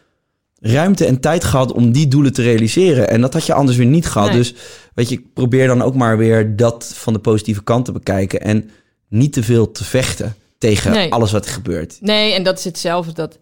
ruimte 0.61 1.05
en 1.07 1.21
tijd 1.21 1.45
gehad 1.45 1.73
om 1.73 1.93
die 1.93 2.09
doelen 2.09 2.33
te 2.33 2.43
realiseren. 2.43 3.09
En 3.11 3.21
dat 3.21 3.33
had 3.33 3.47
je 3.47 3.53
anders 3.55 3.77
weer 3.77 3.87
niet 3.87 4.07
gehad. 4.07 4.29
Nee. 4.29 4.37
Dus 4.39 4.55
weet 4.95 5.09
je, 5.09 5.15
ik 5.15 5.33
probeer 5.33 5.67
dan 5.67 5.83
ook 5.83 5.95
maar 5.95 6.19
weer 6.19 6.57
dat 6.57 6.93
van 6.95 7.13
de 7.13 7.19
positieve 7.19 7.63
kant 7.63 7.85
te 7.85 7.93
bekijken 7.93 8.41
en 8.41 8.71
niet 9.09 9.33
te 9.33 9.43
veel 9.43 9.71
te 9.73 9.85
vechten 9.85 10.35
tegen 10.59 10.93
Nee. 10.93 11.13
alles 11.13 11.33
wat 11.33 11.45
er 11.47 11.53
gebeurt. 11.53 11.99
nee, 12.01 12.33
en 12.33 12.43
dat 12.43 12.59
is 12.59 12.65
hetzelfde. 12.65 13.13
Dat, 13.13 13.39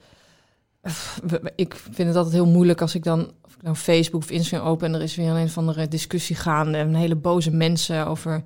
ik 1.57 1.75
vind 1.93 2.09
het 2.09 2.17
altijd 2.17 2.35
heel 2.35 2.47
moeilijk 2.47 2.81
als 2.81 2.95
ik 2.95 3.05
dan 3.05 3.31
of 3.43 3.55
ik 3.55 3.63
nou 3.63 3.77
Facebook 3.77 4.23
of 4.23 4.31
Instagram 4.31 4.69
open 4.69 4.87
en 4.87 4.95
er 4.95 5.03
is 5.03 5.15
weer 5.17 5.29
een 5.31 5.45
of 5.45 5.59
andere 5.59 5.89
discussie 5.89 6.37
gaande 6.37 6.79
en 6.79 6.95
hele 6.95 7.15
boze 7.17 7.51
mensen 7.51 8.07
over 8.07 8.45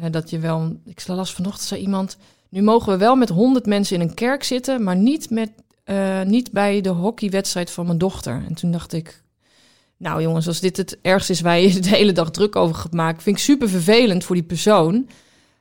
eh, 0.00 0.10
dat 0.10 0.30
je 0.30 0.38
wel. 0.38 0.76
Ik 0.84 1.06
las 1.06 1.34
vanochtend 1.34 1.68
zo 1.68 1.74
iemand. 1.74 2.16
Nu 2.50 2.62
mogen 2.62 2.92
we 2.92 2.98
wel 2.98 3.16
met 3.16 3.28
honderd 3.28 3.66
mensen 3.66 3.96
in 3.96 4.08
een 4.08 4.14
kerk 4.14 4.42
zitten, 4.42 4.82
maar 4.82 4.96
niet 4.96 5.30
met 5.30 5.50
eh, 5.84 6.22
niet 6.22 6.52
bij 6.52 6.80
de 6.80 6.88
hockeywedstrijd 6.88 7.70
van 7.70 7.86
mijn 7.86 7.98
dochter. 7.98 8.42
En 8.48 8.54
toen 8.54 8.70
dacht 8.70 8.92
ik. 8.92 9.22
Nou 9.96 10.22
jongens, 10.22 10.46
als 10.46 10.60
dit 10.60 10.76
het 10.76 10.98
ergste 11.02 11.32
is 11.32 11.40
waar 11.40 11.58
je 11.58 11.80
de 11.80 11.88
hele 11.88 12.12
dag 12.12 12.30
druk 12.30 12.56
over 12.56 12.74
gaat 12.74 12.92
maken, 12.92 13.22
vind 13.22 13.36
ik 13.36 13.42
super 13.42 13.68
vervelend 13.68 14.24
voor 14.24 14.34
die 14.34 14.44
persoon. 14.44 15.08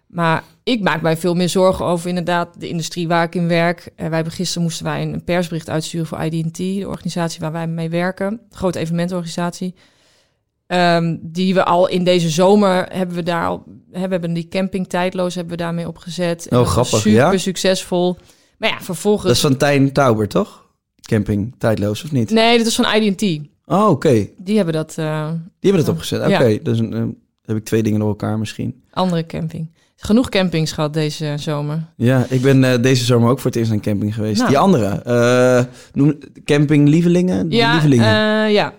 Maar 0.08 0.44
ik 0.64 0.82
maak 0.82 1.02
mij 1.02 1.18
veel 1.18 1.36
meer 1.36 1.50
zorgen 1.50 1.86
over 1.86 2.10
inderdaad 2.10 2.60
de 2.60 2.68
industrie 2.68 3.08
waar 3.08 3.24
ik 3.24 3.36
in 3.36 3.48
werk. 3.48 3.92
Eh, 3.96 4.08
wij 4.08 4.26
gisteren 4.26 4.64
moesten 4.64 4.86
wij 4.86 5.02
een 5.02 5.24
persbericht 5.24 5.70
uitsturen 5.70 6.08
voor 6.08 6.24
IDT, 6.24 6.58
de 6.58 6.88
organisatie 6.88 7.40
waar 7.40 7.52
wij 7.52 7.68
mee 7.68 7.90
werken, 7.90 8.42
grote 8.52 8.80
evenementorganisatie. 8.80 9.76
Ehm, 10.70 11.16
die 11.22 11.54
we 11.54 11.64
al 11.66 11.88
in 11.88 12.04
deze 12.04 12.30
zomer 12.30 12.86
hebben 12.92 13.16
we 13.16 13.24
daar 13.24 13.46
al, 13.48 13.64
hè, 13.92 14.02
we 14.02 14.08
hebben 14.12 14.34
die 14.34 14.48
camping 14.48 14.88
tijdloos 14.88 15.36
hebben 15.36 15.58
we 15.58 15.64
daarmee 15.64 15.88
opgezet. 15.88 16.46
Oh, 16.50 16.58
dat 16.58 16.68
grappig, 16.68 16.98
Super 17.00 17.12
ja? 17.12 17.38
succesvol. 17.38 18.18
Maar 18.58 18.70
ja, 18.70 18.80
vervolgens. 18.82 19.26
Dat 19.26 19.36
is 19.36 19.42
van 19.42 19.58
Tijn 19.58 19.92
Tauber, 19.92 20.28
toch? 20.28 20.66
Camping, 21.02 21.56
tijdloos 21.58 22.04
of 22.04 22.12
niet? 22.12 22.30
Nee, 22.30 22.58
dat 22.58 22.68
is 22.68 22.76
van 22.76 22.86
IDT. 23.02 23.40
Oh, 23.66 23.90
oké. 23.90 24.28
Die 24.38 24.56
hebben 24.56 24.74
dat 24.74 24.94
eh, 24.98 25.28
Die 25.60 25.72
hebben 25.72 25.82
het 25.82 25.90
opgezet. 25.90 26.22
Oké, 26.22 26.44
Ja. 26.46 26.58
dus 26.64 26.80
eh, 26.80 27.04
heb 27.46 27.58
ik 27.58 27.64
twee 27.66 27.84
dingen 27.84 28.00
door 28.00 28.10
elkaar 28.10 28.40
misschien. 28.40 28.84
andere 28.92 29.26
camping. 29.26 29.72
Genoeg 29.96 30.30
campings 30.30 30.72
gehad 30.72 30.94
deze 30.94 31.34
zomer. 31.38 31.86
Ja, 31.96 32.26
ik 32.30 32.42
ben 32.42 32.64
eh, 32.64 32.82
deze 32.82 33.04
zomer 33.06 33.30
ook 33.30 33.40
voor 33.40 33.50
het 33.52 33.60
eerst 33.60 33.70
aan 33.72 33.76
een 33.78 33.84
camping 33.84 34.16
geweest. 34.16 34.38
Nou. 34.38 34.50
Die 34.50 34.58
andere, 34.58 34.86
eh, 35.02 35.66
noem, 35.94 36.18
camping 36.46 36.88
Lievelingen? 36.90 37.52
Ja, 37.52 37.72
Lievelingen. 37.74 38.06
eh, 38.46 38.54
ja. 38.54 38.74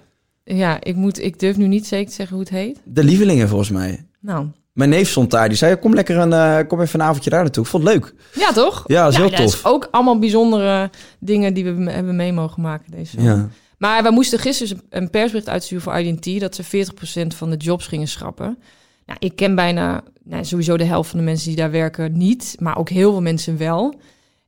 Ja, 0.56 0.76
ik, 0.82 0.96
moet, 0.96 1.22
ik 1.22 1.38
durf 1.38 1.56
nu 1.56 1.66
niet 1.66 1.86
zeker 1.86 2.08
te 2.08 2.14
zeggen 2.14 2.36
hoe 2.36 2.44
het 2.44 2.54
heet. 2.54 2.80
de 2.84 3.04
Lievelingen 3.04 3.48
volgens 3.48 3.70
mij. 3.70 4.06
Nou, 4.20 4.46
Mijn 4.72 4.90
neef 4.90 5.08
stond 5.08 5.30
daar, 5.30 5.48
die 5.48 5.56
zei, 5.56 5.76
kom 5.76 5.94
lekker 5.94 6.16
een, 6.16 6.32
eh, 6.32 6.68
kom 6.68 6.80
even 6.80 7.00
een 7.00 7.06
avondje 7.06 7.30
daar 7.30 7.42
naartoe. 7.42 7.64
Ik 7.64 7.70
vond 7.70 7.84
het 7.84 7.92
leuk. 7.92 8.14
ja 8.34 8.52
toch? 8.52 8.84
Ja, 8.86 9.02
dat 9.04 9.12
is 9.12 9.18
heel 9.18 9.30
Dat 9.30 9.38
tof. 9.38 9.54
is 9.54 9.64
ook 9.64 9.88
allemaal 9.90 10.18
bijzondere 10.18 10.90
dingen 11.18 11.54
die 11.54 11.64
we 11.64 11.90
hebben 11.90 12.16
mee 12.16 12.32
mogen 12.32 12.62
maken 12.62 12.90
deze. 12.90 13.22
Ja. 13.22 13.48
Maar 13.78 14.02
we 14.02 14.10
moesten 14.10 14.38
gisteren 14.38 14.76
dus 14.76 15.00
een 15.00 15.10
persbericht 15.10 15.48
uitsturen 15.48 15.82
voor 15.84 15.98
IDT... 15.98 16.40
dat 16.40 16.54
ze 16.54 16.64
40% 16.64 17.36
van 17.36 17.50
de 17.50 17.56
jobs 17.56 17.86
gingen 17.86 18.08
schrappen. 18.08 18.58
Nou, 19.06 19.18
ik 19.18 19.36
ken 19.36 19.54
bijna 19.54 20.02
nou, 20.24 20.44
sowieso 20.44 20.76
de 20.76 20.84
helft 20.84 21.10
van 21.10 21.18
de 21.18 21.24
mensen 21.24 21.48
die 21.48 21.56
daar 21.56 21.70
werken 21.70 22.18
niet... 22.18 22.56
maar 22.58 22.76
ook 22.76 22.88
heel 22.88 23.10
veel 23.10 23.22
mensen 23.22 23.56
wel. 23.56 24.00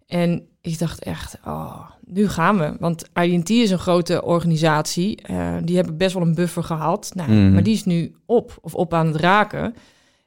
En 0.07 0.47
ik 0.61 0.79
dacht 0.79 1.05
echt, 1.05 1.37
oh, 1.45 1.81
nu 2.07 2.29
gaan 2.29 2.59
we. 2.59 2.73
Want 2.79 3.05
IDT 3.23 3.51
is 3.51 3.71
een 3.71 3.79
grote 3.79 4.23
organisatie. 4.25 5.17
eh, 5.23 5.55
die 5.65 5.77
hebben 5.77 5.97
best 5.97 6.15
wel 6.15 6.23
een 6.23 6.35
buffer 6.35 6.63
gehad. 6.65 7.11
Nou, 7.15 7.31
Mhm. 7.33 7.53
Maar 7.53 7.63
die 7.63 7.75
is 7.75 7.85
nu 7.85 8.15
op 8.27 8.59
of 8.61 8.75
op 8.75 8.95
aan 8.95 9.07
het 9.07 9.17
raken. 9.17 9.75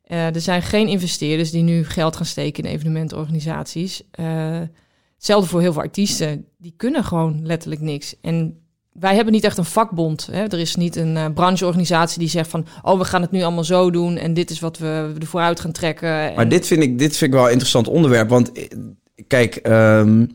Eh, 0.03 0.35
er 0.35 0.41
zijn 0.41 0.61
geen 0.61 0.87
investeerders 0.87 1.51
die 1.51 1.63
nu 1.63 1.83
geld 1.85 2.15
gaan 2.15 2.25
steken 2.25 2.63
in 2.63 2.69
evenementorganisaties. 2.69 4.03
Eh, 4.11 4.25
hetzelfde 5.15 5.49
voor 5.49 5.61
heel 5.61 5.73
veel 5.73 5.81
artiesten. 5.81 6.45
Die 6.57 6.73
kunnen 6.77 7.03
gewoon 7.03 7.39
letterlijk 7.43 7.81
niks. 7.81 8.15
En 8.21 8.59
wij 8.91 9.15
hebben 9.15 9.33
niet 9.33 9.43
echt 9.43 9.57
een 9.57 9.65
vakbond. 9.65 10.27
Hè? 10.31 10.43
Er 10.43 10.59
is 10.59 10.75
niet 10.75 10.95
een 10.95 11.33
brancheorganisatie 11.33 12.19
die 12.19 12.29
zegt 12.29 12.49
van... 12.49 12.65
oh, 12.81 12.97
we 12.97 13.05
gaan 13.05 13.21
het 13.21 13.31
nu 13.31 13.41
allemaal 13.41 13.63
zo 13.63 13.91
doen... 13.91 14.17
en 14.17 14.33
dit 14.33 14.49
is 14.49 14.59
wat 14.59 14.77
we 14.77 15.13
er 15.19 15.25
vooruit 15.25 15.59
gaan 15.59 15.71
trekken. 15.71 16.33
Maar 16.35 16.49
dit 16.49 16.67
vind, 16.67 16.83
ik, 16.83 16.99
dit 16.99 17.17
vind 17.17 17.31
ik 17.31 17.37
wel 17.37 17.45
een 17.45 17.51
interessant 17.51 17.87
onderwerp. 17.87 18.29
Want 18.29 18.51
kijk, 19.27 19.55
ehm, 19.55 20.25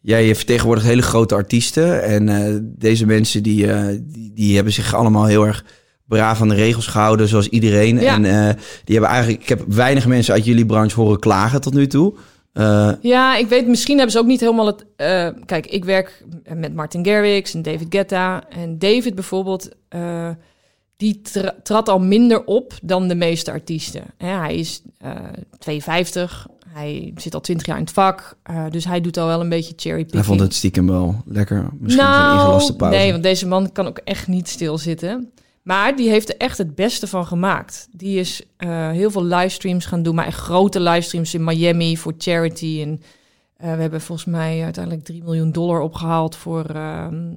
jij 0.00 0.34
vertegenwoordigt 0.34 0.86
hele 0.86 1.02
grote 1.02 1.34
artiesten. 1.34 2.02
En 2.02 2.28
eh, 2.28 2.58
deze 2.62 3.06
mensen 3.06 3.42
die, 3.42 3.72
eh, 3.72 3.86
die, 4.00 4.32
die 4.34 4.54
hebben 4.54 4.72
zich 4.72 4.94
allemaal 4.94 5.24
heel 5.24 5.46
erg 5.46 5.64
braaf 6.06 6.40
aan 6.40 6.48
de 6.48 6.54
regels 6.54 6.86
gehouden, 6.86 7.28
zoals 7.28 7.48
iedereen. 7.48 8.00
Ja. 8.00 8.14
En 8.14 8.24
eh, 8.24 8.54
die 8.84 8.94
hebben 8.94 9.10
eigenlijk, 9.10 9.42
ik 9.42 9.48
heb 9.48 9.64
weinig 9.66 10.06
mensen 10.06 10.34
uit 10.34 10.44
jullie 10.44 10.66
branche 10.66 11.00
horen 11.00 11.18
klagen 11.18 11.60
tot 11.60 11.74
nu 11.74 11.86
toe. 11.86 12.14
Ja, 13.00 13.36
ik 13.36 13.48
weet, 13.48 13.66
misschien 13.66 13.96
hebben 13.96 14.12
ze 14.12 14.18
ook 14.18 14.26
niet 14.26 14.40
helemaal 14.40 14.66
het... 14.66 14.84
kijk, 15.46 15.66
ik 15.66 15.84
werk 15.84 16.24
met 16.54 16.74
Martin 16.74 17.04
Garrix 17.04 17.54
en 17.54 17.62
David 17.62 17.86
Guetta. 17.88 18.48
En 18.48 18.78
David 18.78 19.14
bijvoorbeeld, 19.14 19.68
die 20.96 21.20
tra- 21.20 21.54
trad 21.62 21.88
al 21.88 21.98
minder 21.98 22.44
op 22.44 22.72
dan 22.82 23.08
de 23.08 23.14
meeste 23.14 23.50
artiesten. 23.50 24.02
Hij 24.16 24.54
is 24.54 24.82
eh 24.98 25.10
52, 25.58 26.46
hij 26.78 27.12
zit 27.16 27.34
al 27.34 27.40
20 27.40 27.66
jaar 27.66 27.76
in 27.76 27.82
het 27.82 27.92
vak. 27.92 28.36
eh, 28.42 28.64
dus 28.70 28.84
hij 28.84 29.00
doet 29.00 29.16
al 29.16 29.26
wel 29.26 29.40
een 29.40 29.48
beetje 29.48 29.72
cherry 29.76 30.02
picking. 30.02 30.14
hij 30.14 30.24
vond 30.24 30.40
het 30.40 30.54
stiekem 30.54 30.86
wel 30.86 31.22
lekker. 31.24 31.68
Misschien 31.78 32.04
een 32.04 32.32
ingelaste 32.32 32.76
pauze. 32.76 32.94
Nou, 32.94 33.02
nee, 33.04 33.10
want 33.10 33.22
deze 33.22 33.46
man 33.46 33.72
kan 33.72 33.86
ook 33.86 33.98
echt 33.98 34.26
niet 34.26 34.48
stilzitten. 34.48 35.32
Maar 35.68 35.96
die 35.96 36.08
heeft 36.08 36.28
er 36.28 36.36
echt 36.36 36.58
het 36.58 36.74
beste 36.74 37.06
van 37.06 37.26
gemaakt. 37.26 37.88
Die 37.90 38.18
is 38.18 38.42
eh, 38.56 38.90
heel 38.90 39.10
veel 39.10 39.24
livestreams 39.24 39.86
gaan 39.86 40.02
doen, 40.02 40.14
maar 40.14 40.26
echt 40.26 40.38
grote 40.38 40.80
livestreams 40.80 41.34
in 41.34 41.44
Miami 41.44 41.96
voor 41.96 42.14
charity. 42.18 42.80
En 42.82 43.00
eh, 43.56 43.74
we 43.74 43.80
hebben 43.80 44.00
volgens 44.00 44.28
mij 44.28 44.62
uiteindelijk 44.62 45.04
3 45.04 45.22
miljoen 45.22 45.52
dollar 45.52 45.80
opgehaald 45.80 46.36
voor 46.36 46.64
ehm, 46.64 47.32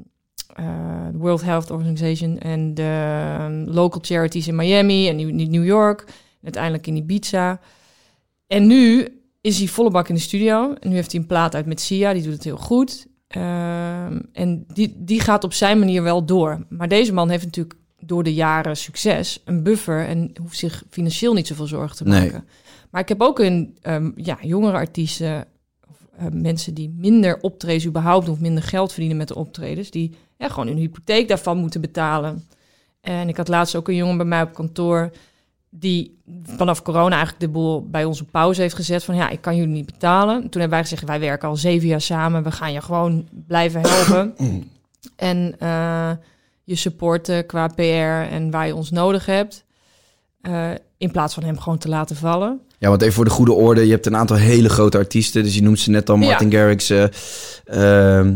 eh, 0.55 1.05
de 1.11 1.17
World 1.17 1.41
Health 1.41 1.71
Organization 1.71 2.39
en 2.39 2.73
de 2.73 3.35
ehm, 3.39 3.63
local 3.73 3.99
charities 4.01 4.47
in 4.47 4.55
Miami 4.55 5.07
en 5.09 5.15
New 5.15 5.47
New 5.49 5.65
York. 5.65 6.03
En 6.07 6.13
uiteindelijk 6.43 6.87
in 6.87 6.95
Ibiza. 6.95 7.59
En 8.47 8.67
nu 8.67 9.07
is 9.41 9.57
hij 9.57 9.67
volle 9.67 9.89
bak 9.89 10.07
in 10.09 10.15
de 10.15 10.21
studio. 10.21 10.73
En 10.73 10.89
nu 10.89 10.95
heeft 10.95 11.11
hij 11.11 11.21
een 11.21 11.27
plaat 11.27 11.55
uit 11.55 11.65
met 11.65 11.81
Sia, 11.81 12.13
die 12.13 12.23
doet 12.23 12.33
het 12.33 12.43
heel 12.43 12.57
goed. 12.57 13.07
Ehm, 13.27 14.19
en 14.33 14.65
die, 14.73 14.93
die 14.97 15.19
gaat 15.19 15.43
op 15.43 15.53
zijn 15.53 15.79
manier 15.79 16.03
wel 16.03 16.25
door. 16.25 16.65
Maar 16.69 16.87
deze 16.87 17.13
man 17.13 17.29
heeft 17.29 17.45
natuurlijk 17.45 17.75
door 17.99 18.23
de 18.23 18.33
jaren 18.33 18.77
succes 18.77 19.41
een 19.45 19.63
buffer 19.63 20.07
en 20.07 20.31
hoeft 20.41 20.57
zich 20.57 20.83
financieel 20.89 21.33
niet 21.33 21.47
zoveel 21.47 21.67
zorgen 21.67 21.97
te 21.97 22.03
Nee. 22.03 22.21
maken. 22.21 22.45
Maar 22.89 23.01
ik 23.01 23.09
heb 23.09 23.21
ook 23.21 23.39
een 23.39 23.77
um, 23.83 24.13
ja, 24.15 24.37
jongere 24.41 24.77
artiesten, 24.77 25.45
of, 25.89 25.97
uh, 26.19 26.25
mensen 26.31 26.73
die 26.73 26.93
minder 26.97 27.39
optredens 27.41 27.85
überhaupt 27.85 28.29
of 28.29 28.39
minder 28.39 28.63
geld 28.63 28.91
verdienen 28.91 29.17
met 29.17 29.27
de 29.27 29.35
optredens, 29.35 29.91
die 29.91 30.15
ja, 30.37 30.49
gewoon 30.49 30.67
hun 30.67 30.77
hypotheek 30.77 31.27
daarvan 31.27 31.57
moeten 31.57 31.81
betalen. 31.81 32.43
En 33.01 33.29
ik 33.29 33.37
had 33.37 33.47
laatst 33.47 33.75
ook 33.75 33.87
een 33.87 33.95
jongen 33.95 34.17
bij 34.17 34.25
mij 34.25 34.41
op 34.41 34.53
kantoor 34.53 35.11
die 35.73 36.17
vanaf 36.43 36.81
corona 36.81 37.15
eigenlijk 37.15 37.39
de 37.39 37.49
boel 37.49 37.89
bij 37.89 38.05
ons 38.05 38.21
op 38.21 38.27
pauze 38.31 38.61
heeft 38.61 38.75
gezet 38.75 39.03
van 39.03 39.15
ja, 39.15 39.29
ik 39.29 39.41
kan 39.41 39.55
jullie 39.55 39.73
niet 39.73 39.85
betalen. 39.85 40.39
Toen 40.41 40.61
hebben 40.61 40.69
wij 40.69 40.81
gezegd, 40.81 41.03
wij 41.03 41.19
werken 41.19 41.47
al 41.47 41.55
zeven 41.55 41.87
jaar 41.87 42.01
samen, 42.01 42.43
we 42.43 42.51
gaan 42.51 42.73
je 42.73 42.81
gewoon 42.81 43.27
blijven 43.47 43.81
helpen. 43.81 44.33
en 45.15 45.55
uh, 45.59 46.11
je 46.63 46.75
supporten 46.75 47.45
qua 47.45 47.67
PR 47.67 48.31
en 48.33 48.51
waar 48.51 48.67
je 48.67 48.75
ons 48.75 48.91
nodig 48.91 49.25
hebt. 49.25 49.63
Uh, 50.41 50.69
in 50.97 51.11
plaats 51.11 51.33
van 51.33 51.43
hem 51.43 51.59
gewoon 51.59 51.77
te 51.77 51.89
laten 51.89 52.15
vallen. 52.15 52.61
Ja, 52.77 52.89
want 52.89 53.01
even 53.01 53.13
voor 53.13 53.25
de 53.25 53.31
goede 53.31 53.53
orde, 53.53 53.85
je 53.85 53.91
hebt 53.91 54.05
een 54.05 54.15
aantal 54.15 54.37
hele 54.37 54.69
grote 54.69 54.97
artiesten. 54.97 55.43
Dus 55.43 55.55
je 55.55 55.61
noemt 55.61 55.79
ze 55.79 55.89
net 55.89 56.09
al, 56.09 56.17
Martin 56.17 56.49
ja. 56.49 56.57
Garrix, 56.57 56.91
uh, 56.91 58.27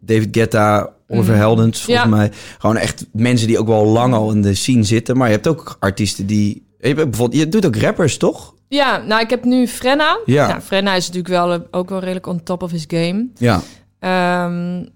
David 0.00 0.28
Guetta, 0.30 0.92
Oliver 1.08 1.34
mm. 1.34 1.56
Volgens 1.56 1.86
ja. 1.86 2.04
mij. 2.04 2.30
Gewoon 2.58 2.76
echt 2.76 3.06
mensen 3.12 3.46
die 3.46 3.58
ook 3.58 3.66
wel 3.66 3.84
lang 3.84 4.14
al 4.14 4.30
in 4.30 4.42
de 4.42 4.54
scene 4.54 4.82
zitten. 4.82 5.16
Maar 5.16 5.28
je 5.28 5.34
hebt 5.34 5.46
ook 5.46 5.76
artiesten 5.80 6.26
die... 6.26 6.65
Je, 6.88 6.94
bijvoorbeeld, 6.94 7.40
je 7.40 7.48
doet 7.48 7.66
ook 7.66 7.76
rappers, 7.76 8.16
toch? 8.16 8.54
Ja, 8.68 9.02
nou, 9.02 9.22
ik 9.22 9.30
heb 9.30 9.44
nu 9.44 9.68
Frenna. 9.68 10.18
Ja. 10.24 10.48
Nou, 10.48 10.60
Frenna 10.60 10.94
is 10.94 11.06
natuurlijk 11.06 11.34
wel 11.34 11.66
ook 11.70 11.88
wel 11.88 11.98
redelijk 11.98 12.26
on 12.26 12.42
top 12.42 12.62
of 12.62 12.70
his 12.70 12.84
game. 12.88 13.28
Ja. 13.34 13.60
Um, 14.46 14.88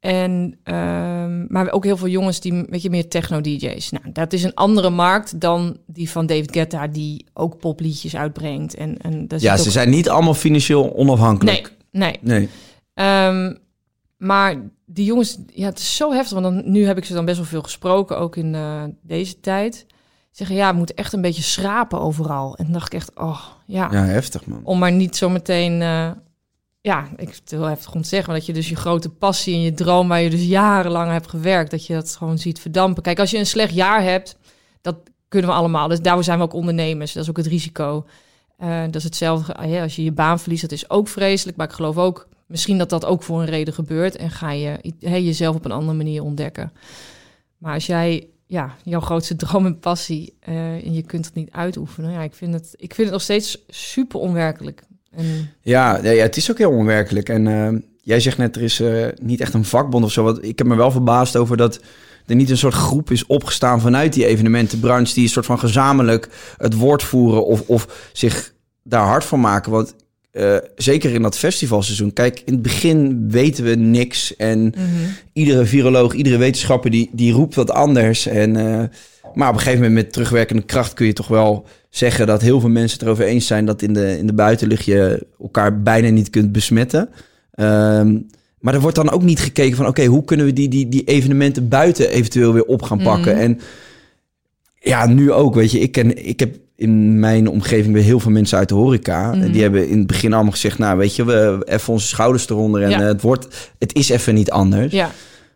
en, 0.00 0.58
um, 0.64 1.46
maar 1.48 1.72
ook 1.72 1.84
heel 1.84 1.96
veel 1.96 2.08
jongens 2.08 2.40
die, 2.40 2.64
weet 2.68 2.82
je, 2.82 2.90
meer 2.90 3.08
techno-dj's. 3.08 3.90
Nou, 3.90 4.04
dat 4.12 4.32
is 4.32 4.42
een 4.42 4.54
andere 4.54 4.90
markt 4.90 5.40
dan 5.40 5.76
die 5.86 6.10
van 6.10 6.26
David 6.26 6.52
Guetta, 6.52 6.86
die 6.86 7.26
ook 7.32 7.58
popliedjes 7.58 8.16
uitbrengt. 8.16 8.74
En, 8.74 8.96
en 8.98 9.26
ja, 9.36 9.56
ze 9.56 9.70
zijn 9.70 9.90
niet 9.90 10.08
allemaal 10.08 10.34
financieel 10.34 10.96
onafhankelijk. 10.96 11.72
Nee, 11.90 12.18
nee. 12.22 12.48
nee. 12.94 13.26
Um, 13.26 13.58
maar 14.16 14.56
die 14.86 15.04
jongens, 15.04 15.38
ja, 15.46 15.66
het 15.66 15.78
is 15.78 15.96
zo 15.96 16.12
heftig. 16.12 16.40
Want 16.40 16.44
dan, 16.54 16.72
nu 16.72 16.86
heb 16.86 16.96
ik 16.96 17.04
ze 17.04 17.14
dan 17.14 17.24
best 17.24 17.36
wel 17.36 17.46
veel 17.46 17.62
gesproken, 17.62 18.18
ook 18.18 18.36
in 18.36 18.54
uh, 18.54 18.82
deze 19.02 19.40
tijd. 19.40 19.86
Zeggen, 20.32 20.56
ja, 20.56 20.70
we 20.70 20.76
moeten 20.76 20.96
echt 20.96 21.12
een 21.12 21.20
beetje 21.20 21.42
schrapen 21.42 22.00
overal. 22.00 22.56
En 22.56 22.64
dan 22.64 22.72
dacht 22.72 22.86
ik 22.86 23.00
echt, 23.00 23.10
oh, 23.14 23.40
ja. 23.66 23.88
Ja, 23.92 24.04
heftig, 24.04 24.46
man. 24.46 24.60
Om 24.64 24.78
maar 24.78 24.92
niet 24.92 25.16
zo 25.16 25.28
meteen... 25.28 25.80
Uh, 25.80 26.10
ja, 26.80 27.08
ik 27.16 27.28
het 27.28 27.50
heel 27.50 27.62
heftig 27.62 27.94
om 27.94 28.02
te 28.02 28.08
zeggen, 28.08 28.34
dat 28.34 28.46
je 28.46 28.52
dus 28.52 28.68
je 28.68 28.76
grote 28.76 29.08
passie 29.08 29.54
en 29.54 29.60
je 29.60 29.74
droom, 29.74 30.08
waar 30.08 30.20
je 30.20 30.30
dus 30.30 30.44
jarenlang 30.44 31.10
hebt 31.10 31.28
gewerkt, 31.28 31.70
dat 31.70 31.86
je 31.86 31.94
dat 31.94 32.16
gewoon 32.16 32.38
ziet 32.38 32.60
verdampen. 32.60 33.02
Kijk, 33.02 33.18
als 33.18 33.30
je 33.30 33.38
een 33.38 33.46
slecht 33.46 33.74
jaar 33.74 34.02
hebt, 34.02 34.36
dat 34.80 34.96
kunnen 35.28 35.50
we 35.50 35.56
allemaal. 35.56 35.88
Dus 35.88 36.00
daar 36.00 36.24
zijn 36.24 36.38
we 36.38 36.44
ook 36.44 36.52
ondernemers. 36.52 37.12
Dat 37.12 37.22
is 37.22 37.28
ook 37.28 37.36
het 37.36 37.46
risico. 37.46 38.06
Uh, 38.58 38.82
dat 38.82 38.94
is 38.94 39.04
hetzelfde 39.04 39.66
ja, 39.66 39.82
als 39.82 39.96
je 39.96 40.04
je 40.04 40.12
baan 40.12 40.40
verliest. 40.40 40.62
Dat 40.62 40.72
is 40.72 40.90
ook 40.90 41.08
vreselijk. 41.08 41.56
Maar 41.56 41.68
ik 41.68 41.72
geloof 41.72 41.96
ook 41.96 42.28
misschien 42.46 42.78
dat 42.78 42.90
dat 42.90 43.04
ook 43.04 43.22
voor 43.22 43.40
een 43.40 43.46
reden 43.46 43.74
gebeurt. 43.74 44.16
En 44.16 44.30
ga 44.30 44.50
je 44.50 44.94
hey, 45.00 45.22
jezelf 45.22 45.56
op 45.56 45.64
een 45.64 45.72
andere 45.72 45.96
manier 45.96 46.22
ontdekken. 46.22 46.72
Maar 47.58 47.74
als 47.74 47.86
jij 47.86 48.26
ja, 48.52 48.76
jouw 48.82 49.00
grootste 49.00 49.36
droom 49.36 49.66
en 49.66 49.78
passie 49.78 50.34
uh, 50.48 50.54
en 50.56 50.94
je 50.94 51.02
kunt 51.02 51.24
het 51.24 51.34
niet 51.34 51.50
uitoefenen. 51.50 52.10
Ja, 52.10 52.22
ik 52.22 52.34
vind 52.34 52.54
het, 52.54 52.74
ik 52.76 52.94
vind 52.94 53.06
het 53.06 53.10
nog 53.10 53.22
steeds 53.22 53.64
super 53.68 54.20
onwerkelijk. 54.20 54.82
En... 55.10 55.50
Ja, 55.60 55.98
ja, 56.02 56.22
het 56.22 56.36
is 56.36 56.50
ook 56.50 56.58
heel 56.58 56.70
onwerkelijk. 56.70 57.28
En 57.28 57.46
uh, 57.46 57.80
jij 58.02 58.20
zegt 58.20 58.38
net, 58.38 58.56
er 58.56 58.62
is 58.62 58.80
uh, 58.80 59.06
niet 59.20 59.40
echt 59.40 59.54
een 59.54 59.64
vakbond 59.64 60.04
of 60.04 60.12
zo. 60.12 60.24
Wat, 60.24 60.44
ik 60.44 60.58
heb 60.58 60.66
me 60.66 60.74
wel 60.74 60.90
verbaasd 60.90 61.36
over 61.36 61.56
dat 61.56 61.80
er 62.26 62.34
niet 62.34 62.50
een 62.50 62.56
soort 62.56 62.74
groep 62.74 63.10
is 63.10 63.26
opgestaan 63.26 63.80
vanuit 63.80 64.12
die 64.12 64.26
evenementenbranche... 64.26 65.14
die 65.14 65.22
een 65.22 65.28
soort 65.28 65.46
van 65.46 65.58
gezamenlijk 65.58 66.28
het 66.56 66.74
woord 66.74 67.02
voeren 67.02 67.46
of, 67.46 67.68
of 67.68 68.10
zich 68.12 68.52
daar 68.82 69.06
hard 69.06 69.24
voor 69.24 69.38
maken. 69.38 69.72
Want 69.72 69.94
uh, 70.32 70.56
zeker 70.76 71.14
in 71.14 71.22
dat 71.22 71.38
festivalseizoen. 71.38 72.12
Kijk, 72.12 72.42
in 72.44 72.52
het 72.52 72.62
begin 72.62 73.30
weten 73.30 73.64
we 73.64 73.74
niks. 73.74 74.36
En 74.36 74.58
mm 74.58 74.72
-hmm. 74.74 75.14
iedere 75.32 75.64
viroloog, 75.64 76.12
iedere 76.14 76.36
wetenschapper 76.36 76.90
die, 76.90 77.10
die 77.12 77.32
roept 77.32 77.54
wat 77.54 77.70
anders. 77.70 78.26
En, 78.26 78.56
uh, 78.56 78.82
maar 79.34 79.48
op 79.48 79.54
een 79.54 79.60
gegeven 79.60 79.80
moment 79.80 79.94
met 79.94 80.12
terugwerkende 80.12 80.62
kracht 80.62 80.94
kun 80.94 81.06
je 81.06 81.12
toch 81.12 81.28
wel 81.28 81.66
zeggen 81.90 82.26
dat 82.26 82.42
heel 82.42 82.60
veel 82.60 82.68
mensen 82.68 82.98
het 82.98 83.06
erover 83.06 83.24
eens 83.24 83.46
zijn 83.46 83.66
dat 83.66 83.82
in 83.82 83.92
de, 83.92 84.18
in 84.18 84.26
de 84.26 84.32
buitenlucht 84.32 84.84
je 84.84 85.26
elkaar 85.40 85.82
bijna 85.82 86.08
niet 86.08 86.30
kunt 86.30 86.52
besmetten. 86.52 87.08
Um, 87.54 88.26
maar 88.62 88.74
er 88.74 88.80
wordt 88.80 88.96
dan 88.96 89.10
ook 89.10 89.22
niet 89.22 89.40
gekeken 89.40 89.76
van 89.76 89.86
oké, 89.86 90.00
okay, 90.00 90.12
hoe 90.12 90.24
kunnen 90.24 90.46
we 90.46 90.52
die, 90.52 90.68
die, 90.68 90.88
die 90.88 91.04
evenementen 91.04 91.68
buiten 91.68 92.10
eventueel 92.10 92.52
weer 92.52 92.64
op 92.64 92.82
gaan 92.82 93.02
pakken. 93.02 93.32
Mm 93.32 93.38
-hmm. 93.38 93.48
En 93.48 93.60
ja, 94.80 95.06
nu 95.06 95.32
ook, 95.32 95.54
weet 95.54 95.70
je, 95.70 95.78
ik, 95.78 95.92
ken, 95.92 96.26
ik 96.26 96.40
heb 96.40 96.56
in 96.82 97.18
mijn 97.18 97.48
omgeving 97.48 97.94
weer 97.94 98.02
heel 98.02 98.20
veel 98.20 98.30
mensen 98.30 98.58
uit 98.58 98.68
de 98.68 98.74
horeca. 98.74 99.34
Mm. 99.34 99.52
Die 99.52 99.62
hebben 99.62 99.88
in 99.88 99.98
het 99.98 100.06
begin 100.06 100.32
allemaal 100.32 100.52
gezegd, 100.52 100.78
nou 100.78 100.98
weet 100.98 101.16
je, 101.16 101.24
we 101.24 101.62
even 101.64 101.92
onze 101.92 102.06
schouders 102.06 102.48
eronder 102.48 102.82
en 102.82 102.90
ja. 102.90 103.00
het 103.00 103.20
wordt, 103.20 103.72
het 103.78 103.94
is 103.94 104.08
even 104.08 104.34
niet 104.34 104.50
anders. 104.50 104.92
Ja. 104.92 105.10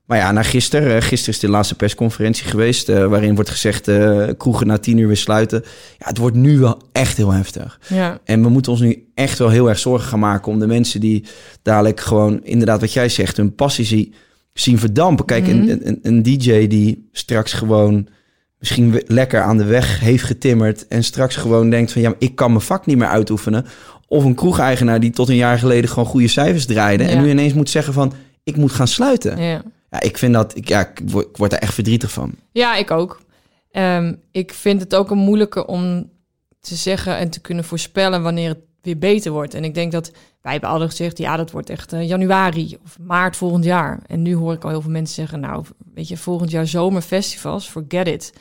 Maar 0.04 0.18
ja, 0.18 0.32
na 0.32 0.42
gisteren, 0.42 1.02
gisteren 1.02 1.34
is 1.34 1.40
de 1.40 1.48
laatste 1.48 1.74
persconferentie 1.74 2.46
geweest, 2.46 2.88
uh, 2.88 3.06
waarin 3.06 3.34
wordt 3.34 3.50
gezegd, 3.50 3.88
uh, 3.88 4.28
kroegen 4.36 4.66
na 4.66 4.78
tien 4.78 4.98
uur 4.98 5.06
weer 5.06 5.16
sluiten. 5.16 5.64
Ja, 5.98 6.06
het 6.06 6.18
wordt 6.18 6.36
nu 6.36 6.58
wel 6.58 6.82
echt 6.92 7.16
heel 7.16 7.32
heftig. 7.32 7.80
Ja. 7.88 8.18
En 8.24 8.42
we 8.42 8.48
moeten 8.48 8.72
ons 8.72 8.80
nu 8.80 9.08
echt 9.14 9.38
wel 9.38 9.48
heel 9.48 9.68
erg 9.68 9.78
zorgen 9.78 10.08
gaan 10.08 10.18
maken 10.18 10.52
om 10.52 10.58
de 10.58 10.66
mensen 10.66 11.00
die 11.00 11.24
dadelijk 11.62 12.00
gewoon, 12.00 12.44
inderdaad 12.44 12.80
wat 12.80 12.92
jij 12.92 13.08
zegt, 13.08 13.36
hun 13.36 13.54
passie 13.54 14.14
zien 14.52 14.78
verdampen. 14.78 15.24
Kijk, 15.24 15.46
mm. 15.46 15.68
een, 15.68 15.88
een, 15.88 15.98
een 16.02 16.22
DJ 16.22 16.66
die 16.66 17.08
straks 17.12 17.52
gewoon 17.52 18.08
misschien 18.68 19.02
lekker 19.06 19.42
aan 19.42 19.56
de 19.56 19.64
weg 19.64 20.00
heeft 20.00 20.24
getimmerd 20.24 20.88
en 20.88 21.04
straks 21.04 21.36
gewoon 21.36 21.70
denkt 21.70 21.92
van 21.92 22.02
ja, 22.02 22.14
ik 22.18 22.34
kan 22.34 22.50
mijn 22.50 22.62
vak 22.62 22.86
niet 22.86 22.96
meer 22.96 23.08
uitoefenen. 23.08 23.66
Of 24.08 24.24
een 24.24 24.34
kroegeigenaar 24.34 25.00
die 25.00 25.10
tot 25.10 25.28
een 25.28 25.36
jaar 25.36 25.58
geleden 25.58 25.90
gewoon 25.90 26.04
goede 26.04 26.28
cijfers 26.28 26.66
draaide 26.66 27.04
ja. 27.04 27.10
en 27.10 27.22
nu 27.22 27.30
ineens 27.30 27.52
moet 27.52 27.70
zeggen 27.70 27.92
van 27.92 28.12
ik 28.44 28.56
moet 28.56 28.72
gaan 28.72 28.88
sluiten. 28.88 29.38
Ja, 29.38 29.62
ja 29.90 30.00
ik 30.00 30.18
vind 30.18 30.34
dat, 30.34 30.56
ik, 30.56 30.68
ja, 30.68 30.80
ik 30.80 31.00
word, 31.04 31.26
ik 31.26 31.36
word 31.36 31.50
daar 31.50 31.60
echt 31.60 31.74
verdrietig 31.74 32.10
van. 32.10 32.34
Ja, 32.52 32.76
ik 32.76 32.90
ook. 32.90 33.20
Um, 33.72 34.20
ik 34.30 34.52
vind 34.52 34.80
het 34.80 34.94
ook 34.94 35.10
een 35.10 35.18
moeilijke 35.18 35.66
om 35.66 36.10
te 36.60 36.74
zeggen 36.74 37.16
en 37.16 37.30
te 37.30 37.40
kunnen 37.40 37.64
voorspellen 37.64 38.22
wanneer 38.22 38.48
het 38.48 38.60
weer 38.82 38.98
beter 38.98 39.32
wordt. 39.32 39.54
En 39.54 39.64
ik 39.64 39.74
denk 39.74 39.92
dat 39.92 40.10
wij 40.42 40.52
hebben 40.52 40.70
altijd 40.70 40.90
gezegd, 40.90 41.18
ja, 41.18 41.36
dat 41.36 41.50
wordt 41.50 41.70
echt 41.70 41.92
uh, 41.92 42.08
januari 42.08 42.78
of 42.84 42.98
maart 42.98 43.36
volgend 43.36 43.64
jaar. 43.64 44.00
En 44.06 44.22
nu 44.22 44.34
hoor 44.34 44.52
ik 44.52 44.64
al 44.64 44.70
heel 44.70 44.80
veel 44.80 44.90
mensen 44.90 45.14
zeggen, 45.14 45.40
nou, 45.40 45.64
weet 45.94 46.08
je, 46.08 46.16
volgend 46.16 46.50
jaar 46.50 46.66
zomerfestivals, 46.66 47.68
forget 47.68 48.06
it. 48.06 48.32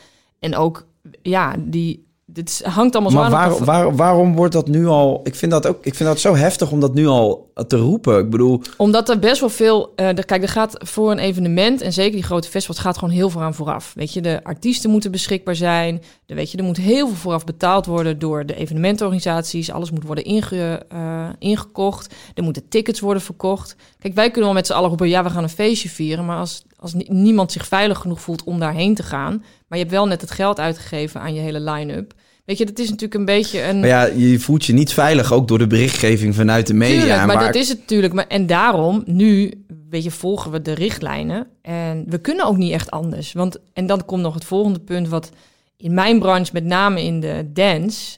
En 0.46 0.56
ook, 0.56 0.86
ja, 1.22 1.56
die, 1.60 2.06
dit 2.26 2.62
hangt 2.66 2.96
allemaal 2.96 3.30
maar 3.30 3.32
waar, 3.32 3.64
waar, 3.66 3.96
waarom 3.96 4.36
wordt 4.36 4.54
dat 4.54 4.68
nu 4.68 4.88
al... 4.88 5.22
Ik 5.24 5.36
vind 5.36 5.52
dat 5.52 5.68
ook 5.68 5.86
ik 5.86 5.96
vind 5.96 6.10
dat 6.10 6.20
zo 6.20 6.36
heftig 6.36 6.72
om 6.72 6.80
dat 6.80 6.94
nu 6.94 7.08
al 7.08 7.52
te 7.68 7.78
roepen. 7.78 8.20
Ik 8.20 8.30
bedoel... 8.30 8.62
Omdat 8.78 9.10
er 9.10 9.20
best 9.20 9.40
wel 9.40 9.50
veel... 9.50 9.94
Uh, 9.96 10.10
de, 10.14 10.24
kijk, 10.24 10.42
er 10.42 10.50
gaat 10.50 10.76
voor 10.78 11.12
een 11.12 11.20
evenement... 11.20 11.82
en 11.82 11.94
zeker 11.94 12.12
die 12.12 12.24
grote 12.24 12.50
festivals 12.50 12.80
gaat 12.80 12.98
gewoon 12.98 13.14
heel 13.14 13.30
veel 13.30 13.42
aan 13.42 13.54
vooraf. 13.54 13.94
Weet 13.96 14.14
je, 14.14 14.22
de 14.22 14.44
artiesten 14.44 14.90
moeten 14.90 15.12
beschikbaar 15.12 15.56
zijn. 15.56 16.02
De, 16.26 16.36
weet 16.36 16.52
je, 16.52 16.58
er 16.58 16.64
moet 16.64 16.78
heel 16.78 17.08
veel 17.08 17.16
vooraf 17.16 17.44
betaald 17.44 17.86
worden... 17.86 18.20
door 18.20 18.46
de 18.46 18.56
evenementorganisaties. 18.56 19.72
Alles 19.72 19.92
moet 19.92 20.04
worden 20.04 20.24
inge, 20.24 20.86
uh, 20.94 21.30
ingekocht. 21.40 22.16
Er 22.34 22.44
moeten 22.44 22.68
tickets 22.70 23.00
worden 23.00 23.22
verkocht. 23.22 23.76
Kijk, 24.00 24.14
wij 24.14 24.28
kunnen 24.32 24.44
wel 24.44 24.54
met 24.54 24.68
z'n 24.68 24.74
allen 24.74 24.90
roepen... 24.90 25.10
ja, 25.10 25.24
we 25.24 25.30
gaan 25.30 25.44
een 25.44 25.50
feestje 25.50 25.90
vieren. 25.90 26.26
Maar 26.26 26.38
als, 26.38 26.66
als 26.94 27.08
niemand 27.08 27.52
zich 27.52 27.68
veilig 27.68 27.98
genoeg 27.98 28.22
voelt 28.22 28.44
om 28.44 28.60
daarheen 28.60 28.96
te 28.96 29.04
gaan... 29.04 29.34
maar 29.68 29.78
je 29.78 29.84
hebt 29.84 29.92
wel 29.96 30.08
net 30.08 30.22
het 30.22 30.32
geld 30.32 30.60
uitgegeven 30.60 31.22
aan 31.22 31.34
je 31.34 31.42
hele 31.42 31.60
line-up... 31.60 32.14
Weet 32.46 32.58
je, 32.58 32.66
dat 32.66 32.80
is 32.80 32.86
natuurlijk 32.90 33.14
een 33.14 33.26
beetje 33.26 33.64
een. 33.64 33.80
Maar 33.80 33.90
ja, 33.90 34.06
je 34.06 34.40
voelt 34.40 34.66
je 34.66 34.74
niet 34.74 34.94
veilig, 34.94 35.34
ook 35.34 35.48
door 35.48 35.58
de 35.58 35.68
berichtgeving 35.68 36.36
vanuit 36.36 36.68
de 36.68 36.74
media. 36.74 37.00
Tuurlijk, 37.00 37.26
maar, 37.26 37.36
maar 37.36 37.46
dat 37.46 37.56
is 37.56 37.70
het 37.70 37.80
natuurlijk. 37.80 38.14
Maar, 38.14 38.28
en 38.28 38.46
daarom, 38.46 39.04
nu, 39.06 39.54
weet 39.90 40.04
je, 40.04 40.12
volgen 40.12 40.52
we 40.52 40.62
de 40.62 40.74
richtlijnen. 40.74 41.48
En 41.62 42.06
we 42.08 42.18
kunnen 42.18 42.46
ook 42.46 42.58
niet 42.58 42.72
echt 42.72 42.92
anders. 42.92 43.34
Want, 43.34 43.58
en 43.74 43.86
dan 43.86 44.06
komt 44.06 44.22
nog 44.22 44.34
het 44.34 44.46
volgende 44.46 44.80
punt, 44.80 45.08
wat 45.08 45.32
in 45.78 45.94
mijn 45.94 46.20
branche, 46.20 46.54
met 46.54 46.64
name 46.64 47.04
in 47.04 47.20
de 47.20 47.50
dance, 47.54 48.18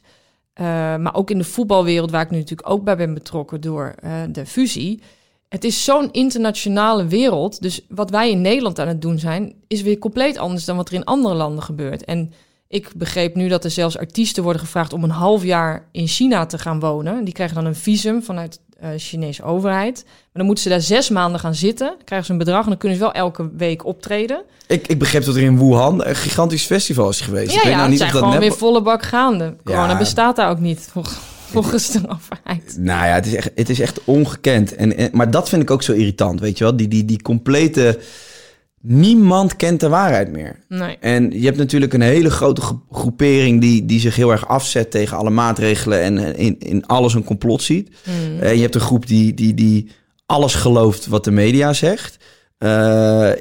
uh, 0.61 0.65
maar 0.95 1.15
ook 1.15 1.29
in 1.29 1.37
de 1.37 1.43
voetbalwereld, 1.43 2.11
waar 2.11 2.21
ik 2.21 2.31
nu 2.31 2.37
natuurlijk 2.37 2.69
ook 2.69 2.83
bij 2.83 2.97
ben 2.97 3.13
betrokken 3.13 3.61
door 3.61 3.95
uh, 4.03 4.11
de 4.31 4.45
fusie. 4.45 5.01
Het 5.49 5.63
is 5.63 5.83
zo'n 5.83 6.11
internationale 6.11 7.05
wereld. 7.05 7.61
Dus 7.61 7.81
wat 7.89 8.09
wij 8.09 8.31
in 8.31 8.41
Nederland 8.41 8.79
aan 8.79 8.87
het 8.87 9.01
doen 9.01 9.19
zijn, 9.19 9.53
is 9.67 9.81
weer 9.81 9.97
compleet 9.97 10.37
anders 10.37 10.65
dan 10.65 10.75
wat 10.75 10.89
er 10.89 10.95
in 10.95 11.03
andere 11.03 11.35
landen 11.35 11.63
gebeurt. 11.63 12.05
En 12.05 12.33
ik 12.67 12.91
begreep 12.95 13.35
nu 13.35 13.47
dat 13.47 13.63
er 13.63 13.71
zelfs 13.71 13.97
artiesten 13.97 14.43
worden 14.43 14.61
gevraagd 14.61 14.93
om 14.93 15.03
een 15.03 15.09
half 15.09 15.43
jaar 15.43 15.87
in 15.91 16.07
China 16.07 16.45
te 16.45 16.57
gaan 16.57 16.79
wonen. 16.79 17.23
Die 17.23 17.33
krijgen 17.33 17.55
dan 17.55 17.65
een 17.65 17.75
visum 17.75 18.23
vanuit 18.23 18.59
de 18.69 18.85
uh, 18.85 18.89
Chinese 18.97 19.43
overheid. 19.43 20.03
Maar 20.05 20.13
dan 20.33 20.45
moeten 20.45 20.63
ze 20.63 20.69
daar 20.69 20.81
zes 20.81 21.09
maanden 21.09 21.39
gaan 21.39 21.55
zitten. 21.55 21.95
Krijgen 22.03 22.27
ze 22.27 22.31
een 22.31 22.37
bedrag 22.37 22.63
en 22.63 22.69
dan 22.69 22.77
kunnen 22.77 22.97
ze 22.97 23.03
wel 23.03 23.13
elke 23.13 23.49
week 23.55 23.85
optreden. 23.85 24.43
Ik, 24.67 24.87
ik 24.87 24.99
begreep 24.99 25.25
dat 25.25 25.35
er 25.35 25.41
in 25.41 25.57
Wuhan 25.57 26.05
een 26.05 26.15
gigantisch 26.15 26.65
festival 26.65 27.09
is 27.09 27.21
geweest. 27.21 27.51
Ja, 27.51 27.57
ik 27.57 27.63
weet 27.63 27.71
ja 27.71 27.77
nou 27.77 27.89
niet 27.89 27.97
zijn 27.97 28.09
of 28.09 28.15
dat 28.15 28.23
gewoon 28.25 28.41
weer 28.41 28.57
volle 28.57 28.81
bak 28.81 29.03
gaande. 29.03 29.55
Corona 29.63 29.91
ja. 29.91 29.97
bestaat 29.97 30.35
daar 30.35 30.49
ook 30.49 30.59
niet, 30.59 30.91
volgens 31.53 31.91
de 31.91 31.99
overheid. 32.09 32.75
Nou 32.77 33.05
ja, 33.07 33.13
het 33.13 33.25
is 33.25 33.33
echt, 33.33 33.51
het 33.55 33.69
is 33.69 33.79
echt 33.79 34.03
ongekend. 34.03 34.75
En, 34.75 34.97
en, 34.97 35.09
maar 35.13 35.31
dat 35.31 35.49
vind 35.49 35.61
ik 35.61 35.71
ook 35.71 35.83
zo 35.83 35.93
irritant, 35.93 36.39
weet 36.39 36.57
je 36.57 36.63
wel. 36.63 36.77
Die, 36.77 36.87
die, 36.87 37.05
die 37.05 37.21
complete 37.21 37.99
niemand 38.81 39.55
kent 39.55 39.79
de 39.79 39.89
waarheid 39.89 40.31
meer. 40.31 40.59
Nee. 40.67 40.97
En 40.99 41.31
je 41.31 41.45
hebt 41.45 41.57
natuurlijk 41.57 41.93
een 41.93 42.01
hele 42.01 42.29
grote 42.29 42.61
gro- 42.61 42.83
groepering 42.91 43.61
die, 43.61 43.85
die 43.85 43.99
zich 43.99 44.15
heel 44.15 44.31
erg 44.31 44.47
afzet 44.47 44.91
tegen 44.91 45.17
alle 45.17 45.29
maatregelen 45.29 46.01
en 46.01 46.35
in, 46.35 46.55
in 46.59 46.85
alles 46.85 47.13
een 47.13 47.23
complot 47.23 47.61
ziet. 47.61 47.89
Mm. 47.89 48.39
En 48.39 48.55
je 48.55 48.61
hebt 48.61 48.75
een 48.75 48.81
groep 48.81 49.07
die, 49.07 49.33
die, 49.33 49.53
die 49.53 49.89
alles 50.25 50.55
gelooft 50.55 51.07
wat 51.07 51.23
de 51.23 51.31
media 51.31 51.73
zegt. 51.73 52.17
Eh, 52.57 53.31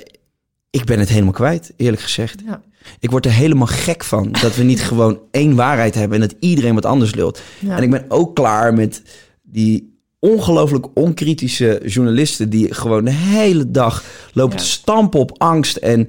ik 0.70 0.84
ben 0.84 0.98
het 0.98 1.08
helemaal 1.08 1.32
kwijt, 1.32 1.72
eerlijk 1.76 2.02
gezegd. 2.02 2.40
Ja. 2.46 2.62
Ik 3.00 3.10
word 3.10 3.24
er 3.26 3.32
helemaal 3.32 3.66
gek 3.66 4.04
van 4.04 4.32
dat 4.40 4.56
we 4.56 4.62
niet 4.62 4.82
gewoon 4.90 5.20
één 5.30 5.54
waarheid 5.54 5.94
hebben 5.94 6.20
en 6.22 6.28
dat 6.28 6.36
iedereen 6.40 6.74
wat 6.74 6.84
anders 6.86 7.14
lult. 7.14 7.40
Ja. 7.60 7.76
En 7.76 7.82
ik 7.82 7.90
ben 7.90 8.04
ook 8.08 8.34
klaar 8.34 8.74
met 8.74 9.02
die 9.42 9.94
ongelooflijk 10.18 10.86
onkritische 10.94 11.80
journalisten 11.84 12.50
die 12.50 12.74
gewoon 12.74 13.04
de 13.04 13.10
hele 13.10 13.70
dag 13.70 14.04
lopen 14.32 14.56
Ja. 14.56 14.62
te 14.62 14.68
stampen 14.68 15.20
op 15.20 15.34
angst 15.42 15.76
en 15.76 16.08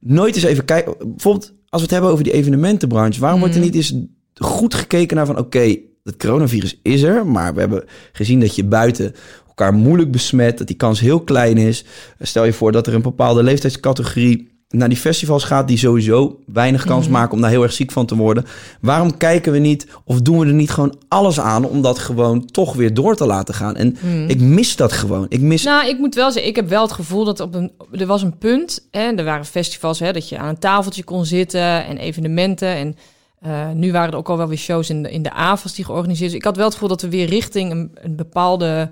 nooit 0.00 0.34
eens 0.34 0.44
even 0.44 0.64
kijken. 0.64 0.94
Bijvoorbeeld 0.98 1.46
als 1.68 1.80
we 1.80 1.86
het 1.86 1.90
hebben 1.90 2.10
over 2.10 2.24
die 2.24 2.32
evenementenbranche, 2.32 3.20
waarom 3.20 3.40
wordt 3.40 3.54
er 3.54 3.60
Mhm. 3.60 3.68
niet 3.70 3.78
eens 3.78 3.94
goed 4.34 4.74
gekeken 4.74 5.16
naar 5.16 5.26
van 5.26 5.38
oké, 5.38 5.76
het 6.04 6.16
coronavirus 6.16 6.78
is 6.82 7.02
er, 7.02 7.26
maar 7.26 7.54
we 7.54 7.60
hebben 7.60 7.84
gezien 8.12 8.40
dat 8.40 8.54
je 8.56 8.64
buiten 8.64 9.14
elkaar 9.48 9.74
moeilijk 9.74 10.10
besmet, 10.10 10.58
dat 10.58 10.66
die 10.66 10.76
kans 10.76 11.00
heel 11.00 11.20
klein 11.20 11.56
is. 11.58 11.84
Stel 12.20 12.44
je 12.44 12.52
voor 12.52 12.72
dat 12.72 12.86
er 12.86 12.94
een 12.94 13.02
bepaalde 13.02 13.42
leeftijdscategorie 13.42 14.48
naar 14.68 14.88
die 14.88 14.98
festivals 14.98 15.44
gaat 15.44 15.68
die 15.68 15.78
sowieso 15.78 16.38
weinig 16.46 16.84
kans 16.84 17.04
Mhm. 17.04 17.12
maken 17.14 17.32
om 17.34 17.40
daar 17.40 17.50
heel 17.50 17.62
erg 17.62 17.72
ziek 17.72 17.90
van 17.92 18.06
te 18.06 18.16
worden. 18.16 18.44
Waarom 18.80 19.16
kijken 19.16 19.52
we 19.52 19.58
niet 19.58 19.86
of 20.04 20.20
doen 20.20 20.38
we 20.38 20.46
er 20.46 20.52
niet 20.52 20.70
gewoon 20.70 20.94
alles 21.08 21.40
aan 21.40 21.64
om 21.64 21.82
dat 21.82 21.98
gewoon 21.98 22.46
toch 22.46 22.74
weer 22.74 22.94
door 22.94 23.16
te 23.16 23.26
laten 23.26 23.54
gaan? 23.54 23.76
En 23.76 23.96
ik 24.28 24.40
mis 24.40 24.76
dat 24.76 24.92
gewoon. 24.92 25.26
Ik 25.28 25.40
mis 25.40 25.62
Nou, 25.64 25.88
ik 25.88 25.98
moet 25.98 26.14
wel 26.14 26.30
zeggen, 26.32 26.50
ik 26.50 26.56
heb 26.56 26.68
wel 26.68 26.82
het 26.82 26.92
gevoel 26.92 27.24
dat 27.24 27.40
op 27.40 27.54
een, 27.54 27.72
er 27.92 28.06
was 28.06 28.22
een 28.22 28.38
punt, 28.38 28.88
hè, 28.90 29.00
er 29.16 29.24
waren 29.24 29.44
festivals, 29.44 29.98
hè, 29.98 30.12
dat 30.12 30.28
je 30.28 30.38
aan 30.38 30.48
een 30.48 30.58
tafeltje 30.58 31.04
kon 31.04 31.24
zitten 31.24 31.84
en 31.86 31.98
evenementen. 31.98 32.68
En 32.68 32.96
eh, 33.40 33.70
nu 33.74 33.92
waren 33.92 34.10
er 34.12 34.18
ook 34.18 34.28
al 34.28 34.36
wel 34.36 34.48
weer 34.48 34.58
shows 34.58 34.90
in 34.90 35.02
de, 35.02 35.10
in 35.10 35.22
de 35.22 35.32
avonds 35.32 35.76
die 35.76 35.84
georganiseerd. 35.84 36.30
Dus 36.30 36.38
ik 36.38 36.44
had 36.44 36.56
wel 36.56 36.64
het 36.64 36.74
gevoel 36.74 36.88
dat 36.88 37.02
we 37.02 37.08
weer 37.08 37.26
richting 37.26 37.70
een, 37.70 37.90
een 37.94 38.16
bepaalde 38.16 38.90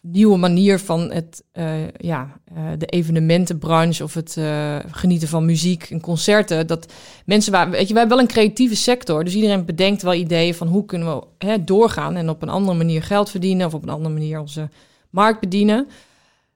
nieuwe 0.00 0.36
manier 0.36 0.78
van 0.78 1.10
het, 1.12 1.44
eh, 1.52 1.88
ja, 1.96 2.40
eh, 2.44 2.62
de 2.78 2.86
evenementenbranche 2.86 4.04
of 4.04 4.14
het 4.14 4.36
eh, 4.36 4.76
genieten 4.90 5.28
van 5.28 5.44
muziek 5.44 5.82
en 5.90 6.00
concerten. 6.00 6.66
Dat 6.66 6.92
mensen 7.24 7.52
waren, 7.52 7.72
weet 7.72 7.88
je, 7.88 7.92
wij 7.92 7.98
hebben 7.98 8.16
wel 8.16 8.26
een 8.26 8.32
creatieve 8.32 8.76
sector, 8.76 9.24
dus 9.24 9.34
iedereen 9.34 9.64
bedenkt 9.64 10.02
wel 10.02 10.14
ideeën 10.14 10.54
van 10.54 10.66
hoe 10.66 10.84
kunnen 10.84 11.16
we 11.16 11.46
hè, 11.46 11.64
doorgaan 11.64 12.16
en 12.16 12.28
op 12.28 12.42
een 12.42 12.48
andere 12.48 12.76
manier 12.76 13.02
geld 13.02 13.30
verdienen 13.30 13.66
of 13.66 13.74
op 13.74 13.82
een 13.82 13.88
andere 13.88 14.14
manier 14.14 14.40
onze 14.40 14.68
markt 15.10 15.40
bedienen. 15.40 15.88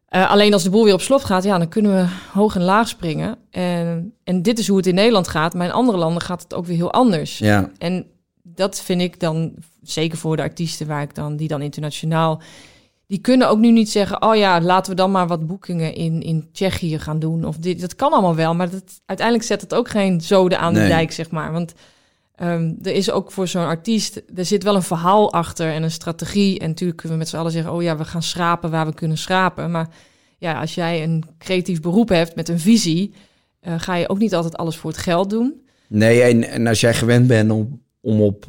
Alleen 0.09 0.53
als 0.53 0.63
de 0.63 0.71
boel 0.71 0.85
weer 0.85 0.95
op 0.95 1.01
slot 1.01 1.25
gaat, 1.25 1.45
ja, 1.45 1.59
dan 1.59 1.69
kunnen 1.69 1.95
we 1.95 2.07
hoog 2.33 2.55
en 2.55 2.63
laag 2.63 2.89
springen. 2.89 3.39
En, 3.51 4.15
en 4.25 4.43
dit 4.43 4.59
is 4.59 4.69
hoe 4.69 4.77
het 4.77 4.87
in 4.87 4.95
Nederland 4.95 5.29
gaat, 5.29 5.55
maar 5.55 5.67
in 5.67 5.73
andere 5.73 5.99
landen 5.99 6.23
gaat 6.23 6.43
het 6.43 6.55
ook 6.55 6.67
weer 6.67 6.77
heel 6.77 6.93
anders. 6.93 7.39
ja, 7.39 7.71
En 7.79 8.07
dat 8.43 8.81
vind 8.81 9.01
ik 9.01 9.21
dan, 9.21 9.55
zeker 9.83 10.19
voor 10.19 10.37
de 10.37 10.43
artiesten 10.43 10.87
waar 10.87 11.03
ik 11.03 11.15
dan, 11.15 11.37
die 11.37 11.49
dan 11.49 11.63
internationaal, 11.63 12.43
die 13.13 13.21
kunnen 13.21 13.49
ook 13.49 13.59
nu 13.59 13.71
niet 13.71 13.91
zeggen, 13.91 14.23
oh 14.23 14.37
ja, 14.37 14.61
laten 14.61 14.91
we 14.91 14.97
dan 14.97 15.11
maar 15.11 15.27
wat 15.27 15.47
boekingen 15.47 15.95
in, 15.95 16.23
in 16.23 16.49
Tsjechië 16.53 16.99
gaan 16.99 17.19
doen. 17.19 17.45
Of 17.45 17.57
dit, 17.57 17.81
dat 17.81 17.97
kan 17.97 18.13
allemaal 18.13 18.35
wel, 18.35 18.55
maar 18.55 18.71
dat, 18.71 19.01
uiteindelijk 19.07 19.49
zet 19.49 19.61
het 19.61 19.75
ook 19.75 19.89
geen 19.89 20.21
zoden 20.21 20.59
aan 20.59 20.73
Nee. 20.73 20.83
de 20.83 20.89
dijk, 20.89 21.13
zeg 21.13 21.31
maar. 21.31 21.53
Want 21.53 21.73
ehm, 22.35 22.73
er 22.83 22.93
is 22.93 23.11
ook 23.11 23.33
voor 23.33 23.49
zo'n 23.49 23.65
artiest, 23.65 24.23
er 24.35 24.45
zit 24.45 24.63
wel 24.63 24.75
een 24.75 24.83
verhaal 24.83 25.33
achter 25.33 25.73
en 25.73 25.83
een 25.83 25.91
strategie. 25.91 26.59
En 26.59 26.69
natuurlijk 26.69 26.99
kunnen 26.99 27.19
we 27.19 27.25
met 27.25 27.33
z'n 27.33 27.39
allen 27.41 27.53
zeggen, 27.53 27.73
oh 27.73 27.83
ja, 27.83 27.97
we 27.97 28.05
gaan 28.05 28.23
schrapen 28.23 28.71
waar 28.71 28.87
we 28.87 28.95
kunnen 28.95 29.19
schrapen. 29.19 29.71
Maar 29.71 29.89
ja, 30.39 30.61
als 30.61 30.75
jij 30.75 31.03
een 31.03 31.25
creatief 31.39 31.81
beroep 31.81 32.09
hebt 32.09 32.35
met 32.35 32.49
een 32.49 32.61
visie, 32.61 33.13
eh, 33.61 33.75
ga 33.77 33.95
je 33.95 34.09
ook 34.09 34.19
niet 34.19 34.35
altijd 34.35 34.57
alles 34.57 34.77
voor 34.77 34.91
het 34.91 34.99
geld 35.01 35.31
doen. 35.31 35.63
Nee, 35.89 36.23
en, 36.23 36.49
en 36.49 36.67
als 36.67 36.81
jij 36.81 36.95
gewend 36.95 37.27
bent 37.27 37.51
om, 37.51 37.83
om 38.01 38.23
op, 38.23 38.45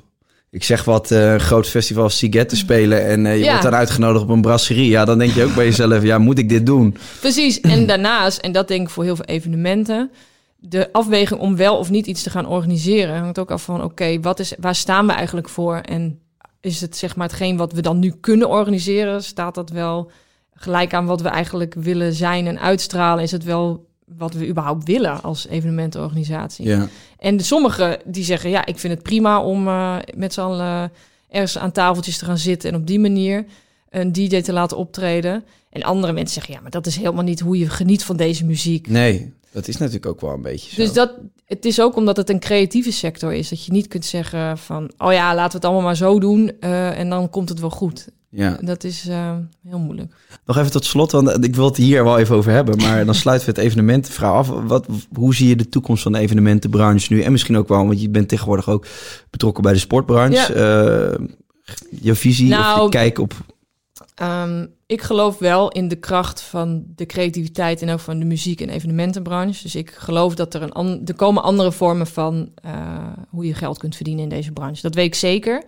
ik 0.54 0.64
zeg 0.64 0.84
wat, 0.84 1.12
eh 1.12 1.36
groot 1.36 1.68
festival 1.68 2.10
Siget 2.10 2.50
te 2.50 2.56
spelen 2.56 3.06
en 3.06 3.26
eh, 3.26 3.38
je 3.38 3.44
Ja. 3.44 3.48
wordt 3.50 3.64
dan 3.64 3.76
uitgenodigd 3.76 4.24
op 4.24 4.30
een 4.30 4.42
brasserie, 4.42 4.90
ja, 4.90 5.06
dan 5.06 5.18
denk 5.18 5.32
je 5.32 5.44
ook 5.44 5.56
bij 5.56 5.66
jezelf, 5.66 6.04
ja, 6.04 6.18
moet 6.18 6.38
ik 6.38 6.50
dit 6.50 6.66
doen? 6.66 6.98
Precies. 7.20 7.62
En 7.62 7.86
daarnaast, 7.88 8.38
en 8.38 8.52
dat 8.52 8.68
denk 8.68 8.82
ik 8.82 8.90
voor 8.90 9.04
heel 9.04 9.16
veel 9.16 9.26
evenementen, 9.26 10.12
de 10.58 10.90
afweging 10.92 11.40
om 11.40 11.56
wel 11.56 11.78
of 11.78 11.90
niet 11.90 12.08
iets 12.08 12.24
te 12.24 12.30
gaan 12.30 12.48
organiseren 12.48 13.20
hangt 13.20 13.40
ook 13.40 13.52
af 13.52 13.64
van, 13.64 13.84
oké, 13.84 14.20
wat 14.20 14.40
is, 14.40 14.54
waar 14.60 14.76
staan 14.76 15.06
we 15.08 15.14
eigenlijk 15.14 15.50
voor? 15.50 15.76
En 15.76 16.20
is 16.62 16.82
het 16.82 16.98
zeg 16.98 17.16
maar 17.16 17.28
hetgeen 17.28 17.58
wat 17.58 17.72
we 17.74 17.82
dan 17.82 18.00
nu 18.00 18.14
kunnen 18.22 18.50
organiseren, 18.50 19.24
staat 19.24 19.56
dat 19.56 19.70
wel 19.70 20.12
gelijk 20.54 20.94
aan 20.94 21.06
wat 21.06 21.22
we 21.22 21.30
eigenlijk 21.30 21.74
willen 21.78 22.14
zijn 22.14 22.48
en 22.48 22.60
uitstralen? 22.60 23.24
Is 23.24 23.32
het 23.32 23.44
wel 23.44 23.86
wat 24.06 24.34
we 24.34 24.48
überhaupt 24.48 24.84
willen 24.84 25.22
als 25.22 25.48
evenementenorganisatie? 25.48 26.66
Ja, 26.66 26.88
En 27.18 27.38
de 27.38 27.44
sommigen 27.44 28.00
die 28.06 28.24
zeggen, 28.24 28.50
ja, 28.50 28.66
ik 28.66 28.80
vind 28.80 28.94
het 28.94 29.04
prima 29.04 29.44
om 29.44 29.68
eh, 29.68 29.96
met 30.16 30.34
z'n 30.34 30.42
allen 30.42 30.92
ergens 31.30 31.58
aan 31.58 31.72
tafeltjes 31.72 32.18
te 32.18 32.26
gaan 32.26 32.38
zitten 32.38 32.70
en 32.70 32.76
op 32.76 32.88
die 32.88 33.00
manier 33.00 33.46
een 33.90 34.12
DJ 34.12 34.42
te 34.42 34.54
laten 34.54 34.78
optreden. 34.78 35.44
En 35.70 35.84
andere 35.84 36.14
mensen 36.14 36.34
zeggen, 36.34 36.54
ja, 36.54 36.62
maar 36.62 36.72
dat 36.72 36.86
is 36.86 36.96
helemaal 36.96 37.24
niet 37.24 37.40
hoe 37.40 37.58
je 37.58 37.70
geniet 37.70 38.04
van 38.04 38.18
deze 38.18 38.46
muziek. 38.46 38.88
nee, 38.88 39.34
dat 39.54 39.68
is 39.68 39.78
natuurlijk 39.78 40.06
ook 40.06 40.22
wel 40.22 40.34
een 40.34 40.42
beetje 40.42 40.70
zo. 40.70 40.82
Dus 40.82 40.94
dat, 40.94 41.12
het 41.46 41.66
is 41.66 41.82
ook 41.82 41.96
omdat 41.96 42.18
het 42.18 42.30
een 42.30 42.40
creatieve 42.40 42.92
sector 42.92 43.34
is, 43.34 43.50
dat 43.50 43.66
je 43.66 43.72
niet 43.72 43.88
kunt 43.88 44.06
zeggen 44.06 44.58
van, 44.58 44.92
oh 44.98 45.14
ja, 45.14 45.36
laten 45.36 45.52
we 45.52 45.56
het 45.56 45.66
allemaal 45.66 45.84
maar 45.84 45.96
zo 45.96 46.20
doen 46.20 46.52
eh, 46.60 47.00
en 47.00 47.10
dan 47.10 47.30
komt 47.30 47.50
het 47.50 47.60
wel 47.60 47.70
goed. 47.70 48.08
ja. 48.30 48.58
Dat 48.62 48.84
is 48.84 49.08
eh, 49.08 49.36
heel 49.68 49.80
moeilijk. 49.80 50.14
Nog 50.46 50.58
even 50.58 50.72
tot 50.72 50.86
slot, 50.86 51.12
want 51.12 51.46
ik 51.46 51.56
wil 51.56 51.66
het 51.66 51.78
hier 51.78 52.04
wel 52.04 52.18
even 52.18 52.36
over 52.36 52.52
hebben, 52.52 52.78
maar 52.78 53.06
dan 53.06 53.16
sluiten 53.16 53.48
we 53.48 53.54
het 53.56 53.64
evenementenverhaal 53.66 54.36
af. 54.36 54.48
Wat, 54.48 54.86
hoe 55.14 55.36
zie 55.36 55.48
je 55.48 55.56
de 55.56 55.70
toekomst 55.70 56.04
van 56.04 56.12
de 56.12 56.20
evenementenbranche 56.20 57.14
nu? 57.14 57.22
En 57.22 57.32
misschien 57.32 57.58
ook 57.58 57.68
wel, 57.68 57.86
want 57.86 58.02
je 58.02 58.10
bent 58.10 58.28
tegenwoordig 58.30 58.70
ook 58.70 58.86
betrokken 59.30 59.64
bij 59.64 59.74
de 59.74 59.80
sportbranche. 59.80 60.54
Eh, 60.54 61.26
je 62.02 62.16
visie 62.16 62.52
of 62.52 62.60
Nou, 62.60 62.84
je 62.84 62.90
kijk 62.90 63.20
op... 63.20 63.34
Ehm, 64.16 64.66
ik 64.86 65.02
geloof 65.02 65.38
wel 65.38 65.70
in 65.72 65.88
de 65.88 65.96
kracht 65.96 66.42
van 66.42 66.84
de 66.96 67.06
creativiteit 67.06 67.82
en 67.82 67.90
ook 67.90 68.00
van 68.00 68.20
de 68.20 68.26
muziek- 68.26 68.62
en 68.62 68.70
evenementenbranche. 68.70 69.64
Dus 69.64 69.76
ik 69.76 69.92
geloof 69.92 70.36
dat 70.36 70.54
er 70.54 70.62
een 70.62 70.72
an- 70.72 71.04
komen 71.16 71.44
andere 71.44 71.72
vormen 71.72 72.08
van 72.08 72.52
eh, 72.56 72.72
hoe 73.30 73.46
je 73.46 73.54
geld 73.54 73.78
kunt 73.78 73.96
verdienen 73.96 74.24
in 74.24 74.30
deze 74.30 74.52
branche. 74.52 74.82
Dat 74.82 74.96
weet 74.96 75.06
ik 75.06 75.16
zeker. 75.16 75.64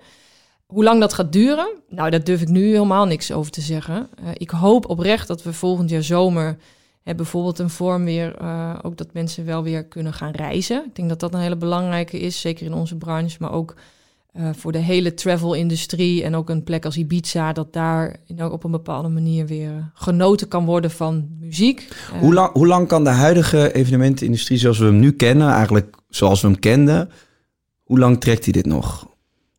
Hoe 0.65 0.83
lang 0.83 0.99
dat 0.99 1.13
gaat 1.13 1.31
duren, 1.31 1.67
nou, 1.89 2.09
daar 2.09 2.23
durf 2.23 2.41
ik 2.41 2.47
nu 2.47 2.65
helemaal 2.71 3.05
niks 3.05 3.31
over 3.31 3.51
te 3.51 3.61
zeggen. 3.61 4.09
Eh, 4.23 4.29
ik 4.33 4.49
hoop 4.49 4.89
oprecht 4.89 5.27
dat 5.27 5.43
we 5.43 5.53
volgend 5.53 5.89
jaar 5.89 6.03
zomer 6.03 6.57
hè, 7.03 7.15
bijvoorbeeld 7.15 7.59
een 7.59 7.69
vorm 7.69 8.03
weer, 8.05 8.35
eh, 8.35 8.79
ook 8.81 8.97
dat 8.97 9.13
mensen 9.13 9.45
wel 9.45 9.63
weer 9.63 9.85
kunnen 9.85 10.13
gaan 10.13 10.31
reizen. 10.31 10.85
Ik 10.85 10.95
denk 10.95 11.09
dat 11.09 11.19
dat 11.19 11.33
een 11.33 11.39
hele 11.39 11.55
belangrijke 11.57 12.19
is, 12.19 12.41
zeker 12.41 12.65
in 12.65 12.73
onze 12.73 12.95
branche, 12.97 13.37
maar 13.39 13.51
ook 13.51 13.75
eh, 14.35 14.49
voor 14.55 14.71
de 14.71 14.77
hele 14.77 15.13
travel-industrie 15.13 16.23
en 16.23 16.35
ook 16.35 16.49
een 16.49 16.63
plek 16.63 16.85
als 16.85 16.97
Ibiza, 16.97 17.53
dat 17.53 17.73
daar 17.73 18.15
ook 18.41 18.51
op 18.51 18.63
een 18.63 18.71
bepaalde 18.71 19.09
manier 19.09 19.45
weer 19.47 19.91
genoten 19.93 20.47
kan 20.47 20.65
worden 20.65 20.91
van 20.91 21.27
muziek. 21.39 21.87
Eh, 22.13 22.19
Hoe 22.19 22.33
lang, 22.33 22.51
hoe 22.53 22.67
lang 22.67 22.87
kan 22.87 23.03
de 23.03 23.09
huidige 23.09 23.73
evenementenindustrie 23.73 24.57
zoals 24.57 24.77
we 24.77 24.85
hem 24.85 24.99
nu 24.99 25.11
kennen, 25.11 25.49
eigenlijk 25.49 25.95
zoals 26.09 26.41
we 26.41 26.47
hem 26.47 26.59
kenden, 26.59 27.09
hoe 27.83 27.99
lang 27.99 28.19
trekt 28.21 28.43
hij 28.43 28.53
dit 28.53 28.65
nog? 28.65 29.13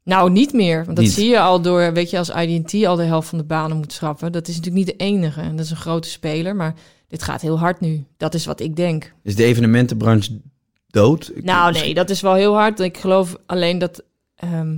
Nou, 0.05 0.31
niet 0.31 0.53
meer. 0.53 0.85
Want 0.85 0.97
dat 0.97 1.05
Niet. 1.05 1.15
zie 1.15 1.29
je 1.29 1.41
al 1.41 1.61
door, 1.63 1.93
weet 1.93 2.11
je, 2.11 2.19
als 2.19 2.31
IDT 2.31 2.85
al 2.87 2.97
de 2.97 3.03
helft 3.03 3.29
van 3.29 3.39
de 3.39 3.45
banen 3.45 3.77
moet 3.77 3.93
schrappen. 3.93 4.33
Dat 4.33 4.49
is 4.49 4.57
natuurlijk 4.57 4.87
niet 4.87 4.99
de 4.99 5.05
enige. 5.05 5.41
En 5.41 5.57
dat 5.57 5.65
is 5.65 5.71
een 5.71 5.77
grote 5.77 6.09
speler, 6.09 6.57
maar 6.57 6.75
dit 7.09 7.23
gaat 7.23 7.41
heel 7.41 7.59
hard 7.59 7.81
nu. 7.81 8.05
Dat 8.17 8.35
is 8.35 8.47
wat 8.47 8.61
ik 8.61 8.77
denk. 8.77 9.13
Is 9.23 9.37
de 9.37 9.45
evenementenbranche 9.45 10.41
dood? 10.87 11.31
Ik- 11.35 11.45
Nou, 11.45 11.73
nee, 11.73 11.95
dat 11.95 12.11
is 12.11 12.21
wel 12.21 12.35
heel 12.35 12.55
hard. 12.55 12.81
Ik 12.81 12.97
geloof 12.99 13.37
alleen 13.47 13.79
dat 13.79 14.03
ehm, 14.37 14.77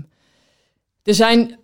er 1.03 1.15
zijn. 1.15 1.59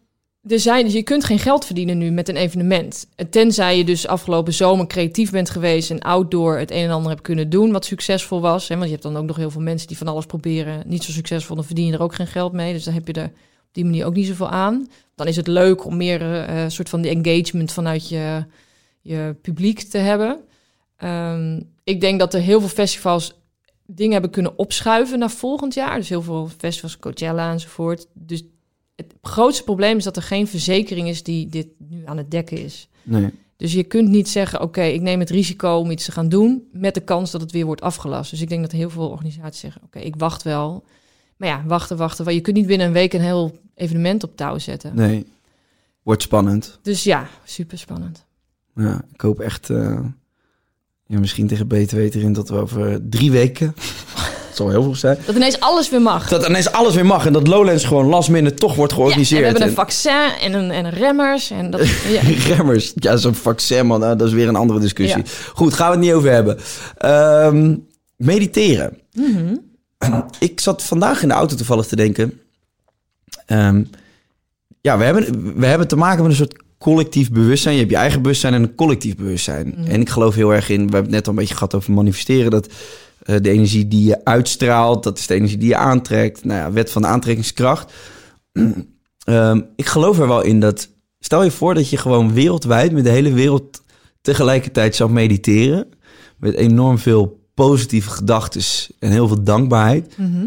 Er 0.49 0.61
zijn, 0.61 0.90
je 0.90 1.03
kunt 1.03 1.24
geen 1.24 1.38
geld 1.38 1.64
verdienen 1.64 1.99
nu 1.99 2.11
met 2.11 2.28
een 2.28 2.36
evenement. 2.36 3.07
Tenzij 3.30 3.76
je 3.76 3.84
dus 3.84 4.07
afgelopen 4.07 4.53
zomer 4.53 4.86
creatief 4.86 5.30
bent 5.30 5.51
geweest 5.51 5.90
en 5.90 6.01
outdoor 6.01 6.59
het 6.59 6.70
een 6.70 6.84
en 6.84 6.90
ander 6.90 7.11
hebt 7.11 7.22
kunnen 7.22 7.51
doen 7.51 7.72
wat 7.72 7.84
succesvol 7.84 8.40
was. 8.40 8.68
Hè? 8.68 8.74
Want 8.74 8.86
je 8.86 8.92
hebt 8.92 9.03
dan 9.03 9.16
ook 9.16 9.26
nog 9.26 9.36
heel 9.36 9.51
veel 9.51 9.61
mensen 9.61 9.88
die 9.88 9.97
van 9.97 10.09
alles 10.09 10.26
proberen, 10.26 10.82
niet 10.86 11.05
zo 11.05 11.12
succesvol, 11.12 11.57
dan 11.57 11.64
verdien 11.64 11.86
je 11.86 11.92
er 11.92 12.03
ook 12.03 12.14
geen 12.14 12.26
geld 12.26 12.53
mee. 12.53 12.72
Dus 12.72 12.84
dan 12.84 12.95
heb 12.95 13.07
je 13.07 13.12
er 13.12 13.24
op 13.24 13.72
die 13.72 13.84
manier 13.84 14.07
ook 14.07 14.14
niet 14.14 14.26
zoveel 14.26 14.49
aan. 14.49 14.88
Dan 15.14 15.26
is 15.26 15.36
het 15.36 15.47
leuk 15.47 15.84
om 15.84 15.97
meer 15.97 16.22
een 16.22 16.70
soort 16.70 16.88
van 16.88 17.01
de 17.01 17.09
engagement 17.09 17.72
vanuit 17.72 18.09
je, 18.09 18.45
je 19.01 19.36
publiek 19.42 19.80
te 19.80 19.99
hebben. 19.99 20.40
Ehm, 20.97 21.61
ik 21.84 22.01
denk 22.01 22.18
dat 22.18 22.34
er 22.34 22.40
heel 22.40 22.61
veel 22.61 22.68
festivals 22.68 23.34
dingen 23.87 24.12
hebben 24.12 24.30
kunnen 24.30 24.59
opschuiven 24.59 25.18
naar 25.18 25.30
volgend 25.30 25.74
jaar. 25.74 25.97
Dus 25.97 26.09
heel 26.09 26.22
veel 26.22 26.49
festivals, 26.59 26.99
Coachella 26.99 27.53
enzovoort. 27.53 28.07
Dus 28.12 28.45
het 28.97 29.14
grootste 29.22 29.64
probleem 29.64 29.97
is 29.97 30.05
dat 30.05 30.16
er 30.16 30.22
geen 30.22 30.47
verzekering 30.47 31.09
is 31.09 31.22
die 31.22 31.49
dit 31.49 31.66
nu 31.78 32.03
aan 32.07 32.16
het 32.16 32.30
dekken 32.30 32.59
is. 32.59 32.89
Nee. 33.03 33.30
Dus 33.57 33.72
je 33.72 33.85
kunt 33.85 34.09
niet 34.09 34.28
zeggen, 34.28 34.61
oké, 34.61 34.82
ik 34.82 35.01
neem 35.01 35.20
het 35.20 35.30
risico 35.30 35.76
om 35.76 35.91
iets 35.91 36.05
te 36.05 36.12
gaan 36.12 36.28
doen... 36.28 36.68
met 36.72 36.95
de 36.95 37.01
kans 37.01 37.30
dat 37.30 37.41
het 37.41 37.53
weer 37.53 37.64
wordt 37.64 37.80
afgelast. 37.80 38.30
Dus 38.30 38.41
ik 38.41 38.49
denk 38.49 38.62
dat 38.62 38.72
heel 38.72 38.91
veel 38.91 39.09
organisaties 39.09 39.61
zeggen, 39.61 39.82
oké, 39.85 39.99
ik 39.99 40.16
wacht 40.16 40.43
wel. 40.43 40.85
Maar 41.37 41.49
ja, 41.49 41.64
wachten, 41.66 41.97
wachten. 41.97 42.24
Want 42.24 42.37
je 42.37 42.43
kunt 42.43 42.57
niet 42.57 42.66
binnen 42.66 42.87
een 42.87 42.93
week 42.93 43.12
een 43.12 43.20
heel 43.20 43.59
evenement 43.74 44.24
op 44.24 44.37
touw 44.37 44.59
zetten. 44.59 44.95
nee. 44.95 45.26
Wordt 46.03 46.22
spannend. 46.22 46.78
Dus 46.82 47.05
ja, 47.05 47.28
super 47.45 47.78
spannend. 47.78 48.24
Ja, 48.74 49.05
ik 49.12 49.20
hoop 49.20 49.41
echt... 49.41 49.70
eh, 49.70 50.01
Ja, 51.14 51.20
misschien 51.20 51.46
tegen 51.46 51.68
beter 51.68 51.96
weten 51.96 52.20
in 52.20 52.32
dat 52.32 52.48
we 52.48 52.56
over 52.56 52.98
drie 53.10 53.30
weken... 53.30 53.74
dat 54.48 54.56
zal 54.56 54.68
heel 54.70 54.82
veel 54.82 54.94
zijn. 54.94 55.18
Dat 55.26 55.34
ineens 55.36 55.60
alles 55.60 55.90
weer 55.90 56.02
mag. 56.02 56.28
Dat 56.28 56.48
ineens 56.48 56.72
alles 56.72 56.94
weer 56.94 57.06
mag 57.06 57.26
en 57.26 57.32
dat 57.32 57.46
Lowlands 57.46 57.84
gewoon 57.84 58.06
last 58.06 58.28
minute 58.30 58.54
toch 58.54 58.74
wordt 58.74 58.92
Ja, 58.92 58.98
en 58.98 59.02
georganiseerd. 59.04 59.40
we 59.40 59.46
hebben 59.46 59.62
een 59.62 59.68
En- 59.68 59.74
vaccin 59.74 60.30
en, 60.40 60.52
een, 60.52 60.70
en 60.70 60.90
remmers. 60.90 61.50
En 61.50 61.70
dat, 61.70 61.80
ja. 62.08 62.20
Remmers. 62.54 62.92
Ja, 62.94 63.16
zo'n 63.16 63.34
vaccin, 63.34 63.86
man. 63.86 64.00
nou, 64.00 64.16
Dat 64.16 64.26
is 64.28 64.32
weer 64.32 64.48
een 64.48 64.56
andere 64.56 64.80
discussie. 64.80 65.22
Ja. 65.24 65.30
Goed, 65.54 65.74
gaan 65.74 65.86
we 65.90 65.96
het 65.96 66.04
niet 66.04 66.12
over 66.12 66.30
hebben. 66.30 66.58
Ehm, 66.98 67.76
mediteren. 68.16 68.98
Mhm. 69.12 69.56
Ik 70.38 70.60
zat 70.60 70.82
vandaag 70.82 71.22
in 71.22 71.28
de 71.28 71.34
auto 71.34 71.56
toevallig 71.56 71.86
te 71.86 71.96
denken. 71.96 72.40
ehm, 73.46 73.82
ja, 74.80 74.98
we 74.98 75.04
hebben, 75.04 75.52
we 75.60 75.66
hebben 75.66 75.88
te 75.88 75.96
maken 75.96 76.22
met 76.22 76.30
een 76.30 76.36
soort 76.36 76.62
collectief 76.78 77.30
bewustzijn. 77.30 77.74
Je 77.74 77.80
hebt 77.80 77.92
je 77.92 77.98
eigen 77.98 78.22
bewustzijn 78.22 78.54
en 78.54 78.62
een 78.62 78.74
collectief 78.74 79.16
bewustzijn. 79.16 79.74
Mhm. 79.76 79.90
En 79.90 80.00
ik 80.00 80.08
geloof 80.08 80.34
heel 80.34 80.54
erg 80.54 80.68
in, 80.68 80.76
we 80.76 80.82
hebben 80.82 81.02
het 81.02 81.10
net 81.10 81.26
al 81.26 81.32
een 81.32 81.38
beetje 81.38 81.54
gehad 81.54 81.74
over 81.74 81.92
manifesteren, 81.92 82.50
dat 82.50 82.68
eh, 83.22 83.36
de 83.40 83.50
energie 83.50 83.88
die 83.88 84.04
je 84.04 84.24
uitstraalt, 84.24 85.02
dat 85.02 85.18
is 85.18 85.26
de 85.26 85.34
energie 85.34 85.58
die 85.58 85.68
je 85.68 85.76
aantrekt. 85.76 86.44
Nou 86.44 86.60
ja, 86.60 86.72
wet 86.72 86.90
van 86.90 87.02
de 87.02 87.08
aantrekkingskracht. 87.08 87.92
Ehm, 89.24 89.60
ik 89.76 89.86
geloof 89.86 90.18
er 90.18 90.28
wel 90.28 90.42
in 90.42 90.60
dat, 90.60 90.88
stel 91.18 91.42
je 91.42 91.50
voor 91.50 91.74
dat 91.74 91.90
je 91.90 91.96
gewoon 91.96 92.32
wereldwijd 92.32 92.92
met 92.92 93.04
de 93.04 93.10
hele 93.10 93.32
wereld 93.32 93.82
tegelijkertijd 94.20 94.96
zou 94.96 95.10
mediteren. 95.10 95.86
Met 96.38 96.54
enorm 96.54 96.98
veel 96.98 97.48
positieve 97.54 98.10
gedachten 98.10 98.62
en 98.98 99.10
heel 99.10 99.28
veel 99.28 99.42
dankbaarheid. 99.42 100.16
Mhm. 100.18 100.46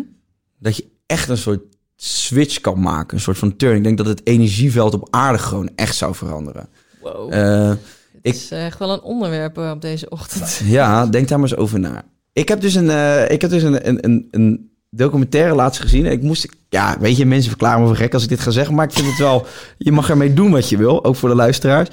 Dat 0.59 0.75
je 0.75 0.85
echt 1.05 1.29
een 1.29 1.37
soort 1.37 1.61
switch 2.01 2.61
kan 2.61 2.79
maken. 2.79 3.17
Een 3.17 3.23
soort 3.23 3.37
van 3.37 3.55
turn. 3.55 3.75
Ik 3.75 3.83
denk 3.83 3.97
dat 3.97 4.05
het 4.07 4.21
energieveld 4.23 4.93
op 4.93 5.07
aarde 5.11 5.37
gewoon 5.39 5.69
echt 5.75 5.95
zou 5.95 6.15
veranderen. 6.15 6.69
Wow. 7.01 7.33
Eh, 7.33 7.67
Het 7.69 7.77
ik- 8.21 8.33
is 8.33 8.51
echt 8.51 8.79
wel 8.79 8.91
een 8.93 9.01
onderwerp 9.01 9.57
eh, 9.57 9.71
op 9.71 9.81
deze 9.81 10.09
ochtend. 10.09 10.61
ja, 10.77 11.05
denk 11.05 11.27
daar 11.27 11.39
maar 11.39 11.49
eens 11.49 11.57
over 11.59 11.79
na. 11.79 12.05
Ik 12.33 12.47
heb 12.47 12.61
dus 12.61 12.73
een, 12.75 12.89
eh, 12.89 13.29
ik 13.31 13.41
heb 13.41 13.49
dus 13.49 13.63
een, 13.63 13.87
een, 13.87 14.05
een, 14.05 14.27
een 14.31 14.71
documentaire 14.89 15.55
laatst 15.55 15.81
gezien. 15.81 16.05
En 16.05 16.11
ik 16.11 16.21
moest, 16.21 16.47
ja, 16.69 16.97
weet 16.99 17.17
je, 17.17 17.25
mensen 17.25 17.49
verklaren 17.49 17.81
me 17.81 17.87
voor 17.87 17.95
gek 17.95 18.13
als 18.13 18.23
ik 18.23 18.29
dit 18.29 18.39
ga 18.39 18.51
zeggen. 18.51 18.75
Maar 18.75 18.85
ik 18.85 18.93
vind 18.93 19.07
het 19.07 19.17
wel, 19.17 19.45
je 19.77 19.91
mag 19.91 20.09
ermee 20.09 20.33
doen 20.33 20.51
wat 20.51 20.69
je 20.69 20.77
wil. 20.77 21.03
Ook 21.05 21.15
voor 21.15 21.29
de 21.29 21.35
luisteraars. 21.35 21.89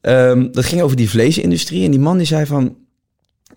Ehm, 0.00 0.48
dat 0.52 0.64
ging 0.64 0.82
over 0.82 0.96
die 0.96 1.10
vleesindustrie. 1.10 1.84
En 1.84 1.90
die 1.90 2.00
man 2.00 2.16
die 2.16 2.26
zei 2.26 2.46
van, 2.46 2.76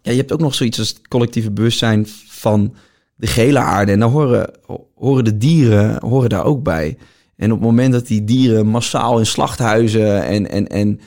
ja, 0.02 0.12
je 0.12 0.18
hebt 0.18 0.32
ook 0.32 0.40
nog 0.40 0.56
zoiets 0.56 0.80
als 0.80 0.88
het 0.90 1.08
collectieve 1.08 1.52
bewustzijn 1.52 2.08
van 2.28 2.74
de 3.22 3.28
gele 3.28 3.60
aarde. 3.60 3.92
En 3.92 4.00
dan 4.00 4.12
horen, 4.12 4.50
horen 4.96 5.24
de 5.24 5.38
dieren 5.38 5.98
horen 6.08 6.30
daar 6.30 6.46
ook 6.46 6.64
bij. 6.64 6.98
En 7.36 7.52
op 7.52 7.58
het 7.60 7.68
moment 7.68 7.94
dat 7.94 8.08
die 8.08 8.24
dieren 8.24 8.68
massaal 8.68 9.20
in 9.20 9.26
slachthuizen 9.26 10.24
en, 10.24 10.50
en, 10.50 10.68
en 10.68 11.00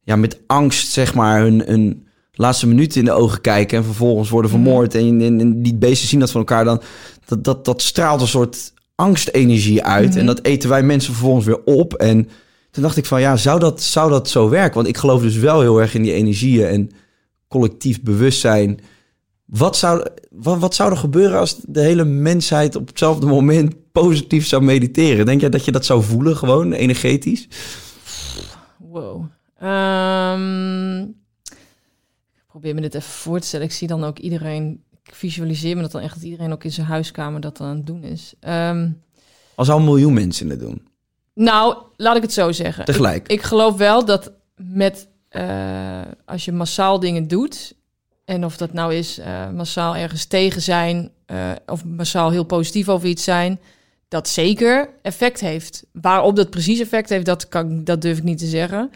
ja, 0.00 0.16
met 0.16 0.40
angst, 0.46 0.92
zeg 0.92 1.14
maar, 1.14 1.40
hun, 1.40 1.62
hun 1.66 2.06
laatste 2.32 2.66
minuten 2.66 2.98
in 2.98 3.04
de 3.04 3.12
ogen 3.12 3.40
kijken 3.40 3.78
en 3.78 3.84
vervolgens 3.84 4.30
worden 4.30 4.50
vermoord 4.50 4.94
en, 4.94 5.20
en, 5.20 5.40
en 5.40 5.62
die 5.62 5.74
beesten 5.74 6.08
zien 6.08 6.20
dat 6.20 6.30
van 6.30 6.40
elkaar, 6.40 6.64
dan 6.64 6.80
dat, 7.24 7.44
dat, 7.44 7.64
dat 7.64 7.82
straalt 7.82 8.20
een 8.20 8.26
soort 8.26 8.72
angstenergie 8.94 9.82
uit. 9.84 10.16
En 10.16 10.26
dat 10.26 10.44
eten 10.44 10.68
wij 10.68 10.82
mensen 10.82 11.12
vervolgens 11.12 11.46
weer 11.46 11.64
op. 11.64 11.94
En 11.94 12.28
toen 12.70 12.82
dacht 12.82 12.96
ik 12.96 13.06
van 13.06 13.20
ja, 13.20 13.36
zou 13.36 13.60
dat, 13.60 13.82
zou 13.82 14.10
dat 14.10 14.28
zo 14.28 14.48
werken? 14.48 14.74
Want 14.74 14.88
ik 14.88 14.96
geloof 14.96 15.22
dus 15.22 15.36
wel 15.36 15.60
heel 15.60 15.80
erg 15.80 15.94
in 15.94 16.02
die 16.02 16.12
energieën 16.12 16.66
en 16.66 16.90
collectief 17.48 18.02
bewustzijn. 18.02 18.80
Wat 19.50 19.76
zou, 19.76 20.06
wat, 20.30 20.58
wat 20.58 20.74
zou 20.74 20.90
er 20.90 20.96
gebeuren 20.96 21.38
als 21.38 21.56
de 21.62 21.80
hele 21.80 22.04
mensheid 22.04 22.76
op 22.76 22.88
hetzelfde 22.88 23.26
moment 23.26 23.92
positief 23.92 24.46
zou 24.46 24.62
mediteren? 24.62 25.26
Denk 25.26 25.40
jij 25.40 25.50
dat 25.50 25.64
je 25.64 25.72
dat 25.72 25.84
zou 25.84 26.02
voelen, 26.02 26.36
gewoon 26.36 26.72
energetisch? 26.72 27.48
Wow. 28.76 29.24
Ehm, 29.58 31.00
ik 32.34 32.46
probeer 32.46 32.74
me 32.74 32.80
dit 32.80 32.94
even 32.94 33.10
voor 33.10 33.40
te 33.40 33.46
stellen. 33.46 33.66
Ik 33.66 33.72
zie 33.72 33.88
dan 33.88 34.04
ook 34.04 34.18
iedereen... 34.18 34.82
Ik 35.04 35.14
visualiseer 35.14 35.76
me 35.76 35.82
dat 35.82 35.92
dan 35.92 36.00
echt 36.02 36.14
dat 36.14 36.22
iedereen 36.22 36.52
ook 36.52 36.64
in 36.64 36.72
zijn 36.72 36.86
huiskamer 36.86 37.40
dat 37.40 37.56
dan 37.56 37.66
aan 37.66 37.76
het 37.76 37.86
doen 37.86 38.02
is. 38.02 38.34
Ehm, 38.40 38.90
Als 39.54 39.70
al 39.70 39.78
een 39.78 39.84
miljoen 39.84 40.12
mensen 40.12 40.50
het 40.50 40.60
doen, 40.60 40.88
nou, 41.34 41.76
laat 41.96 42.16
ik 42.16 42.22
het 42.22 42.32
zo 42.32 42.52
zeggen. 42.52 42.84
tegelijk. 42.84 43.28
Ik 43.28 43.42
geloof 43.42 43.76
wel 43.76 44.04
dat 44.04 44.32
met 44.56 45.08
eh, 45.28 46.00
als 46.24 46.44
je 46.44 46.52
massaal 46.52 47.00
dingen 47.00 47.28
doet, 47.28 47.74
en 48.30 48.44
of 48.44 48.56
dat 48.56 48.72
nou 48.72 48.94
is 48.94 49.18
eh, 49.18 49.50
massaal 49.50 49.96
ergens 49.96 50.24
tegen 50.24 50.62
zijn, 50.62 51.10
eh, 51.26 51.52
of 51.66 51.84
massaal 51.84 52.30
heel 52.30 52.44
positief 52.44 52.88
over 52.88 53.08
iets 53.08 53.24
zijn, 53.24 53.60
dat 54.08 54.28
zeker 54.28 54.90
effect 55.02 55.40
heeft. 55.40 55.84
Waarop 55.92 56.36
dat 56.36 56.50
precies 56.50 56.80
effect 56.80 57.08
heeft, 57.08 57.26
dat, 57.26 57.48
kan, 57.48 57.84
dat 57.84 58.02
durf 58.02 58.18
ik 58.18 58.24
niet 58.24 58.38
te 58.38 58.46
zeggen. 58.46 58.90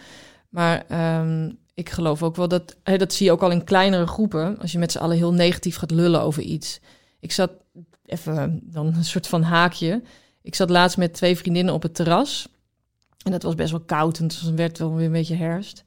Maar 0.48 0.84
ehm, 0.88 1.50
ik 1.74 1.90
geloof 1.90 2.22
ook 2.22 2.36
wel 2.36 2.48
dat, 2.48 2.76
dat 2.82 3.12
zie 3.12 3.26
je 3.26 3.32
ook 3.32 3.42
al 3.42 3.50
in 3.50 3.64
kleinere 3.64 4.06
groepen, 4.06 4.58
als 4.58 4.72
je 4.72 4.78
met 4.78 4.92
z'n 4.92 4.98
allen 4.98 5.16
heel 5.16 5.32
negatief 5.32 5.76
gaat 5.76 5.90
lullen 5.90 6.20
over 6.20 6.42
iets. 6.42 6.80
Ik 7.20 7.32
zat 7.32 7.50
even 8.06 8.60
dan 8.62 8.86
een 8.86 9.04
soort 9.04 9.26
van 9.26 9.42
haakje. 9.42 10.02
Ik 10.42 10.54
zat 10.54 10.70
laatst 10.70 10.96
met 10.96 11.14
twee 11.14 11.36
vriendinnen 11.36 11.74
op 11.74 11.82
het 11.82 11.94
terras. 11.94 12.48
En 13.24 13.30
dat 13.30 13.42
was 13.42 13.54
best 13.54 13.70
wel 13.70 13.80
koud. 13.80 14.18
En 14.18 14.24
het 14.24 14.54
werd 14.54 14.78
wel 14.78 14.94
weer 14.94 15.06
een 15.06 15.12
beetje 15.12 15.34
herfst. 15.34 15.84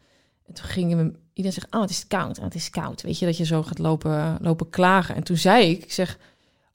En 0.47 0.53
toen 0.53 0.65
gingen 0.65 0.97
we... 0.97 1.25
Iedereen 1.37 1.61
zegt, 1.61 1.75
oh, 1.75 1.81
het 1.81 1.89
is 1.89 2.07
koud. 2.07 2.37
Oh, 2.37 2.43
het 2.43 2.55
is 2.55 2.69
koud. 2.69 3.01
Weet 3.01 3.19
je, 3.19 3.25
dat 3.25 3.37
je 3.37 3.45
zo 3.45 3.63
gaat 3.63 3.79
lopen, 3.79 4.37
lopen 4.41 4.69
klagen. 4.69 5.15
En 5.15 5.23
toen 5.23 5.37
zei 5.37 5.69
ik, 5.69 5.83
ik 5.83 5.91
zeg... 5.91 6.17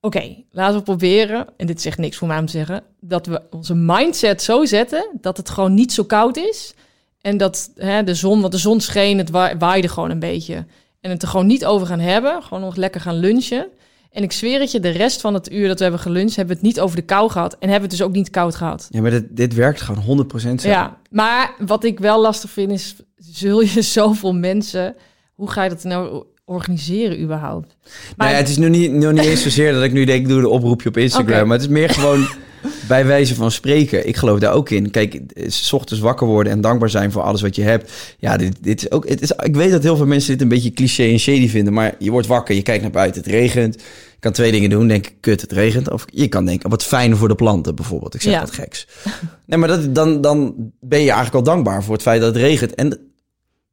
Oké, 0.00 0.34
laten 0.50 0.76
we 0.76 0.82
proberen, 0.82 1.46
en 1.56 1.66
dit 1.66 1.80
zegt 1.80 1.98
niks 1.98 2.16
voor 2.16 2.28
mij 2.28 2.38
om 2.38 2.46
te 2.46 2.52
zeggen... 2.52 2.82
dat 3.00 3.26
we 3.26 3.42
onze 3.50 3.74
mindset 3.74 4.42
zo 4.42 4.64
zetten 4.64 5.08
dat 5.20 5.36
het 5.36 5.50
gewoon 5.50 5.74
niet 5.74 5.92
zo 5.92 6.04
koud 6.04 6.36
is. 6.36 6.74
En 7.20 7.36
dat 7.36 7.70
hè, 7.76 8.02
de 8.04 8.14
zon, 8.14 8.40
want 8.40 8.52
de 8.52 8.58
zon 8.58 8.80
scheen, 8.80 9.18
het 9.18 9.30
wa- 9.30 9.56
waaide 9.56 9.88
gewoon 9.88 10.10
een 10.10 10.18
beetje. 10.18 10.64
En 11.00 11.10
het 11.10 11.22
er 11.22 11.28
gewoon 11.28 11.46
niet 11.46 11.64
over 11.64 11.86
gaan 11.86 12.00
hebben. 12.00 12.42
Gewoon 12.42 12.62
nog 12.62 12.76
lekker 12.76 13.00
gaan 13.00 13.16
lunchen. 13.18 13.66
En 14.12 14.22
ik 14.22 14.32
zweer 14.32 14.60
het 14.60 14.70
je, 14.70 14.80
de 14.80 14.88
rest 14.88 15.20
van 15.20 15.34
het 15.34 15.52
uur 15.52 15.68
dat 15.68 15.76
we 15.76 15.82
hebben 15.82 16.00
geluncht... 16.00 16.36
hebben 16.36 16.54
we 16.56 16.60
het 16.60 16.70
niet 16.70 16.80
over 16.80 16.96
de 16.96 17.02
kou 17.02 17.30
gehad. 17.30 17.52
En 17.52 17.68
hebben 17.68 17.76
we 17.76 17.82
het 17.82 17.90
dus 17.90 18.02
ook 18.02 18.12
niet 18.12 18.30
koud 18.30 18.54
gehad. 18.54 18.86
Ja, 18.90 19.00
maar 19.00 19.10
dit, 19.10 19.24
dit 19.30 19.54
werkt 19.54 19.80
gewoon 19.80 20.26
100% 20.32 20.54
zo. 20.54 20.68
Ja, 20.68 20.98
maar 21.10 21.54
wat 21.66 21.84
ik 21.84 21.98
wel 21.98 22.20
lastig 22.20 22.50
vind 22.50 22.70
is, 22.70 22.96
zul 23.16 23.60
je 23.60 23.82
zoveel 23.98 24.34
mensen, 24.34 24.96
hoe 25.34 25.50
ga 25.50 25.62
je 25.62 25.68
dat 25.68 25.84
nou 25.84 26.24
organiseren 26.44 27.20
überhaupt? 27.20 27.76
Maar 27.84 28.14
Nou 28.16 28.30
ja, 28.30 28.36
het 28.36 28.48
is 28.48 28.56
nu 28.56 28.68
niet, 28.68 28.92
nog 28.92 29.12
niet 29.12 29.24
eens 29.24 29.42
zozeer 29.42 29.72
dat 29.72 29.82
ik 29.82 29.92
nu 29.92 30.04
denk, 30.04 30.22
ik 30.22 30.28
doe 30.28 30.38
een 30.38 30.46
oproepje 30.46 30.88
op 30.88 30.96
Instagram. 30.96 31.46
Maar 31.46 31.56
het 31.56 31.66
is 31.66 31.72
meer 31.72 31.90
gewoon 31.90 32.26
bij 32.88 33.06
wijze 33.06 33.34
van 33.34 33.50
spreken. 33.50 34.08
Ik 34.08 34.16
geloof 34.16 34.38
daar 34.38 34.52
ook 34.52 34.70
in. 34.70 34.90
Kijk, 34.90 35.20
s 35.46 35.72
ochtends 35.72 36.02
wakker 36.02 36.26
worden 36.26 36.52
en 36.52 36.60
dankbaar 36.60 36.90
zijn 36.90 37.12
voor 37.12 37.22
alles 37.22 37.40
wat 37.42 37.56
je 37.56 37.62
hebt. 37.62 37.92
Ja, 38.18 38.36
dit, 38.36 38.56
dit 38.60 38.80
is 38.82 38.90
ook. 38.90 39.08
Het 39.08 39.22
is, 39.22 39.30
ik 39.30 39.54
weet 39.56 39.70
dat 39.70 39.82
heel 39.82 39.96
veel 39.96 40.06
mensen 40.06 40.32
dit 40.32 40.40
een 40.40 40.48
beetje 40.48 40.72
cliché 40.72 41.02
en 41.02 41.18
shady 41.18 41.48
vinden. 41.48 41.72
Maar 41.72 41.94
je 41.98 42.10
wordt 42.10 42.26
wakker, 42.26 42.54
je 42.54 42.62
kijkt 42.62 42.82
naar 42.82 42.90
buiten, 42.90 43.22
het 43.22 43.30
regent. 43.30 43.74
Je 43.74 44.18
kan 44.28 44.32
twee 44.32 44.50
dingen 44.52 44.70
doen. 44.70 44.88
Denk, 44.88 45.12
kut, 45.20 45.40
het 45.40 45.52
regent. 45.52 45.90
Of 45.90 46.04
je 46.06 46.28
kan 46.28 46.44
denken, 46.44 46.70
wat 46.70 46.84
fijn 46.84 47.16
voor 47.16 47.28
de 47.28 47.34
planten 47.34 47.74
bijvoorbeeld. 47.74 48.14
Ik 48.14 48.22
zeg 48.22 48.32
Ja. 48.32 48.40
wat 48.40 48.50
geks. 48.50 48.86
Nee, 49.46 49.58
maar 49.58 49.68
dat, 49.68 49.94
dan, 49.94 50.20
dan 50.20 50.54
ben 50.80 50.98
je 51.00 51.04
eigenlijk 51.10 51.34
al 51.34 51.42
dankbaar 51.54 51.84
voor 51.84 51.92
het 51.94 52.02
feit 52.02 52.20
dat 52.20 52.34
het 52.34 52.42
regent. 52.42 52.74
En 52.74 52.98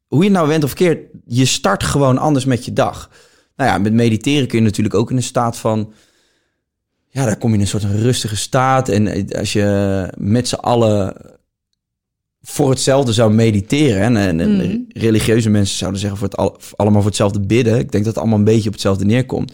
hoe 0.08 0.24
je 0.24 0.30
nou 0.30 0.48
went 0.48 0.64
of 0.64 0.74
keert, 0.74 1.00
je 1.26 1.46
start 1.46 1.84
gewoon 1.84 2.18
anders 2.18 2.46
met 2.46 2.66
je 2.66 2.74
dag. 2.74 3.10
Nou 3.56 3.70
ja, 3.70 3.78
met 3.78 3.94
mediteren 3.94 4.48
kun 4.48 4.58
je 4.60 4.64
natuurlijk 4.64 4.96
ook 4.96 5.10
in 5.12 5.16
een 5.18 5.24
staat 5.24 5.58
van... 5.58 5.94
Ja, 7.12 7.26
daar 7.26 7.38
kom 7.38 7.49
je 7.49 7.55
in 7.55 7.62
een 7.62 7.68
soort 7.68 7.84
rustige 7.84 8.36
staat. 8.36 8.89
En 8.89 9.28
als 9.32 9.53
je 9.53 10.07
met 10.18 10.47
z'n 10.47 10.55
allen 10.55 11.14
voor 12.41 12.70
hetzelfde 12.70 13.14
zou 13.14 13.34
mediteren... 13.34 14.01
En, 14.01 14.18
en, 14.18 14.39
en 14.39 14.55
Mhm. 14.55 14.78
religieuze 14.88 15.49
mensen 15.49 15.78
zouden 15.78 15.99
zeggen 15.99 16.20
voor 16.20 16.28
het 16.28 16.38
al, 16.38 16.57
allemaal 16.76 16.99
voor 17.01 17.10
hetzelfde 17.10 17.39
bidden. 17.39 17.74
Ik 17.80 17.91
denk 17.91 18.03
dat 18.03 18.14
het 18.14 18.18
allemaal 18.18 18.38
een 18.38 18.43
beetje 18.43 18.68
op 18.68 18.74
hetzelfde 18.74 19.05
neerkomt. 19.05 19.53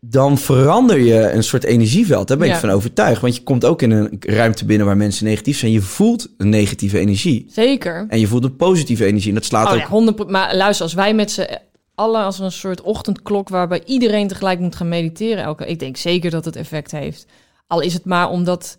Dan 0.00 0.38
verander 0.38 0.98
je 0.98 1.30
een 1.30 1.44
soort 1.44 1.64
energieveld. 1.64 2.28
Daar 2.28 2.36
ben 2.36 2.46
ik 2.46 2.52
Ja. 2.52 2.60
van 2.60 2.70
overtuigd. 2.70 3.20
Want 3.20 3.36
je 3.36 3.42
komt 3.42 3.64
ook 3.64 3.82
in 3.82 3.90
een 3.90 4.16
ruimte 4.20 4.64
binnen 4.64 4.86
waar 4.86 4.96
mensen 4.96 5.24
negatief 5.24 5.58
zijn. 5.58 5.72
Je 5.72 5.80
voelt 5.80 6.28
een 6.36 6.48
negatieve 6.48 6.98
energie. 6.98 7.46
zeker. 7.48 8.06
En 8.08 8.20
je 8.20 8.26
voelt 8.26 8.44
een 8.44 8.56
positieve 8.56 9.04
energie. 9.04 9.28
En 9.28 9.34
dat 9.34 9.44
slaat 9.44 9.66
Oh, 9.66 9.72
ook 9.72 9.78
ja, 9.78 9.86
100 9.88 10.30
maar 10.30 10.56
luister, 10.56 10.84
als 10.84 10.94
wij 10.94 11.14
met 11.14 11.30
z'n 11.30 11.46
allen 11.94 12.24
als 12.24 12.38
een 12.38 12.52
soort 12.52 12.80
ochtendklok 12.80 13.48
waarbij 13.48 13.82
iedereen 13.84 14.28
tegelijk 14.28 14.58
moet 14.58 14.76
gaan 14.76 14.88
mediteren, 14.88 15.44
elke, 15.44 15.66
ik 15.66 15.78
denk 15.78 15.96
zeker 15.96 16.30
dat 16.30 16.44
het 16.44 16.56
effect 16.56 16.90
heeft. 16.90 17.26
Al 17.66 17.80
is 17.80 17.94
het 17.94 18.04
maar 18.04 18.28
omdat 18.30 18.76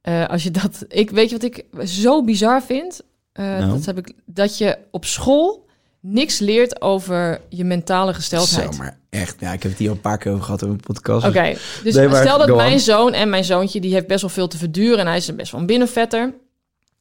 eh, 0.00 0.26
als 0.28 0.42
je 0.42 0.50
dat, 0.50 0.84
ik 0.88 1.10
weet 1.10 1.28
je 1.30 1.36
wat 1.38 1.44
ik 1.44 1.64
zo 1.88 2.24
bizar 2.24 2.62
vind, 2.62 3.00
Eh, 3.32 3.44
Nou. 3.58 3.70
dat 3.70 3.84
heb 3.84 3.98
ik, 3.98 4.12
dat 4.26 4.58
je 4.58 4.78
op 4.90 5.04
school 5.04 5.66
niks 6.00 6.38
leert 6.38 6.80
over 6.80 7.40
je 7.48 7.64
mentale 7.64 8.14
gesteldheid. 8.14 8.74
Zo, 8.74 8.78
maar 8.82 8.98
echt. 9.10 9.36
Ja, 9.40 9.52
ik 9.52 9.62
heb 9.62 9.70
het 9.70 9.80
hier 9.80 9.88
al 9.88 9.94
een 9.94 10.00
paar 10.00 10.18
keer 10.18 10.32
over 10.32 10.44
gehad 10.44 10.62
in 10.62 10.68
mijn 10.68 10.80
podcast. 10.80 11.26
Oké, 11.26 11.54
dus 11.84 11.94
Nee, 11.94 12.08
maar 12.08 12.22
stel 12.22 12.38
dat 12.38 12.50
on. 12.50 12.56
mijn 12.56 12.80
zoon 12.80 13.12
en 13.12 13.30
mijn 13.30 13.44
zoontje, 13.44 13.80
die 13.80 13.92
heeft 13.92 14.06
best 14.06 14.20
wel 14.20 14.30
veel 14.30 14.48
te 14.48 14.56
verduren 14.58 14.98
en 14.98 15.06
hij 15.06 15.16
is 15.16 15.34
best 15.34 15.52
wel 15.52 15.60
een 15.60 15.66
binnenvetter. 15.66 16.34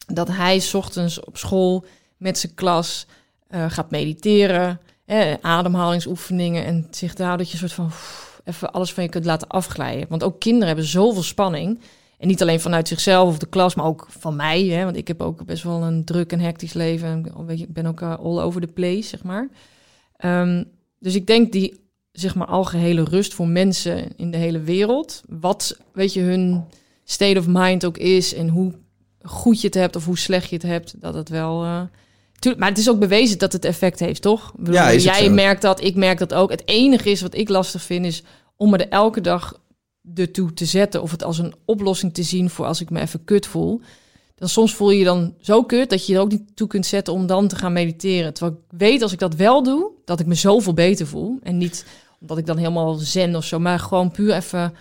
Dat 0.08 0.28
hij 0.28 0.60
's 0.60 0.74
ochtends 0.74 1.20
op 1.24 1.38
school 1.38 1.86
met 2.18 2.38
zijn 2.38 2.54
klas 2.54 3.06
eh, 3.48 3.66
gaat 3.70 3.92
mediteren, 3.92 4.80
ademhalingsoefeningen 5.42 6.66
en 6.66 6.88
zich 6.92 7.14
daar 7.14 7.38
dat 7.38 7.52
je 7.52 7.58
soort 7.58 7.74
van 7.74 7.92
even 8.44 8.72
alles 8.72 8.94
van 8.94 9.04
je 9.04 9.10
kunt 9.10 9.26
laten 9.26 9.48
afglijden. 9.48 10.08
Want 10.10 10.24
ook 10.24 10.40
kinderen 10.40 10.68
hebben 10.68 10.86
zoveel 10.86 11.24
spanning. 11.24 11.80
En 12.18 12.28
niet 12.28 12.42
alleen 12.42 12.60
vanuit 12.60 12.88
zichzelf 12.88 13.30
of 13.30 13.38
de 13.38 13.50
klas, 13.50 13.76
maar 13.76 13.86
ook 13.86 14.08
van 14.10 14.36
mij. 14.36 14.64
Hè? 14.64 14.84
Want 14.84 14.96
ik 14.96 15.08
heb 15.08 15.22
ook 15.22 15.46
best 15.46 15.64
wel 15.64 15.84
een 15.84 16.04
druk 16.06 16.32
en 16.32 16.40
hectisch 16.40 16.74
leven. 16.74 17.08
En, 17.08 17.46
weet 17.46 17.60
je, 17.60 17.66
Ik 17.66 17.74
ben 17.74 17.86
ook 17.86 18.02
eh, 18.02 18.16
all 18.18 18.40
over 18.40 18.62
the 18.62 18.74
place, 18.74 19.02
zeg 19.02 19.24
maar. 19.24 19.50
Ehm, 20.18 20.64
dus 21.00 21.16
ik 21.16 21.28
denk 21.28 21.52
die, 21.52 21.80
zeg 22.12 22.36
maar, 22.36 22.48
algehele 22.48 23.04
rust 23.04 23.34
voor 23.34 23.48
mensen 23.48 24.16
in 24.18 24.32
de 24.32 24.38
hele 24.38 24.60
wereld. 24.60 25.22
Wat, 25.30 25.80
weet 25.94 26.14
je, 26.14 26.22
hun 26.22 26.64
state 27.04 27.40
of 27.40 27.46
mind 27.48 27.86
ook 27.86 27.98
is 27.98 28.34
en 28.34 28.50
hoe 28.50 28.74
goed 29.22 29.62
je 29.62 29.68
het 29.68 29.76
hebt 29.76 29.96
of 29.96 30.06
hoe 30.06 30.18
slecht 30.18 30.50
je 30.50 30.56
het 30.56 30.66
hebt, 30.66 31.02
dat 31.02 31.14
het 31.14 31.30
wel. 31.30 31.64
eh, 31.64 31.82
tuurlijk, 32.46 32.60
maar 32.64 32.70
het 32.74 32.80
is 32.84 32.90
ook 32.90 33.00
bewezen 33.00 33.38
dat 33.38 33.54
het 33.54 33.66
effect 33.66 34.00
heeft, 34.00 34.22
toch? 34.22 34.54
Bedoel, 34.58 34.74
Ja, 34.74 34.94
jij 34.94 35.30
merkt 35.30 35.62
dat, 35.62 35.84
ik 35.84 35.96
merk 35.96 36.18
dat 36.18 36.34
ook. 36.34 36.50
Het 36.52 36.62
enige 36.66 37.10
is 37.10 37.22
wat 37.22 37.36
ik 37.36 37.50
lastig 37.50 37.82
vind, 37.82 38.06
is 38.06 38.24
om 38.56 38.70
me 38.70 38.78
er 38.78 38.90
elke 38.90 39.22
dag 39.22 39.60
ertoe 40.16 40.54
te 40.54 40.66
zetten 40.66 41.02
of 41.02 41.12
het 41.12 41.24
als 41.24 41.38
een 41.38 41.54
oplossing 41.66 42.14
te 42.14 42.24
zien 42.24 42.50
voor 42.50 42.66
als 42.66 42.82
ik 42.82 42.90
me 42.90 43.02
even 43.02 43.24
kut 43.24 43.46
voel. 43.48 43.82
Dan 44.36 44.50
soms 44.50 44.74
voel 44.74 44.92
je 44.92 44.98
je 44.98 45.04
dan 45.04 45.34
zo 45.42 45.64
kut 45.64 45.90
dat 45.90 46.06
je 46.06 46.14
er 46.16 46.20
ook 46.20 46.32
niet 46.32 46.56
toe 46.56 46.68
kunt 46.68 46.86
zetten 46.86 47.14
om 47.14 47.28
dan 47.28 47.48
te 47.48 47.56
gaan 47.56 47.74
mediteren. 47.74 48.34
Terwijl 48.34 48.58
ik 48.72 48.78
weet 48.78 49.02
als 49.02 49.12
ik 49.14 49.20
dat 49.20 49.36
wel 49.36 49.64
doe, 49.64 49.92
dat 50.06 50.20
ik 50.20 50.26
me 50.26 50.36
zoveel 50.36 50.74
beter 50.74 51.08
voel. 51.08 51.40
En 51.44 51.58
niet 51.58 51.86
omdat 52.22 52.38
ik 52.38 52.46
dan 52.46 52.58
helemaal 52.58 52.94
zen 52.94 53.36
of 53.36 53.46
zo, 53.46 53.60
maar 53.60 53.80
gewoon 53.80 54.12
puur 54.12 54.34
even. 54.36 54.74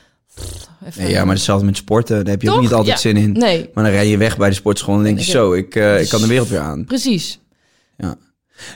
even 0.87 1.09
ja, 1.09 1.25
maar 1.25 1.35
hetzelfde 1.35 1.67
met 1.67 1.77
sporten. 1.77 2.17
Daar 2.25 2.33
heb 2.35 2.43
je 2.43 2.51
ook 2.53 2.61
niet 2.61 2.73
altijd 2.73 2.95
Ja. 2.95 3.01
zin 3.01 3.17
in. 3.17 3.33
Nee, 3.33 3.71
Maar 3.75 3.85
dan 3.85 3.93
rij 3.93 4.09
je 4.09 4.17
weg 4.17 4.37
bij 4.37 4.49
de 4.49 4.55
sportschool 4.55 4.97
en 4.97 5.03
denk 5.03 5.19
je 5.19 5.25
zo, 5.31 5.53
ik, 5.53 5.75
eh, 5.75 6.01
ik 6.01 6.09
kan 6.09 6.21
de 6.21 6.27
wereld 6.27 6.49
weer 6.49 6.61
aan. 6.61 6.85
precies. 6.85 7.39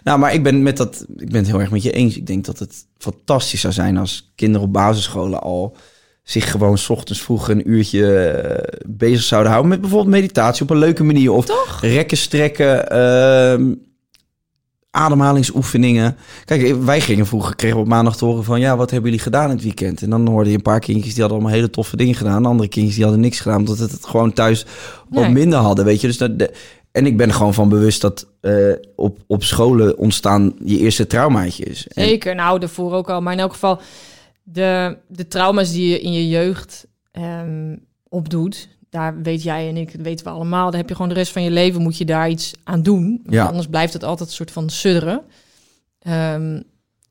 Nou, 0.04 0.18
maar 0.18 0.34
ik 0.34 0.42
ben, 0.42 0.62
met 0.62 0.76
dat, 0.76 1.04
ik 1.16 1.30
ben 1.30 1.40
het 1.40 1.46
heel 1.46 1.60
erg 1.60 1.70
met 1.70 1.82
je 1.82 1.90
eens. 1.92 2.16
Ik 2.16 2.26
denk 2.26 2.44
dat 2.44 2.58
het 2.58 2.86
fantastisch 2.98 3.60
zou 3.60 3.72
zijn 3.72 3.96
als 3.96 4.32
kinderen 4.34 4.66
op 4.66 4.72
basisscholen 4.72 5.40
al 5.40 5.76
zich 6.22 6.50
gewoon 6.50 6.78
's 6.78 6.88
ochtends 6.88 7.22
vroeg 7.22 7.48
een 7.48 7.70
uurtje 7.70 8.14
eh, 8.14 8.78
bezig 8.86 9.22
zouden 9.22 9.50
houden 9.50 9.70
met 9.70 9.80
bijvoorbeeld 9.80 10.14
meditatie 10.14 10.62
op 10.62 10.70
een 10.70 10.78
leuke 10.78 11.04
manier. 11.04 11.32
Of 11.32 11.44
Toch? 11.44 11.78
rekken, 11.80 12.16
strekken, 12.16 12.90
ehm, 12.90 13.72
ademhalingsoefeningen. 14.90 16.16
Kijk, 16.44 16.76
wij 16.82 17.00
gingen 17.00 17.26
vroeger, 17.26 17.56
kregen 17.56 17.78
op 17.78 17.86
maandag 17.86 18.16
te 18.16 18.24
horen 18.24 18.44
van... 18.44 18.60
ja, 18.60 18.76
wat 18.76 18.90
hebben 18.90 19.10
jullie 19.10 19.24
gedaan 19.24 19.44
in 19.44 19.54
het 19.54 19.62
weekend? 19.62 20.02
En 20.02 20.10
dan 20.10 20.28
hoorde 20.28 20.50
je 20.50 20.56
een 20.56 20.62
paar 20.62 20.80
kindjes 20.80 21.12
die 21.12 21.20
hadden 21.20 21.38
allemaal 21.38 21.56
hele 21.56 21.70
toffe 21.70 21.96
dingen 21.96 22.14
gedaan. 22.14 22.46
Andere 22.46 22.68
kindjes 22.68 22.94
die 22.94 23.04
hadden 23.04 23.22
niks 23.22 23.40
gedaan, 23.40 23.58
omdat 23.58 23.78
het 23.78 23.90
het 23.90 24.06
gewoon 24.06 24.32
thuis 24.32 24.66
wat 25.08 25.22
Nee. 25.22 25.32
minder 25.32 25.58
hadden, 25.58 25.84
weet 25.84 26.00
je. 26.00 26.06
Dus 26.06 26.18
dat, 26.18 26.38
de, 26.38 26.52
en 26.98 27.06
ik 27.06 27.16
ben 27.16 27.32
gewoon 27.32 27.54
van 27.54 27.68
bewust 27.68 28.00
dat 28.00 28.26
eh, 28.40 28.72
op, 28.96 29.18
op 29.26 29.44
scholen 29.44 29.98
ontstaan 29.98 30.54
je 30.64 30.78
eerste 30.78 31.06
traumaatjes. 31.06 31.88
En- 31.88 32.04
Zeker, 32.04 32.34
nou, 32.34 32.58
daarvoor 32.58 32.92
ook 32.92 33.10
al. 33.10 33.20
Maar 33.20 33.32
in 33.32 33.38
elk 33.38 33.52
geval, 33.52 33.80
de, 34.42 34.96
de 35.08 35.28
trauma's 35.28 35.72
die 35.72 35.88
je 35.88 36.00
in 36.00 36.12
je 36.12 36.28
jeugd 36.28 36.86
ehm, 37.10 37.76
opdoet, 38.08 38.68
daar 38.90 39.22
weet 39.22 39.42
jij 39.42 39.68
en 39.68 39.76
ik, 39.76 39.92
dat 39.92 40.00
weten 40.00 40.24
we 40.24 40.30
allemaal. 40.32 40.70
Daar 40.70 40.80
heb 40.80 40.88
je 40.88 40.94
gewoon 40.94 41.10
de 41.10 41.16
rest 41.16 41.32
van 41.32 41.42
je 41.42 41.50
leven, 41.50 41.82
moet 41.82 41.98
je 41.98 42.04
daar 42.04 42.30
iets 42.30 42.52
aan 42.64 42.82
doen. 42.82 43.22
Ja. 43.28 43.44
Anders 43.46 43.66
blijft 43.66 43.92
het 43.92 44.04
altijd 44.04 44.28
een 44.28 44.34
soort 44.34 44.50
van 44.50 44.70
sudderen. 44.70 45.22
Ehm, 45.98 46.60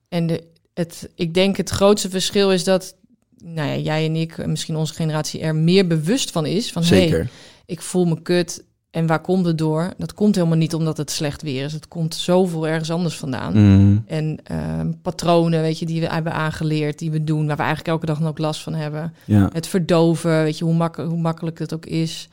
en 0.09 0.27
de, 0.27 0.43
het, 0.73 1.09
ik 1.15 1.33
denk 1.33 1.57
het 1.57 1.69
grootste 1.69 2.09
verschil 2.09 2.51
is 2.51 2.63
dat 2.63 2.95
nou 3.43 3.67
ja, 3.69 3.75
jij 3.75 4.05
en 4.05 4.15
ik, 4.15 4.37
en 4.37 4.49
misschien 4.49 4.75
onze 4.75 4.93
generatie, 4.93 5.39
er 5.41 5.55
meer 5.55 5.87
bewust 5.87 6.31
van 6.31 6.45
is. 6.45 6.71
Van, 6.71 6.83
hey, 6.83 6.97
Zeker. 7.01 7.29
ik 7.65 7.81
voel 7.81 8.05
me 8.05 8.21
kut. 8.21 8.65
En 8.91 9.07
waar 9.07 9.21
komt 9.21 9.45
het 9.45 9.57
door? 9.57 9.93
Dat 9.97 10.13
komt 10.13 10.35
helemaal 10.35 10.57
niet 10.57 10.73
omdat 10.73 10.97
het 10.97 11.11
slecht 11.11 11.41
weer 11.41 11.63
is. 11.63 11.73
Het 11.73 11.87
komt 11.87 12.15
zoveel 12.15 12.67
ergens 12.67 12.91
anders 12.91 13.17
vandaan. 13.17 13.53
Mm, 13.57 14.03
En 14.05 14.39
ehm, 14.43 14.91
patronen, 15.01 15.61
weet 15.61 15.79
je, 15.79 15.85
die 15.85 16.01
we 16.01 16.07
hebben 16.07 16.33
aangeleerd, 16.33 16.99
die 16.99 17.11
we 17.11 17.23
doen, 17.23 17.47
waar 17.47 17.55
we 17.55 17.63
eigenlijk 17.63 17.87
elke 17.89 18.05
dag 18.05 18.23
ook 18.23 18.37
last 18.37 18.61
van 18.61 18.73
hebben. 18.73 19.13
ja. 19.25 19.49
Het 19.53 19.67
verdoven, 19.67 20.43
weet 20.43 20.57
je, 20.57 20.63
hoe, 20.65 20.73
mak 20.73 20.95
hoe 20.95 21.17
makkelijk 21.17 21.59
het 21.59 21.73
ook 21.73 21.85
is. 21.85 22.29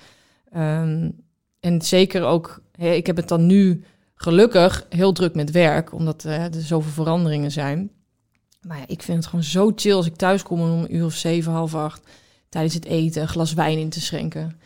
Ehm, 0.52 1.10
en 1.60 1.82
zeker 1.82 2.22
ook, 2.22 2.60
hè, 2.76 2.90
ik 2.92 3.06
heb 3.06 3.16
het 3.16 3.28
dan 3.28 3.46
nu 3.46 3.84
gelukkig 4.14 4.86
heel 4.88 5.12
druk 5.12 5.34
met 5.34 5.50
werk, 5.50 5.92
omdat 5.92 6.24
eh, 6.24 6.44
er 6.44 6.62
zoveel 6.62 6.92
veranderingen 6.92 7.50
zijn. 7.50 7.90
Maar 8.62 8.78
ja, 8.78 8.84
ik 8.86 9.02
vind 9.02 9.16
het 9.16 9.26
gewoon 9.26 9.44
zo 9.44 9.72
chill 9.76 9.92
als 9.94 10.06
ik 10.06 10.16
thuis 10.16 10.42
kom 10.42 10.60
om 10.60 10.68
een 10.70 10.94
uur 10.96 11.04
of 11.04 11.14
zeven, 11.14 11.52
half 11.52 11.74
acht, 11.74 12.08
tijdens 12.48 12.74
het 12.74 12.84
eten 12.84 13.22
een 13.22 13.28
glas 13.28 13.52
wijn 13.54 13.78
in 13.78 13.88
te 13.88 14.00
schenken. 14.00 14.58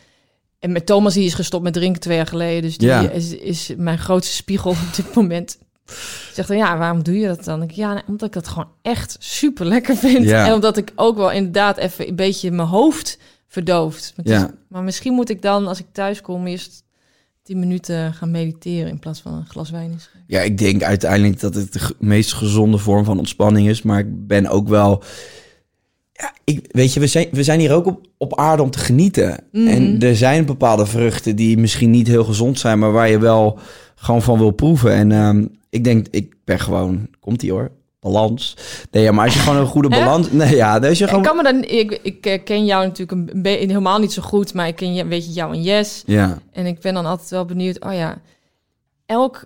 En 0.59 0.72
met 0.72 0.86
Thomas, 0.86 1.14
die 1.14 1.24
is 1.24 1.34
gestopt 1.34 1.64
met 1.64 1.72
drinken 1.72 2.00
twee 2.00 2.16
jaar 2.16 2.26
geleden. 2.26 2.62
Dus 2.62 2.78
die 2.78 2.88
Ja. 2.88 3.11
is, 3.11 3.32
is 3.36 3.72
mijn 3.76 3.98
grootste 3.98 4.34
spiegel 4.34 4.70
op 4.70 4.76
dit 4.96 5.14
moment. 5.14 5.59
Zegt 6.32 6.48
dan, 6.48 6.56
ja, 6.56 6.78
waarom 6.78 7.02
doe 7.02 7.18
je 7.18 7.26
dat 7.26 7.44
dan? 7.44 7.62
Ik, 7.62 7.70
ja, 7.70 8.02
omdat 8.06 8.28
ik 8.28 8.34
dat 8.34 8.48
gewoon 8.48 8.68
echt 8.82 9.16
super 9.18 9.66
lekker 9.66 9.96
vind. 9.96 10.24
Ja. 10.24 10.46
En 10.46 10.52
omdat 10.54 10.76
ik 10.76 10.92
ook 10.94 11.16
wel 11.16 11.30
inderdaad 11.30 11.76
even 11.76 12.09
een 12.09 12.16
beetje 12.16 12.50
mijn 12.50 12.68
hoofd 12.68 13.18
verdooft. 13.48 14.12
Het 14.16 14.26
is- 14.26 14.32
Ja. 14.32 14.50
maar 14.68 14.82
misschien 14.82 15.12
moet 15.12 15.28
ik 15.30 15.42
dan, 15.42 15.66
als 15.66 15.78
ik 15.78 15.86
thuis 15.92 16.20
kom, 16.20 16.46
eerst 16.46 16.82
tien 17.42 17.59
minuten 17.59 18.14
gaan 18.14 18.30
mediteren 18.30 18.90
in 18.90 18.98
plaats 18.98 19.20
van 19.20 19.32
een 19.32 19.46
glas 19.46 19.70
wijn. 19.70 19.94
schenken. 20.00 20.24
ja, 20.26 20.40
ik 20.40 20.59
denk 20.59 20.82
uiteindelijk 20.82 21.40
dat 21.40 21.54
het 21.54 21.72
de 21.72 21.94
meest 21.98 22.32
gezonde 22.32 22.78
vorm 22.78 23.04
van 23.04 23.18
ontspanning 23.18 23.68
is. 23.68 23.82
Maar 23.82 23.98
ik 23.98 24.26
ben 24.26 24.46
ook 24.46 24.68
wel... 24.68 25.02
Ja, 26.20 26.32
ik, 26.44 26.66
weet 26.70 26.92
je, 26.92 27.00
we 27.00 27.06
zijn, 27.06 27.28
we 27.30 27.42
zijn 27.42 27.60
hier 27.60 27.72
ook 27.74 27.86
op, 27.86 28.06
op 28.16 28.38
aarde 28.38 28.62
om 28.62 28.70
te 28.70 28.78
genieten. 28.78 29.36
Mhm. 29.52 29.66
En 29.66 30.00
er 30.00 30.16
zijn 30.16 30.46
bepaalde 30.46 30.86
vruchten 30.86 31.36
die 31.36 31.58
misschien 31.58 31.90
niet 31.90 32.06
heel 32.06 32.24
gezond 32.24 32.58
zijn... 32.58 32.78
maar 32.78 32.92
waar 32.92 33.10
je 33.10 33.18
wel 33.18 33.58
gewoon 33.94 34.22
van 34.22 34.38
wil 34.38 34.50
proeven. 34.50 34.92
En 34.92 35.12
ehm, 35.12 35.44
ik 35.70 35.84
denk, 35.84 36.06
ik 36.10 36.34
ben 36.44 36.60
gewoon... 36.60 37.08
Komt 37.20 37.42
ie 37.42 37.50
hoor. 37.52 37.70
Balans. 38.00 38.56
Nee, 38.90 39.02
ja, 39.02 39.12
maar 39.12 39.24
als 39.24 39.34
je 39.34 39.40
gewoon 39.40 39.58
een 39.58 39.66
goede 39.66 39.88
balans... 39.98 40.30
Nee, 40.30 40.56
ja, 40.56 40.78
als 40.78 40.98
je 40.98 41.04
Ik 41.04 41.10
gewoon... 41.10 41.24
kan 41.24 41.36
me 41.36 41.42
dan, 41.42 41.64
ik, 41.64 41.98
ik 42.02 42.26
eh, 42.26 42.44
ken 42.44 42.64
jou 42.64 42.86
natuurlijk 42.86 43.30
een 43.32 43.44
helemaal 43.44 43.98
niet 43.98 44.12
zo 44.12 44.22
goed, 44.22 44.54
maar 44.54 44.66
ik 44.66 44.76
ken 44.76 44.94
je, 44.94 45.06
weet 45.06 45.26
je 45.26 45.32
jou 45.32 45.54
en 45.54 45.62
Yes. 45.62 46.02
Ja, 46.06 46.38
En 46.52 46.66
ik 46.66 46.80
ben 46.80 46.94
dan 46.94 47.06
altijd 47.06 47.30
wel 47.30 47.44
benieuwd, 47.44 47.84
oh 47.84 47.92
ja, 47.92 48.20
elk, 49.06 49.44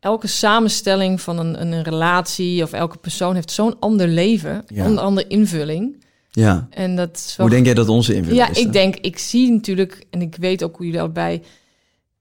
elke 0.00 0.26
samenstelling 0.26 1.20
van 1.20 1.38
een, 1.38 1.60
een 1.60 1.82
relatie 1.82 2.62
of 2.62 2.72
elke 2.72 2.96
persoon 2.98 3.34
heeft 3.34 3.50
zo'n 3.50 3.76
ander 3.80 4.08
leven, 4.08 4.64
Ja. 4.66 4.84
een 4.84 4.98
andere 4.98 5.26
invulling. 5.26 6.02
Ja. 6.36 6.66
En 6.70 6.96
dat 6.96 7.16
is 7.26 7.34
wel 7.36 7.46
Hoe 7.46 7.54
denk 7.54 7.66
jij 7.66 7.74
dat 7.74 7.88
onze 7.88 8.14
invulling 8.14 8.42
Ja, 8.42 8.50
is? 8.50 8.56
dan? 8.56 8.66
ik 8.66 8.72
denk, 8.72 8.96
ik 8.96 9.18
zie 9.18 9.50
natuurlijk, 9.50 10.04
en 10.10 10.22
ik 10.22 10.36
weet 10.38 10.62
ook 10.64 10.76
hoe 10.76 10.84
jullie 10.86 11.00
allebei. 11.00 11.42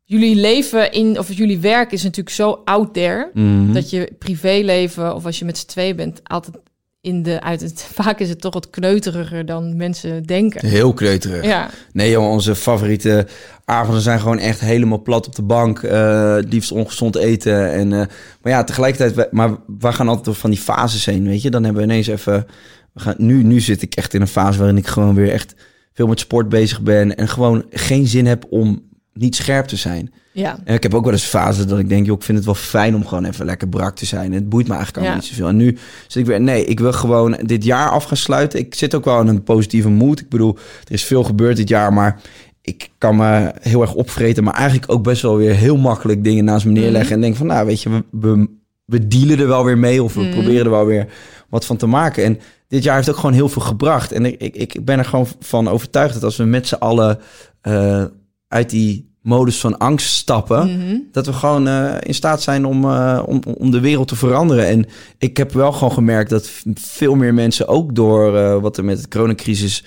Jullie 0.03 0.35
leven 0.35 0.91
in, 0.91 1.19
of 1.19 1.33
jullie 1.33 1.59
werk 1.59 1.91
is 1.91 2.03
natuurlijk 2.03 2.35
zo 2.35 2.61
out 2.65 2.93
there. 2.93 3.29
Mhm. 3.33 3.73
Dat 3.73 3.89
je 3.89 4.11
privéleven, 4.19 5.15
of 5.15 5.25
als 5.25 5.39
je 5.39 5.45
met 5.45 5.57
z'n 5.57 5.67
twee 5.67 5.95
bent, 5.95 6.19
altijd 6.23 6.55
in 7.01 7.23
de. 7.23 7.41
Uit 7.41 7.61
het, 7.61 7.87
vaak 8.01 8.19
is 8.19 8.29
het 8.29 8.41
toch 8.41 8.53
wat 8.53 8.69
kneuteriger 8.69 9.45
dan 9.45 9.75
mensen 9.77 10.23
denken. 10.23 10.65
Heel 10.67 10.93
kleuterig. 10.93 11.45
Ja, 11.45 11.69
Nee, 11.91 12.11
joh, 12.11 12.29
onze 12.29 12.55
favoriete 12.55 13.27
avonden 13.65 14.01
zijn 14.03 14.19
gewoon 14.19 14.39
echt 14.39 14.59
helemaal 14.59 15.01
plat 15.01 15.27
op 15.27 15.35
de 15.35 15.41
bank. 15.41 15.83
eh 15.83 16.37
liefst 16.49 16.71
ongezond 16.71 17.15
eten. 17.15 17.71
En, 17.71 17.93
eh, 17.93 18.07
maar 18.41 18.51
ja, 18.51 18.63
tegelijkertijd, 18.63 19.31
maar 19.31 19.49
we 19.79 19.91
gaan 19.93 20.07
altijd 20.07 20.25
door 20.25 20.35
van 20.35 20.49
die 20.49 20.59
fases 20.59 21.05
heen, 21.05 21.27
weet 21.27 21.41
je. 21.41 21.49
Dan 21.49 21.63
hebben 21.63 21.81
we 21.81 21.87
ineens 21.91 22.07
even... 22.07 22.45
We 22.93 22.99
gaan, 22.99 23.15
nu, 23.17 23.43
nu 23.43 23.59
zit 23.59 23.81
ik 23.81 23.95
echt 23.95 24.13
in 24.13 24.21
een 24.21 24.27
fase 24.27 24.57
waarin 24.57 24.77
ik 24.77 24.87
gewoon 24.87 25.15
weer 25.15 25.31
echt 25.31 25.55
veel 25.93 26.07
met 26.07 26.19
sport 26.19 26.49
bezig 26.49 26.81
ben. 26.81 27.15
En 27.15 27.27
gewoon 27.27 27.63
geen 27.69 28.07
zin 28.07 28.25
heb 28.25 28.45
om 28.49 28.81
niet 29.13 29.35
scherp 29.35 29.65
te 29.65 29.75
zijn. 29.75 30.13
ja. 30.31 30.59
En 30.63 30.73
ik 30.75 30.83
heb 30.83 30.93
ook 30.93 31.03
wel 31.03 31.13
eens 31.13 31.23
fases 31.23 31.65
dat 31.67 31.79
ik 31.79 31.89
denk, 31.89 32.05
joh, 32.05 32.15
ik 32.17 32.23
vind 32.23 32.37
het 32.37 32.45
wel 32.45 32.55
fijn 32.55 32.95
om 32.95 33.05
gewoon 33.05 33.25
even 33.25 33.45
lekker 33.45 33.67
brak 33.67 33.95
te 33.95 34.05
zijn. 34.05 34.33
Het 34.33 34.49
boeit 34.49 34.67
me 34.67 34.73
eigenlijk 34.73 34.97
allemaal 35.05 35.21
Ja. 35.21 35.27
niet 35.27 35.37
zoveel. 35.37 35.47
En 35.47 35.55
nu 35.55 35.77
zit 36.07 36.21
ik 36.21 36.25
weer, 36.25 36.41
nee, 36.41 36.65
ik 36.65 36.79
wil 36.79 36.93
gewoon 36.93 37.37
dit 37.45 37.63
jaar 37.63 37.89
af 37.89 38.03
gaan 38.03 38.17
sluiten. 38.17 38.59
Ik 38.59 38.75
zit 38.75 38.95
ook 38.95 39.05
wel 39.05 39.19
in 39.21 39.27
een 39.27 39.43
positieve 39.43 39.89
mood. 39.89 40.19
Ik 40.19 40.29
bedoel, 40.29 40.57
er 40.87 40.93
is 40.93 41.03
veel 41.03 41.23
gebeurd 41.23 41.57
dit 41.57 41.69
jaar, 41.69 41.93
maar 41.93 42.21
ik 42.61 42.89
kan 42.97 43.15
me 43.15 43.51
heel 43.61 43.81
erg 43.81 43.93
opvreten. 43.93 44.43
Maar 44.43 44.53
eigenlijk 44.53 44.91
ook 44.91 45.03
best 45.03 45.21
wel 45.21 45.37
weer 45.37 45.53
heel 45.55 45.77
makkelijk 45.77 46.23
dingen 46.23 46.45
naast 46.45 46.65
me 46.65 46.71
neerleggen. 46.71 47.15
En 47.15 47.21
denk 47.21 47.35
van, 47.35 47.47
nou, 47.47 47.65
weet 47.65 47.81
je, 47.81 47.89
we, 47.89 48.03
we, 48.11 48.47
we 48.85 49.07
dealen 49.07 49.39
er 49.39 49.47
wel 49.47 49.65
weer 49.65 49.77
mee. 49.77 50.03
Of 50.03 50.13
we 50.13 50.21
Mhm. 50.21 50.31
proberen 50.31 50.65
er 50.65 50.71
wel 50.71 50.85
weer 50.85 51.07
wat 51.49 51.65
van 51.65 51.77
te 51.77 51.85
maken. 51.87 52.23
En 52.23 52.39
dit 52.73 52.83
jaar 52.83 52.95
heeft 52.95 53.09
ook 53.09 53.15
gewoon 53.15 53.33
heel 53.33 53.49
veel 53.49 53.61
gebracht. 53.61 54.11
En 54.11 54.25
ik, 54.25 54.41
ik, 54.41 54.55
ik 54.55 54.85
ben 54.85 54.99
er 54.99 55.05
gewoon 55.05 55.27
van 55.39 55.67
overtuigd 55.67 56.13
dat 56.13 56.23
als 56.23 56.37
we 56.37 56.43
met 56.43 56.67
z'n 56.67 56.75
allen 56.75 57.19
eh, 57.61 58.03
uit 58.47 58.69
die 58.69 59.11
modus 59.21 59.59
van 59.59 59.77
angst 59.77 60.13
stappen, 60.13 60.77
Mhm. 60.77 60.97
dat 61.11 61.25
we 61.25 61.33
gewoon 61.33 61.67
eh, 61.67 61.95
in 61.99 62.13
staat 62.13 62.41
zijn 62.41 62.65
om, 62.65 62.83
eh, 62.83 63.23
om, 63.25 63.41
om 63.57 63.71
de 63.71 63.79
wereld 63.79 64.07
te 64.07 64.15
veranderen. 64.15 64.67
En 64.67 64.85
ik 65.17 65.37
heb 65.37 65.51
wel 65.51 65.71
gewoon 65.71 65.91
gemerkt 65.93 66.29
dat 66.29 66.49
veel 66.73 67.15
meer 67.15 67.33
mensen, 67.33 67.67
ook 67.67 67.95
door 67.95 68.31
wat 68.61 68.77
er 68.77 68.85
met 68.85 69.01
de 69.01 69.07
coronacrisis 69.07 69.83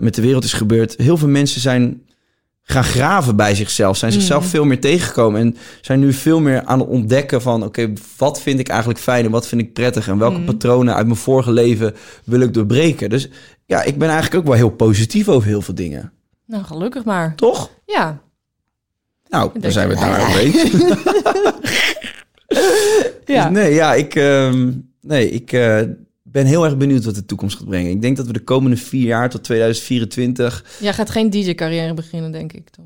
met 0.00 0.14
de 0.14 0.22
wereld 0.22 0.44
is 0.44 0.52
gebeurd, 0.52 0.94
heel 0.96 1.16
veel 1.16 1.28
mensen 1.28 1.60
zijn 1.60 2.02
gaan 2.68 2.84
graven 2.84 3.36
bij 3.36 3.54
zichzelf, 3.54 3.96
zijn 3.96 4.12
zichzelf 4.12 4.42
Mhm. 4.42 4.50
veel 4.50 4.64
meer 4.64 4.80
tegengekomen 4.80 5.40
en 5.40 5.56
zijn 5.80 6.00
nu 6.00 6.12
veel 6.12 6.40
meer 6.40 6.64
aan 6.64 6.78
het 6.78 6.88
ontdekken 6.88 7.42
van, 7.42 7.62
oké, 7.64 7.92
wat 8.16 8.40
vind 8.42 8.58
ik 8.58 8.68
eigenlijk 8.68 9.00
fijn 9.00 9.24
en 9.24 9.30
wat 9.30 9.46
vind 9.46 9.60
ik 9.60 9.72
prettig 9.72 10.08
en 10.08 10.18
welke 10.18 10.36
Mhm. 10.36 10.44
patronen 10.46 10.94
uit 10.94 11.06
mijn 11.06 11.18
vorige 11.18 11.52
leven 11.52 11.94
wil 12.24 12.40
ik 12.40 12.54
doorbreken. 12.54 13.10
Dus 13.10 13.28
ja, 13.64 13.82
ik 13.82 13.98
ben 13.98 14.08
eigenlijk 14.08 14.38
ook 14.40 14.46
wel 14.46 14.54
heel 14.56 14.70
positief 14.70 15.28
over 15.28 15.48
heel 15.48 15.62
veel 15.62 15.74
dingen. 15.74 16.12
Nou, 16.46 16.64
gelukkig 16.64 17.04
maar. 17.04 17.34
Toch? 17.34 17.70
Ja. 17.86 18.18
Nou, 19.28 19.50
dan 19.60 19.72
zijn 19.72 19.88
we 19.88 19.94
het 19.98 20.02
daar 20.02 20.36
eens. 20.38 20.62
Ja. 23.24 23.48
Dus 23.48 23.58
nee, 23.58 23.74
ja, 23.74 23.94
ik, 23.94 24.14
ehm, 24.14 24.70
nee, 25.00 25.30
ik 25.30 25.52
eh, 25.52 25.80
ben 26.36 26.46
heel 26.46 26.64
erg 26.64 26.76
benieuwd 26.76 27.04
wat 27.04 27.14
de 27.14 27.26
toekomst 27.26 27.56
gaat 27.56 27.68
brengen. 27.68 27.90
Ik 27.90 28.02
denk 28.02 28.16
dat 28.16 28.26
we 28.26 28.32
de 28.32 28.40
komende 28.44 28.76
vier 28.76 29.06
jaar 29.06 29.30
tot 29.30 29.44
2024... 29.44 30.64
Jij 30.80 30.92
gaat 30.92 31.10
geen 31.10 31.30
DJ-carrière 31.30 31.94
beginnen, 31.94 32.32
denk 32.32 32.52
ik. 32.52 32.70
Toch? 32.70 32.84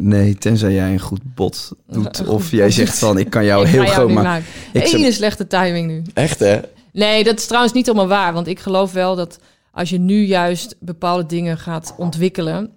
Nee, 0.00 0.34
tenzij 0.34 0.72
jij 0.72 0.92
een 0.92 1.00
goed 1.00 1.34
bot 1.34 1.72
doet. 1.86 2.26
Of 2.26 2.50
jij 2.50 2.64
bot 2.64 2.74
zegt 2.74 2.98
van, 2.98 3.18
ik 3.18 3.30
kan 3.30 3.44
jou 3.44 3.64
Ik 3.64 3.70
heel 3.70 3.86
groot 3.86 4.10
maken. 4.10 4.44
Ik 4.72 4.86
zou- 4.86 5.00
Hele 5.00 5.12
slechte 5.12 5.46
timing 5.46 5.86
nu. 5.86 6.02
Echt 6.14 6.38
hè? 6.38 6.60
Nee, 6.92 7.24
dat 7.24 7.38
is 7.38 7.46
trouwens 7.46 7.74
niet 7.74 7.86
helemaal 7.86 8.08
waar. 8.08 8.32
Want 8.32 8.46
ik 8.46 8.58
geloof 8.60 8.92
wel 8.92 9.16
dat 9.16 9.38
als 9.72 9.90
je 9.90 9.98
nu 9.98 10.24
juist 10.24 10.76
bepaalde 10.80 11.26
dingen 11.26 11.58
gaat 11.58 11.94
ontwikkelen, 11.96 12.70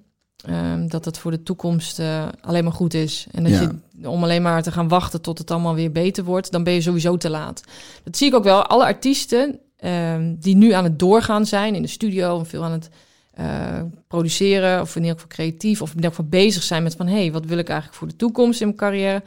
ehm, 0.45 0.87
dat 0.87 1.05
het 1.05 1.17
voor 1.17 1.31
de 1.31 1.43
toekomst 1.43 1.99
eh, 1.99 2.27
alleen 2.41 2.63
maar 2.63 2.73
goed 2.73 2.93
is. 2.93 3.27
En 3.31 3.43
dat 3.43 3.51
Ja. 3.51 3.61
je 3.61 4.09
om 4.09 4.23
alleen 4.23 4.41
maar 4.41 4.63
te 4.63 4.71
gaan 4.71 4.87
wachten 4.87 5.21
tot 5.21 5.37
het 5.37 5.51
allemaal 5.51 5.75
weer 5.75 5.91
beter 5.91 6.23
wordt, 6.23 6.51
dan 6.51 6.63
ben 6.63 6.73
je 6.73 6.81
sowieso 6.81 7.17
te 7.17 7.29
laat. 7.29 7.61
Dat 8.03 8.17
zie 8.17 8.27
ik 8.27 8.33
ook 8.35 8.43
wel. 8.43 8.65
Alle 8.65 8.83
artiesten 8.85 9.59
ehm, 9.77 10.35
die 10.39 10.55
nu 10.55 10.71
aan 10.71 10.83
het 10.83 10.99
doorgaan 10.99 11.45
zijn 11.45 11.75
in 11.75 11.81
de 11.81 11.87
studio 11.87 12.39
en 12.39 12.45
veel 12.45 12.63
aan 12.63 12.71
het 12.71 12.89
eh, 13.33 13.81
produceren, 14.07 14.81
of 14.81 14.95
in 14.95 15.01
ieder 15.01 15.15
geval 15.19 15.29
creatief, 15.35 15.81
of 15.81 15.89
in 15.89 15.95
ieder 15.95 16.09
geval 16.09 16.25
bezig 16.25 16.63
zijn 16.63 16.83
met 16.83 16.95
van 16.95 17.07
hé, 17.07 17.19
hey, 17.19 17.31
wat 17.31 17.45
wil 17.45 17.57
ik 17.57 17.67
eigenlijk 17.69 17.97
voor 17.99 18.07
de 18.07 18.15
toekomst 18.15 18.61
in 18.61 18.65
mijn 18.67 18.79
carrière? 18.79 19.23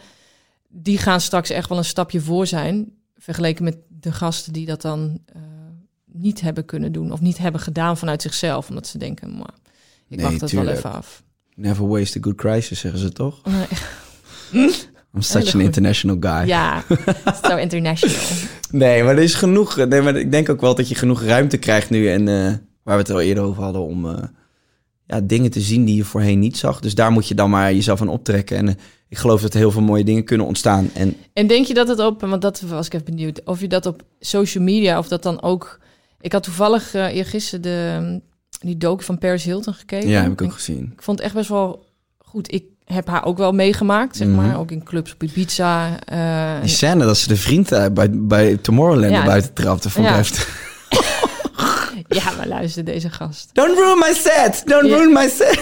Die 0.68 0.98
gaan 0.98 1.20
straks 1.20 1.50
echt 1.50 1.68
wel 1.68 1.78
een 1.78 1.84
stapje 1.84 2.20
voor 2.20 2.46
zijn, 2.46 2.92
vergeleken 3.18 3.64
met 3.64 3.76
de 4.00 4.12
gasten 4.12 4.52
die 4.52 4.66
dat 4.66 4.82
dan 4.82 5.18
eh, 5.26 5.40
niet 6.04 6.40
hebben 6.40 6.64
kunnen 6.64 6.92
doen 6.92 7.12
of 7.12 7.20
niet 7.20 7.38
hebben 7.38 7.60
gedaan 7.60 7.96
vanuit 7.96 8.22
zichzelf, 8.22 8.68
omdat 8.68 8.86
ze 8.86 8.98
denken, 8.98 9.36
maar 9.36 9.54
ik 10.08 10.16
Nee, 10.16 10.26
wacht 10.26 10.40
het 10.40 10.52
wel 10.52 10.68
even 10.68 10.92
af. 10.92 11.22
Never 11.54 11.88
waste 11.88 12.18
a 12.18 12.22
good 12.22 12.36
crisis, 12.36 12.80
zeggen 12.80 13.00
ze 13.00 13.12
toch? 13.12 13.40
Nee. 13.44 14.68
I'm 15.14 15.22
such 15.22 15.54
an 15.54 15.60
international 15.60 16.16
guy. 16.20 16.46
Ja, 16.46 16.84
zo 17.48 17.56
international. 17.56 18.16
Nee, 18.70 19.02
maar 19.02 19.16
er 19.16 19.22
is 19.22 19.34
genoeg. 19.34 19.76
Nee, 19.76 20.02
maar 20.02 20.16
ik 20.16 20.30
denk 20.30 20.48
ook 20.48 20.60
wel 20.60 20.74
dat 20.74 20.88
je 20.88 20.94
genoeg 20.94 21.22
ruimte 21.22 21.56
krijgt 21.56 21.90
nu. 21.90 22.08
En 22.10 22.28
eh, 22.28 22.52
waar 22.82 22.96
we 22.96 23.02
het 23.02 23.10
al 23.10 23.20
eerder 23.20 23.44
over 23.44 23.62
hadden, 23.62 23.82
om 23.82 24.08
eh, 24.08 24.22
ja, 25.06 25.20
dingen 25.20 25.50
te 25.50 25.60
zien 25.60 25.84
die 25.84 25.96
je 25.96 26.04
voorheen 26.04 26.38
niet 26.38 26.56
zag. 26.56 26.80
Dus 26.80 26.94
daar 26.94 27.12
moet 27.12 27.28
je 27.28 27.34
dan 27.34 27.50
maar 27.50 27.72
jezelf 27.72 28.00
aan 28.00 28.08
optrekken. 28.08 28.56
En 28.56 28.68
eh, 28.68 28.74
ik 29.08 29.18
geloof 29.18 29.40
dat 29.40 29.52
er 29.52 29.58
heel 29.58 29.70
veel 29.70 29.82
mooie 29.82 30.04
dingen 30.04 30.24
kunnen 30.24 30.46
ontstaan. 30.46 30.90
En 30.94 31.16
En 31.32 31.46
denk 31.46 31.66
je 31.66 31.74
dat 31.74 31.88
het 31.88 32.00
op, 32.00 32.20
want 32.20 32.42
dat 32.42 32.60
was 32.60 32.86
ik 32.86 32.92
even 32.92 33.06
benieuwd, 33.06 33.44
of 33.44 33.60
je 33.60 33.68
dat 33.68 33.86
op 33.86 34.02
social 34.20 34.64
media 34.64 34.98
of 34.98 35.08
dat 35.08 35.22
dan 35.22 35.42
ook. 35.42 35.80
Ik 36.20 36.32
had 36.32 36.42
toevallig 36.42 36.94
eh 36.94 37.14
eergisteren 37.14 37.62
de, 37.62 38.20
die 38.60 38.76
docu 38.76 39.04
van 39.04 39.18
Paris 39.18 39.44
Hilton 39.44 39.74
gekeken. 39.74 40.08
ja, 40.08 40.22
heb 40.22 40.32
ik 40.32 40.42
ook 40.42 40.52
gezien. 40.52 40.90
Ik 40.96 41.02
vond 41.02 41.18
het 41.18 41.26
echt 41.26 41.36
best 41.36 41.48
wel 41.48 41.84
goed. 42.18 42.52
Ik 42.52 42.64
heb 42.84 43.06
haar 43.08 43.24
ook 43.24 43.38
wel 43.38 43.52
meegemaakt, 43.52 44.16
zeg 44.16 44.26
Mhm. 44.28 44.36
maar. 44.36 44.58
Ook 44.58 44.70
in 44.70 44.82
clubs 44.84 45.12
op 45.12 45.22
Ibiza. 45.22 45.98
eh, 46.04 46.60
Die 46.60 46.70
scène 46.70 47.04
dat 47.04 47.16
ze 47.18 47.28
de 47.28 47.36
vriend 47.36 47.72
eh, 47.72 47.86
bij, 47.92 48.08
bij 48.12 48.56
Tomorrowland 48.56 49.12
Ja. 49.12 49.24
buiten 49.24 49.52
trapte, 49.54 49.90
vond 49.90 50.06
ik 50.08 50.12
Ja. 52.08 52.32
maar 52.36 52.46
luister, 52.48 52.84
deze 52.84 53.10
gast. 53.10 53.50
Don't 53.52 53.78
ruin 53.78 53.98
my 53.98 54.12
set! 54.14 54.62
Don't 54.66 54.88
Ja. 54.88 54.96
ruin 54.96 55.12
my 55.12 55.28
set! 55.28 55.60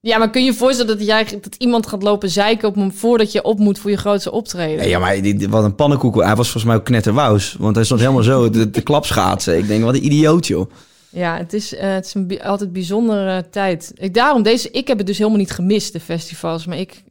Ja, 0.00 0.18
maar 0.18 0.30
kun 0.30 0.44
je 0.44 0.50
je 0.50 0.56
voorstellen 0.56 0.98
dat, 0.98 1.06
jij, 1.06 1.24
dat 1.40 1.54
iemand 1.58 1.86
gaat 1.86 2.02
lopen 2.02 2.30
zeiken 2.30 2.68
op 2.68 2.74
hem 2.74 2.92
voordat 2.92 3.32
je 3.32 3.42
op 3.42 3.58
moet 3.58 3.78
voor 3.78 3.90
je 3.90 3.96
grootste 3.96 4.30
optreden? 4.30 4.88
Ja, 4.88 4.98
maar 4.98 5.22
die, 5.22 5.48
wat 5.48 5.64
een 5.64 5.74
pannenkoek. 5.74 6.14
Hij 6.22 6.36
was 6.36 6.44
volgens 6.50 6.64
mij 6.64 6.76
ook 6.76 6.84
knetterwous. 6.84 7.56
Want 7.58 7.74
hij 7.74 7.84
stond 7.84 8.00
helemaal 8.00 8.22
zo 8.22 8.50
de, 8.50 8.70
de 8.70 8.80
klapschaatsen. 8.80 9.58
Ik 9.58 9.66
denk, 9.66 9.84
wat 9.84 9.94
een 9.94 10.04
idioot, 10.04 10.46
joh. 10.46 10.70
Ja, 11.10 11.36
het 11.36 11.52
is, 11.52 11.74
eh, 11.74 11.92
het 11.94 12.06
is 12.06 12.14
een 12.14 12.26
bi- 12.26 12.38
altijd 12.42 12.72
bijzondere 12.72 13.48
tijd. 13.50 13.92
Ik, 13.94 14.14
daarom, 14.14 14.42
deze, 14.42 14.70
ik 14.70 14.88
heb 14.88 14.98
het 14.98 15.06
dus 15.06 15.18
helemaal 15.18 15.38
niet 15.38 15.50
gemist, 15.50 15.92
de 15.92 16.00
festivals. 16.00 16.66
Maar 16.66 16.78
ik 16.78 17.02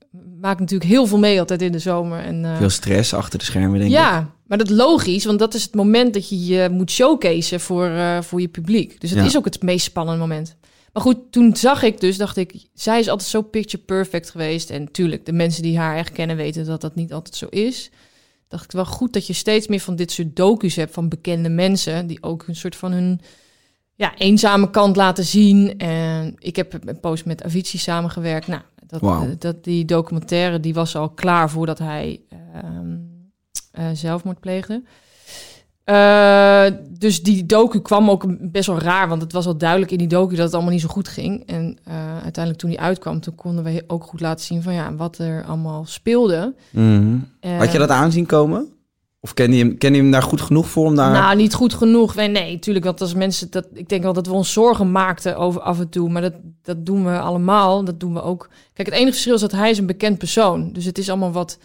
maak 0.41 0.60
natuurlijk 0.60 0.89
heel 0.89 1.06
veel 1.08 1.18
mee 1.20 1.39
altijd 1.39 1.62
in 1.62 1.72
de 1.72 1.80
zomer. 1.80 2.20
En, 2.20 2.45
eh, 2.45 2.58
Veel 2.58 2.70
stress 2.70 3.14
achter 3.14 3.39
de 3.39 3.45
schermen, 3.45 3.80
denk 3.80 3.91
ik. 3.91 3.98
ja, 3.98 4.30
maar 4.48 4.58
dat 4.58 4.70
is 4.70 4.76
logisch, 4.76 5.26
want 5.26 5.39
dat 5.39 5.54
is 5.54 5.64
het 5.64 5.76
moment 5.76 6.14
dat 6.14 6.30
je 6.30 6.45
je 6.45 6.70
moet 6.72 6.91
showcaseen 6.91 7.60
voor, 7.60 7.86
eh, 7.88 8.22
voor 8.22 8.41
je 8.41 8.48
publiek. 8.48 9.02
Dus 9.02 9.10
het 9.10 9.20
Ja. 9.20 9.26
is 9.26 9.38
ook 9.38 9.45
het 9.45 9.62
meest 9.62 9.86
spannende 9.86 10.20
moment. 10.20 10.56
Maar 10.93 11.04
goed, 11.06 11.18
toen 11.32 11.56
zag 11.56 11.84
ik 11.84 12.00
dus, 12.00 12.18
dacht 12.18 12.38
ik, 12.38 12.54
zij 12.74 13.00
is 13.00 13.08
altijd 13.08 13.30
zo 13.30 13.41
picture 13.41 13.84
perfect 13.84 14.30
geweest. 14.30 14.70
En 14.70 14.91
tuurlijk, 14.91 15.26
de 15.26 15.32
mensen 15.34 15.64
die 15.64 15.78
haar 15.78 15.98
echt 15.98 16.12
kennen 16.12 16.36
weten 16.36 16.66
dat 16.66 16.82
dat 16.82 16.95
niet 16.95 17.14
altijd 17.14 17.36
zo 17.36 17.45
is. 17.50 17.89
Dacht 18.48 18.64
ik 18.64 18.72
wel 18.72 18.86
goed 18.86 19.14
dat 19.14 19.28
je 19.28 19.34
steeds 19.34 19.68
meer 19.68 19.80
van 19.80 19.95
dit 19.95 20.12
soort 20.12 20.36
docu's 20.36 20.76
hebt 20.76 20.93
van 20.93 21.10
bekende 21.10 21.50
mensen 21.50 22.08
die 22.08 22.24
ook 22.24 22.43
een 22.48 22.56
soort 22.56 22.76
van 22.76 22.91
hun 22.91 23.20
ja, 23.98 24.16
eenzame 24.18 24.70
kant 24.70 24.95
laten 24.95 25.24
zien. 25.24 25.78
En 25.78 26.36
ik 26.39 26.56
heb 26.56 26.88
een 26.88 27.00
post 27.00 27.26
met 27.26 27.43
Avicii 27.43 27.80
samengewerkt. 27.80 28.48
Nou, 28.48 28.62
dat, 28.88 29.02
Wauw. 29.02 29.36
dat, 29.39 29.64
die 29.64 29.86
documentaire 29.86 30.60
die 30.60 30.74
was 30.74 30.95
al 30.95 31.10
klaar 31.10 31.50
voordat 31.50 31.80
hij 31.80 32.22
ehm, 32.54 32.98
eh, 33.72 33.86
zelfmoord 33.93 34.39
pleegde. 34.39 34.84
Eh, 35.84 36.66
dus 36.89 37.24
die 37.24 37.45
docu 37.45 37.80
kwam 37.82 38.10
ook 38.10 38.52
best 38.52 38.68
wel 38.68 38.80
raar, 38.80 39.08
want 39.08 39.22
het 39.22 39.32
was 39.32 39.45
al 39.45 39.58
duidelijk 39.58 39.91
in 39.91 39.98
die 39.98 40.08
docu 40.08 40.36
dat 40.36 40.45
het 40.45 40.54
allemaal 40.54 40.72
niet 40.72 40.82
zo 40.82 40.88
goed 40.88 41.08
ging. 41.08 41.43
En 41.45 41.78
eh, 41.84 41.93
uiteindelijk 42.14 42.58
toen 42.58 42.70
die 42.70 42.80
uitkwam, 42.80 43.20
toen 43.20 43.36
konden 43.36 43.64
we 43.64 43.84
ook 43.88 44.04
goed 44.04 44.20
laten 44.20 44.45
zien 44.45 44.64
van 44.64 44.74
ja, 44.74 44.95
wat 44.95 45.18
er 45.18 45.43
allemaal 45.43 45.86
speelde. 45.86 46.56
Mhm. 46.70 47.18
Eh, 47.39 47.58
Had 47.58 47.72
je 47.72 47.78
dat 47.78 47.89
aanzien 47.89 48.26
komen? 48.26 48.68
Of 49.20 49.34
ken 49.34 49.51
je 49.53 49.63
hem, 49.63 49.78
ken 49.78 49.93
je 49.93 50.01
hem 50.01 50.11
daar 50.11 50.22
goed 50.24 50.41
genoeg 50.41 50.68
voor 50.70 50.86
om 50.86 50.95
daar... 50.95 51.11
Nou, 51.11 51.36
niet 51.36 51.53
goed 51.53 51.74
genoeg. 51.74 52.15
Nee, 52.15 52.28
nee, 52.28 52.53
natuurlijk. 52.53 52.86
Want 52.86 53.01
als 53.01 53.13
mensen 53.13 53.51
dat, 53.51 53.68
ik 53.74 53.89
denk 53.89 54.03
wel 54.03 54.13
dat 54.13 54.28
we 54.28 54.34
ons 54.34 54.53
zorgen 54.53 54.91
maakten 54.91 55.38
over 55.38 55.61
af 55.61 55.80
en 55.80 55.89
toe, 55.89 56.09
maar 56.09 56.22
dat, 56.22 56.34
dat 56.63 56.86
doen 56.86 57.05
we 57.05 57.20
allemaal. 57.20 57.84
Dat 57.84 57.99
doen 57.99 58.13
we 58.13 58.22
ook. 58.22 58.49
Kijk, 58.74 58.88
het 58.88 58.97
enige 58.97 59.11
verschil 59.11 59.34
is 59.36 59.41
dat 59.41 59.51
hij 59.51 59.70
is 59.70 59.78
een 59.78 59.86
bekend 59.86 60.18
persoon. 60.18 60.72
Dus 60.74 60.86
het 60.86 60.97
is 60.97 61.09
allemaal 61.09 61.32
wat. 61.32 61.57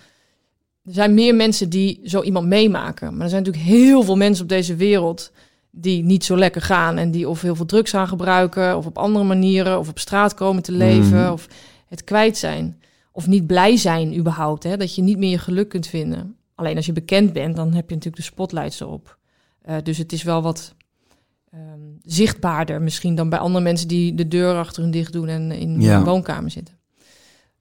Er 0.84 0.92
zijn 0.92 1.14
meer 1.14 1.34
mensen 1.34 1.68
die 1.68 2.00
zo 2.04 2.22
iemand 2.22 2.46
meemaken. 2.46 3.12
Maar 3.12 3.22
er 3.22 3.28
zijn 3.28 3.42
natuurlijk 3.42 3.70
heel 3.70 4.02
veel 4.02 4.16
mensen 4.16 4.42
op 4.42 4.48
deze 4.48 4.74
wereld 4.74 5.32
die 5.70 6.02
niet 6.04 6.24
zo 6.24 6.36
lekker 6.36 6.62
gaan 6.62 6.96
en 6.98 7.10
die 7.10 7.28
of 7.28 7.40
heel 7.40 7.54
veel 7.56 7.64
drugs 7.66 7.90
gaan 7.90 8.08
gebruiken, 8.08 8.76
of 8.76 8.86
op 8.86 8.98
andere 8.98 9.24
manieren, 9.24 9.78
of 9.78 9.88
op 9.88 9.98
straat 9.98 10.34
komen 10.34 10.62
te 10.62 10.72
leven, 10.72 11.20
Mhm. 11.22 11.32
of 11.32 11.46
het 11.88 12.04
kwijt 12.04 12.38
zijn, 12.38 12.80
of 13.12 13.26
niet 13.26 13.46
blij 13.46 13.76
zijn 13.76 14.16
überhaupt. 14.18 14.62
Hè? 14.62 14.76
Dat 14.76 14.94
je 14.94 15.02
niet 15.02 15.18
meer 15.18 15.30
je 15.30 15.38
geluk 15.38 15.68
kunt 15.68 15.86
vinden. 15.86 16.36
Alleen 16.62 16.76
als 16.76 16.86
je 16.86 16.92
bekend 16.92 17.32
bent, 17.32 17.56
dan 17.56 17.66
heb 17.72 17.88
je 17.88 17.94
natuurlijk 17.94 18.22
de 18.24 18.28
spotlights 18.30 18.80
erop. 18.80 19.18
Eh, 19.62 19.76
dus 19.82 19.98
het 19.98 20.12
is 20.12 20.22
wel 20.22 20.42
wat 20.42 20.74
ehm, 21.52 21.80
zichtbaarder 22.02 22.82
misschien 22.82 23.14
dan 23.14 23.28
bij 23.28 23.38
andere 23.38 23.64
mensen 23.64 23.88
die 23.88 24.14
de 24.14 24.28
deur 24.28 24.54
achter 24.54 24.82
hun 24.82 24.90
dicht 24.90 25.12
doen 25.12 25.28
en 25.28 25.50
in 25.52 25.80
Ja. 25.80 25.94
hun 25.96 26.04
woonkamer 26.04 26.50
zitten. 26.50 26.74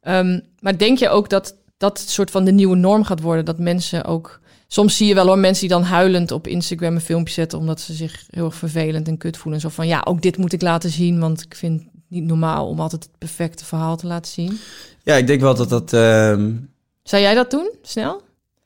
Ehm, 0.02 0.40
maar 0.60 0.78
denk 0.78 0.98
je 0.98 1.10
ook 1.10 1.30
dat 1.30 1.56
dat 1.78 2.00
soort 2.00 2.32
van 2.32 2.44
de 2.46 2.52
nieuwe 2.52 2.76
norm 2.76 3.04
gaat 3.04 3.22
worden? 3.22 3.46
Dat 3.46 3.60
mensen 3.60 4.06
ook. 4.06 4.40
Soms 4.68 4.98
zie 4.98 5.08
je 5.08 5.14
wel 5.14 5.26
hoor, 5.26 5.38
mensen 5.38 5.68
die 5.68 5.78
dan 5.78 5.84
huilend 5.88 6.32
op 6.32 6.48
Instagram 6.48 6.96
een 6.96 7.02
filmpje 7.02 7.34
zetten 7.34 7.60
omdat 7.60 7.82
ze 7.82 7.94
zich 7.94 8.26
heel 8.30 8.46
erg 8.46 8.56
vervelend 8.56 9.08
en 9.08 9.18
kut 9.18 9.38
voelen. 9.38 9.62
Zo 9.62 9.70
van 9.70 9.88
ja, 9.88 10.02
ook 10.08 10.22
dit 10.22 10.38
moet 10.38 10.54
ik 10.54 10.62
laten 10.62 10.90
zien, 10.90 11.20
want 11.20 11.42
ik 11.42 11.56
vind 11.56 11.80
het 11.82 11.90
niet 12.08 12.24
normaal 12.24 12.68
om 12.68 12.80
altijd 12.80 13.04
het 13.04 13.18
perfecte 13.18 13.66
verhaal 13.66 13.98
te 13.98 14.08
laten 14.08 14.32
zien. 14.32 14.60
Ja, 15.04 15.16
ik 15.16 15.28
denk 15.28 15.42
wel 15.42 15.56
dat 15.56 15.70
dat... 15.70 15.94
ehm, 15.94 16.52
Zou 17.04 17.22
jij 17.22 17.34
dat 17.34 17.52
doen? 17.52 17.72
Snel? 17.82 18.22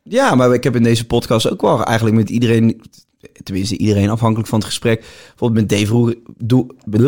Ja, 0.10 0.36
maar 0.36 0.54
ik 0.54 0.64
heb 0.64 0.76
in 0.76 0.84
deze 0.84 1.06
podcast 1.06 1.52
ook 1.52 1.62
wel 1.62 1.84
eigenlijk 1.84 2.18
met 2.18 2.30
iedereen... 2.30 2.82
Tenminste, 3.44 3.78
iedereen 3.78 4.10
afhankelijk 4.10 4.50
van 4.50 4.60
het 4.60 4.68
gesprek. 4.68 5.06
Bijvoorbeeld 5.28 5.70
met 5.70 5.80
Dave, 5.80 6.18
Doel, 6.38 6.68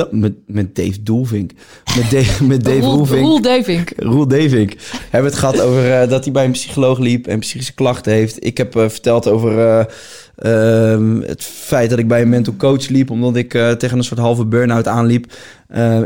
met, 0.09 0.33
met 0.45 0.75
Dave 0.75 1.03
Doelvink. 1.03 1.51
Met, 1.95 2.11
Dave 2.11 2.43
met 2.43 2.63
Dave 2.65 2.79
Roel, 2.79 2.95
Roelvink. 2.95 3.21
Roel 3.21 3.41
Devink. 3.41 3.91
Roel 3.97 4.27
Devink. 4.27 4.73
Hebben 5.01 5.21
we 5.31 5.35
het 5.35 5.35
gehad 5.35 5.61
over 5.61 5.91
eh, 5.91 6.09
dat 6.09 6.23
hij 6.23 6.33
bij 6.33 6.45
een 6.45 6.51
psycholoog 6.51 6.99
liep 6.99 7.27
en 7.27 7.39
psychische 7.39 7.73
klachten 7.73 8.11
heeft. 8.11 8.45
Ik 8.45 8.57
heb 8.57 8.75
eh, 8.75 8.89
verteld 8.89 9.27
over 9.27 9.59
eh, 9.59 9.85
ehm, 10.93 11.21
het 11.21 11.43
feit 11.43 11.89
dat 11.89 11.99
ik 11.99 12.07
bij 12.07 12.21
een 12.21 12.29
mental 12.29 12.55
coach 12.55 12.87
liep, 12.87 13.09
omdat 13.09 13.35
ik 13.35 13.49
tegen 13.51 13.97
een 13.97 14.03
soort 14.03 14.19
halve 14.19 14.45
burn-out 14.45 14.87
aanliep. 14.87 15.33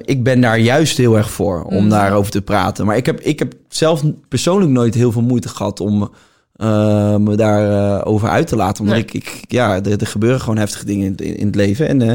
Ik 0.06 0.24
ben 0.24 0.42
daar 0.42 0.60
juist 0.60 0.98
heel 0.98 1.18
erg 1.18 1.32
voor 1.32 1.64
om 1.64 1.84
Mm. 1.84 1.89
daarover 1.89 2.32
te 2.32 2.42
praten. 2.42 2.86
Maar 2.86 2.98
ik 2.98 3.06
heb, 3.06 3.20
ik 3.20 3.39
heb 3.39 3.54
zelf 3.70 4.04
persoonlijk 4.28 4.72
nooit 4.72 4.94
heel 4.94 5.12
veel 5.12 5.22
moeite 5.22 5.50
gehad 5.50 5.80
om 5.80 6.12
me 7.20 7.36
daarover 7.36 8.05
over 8.05 8.30
uit 8.30 8.47
te 8.47 8.55
laten. 8.55 8.84
Omdat 8.84 8.95
Nee. 8.97 9.05
ik, 9.05 9.14
ik, 9.14 9.43
ja, 9.47 9.84
er, 9.84 9.97
er 9.97 10.07
gebeuren 10.07 10.39
gewoon 10.39 10.57
heftige 10.57 10.86
dingen 10.86 11.16
in, 11.18 11.38
in, 11.38 11.45
het 11.45 11.55
leven. 11.55 11.88
En 11.88 12.01
eh, 12.01 12.12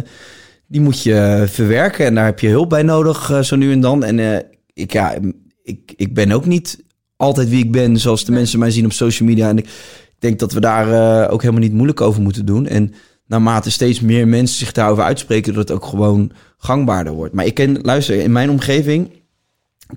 die 0.67 0.81
moet 0.81 1.03
je 1.03 1.45
verwerken. 1.49 2.07
En 2.07 2.15
daar 2.15 2.25
heb 2.25 2.41
je 2.41 2.49
hulp 2.49 2.69
bij 2.69 2.83
nodig, 2.83 3.31
eh, 3.31 3.41
zo 3.41 3.57
nu 3.57 3.73
en 3.73 3.81
dan. 3.81 4.05
En 4.05 4.19
eh, 4.19 4.39
ik, 4.73 4.93
ja, 4.93 5.15
ik, 5.63 5.93
ik 5.97 6.15
ben 6.15 6.33
ook 6.33 6.47
niet 6.47 6.85
altijd 7.17 7.49
wie 7.49 7.65
ik 7.65 7.73
ben, 7.73 7.99
zoals 7.99 8.25
de 8.25 8.33
mensen 8.33 8.59
mij 8.59 8.71
zien 8.71 8.85
op 8.85 8.93
social 8.93 9.29
media. 9.29 9.49
En 9.49 9.59
ik 9.59 9.69
denk 10.19 10.39
dat 10.39 10.53
we 10.53 10.61
daar 10.61 10.93
eh, 10.93 11.33
ook 11.33 11.41
helemaal 11.41 11.63
niet 11.63 11.73
moeilijk 11.73 12.01
over 12.01 12.23
moeten 12.23 12.47
doen. 12.47 12.67
En 12.67 12.95
naarmate 13.27 13.71
steeds 13.71 14.01
meer 14.01 14.29
mensen 14.29 14.59
zich 14.59 14.73
daarover 14.73 15.05
uitspreken, 15.05 15.55
dat 15.55 15.69
het 15.69 15.79
ook 15.79 15.85
gewoon 15.85 16.33
gangbaarder 16.59 17.13
wordt. 17.13 17.35
Maar 17.35 17.47
ik 17.47 17.55
ken, 17.55 17.79
luister, 17.83 18.21
in 18.21 18.33
mijn 18.33 18.51
omgeving 18.51 19.11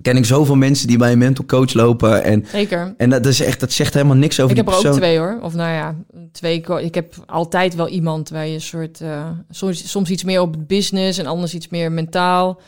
ken 0.02 0.16
ik 0.16 0.24
zoveel 0.24 0.56
mensen 0.56 0.86
die 0.86 0.98
bij 0.98 1.12
een 1.12 1.18
mental 1.18 1.44
coach 1.44 1.72
lopen. 1.72 2.22
En, 2.24 2.44
Zeker. 2.46 2.94
en 2.96 3.10
dat, 3.10 3.26
is 3.26 3.40
echt, 3.40 3.60
dat 3.60 3.72
zegt 3.72 3.94
helemaal 3.94 4.16
niks 4.16 4.40
over 4.40 4.56
Ik 4.56 4.64
die 4.64 4.74
heb 4.74 4.82
er 4.84 4.90
ook 4.90 4.96
twee 4.96 5.18
hoor. 5.18 5.38
Of 5.42 5.54
nou 5.54 5.72
ja, 5.74 5.96
twee. 6.32 6.60
Ik 6.80 6.94
heb 6.94 7.14
altijd 7.26 7.74
wel 7.74 7.88
iemand 7.88 8.28
waar 8.28 8.46
je 8.46 8.54
een 8.54 8.60
soort. 8.60 9.00
eh, 9.00 9.30
soms, 9.50 9.90
soms 9.90 10.10
iets 10.10 10.24
meer 10.24 10.40
op 10.40 10.56
business 10.68 11.18
en 11.18 11.26
anders 11.26 11.54
iets 11.54 11.68
meer 11.68 11.92
mentaal. 11.92 12.60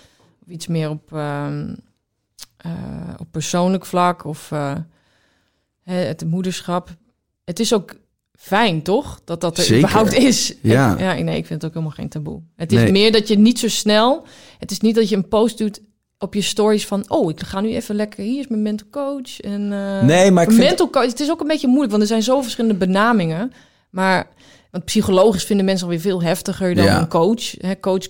Of 0.46 0.48
iets 0.48 0.66
meer 0.66 0.90
op, 0.90 1.12
ehm, 1.12 1.74
eh, 2.56 2.70
op 3.18 3.26
persoonlijk 3.30 3.86
vlak. 3.86 4.24
Of 4.24 4.48
eh, 4.52 4.74
het 5.84 6.24
moederschap. 6.24 6.96
Het 7.44 7.60
is 7.60 7.74
ook 7.74 7.94
fijn, 8.38 8.82
toch? 8.82 9.20
Dat 9.24 9.40
dat 9.40 9.58
er 9.58 9.64
Zeker. 9.64 9.78
überhaupt 9.78 10.12
is. 10.14 10.54
Ja. 10.62 10.96
Ja, 10.98 11.12
nee, 11.22 11.36
ik 11.36 11.46
vind 11.46 11.62
het 11.62 11.64
ook 11.64 11.72
helemaal 11.76 11.96
geen 11.96 12.08
taboe. 12.08 12.40
Het 12.56 12.72
is 12.72 12.78
Nee. 12.82 12.92
meer 12.92 13.12
dat 13.12 13.28
je 13.28 13.38
niet 13.38 13.58
zo 13.58 13.68
snel... 13.68 14.26
Het 14.58 14.70
is 14.70 14.80
niet 14.80 14.94
dat 14.94 15.08
je 15.08 15.16
een 15.16 15.28
post 15.28 15.58
doet 15.58 15.80
op 16.22 16.34
je 16.34 16.40
stories 16.42 16.86
van... 16.86 17.04
oh, 17.08 17.30
ik 17.30 17.40
ga 17.42 17.60
nu 17.60 17.68
even 17.74 17.94
lekker... 17.94 18.24
hier 18.24 18.38
is 18.40 18.48
mijn 18.48 18.62
mental 18.62 18.86
coach. 18.90 19.40
En, 19.40 19.72
eh, 19.72 20.02
Nee, 20.02 20.30
maar 20.30 20.42
ik 20.44 20.50
vind- 20.50 20.62
mental 20.62 20.90
coach, 20.90 21.06
het 21.06 21.20
is 21.20 21.30
ook 21.30 21.40
een 21.40 21.46
beetje 21.46 21.66
moeilijk... 21.66 21.90
want 21.90 22.02
er 22.02 22.08
zijn 22.08 22.22
zo 22.22 22.42
verschillende 22.42 22.76
benamingen. 22.78 23.52
Maar 23.90 24.26
want 24.70 24.84
psychologisch 24.84 25.44
vinden 25.44 25.64
mensen 25.64 25.84
alweer 25.84 26.00
veel 26.00 26.22
heftiger 26.22 26.74
dan 26.74 26.84
Ja. 26.84 27.00
een 27.00 27.08
coach. 27.08 27.50
Hè, 27.60 27.80
coach 27.80 28.06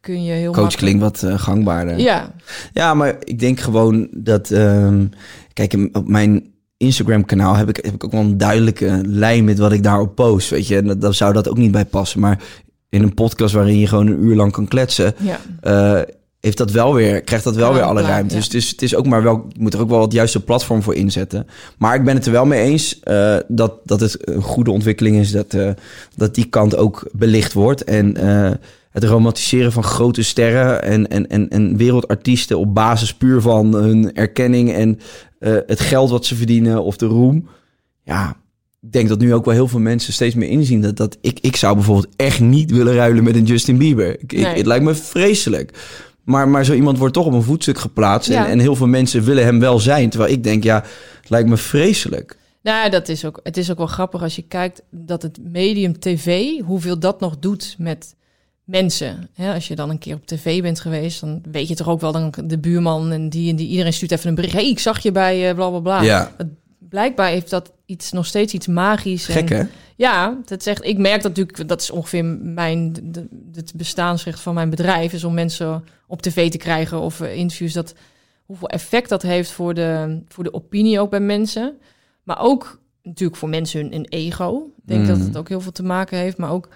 kun 0.00 0.24
je 0.24 0.32
heel 0.32 0.52
Coach 0.52 0.62
makkelijk- 0.62 0.98
klinkt 0.98 1.00
wat 1.22 1.30
eh, 1.32 1.38
gangbaarder. 1.38 1.98
Ja, 1.98 2.34
Ja, 2.72 2.94
maar 2.94 3.16
ik 3.24 3.38
denk 3.38 3.60
gewoon 3.60 4.08
dat... 4.12 4.50
ehm, 4.50 5.06
kijk, 5.52 5.88
op 5.92 6.08
mijn 6.08 6.54
Instagram-kanaal 6.76 7.54
heb 7.56 7.68
ik, 7.68 7.76
heb 7.84 7.94
ik 7.94 8.04
ook 8.04 8.12
wel 8.12 8.20
een 8.20 8.38
duidelijke 8.38 9.00
lijn 9.06 9.44
met 9.44 9.58
wat 9.58 9.72
ik 9.72 9.82
daarop 9.82 10.14
post, 10.14 10.50
weet 10.50 10.66
je. 10.66 10.76
En 10.76 10.86
dat, 10.86 11.00
dan 11.00 11.14
zou 11.14 11.32
dat 11.32 11.48
ook 11.48 11.56
niet 11.58 11.70
bij 11.72 11.84
passen. 11.84 12.20
Maar 12.20 12.42
in 12.88 13.02
een 13.02 13.14
podcast 13.14 13.54
waarin 13.54 13.78
je 13.78 13.86
gewoon 13.86 14.06
een 14.06 14.22
uur 14.24 14.36
lang 14.36 14.52
kan 14.52 14.68
kletsen... 14.68 15.14
ja. 15.20 15.38
eh, 15.60 16.14
heeft 16.46 16.58
dat 16.58 16.70
wel 16.70 16.94
weer, 16.94 17.20
krijgt 17.22 17.44
dat 17.44 17.54
wel 17.56 17.68
Ja, 17.68 17.74
weer 17.74 17.82
alle 17.82 18.02
ruimte. 18.02 18.28
ja. 18.34 18.40
Dus 18.40 18.44
het 18.44 18.54
is, 18.54 18.70
het 18.70 18.82
is 18.82 18.94
ook 18.94 19.06
maar 19.06 19.22
wel, 19.22 19.46
je 19.52 19.60
moet 19.62 19.74
er 19.74 19.80
ook 19.80 19.88
wel 19.88 20.00
het 20.00 20.12
juiste 20.12 20.40
platform 20.44 20.82
voor 20.82 20.94
inzetten. 20.94 21.46
Maar 21.78 21.94
ik 21.94 22.04
ben 22.04 22.14
het 22.14 22.26
er 22.26 22.32
wel 22.32 22.46
mee 22.46 22.60
eens 22.62 23.00
eh, 23.00 23.36
dat, 23.48 23.72
dat 23.84 24.00
het 24.00 24.28
een 24.28 24.42
goede 24.42 24.70
ontwikkeling 24.70 25.16
is 25.16 25.30
dat, 25.30 25.54
eh, 25.54 25.70
dat 26.16 26.34
die 26.34 26.44
kant 26.44 26.76
ook 26.76 27.08
belicht 27.12 27.52
wordt. 27.52 27.84
En 27.84 28.16
eh, 28.16 28.50
het 28.90 29.04
romantiseren 29.04 29.72
van 29.72 29.82
grote 29.84 30.22
sterren 30.22 30.82
en, 30.82 31.08
en, 31.08 31.28
en, 31.28 31.48
en 31.48 31.76
wereldartiesten 31.76 32.58
op 32.58 32.74
basis 32.74 33.14
puur 33.14 33.40
van 33.40 33.74
hun 33.74 34.14
erkenning 34.14 34.72
en 34.72 34.98
het 35.66 35.80
geld 35.80 36.10
wat 36.10 36.24
ze 36.26 36.34
verdienen 36.36 36.82
of 36.82 36.96
de 36.96 37.06
roem. 37.06 37.48
Ja, 38.04 38.36
ik 38.82 38.92
denk 38.92 39.08
dat 39.08 39.18
nu 39.18 39.34
ook 39.34 39.44
wel 39.44 39.54
heel 39.54 39.68
veel 39.68 39.80
mensen 39.80 40.12
steeds 40.12 40.34
meer 40.34 40.48
inzien 40.48 40.80
dat, 40.80 40.96
dat 40.96 41.16
ik, 41.20 41.38
ik 41.40 41.56
zou 41.56 41.74
bijvoorbeeld 41.74 42.08
echt 42.16 42.40
niet 42.40 42.70
willen 42.70 42.94
ruilen 42.94 43.24
met 43.24 43.34
een 43.36 43.44
Justin 43.44 43.78
Bieber. 43.78 44.20
Ik, 44.20 44.32
ik- 44.32 44.46
het 44.56 44.66
lijkt 44.66 44.84
me 44.84 44.94
vreselijk. 44.94 45.70
Maar, 46.26 46.48
maar 46.48 46.64
zo 46.64 46.72
iemand 46.72 46.98
wordt 46.98 47.14
toch 47.14 47.26
op 47.26 47.32
een 47.32 47.42
voetstuk 47.42 47.78
geplaatst. 47.78 48.30
Ja. 48.30 48.44
En, 48.44 48.50
en 48.50 48.58
heel 48.58 48.76
veel 48.76 48.86
mensen 48.86 49.24
willen 49.24 49.44
hem 49.44 49.60
wel 49.60 49.78
zijn. 49.78 50.10
Terwijl 50.10 50.32
ik 50.32 50.42
denk, 50.42 50.64
ja, 50.64 50.84
het 51.20 51.30
lijkt 51.30 51.48
me 51.48 51.56
vreselijk. 51.56 52.36
Nou, 52.62 52.90
dat 52.90 53.08
is 53.08 53.24
ook, 53.24 53.40
het 53.42 53.56
is 53.56 53.70
ook 53.70 53.78
wel 53.78 53.86
grappig 53.86 54.22
als 54.22 54.36
je 54.36 54.42
kijkt 54.42 54.82
dat 54.90 55.22
het 55.22 55.38
medium 55.42 55.98
tv, 55.98 56.58
hoeveel 56.60 56.98
dat 56.98 57.20
nog 57.20 57.38
doet 57.38 57.74
met 57.78 58.14
mensen. 58.64 59.28
Als 59.54 59.68
je 59.68 59.74
dan 59.74 59.90
een 59.90 59.98
keer 59.98 60.14
op 60.14 60.26
tv 60.26 60.62
bent 60.62 60.80
geweest, 60.80 61.20
dan 61.20 61.42
weet 61.50 61.68
je 61.68 61.74
toch 61.74 61.88
ook 61.88 62.00
wel 62.00 62.12
dan 62.12 62.34
de 62.44 62.58
buurman 62.58 63.10
en 63.12 63.28
die 63.28 63.50
en 63.50 63.56
die. 63.56 63.68
Iedereen 63.68 63.92
stuurt 63.92 64.12
even 64.12 64.28
een 64.28 64.34
bericht. 64.34 64.54
hey, 64.54 64.68
ik 64.68 64.78
zag 64.78 64.98
je 65.02 65.12
bij 65.12 65.48
eh, 65.48 65.54
bla 65.54 65.68
bla 65.68 65.80
bla. 65.80 66.02
Ja. 66.02 66.32
Blijkbaar 66.88 67.28
heeft 67.28 67.50
dat 67.50 67.72
iets, 67.86 68.12
nog 68.12 68.26
steeds 68.26 68.52
iets 68.52 68.66
magisch. 68.66 69.28
en- 69.28 69.34
Gek, 69.34 69.48
hè? 69.48 69.62
Ja, 69.96 70.38
dat 70.44 70.62
zegt. 70.62 70.84
Ik 70.84 70.98
merk 70.98 71.22
dat 71.22 71.36
natuurlijk, 71.36 71.68
dat 71.68 71.80
is 71.80 71.90
ongeveer 71.90 72.24
mijn 72.24 72.92
de- 73.02 73.28
het 73.54 73.72
bestaansrecht 73.76 74.40
van 74.40 74.54
mijn 74.54 74.70
bedrijf, 74.70 75.12
is 75.12 75.24
om 75.24 75.34
mensen 75.34 75.84
op 76.06 76.22
tv 76.22 76.50
te 76.50 76.58
krijgen 76.58 77.00
of 77.00 77.20
eh, 77.20 77.36
interviews. 77.36 77.72
Dat 77.72 77.94
hoeveel 78.44 78.68
effect 78.68 79.08
dat 79.08 79.22
heeft 79.22 79.50
voor 79.50 79.74
de, 79.74 80.20
voor 80.28 80.44
de 80.44 80.54
opinie 80.54 81.00
ook 81.00 81.10
bij 81.10 81.20
mensen, 81.20 81.78
maar 82.22 82.40
ook 82.40 82.80
natuurlijk 83.02 83.38
voor 83.38 83.48
mensen 83.48 83.80
hun, 83.80 83.92
hun 83.92 84.06
ego. 84.08 84.66
Ik 84.76 84.82
denk 84.88 85.06
dat 85.06 85.18
Mm. 85.18 85.24
het 85.24 85.36
ook 85.36 85.48
heel 85.48 85.60
veel 85.60 85.72
te 85.72 85.82
maken 85.82 86.18
heeft, 86.18 86.36
maar 86.38 86.50
ook 86.50 86.68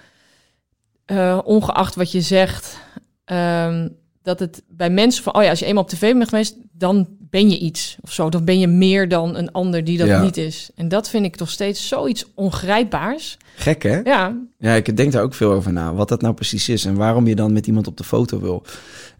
eh, 1.05 1.39
ongeacht 1.45 1.95
wat 1.95 2.13
je 2.13 2.21
zegt, 2.21 2.79
ehm, 3.25 3.89
dat 4.23 4.39
het 4.41 4.63
bij 4.69 4.91
mensen 4.91 5.23
van, 5.23 5.35
oh 5.35 5.43
ja, 5.43 5.51
als 5.51 5.59
je 5.59 5.65
eenmaal 5.67 5.83
op 5.83 5.89
tv 5.89 6.13
bent 6.13 6.29
geweest, 6.29 6.57
dan 6.73 7.09
ben 7.19 7.51
je 7.51 7.59
iets 7.59 7.97
of 8.01 8.13
zo. 8.13 8.29
Dan 8.29 8.45
ben 8.45 8.59
je 8.59 8.67
meer 8.67 9.09
dan 9.09 9.37
een 9.37 9.53
ander 9.53 9.85
die 9.85 9.99
dat 9.99 10.07
Ja. 10.09 10.23
niet 10.23 10.37
is. 10.37 10.71
En 10.75 10.89
dat 10.89 11.09
vind 11.09 11.25
ik 11.25 11.37
toch 11.37 11.51
steeds 11.51 11.89
zoiets 11.89 12.25
ongrijpbaars. 12.35 13.37
Gek, 13.57 13.83
hè? 13.83 14.01
Ja, 14.05 14.37
Ja, 14.59 14.75
ik 14.75 14.97
denk 14.97 15.13
daar 15.13 15.23
ook 15.23 15.35
veel 15.35 15.53
over 15.53 15.73
na. 15.73 15.95
Wat 15.95 16.09
dat 16.09 16.21
nou 16.23 16.35
precies 16.35 16.69
is. 16.69 16.85
En 16.85 16.95
waarom 16.95 17.27
je 17.27 17.35
dan 17.35 17.53
met 17.53 17.67
iemand 17.67 17.87
op 17.87 17.97
de 17.97 18.05
foto 18.05 18.41
wil. 18.41 18.63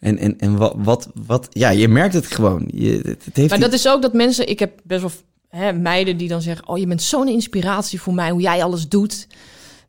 En, 0.01 0.19
en, 0.19 0.39
en 0.39 0.57
wat, 0.57 0.75
wat, 0.77 1.09
wat... 1.27 1.47
Ja, 1.51 1.69
je 1.71 1.89
merkt 1.89 2.15
het 2.15 2.27
gewoon. 2.27 2.69
Je, 2.75 2.91
het, 2.97 3.25
het 3.25 3.37
heeft 3.37 3.51
maar 3.51 3.61
dat 3.61 3.73
is 3.73 3.89
ook 3.89 4.03
dat 4.03 4.13
mensen... 4.13 4.49
Ik 4.49 4.59
heb 4.59 4.81
best 4.85 5.01
wel 5.01 5.11
hè, 5.49 5.73
meiden 5.73 6.17
die 6.17 6.29
dan 6.29 6.43
zeggen... 6.43 6.69
Oh, 6.69 6.79
je 6.79 6.87
bent 6.87 7.03
zo'n 7.03 7.29
inspiratie 7.29 8.01
voor 8.01 8.15
mij, 8.15 8.31
hoe 8.31 8.41
jij 8.41 8.63
alles 8.65 8.89
doet. 8.89 9.27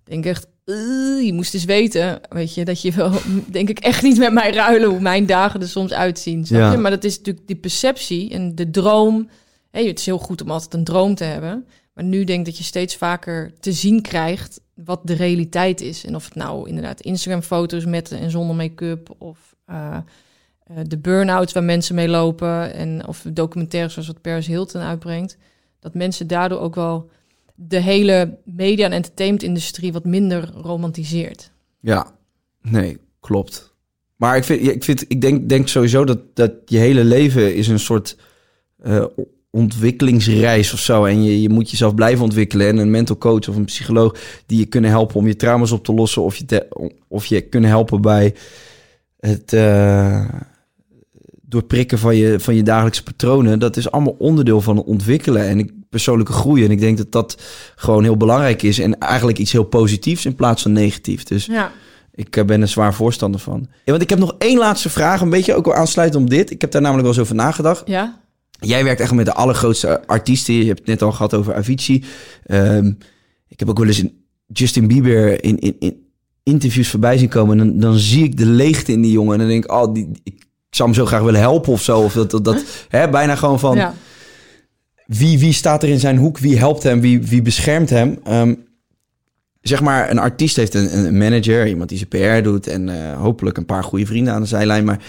Ik 0.06 0.12
denk 0.12 0.26
echt, 0.26 0.48
"Eh, 0.64 1.26
je 1.26 1.34
moest 1.34 1.54
eens 1.54 1.66
weten, 1.66 2.22
weet 2.30 2.54
je... 2.54 2.66
dat 2.66 2.82
je 2.82 2.92
wel, 2.92 3.12
denk 3.48 3.70
ik, 3.70 3.80
echt 3.80 4.04
niet 4.04 4.18
met 4.18 4.34
mij 4.34 4.52
ruilen... 4.52 4.90
hoe 4.90 5.00
mijn 5.00 5.26
dagen 5.26 5.62
er 5.62 5.68
soms 5.68 5.94
uitzien, 5.94 6.46
snap 6.46 6.60
Ja. 6.60 6.72
je? 6.72 6.78
Maar 6.78 6.92
dat 6.92 7.04
is 7.04 7.18
natuurlijk 7.18 7.48
die 7.48 7.56
perceptie 7.56 8.30
en 8.30 8.56
de 8.56 8.70
droom. 8.70 9.30
Het 9.72 10.00
is 10.00 10.06
heel 10.06 10.18
goed 10.18 10.42
om 10.42 10.52
altijd 10.52 10.74
een 10.74 10.84
droom 10.84 11.16
te 11.16 11.24
hebben... 11.24 11.66
Maar 11.94 12.04
nu 12.04 12.24
denk 12.24 12.40
ik 12.40 12.46
dat 12.46 12.58
je 12.58 12.64
steeds 12.64 12.96
vaker 12.96 13.54
te 13.60 13.72
zien 13.72 14.02
krijgt 14.02 14.62
wat 14.74 15.00
de 15.04 15.14
realiteit 15.14 15.82
is. 15.82 16.06
En 16.06 16.16
of 16.16 16.26
het 16.26 16.36
nou 16.36 16.68
inderdaad 16.68 17.02
Instagram-foto's 17.02 17.86
met 17.86 18.12
en 18.12 18.32
zonder 18.32 18.56
make-up... 18.56 19.16
of 19.18 19.56
eh, 19.66 19.98
eh, 20.64 20.76
de 20.88 20.98
burn-outs 20.98 21.54
waar 21.54 21.64
mensen 21.64 21.96
mee 21.96 22.08
lopen... 22.08 22.74
en 22.74 23.08
of 23.08 23.26
documentaires 23.34 23.94
zoals 23.94 24.08
wat 24.08 24.22
Paris 24.22 24.48
Hilton 24.48 24.82
uitbrengt... 24.82 25.38
dat 25.80 25.94
mensen 25.94 26.28
daardoor 26.28 26.60
ook 26.60 26.76
wel 26.76 27.10
de 27.68 27.82
hele 27.82 28.38
media- 28.46 28.86
en 28.86 28.92
entertainment-industrie... 28.92 29.94
wat 29.94 30.06
minder 30.06 30.52
romantiseert. 30.56 31.52
Ja, 31.80 32.12
nee, 32.62 32.98
klopt. 33.20 33.74
Maar 34.16 34.38
ik, 34.38 34.44
vind, 34.44 34.68
ik, 34.68 34.84
vind, 34.84 35.06
ik 35.08 35.22
denk, 35.22 35.50
denk 35.50 35.68
sowieso 35.68 36.06
dat, 36.06 36.20
dat 36.34 36.52
je 36.66 36.78
hele 36.78 37.04
leven 37.04 37.56
is 37.56 37.68
een 37.68 37.80
soort 37.80 38.18
eh, 38.82 39.06
ontwikkelingsreis 39.50 40.74
of 40.74 40.80
zo. 40.80 41.06
En 41.06 41.24
je, 41.24 41.42
je 41.42 41.50
moet 41.50 41.70
jezelf 41.72 41.96
blijven 41.96 42.24
ontwikkelen. 42.24 42.68
En 42.68 42.78
een 42.78 42.92
mental 42.92 43.18
coach 43.18 43.50
of 43.50 43.56
een 43.56 43.66
psycholoog 43.66 44.16
die 44.46 44.58
je 44.58 44.66
kunnen 44.66 44.90
helpen 44.90 45.16
om 45.16 45.28
je 45.28 45.36
trauma's 45.36 45.72
op 45.72 45.84
te 45.84 45.94
lossen. 45.94 46.22
Of 46.22 46.36
je, 46.36 46.46
te, 46.46 46.92
of 47.08 47.26
je 47.26 47.42
kunnen 47.42 47.70
helpen 47.70 48.02
bij 48.02 48.34
het 49.20 49.54
eh, 49.54 50.30
doorprikken 51.42 52.00
van 52.00 52.16
je, 52.16 52.40
van 52.40 52.56
je 52.56 52.64
dagelijkse 52.64 53.04
patronen. 53.04 53.60
Dat 53.60 53.78
is 53.78 53.92
allemaal 53.92 54.16
onderdeel 54.18 54.62
van 54.62 54.84
ontwikkelen 54.84 55.48
en 55.48 55.60
ik, 55.60 55.72
persoonlijke 55.92 56.34
groei. 56.34 56.66
En 56.66 56.72
ik 56.72 56.80
denk 56.80 56.98
dat 56.98 57.12
dat 57.12 57.42
gewoon 57.76 58.04
heel 58.04 58.18
belangrijk 58.18 58.62
is. 58.62 58.80
En 58.80 58.98
eigenlijk 58.98 59.38
iets 59.38 59.52
heel 59.52 59.64
positiefs 59.64 60.26
in 60.26 60.36
plaats 60.36 60.62
van 60.62 60.72
negatief. 60.72 61.24
Dus 61.24 61.46
Ja. 61.46 61.72
ik 62.14 62.36
eh, 62.36 62.46
ben 62.46 62.62
er 62.62 62.68
zwaar 62.68 62.94
voorstander 62.94 63.40
van. 63.40 63.68
Ja, 63.70 63.92
want 63.92 64.02
ik 64.02 64.10
heb 64.10 64.20
nog 64.20 64.36
één 64.38 64.58
laatste 64.58 64.90
vraag, 64.90 65.22
een 65.22 65.30
beetje 65.30 65.56
ook 65.56 65.66
wel 65.66 65.74
aansluitend 65.76 66.24
op 66.24 66.30
dit. 66.30 66.52
Ik 66.52 66.62
heb 66.62 66.72
daar 66.72 66.82
namelijk 66.82 67.08
wel 67.08 67.16
eens 67.18 67.24
over 67.26 67.36
nagedacht. 67.36 67.82
Ja? 67.86 68.20
Jij 68.60 68.84
werkt 68.84 69.02
echt 69.02 69.12
met 69.14 69.26
de 69.26 69.34
allergrootste 69.34 70.08
artiesten. 70.08 70.54
Je 70.54 70.66
hebt 70.66 70.80
het 70.80 70.88
net 70.88 71.02
al 71.02 71.12
gehad 71.12 71.34
over 71.34 71.56
Avicii. 71.56 72.04
Ehm, 72.46 72.92
ik 73.48 73.60
heb 73.60 73.70
ook 73.70 73.78
wel 73.78 73.88
eens 73.88 73.98
een 73.98 74.24
Justin 74.48 74.88
Bieber 74.88 75.44
in, 75.44 75.60
in, 75.60 75.76
in 75.80 75.96
interviews 76.44 76.90
voorbij 76.90 77.18
zien 77.18 77.30
komen. 77.30 77.60
En 77.60 77.68
dan, 77.68 77.80
dan 77.80 77.98
zie 77.98 78.24
ik 78.24 78.38
de 78.38 78.46
leegte 78.46 78.92
in 78.92 79.02
die 79.02 79.12
jongen. 79.12 79.34
En 79.34 79.40
dan 79.40 79.48
denk 79.48 79.64
ik, 79.64 79.72
oh, 79.72 79.94
die, 79.94 80.10
ik 80.24 80.46
zou 80.70 80.90
hem 80.90 80.98
zo 80.98 81.06
graag 81.06 81.22
willen 81.22 81.40
helpen 81.40 81.72
of 81.74 81.82
zo. 81.82 82.00
Of 82.00 82.14
dat, 82.14 82.32
dat, 82.32 82.44
dat 82.46 82.64
hè, 82.90 83.10
bijna 83.10 83.36
gewoon 83.36 83.60
van 83.60 83.76
ja. 83.76 83.94
Wie, 85.18 85.40
wie 85.40 85.54
staat 85.54 85.84
er 85.84 85.90
in 85.90 86.00
zijn 86.00 86.18
hoek? 86.18 86.38
Wie 86.38 86.58
helpt 86.58 86.84
hem? 86.84 87.02
Wie, 87.02 87.22
wie 87.22 87.42
beschermt 87.42 87.90
hem? 87.90 88.20
Ehm, 88.24 88.56
zeg 89.62 89.82
maar, 89.82 90.10
een 90.10 90.20
artiest 90.20 90.56
heeft 90.56 90.74
een, 90.74 90.98
een 90.98 91.18
manager, 91.18 91.68
iemand 91.68 91.90
die 91.90 91.98
zijn 91.98 92.40
PR 92.40 92.44
doet 92.44 92.68
en 92.68 92.90
eh, 92.90 93.18
hopelijk 93.18 93.58
een 93.58 93.66
paar 93.66 93.84
goede 93.84 94.06
vrienden 94.06 94.34
aan 94.34 94.42
de 94.42 94.48
zijlijn. 94.48 94.86
Maar 94.86 95.04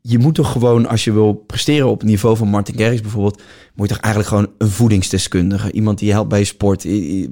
je 0.00 0.18
moet 0.18 0.34
toch 0.34 0.52
gewoon, 0.52 0.86
als 0.86 1.04
je 1.04 1.12
wil 1.12 1.32
presteren 1.32 1.88
op 1.88 2.00
het 2.00 2.08
niveau 2.08 2.36
van 2.36 2.48
Martin 2.48 2.78
Garrix 2.78 3.00
bijvoorbeeld, 3.00 3.42
moet 3.74 3.88
je 3.88 3.94
toch 3.94 4.02
eigenlijk 4.02 4.34
gewoon 4.34 4.50
een 4.58 4.68
voedingsdeskundige, 4.68 5.72
iemand 5.72 5.98
die 5.98 6.08
je 6.08 6.14
helpt 6.14 6.28
bij 6.28 6.38
je 6.38 6.44
sport. 6.44 6.82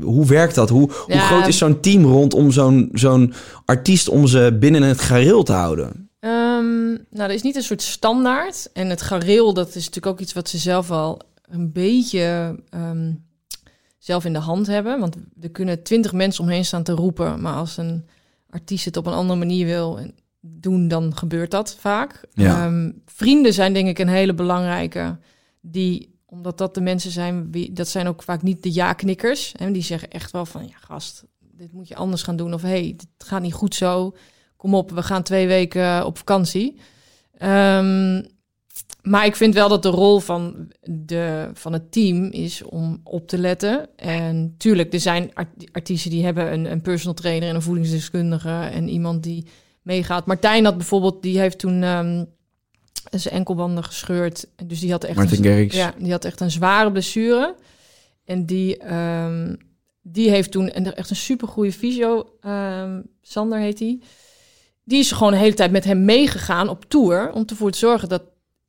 Hoe 0.03 0.27
werkt 0.27 0.55
dat? 0.55 0.69
Hoe, 0.69 0.91
hoe 1.07 1.19
groot 1.19 1.47
is 1.47 1.59
zo'n 1.59 1.81
team 1.81 2.05
rondom 2.05 2.51
zo'n 2.51 2.89
zo'n 2.93 3.35
artiest 3.65 4.09
om 4.09 4.27
ze 4.27 4.57
binnen 4.61 4.83
het 4.83 5.01
gareel 5.01 5.43
te 5.43 5.53
houden? 5.53 6.11
Ehm, 6.21 6.89
nou, 7.11 7.29
er 7.29 7.31
is 7.31 7.43
niet 7.43 7.57
een 7.57 7.63
soort 7.63 7.83
standaard. 7.83 8.71
En 8.73 8.89
het 8.89 9.03
gareel, 9.03 9.55
dat 9.55 9.69
is 9.69 9.75
natuurlijk 9.75 10.07
ook 10.07 10.21
iets 10.21 10.33
wat 10.33 10.49
ze 10.49 10.59
zelf 10.59 10.89
wel 10.89 11.21
een 11.53 11.73
beetje 11.73 12.59
ehm, 12.69 13.13
zelf 13.99 14.25
in 14.25 14.33
de 14.33 14.39
hand 14.39 14.67
hebben. 14.67 15.01
Want 15.01 15.17
er 15.41 15.51
kunnen 15.51 15.83
twintig 15.83 16.13
mensen 16.13 16.45
omheen 16.45 16.65
staan 16.65 16.83
te 16.83 16.93
roepen. 16.93 17.41
Maar 17.41 17.55
als 17.55 17.77
een 17.77 18.07
artiest 18.51 18.85
het 18.85 18.97
op 18.97 19.07
een 19.07 19.13
andere 19.13 19.39
manier 19.39 19.67
wil 19.67 20.01
doen, 20.41 20.89
dan 20.89 21.17
gebeurt 21.17 21.51
dat 21.51 21.77
vaak. 21.79 22.25
Ja. 22.33 22.65
Ehm, 22.65 22.91
vrienden 23.07 23.53
zijn 23.53 23.73
denk 23.73 23.89
ik 23.89 23.99
een 23.99 24.09
hele 24.09 24.35
belangrijke. 24.35 25.19
Die, 25.61 26.19
omdat 26.27 26.59
dat 26.59 26.75
de 26.75 26.81
mensen 26.81 27.11
zijn, 27.11 27.53
wie, 27.53 27.73
dat 27.73 27.89
zijn 27.89 28.07
ook 28.07 28.23
vaak 28.23 28.43
niet 28.43 28.63
de 28.63 28.73
ja-knikkers. 28.73 29.53
En 29.53 29.73
die 29.73 29.83
zeggen 29.83 30.11
echt 30.11 30.31
wel 30.31 30.47
van, 30.47 30.67
ja 30.67 30.77
gast, 30.81 31.25
dit 31.39 31.73
moet 31.73 31.89
je 31.89 31.97
anders 31.97 32.23
gaan 32.23 32.37
doen. 32.37 32.55
Of 32.55 32.63
hey, 32.63 32.83
dit 32.97 33.09
gaat 33.19 33.43
niet 33.43 33.53
goed 33.53 33.75
zo 33.75 34.15
kom 34.63 34.75
op, 34.75 34.91
we 34.91 35.03
gaan 35.03 35.23
twee 35.23 35.47
weken 35.47 36.07
op 36.07 36.19
vakantie. 36.19 36.81
Ehm, 37.39 38.23
maar 39.03 39.27
ik 39.27 39.37
vind 39.37 39.55
wel 39.55 39.69
dat 39.69 39.83
de 39.83 39.89
rol 39.89 40.19
van, 40.19 40.69
de, 40.83 41.51
van 41.55 41.73
het 41.73 41.93
team 41.93 42.25
is 42.25 42.63
om 42.63 43.01
op 43.05 43.29
te 43.29 43.39
letten. 43.39 43.97
En 43.97 44.55
tuurlijk, 44.59 44.93
er 44.93 45.01
zijn 45.01 45.31
art- 45.35 45.73
artiesten 45.73 46.11
die 46.11 46.25
hebben 46.25 46.53
een, 46.53 46.71
een 46.71 46.81
personal 46.81 47.15
trainer 47.15 47.49
en 47.49 47.55
een 47.55 47.63
voedingsdeskundige 47.63 48.69
en 48.73 48.89
iemand 48.89 49.23
die 49.23 49.47
meegaat. 49.83 50.27
Martijn 50.27 50.65
had 50.65 50.77
bijvoorbeeld, 50.77 51.23
die 51.23 51.39
heeft 51.39 51.59
toen 51.59 51.83
ehm, 51.83 52.25
zijn 53.11 53.35
enkelbanden 53.35 53.85
gescheurd. 53.85 54.47
Dus 54.65 54.81
die 54.81 54.91
had 54.91 55.05
echt 55.05 55.17
Martin 55.17 55.45
een, 55.45 55.69
ja, 55.73 55.95
die 55.99 56.11
had 56.11 56.25
echt 56.25 56.41
een 56.41 56.51
zware 56.51 56.93
blessure. 56.93 57.55
En 58.25 58.47
die, 58.47 58.77
ehm, 58.77 59.55
die 60.03 60.31
heeft 60.31 60.51
toen 60.51 60.77
een, 60.77 60.95
echt 60.95 61.11
een 61.11 61.17
supergoeie 61.17 61.73
fysio, 61.73 62.27
ehm, 62.41 63.01
Sander 63.23 63.59
heet 63.59 63.79
die. 63.79 64.03
Die 64.85 64.99
is 64.99 65.13
gewoon 65.13 65.33
de 65.33 65.39
hele 65.39 65.55
tijd 65.55 65.71
met 65.71 65.85
hem 65.85 66.05
meegegaan 66.05 66.69
op 66.69 66.85
tour 66.89 67.33
om 67.33 67.45
ervoor 67.47 67.71
te 67.71 67.79
zorgen 67.79 68.09
dat 68.09 68.23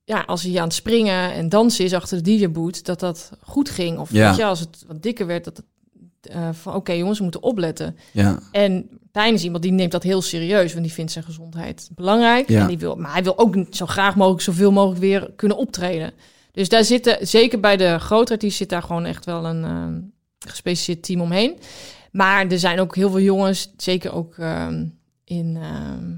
ja, 0.04 0.22
als 0.22 0.44
hij 0.44 0.58
aan 0.58 0.64
het 0.64 0.74
springen 0.74 1.34
en 1.34 1.50
dansen 1.50 1.86
is 1.86 1.94
achter 1.94 2.24
de 2.24 2.38
DJ-boot, 2.38 2.86
dat 2.86 3.00
dat 3.00 3.32
goed 3.42 3.70
ging. 3.70 3.98
Of 3.98 4.12
Ja. 4.12 4.28
weet 4.28 4.38
je, 4.38 4.46
als 4.46 4.60
het 4.60 4.84
wat 4.88 5.02
dikker 5.02 5.26
werd, 5.26 5.44
dat 5.44 5.58
het 5.58 5.66
eh, 6.32 6.50
van 6.52 6.76
oké 6.76 6.92
jongens, 6.92 7.18
we 7.18 7.24
moeten 7.24 7.44
opletten. 7.44 7.98
Ja, 8.12 8.40
En 8.52 8.90
Tijn 9.12 9.34
is 9.34 9.44
iemand 9.44 9.64
die 9.64 9.72
neemt 9.72 9.92
dat 9.92 10.04
heel 10.04 10.22
serieus, 10.22 10.72
want 10.74 10.86
die 10.86 10.94
vindt 10.94 11.12
zijn 11.12 11.24
gezondheid 11.24 11.90
belangrijk. 11.96 12.50
Ja. 12.50 12.62
En 12.62 12.68
die 12.68 12.78
wil, 12.78 12.96
maar 12.96 13.14
hij 13.14 13.24
wil 13.24 13.38
ook 13.40 13.56
zo 13.70 13.86
graag 13.86 14.16
mogelijk 14.16 14.42
zoveel 14.44 14.72
mogelijk 14.72 15.00
weer 15.00 15.32
kunnen 15.36 15.58
optreden. 15.58 16.12
Dus 16.52 16.70
daar 16.70 16.84
zitten, 16.84 17.28
zeker 17.28 17.60
bij 17.60 17.78
de 17.78 18.00
grote 18.00 18.32
artiesten, 18.34 18.58
zit 18.58 18.70
daar 18.70 18.84
gewoon 18.84 19.06
echt 19.06 19.26
wel 19.26 19.46
een 19.46 19.64
ehm, 19.64 20.00
gespecialiseerd 20.40 21.04
team 21.04 21.22
omheen. 21.22 21.58
Maar 22.12 22.48
er 22.48 22.60
zijn 22.60 22.80
ook 22.80 22.96
heel 22.96 23.10
veel 23.10 23.20
jongens, 23.20 23.74
zeker 23.78 24.14
ook 24.14 24.38
ehm, 24.38 24.86
in, 25.24 25.58
ehm, 25.62 26.12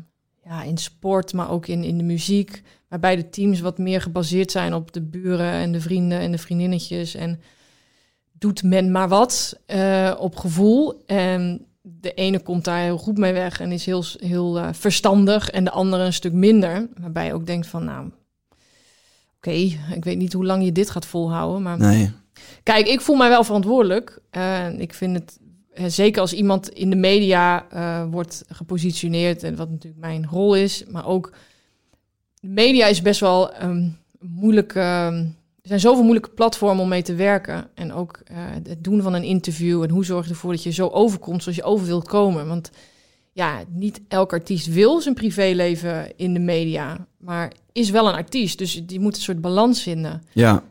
ja, 0.49 0.63
in 0.63 0.77
sport, 0.77 1.33
maar 1.33 1.49
ook 1.51 1.67
in, 1.67 1.83
in 1.83 1.97
de 1.97 2.03
muziek, 2.03 2.61
waarbij 2.99 3.23
de 3.23 3.29
teams 3.29 3.59
wat 3.59 3.77
meer 3.77 4.01
gebaseerd 4.01 4.51
zijn 4.51 4.73
op 4.73 4.93
de 4.93 5.01
buren 5.01 5.51
en 5.51 5.71
de 5.71 5.81
vrienden 5.81 6.19
en 6.19 6.31
de 6.31 6.37
vriendinnetjes. 6.37 7.15
En 7.15 7.39
doet 8.31 8.63
men 8.63 8.91
maar 8.91 9.07
wat 9.07 9.59
eh, 9.65 10.13
op 10.19 10.35
gevoel. 10.35 11.03
En 11.05 11.65
de 11.81 12.13
ene 12.13 12.39
komt 12.39 12.63
daar 12.63 12.79
heel 12.79 12.97
goed 12.97 13.17
mee 13.17 13.33
weg 13.33 13.59
en 13.59 13.71
is 13.71 13.85
heel, 13.85 14.03
heel 14.17 14.57
eh, 14.57 14.67
verstandig. 14.71 15.49
En 15.49 15.63
de 15.63 15.71
andere 15.71 16.03
een 16.03 16.13
stuk 16.13 16.33
minder. 16.33 16.87
Waarbij 16.99 17.25
je 17.25 17.33
ook 17.33 17.45
denkt 17.45 17.67
van, 17.67 17.85
nou, 17.85 18.11
oké, 19.37 19.51
ik 19.95 20.03
weet 20.03 20.17
niet 20.17 20.33
hoe 20.33 20.45
lang 20.45 20.63
je 20.63 20.71
dit 20.71 20.89
gaat 20.89 21.05
volhouden. 21.05 21.61
Maar 21.61 21.77
nee. 21.77 22.11
kijk, 22.63 22.87
ik 22.87 23.01
voel 23.01 23.15
mij 23.15 23.29
wel 23.29 23.43
verantwoordelijk. 23.43 24.19
En 24.29 24.79
ik 24.79 24.93
vind 24.93 25.15
het, 25.15 25.39
zeker 25.93 26.21
als 26.21 26.33
iemand 26.33 26.69
in 26.69 26.89
de 26.89 26.95
media 26.95 27.65
wordt 28.09 28.43
gepositioneerd. 28.49 29.43
En 29.43 29.55
wat 29.55 29.69
natuurlijk 29.69 30.01
mijn 30.01 30.27
rol 30.29 30.55
is. 30.55 30.83
Maar 30.87 31.07
ook, 31.07 31.31
media 32.47 32.87
is 32.87 33.01
best 33.01 33.19
wel 33.19 33.51
ehm, 33.53 33.89
moeilijk... 34.19 34.75
ehm, 34.75 35.25
er 35.61 35.71
zijn 35.71 35.79
zoveel 35.79 36.03
moeilijke 36.03 36.29
platformen 36.29 36.83
om 36.83 36.89
mee 36.89 37.01
te 37.01 37.15
werken. 37.15 37.67
En 37.73 37.93
ook 37.93 38.21
eh, 38.23 38.37
het 38.67 38.83
doen 38.83 39.01
van 39.01 39.13
een 39.13 39.23
interview. 39.23 39.83
En 39.83 39.89
hoe 39.89 40.05
zorg 40.05 40.25
je 40.25 40.31
ervoor 40.31 40.51
dat 40.51 40.63
je 40.63 40.71
zo 40.71 40.87
overkomt 40.87 41.43
zoals 41.43 41.57
je 41.57 41.63
over 41.63 41.85
wilt 41.85 42.07
komen. 42.07 42.47
Want 42.47 42.71
ja, 43.31 43.63
niet 43.69 44.01
elk 44.07 44.33
artiest 44.33 44.67
wil 44.73 45.01
zijn 45.01 45.15
privéleven 45.15 46.17
in 46.17 46.33
de 46.33 46.39
media. 46.39 47.07
Maar 47.17 47.51
is 47.71 47.89
wel 47.89 48.07
een 48.07 48.13
artiest. 48.13 48.57
Dus 48.57 48.85
die 48.85 48.99
moet 48.99 49.15
een 49.15 49.21
soort 49.21 49.41
balans 49.41 49.81
vinden. 49.81 50.23
Ja, 50.31 50.63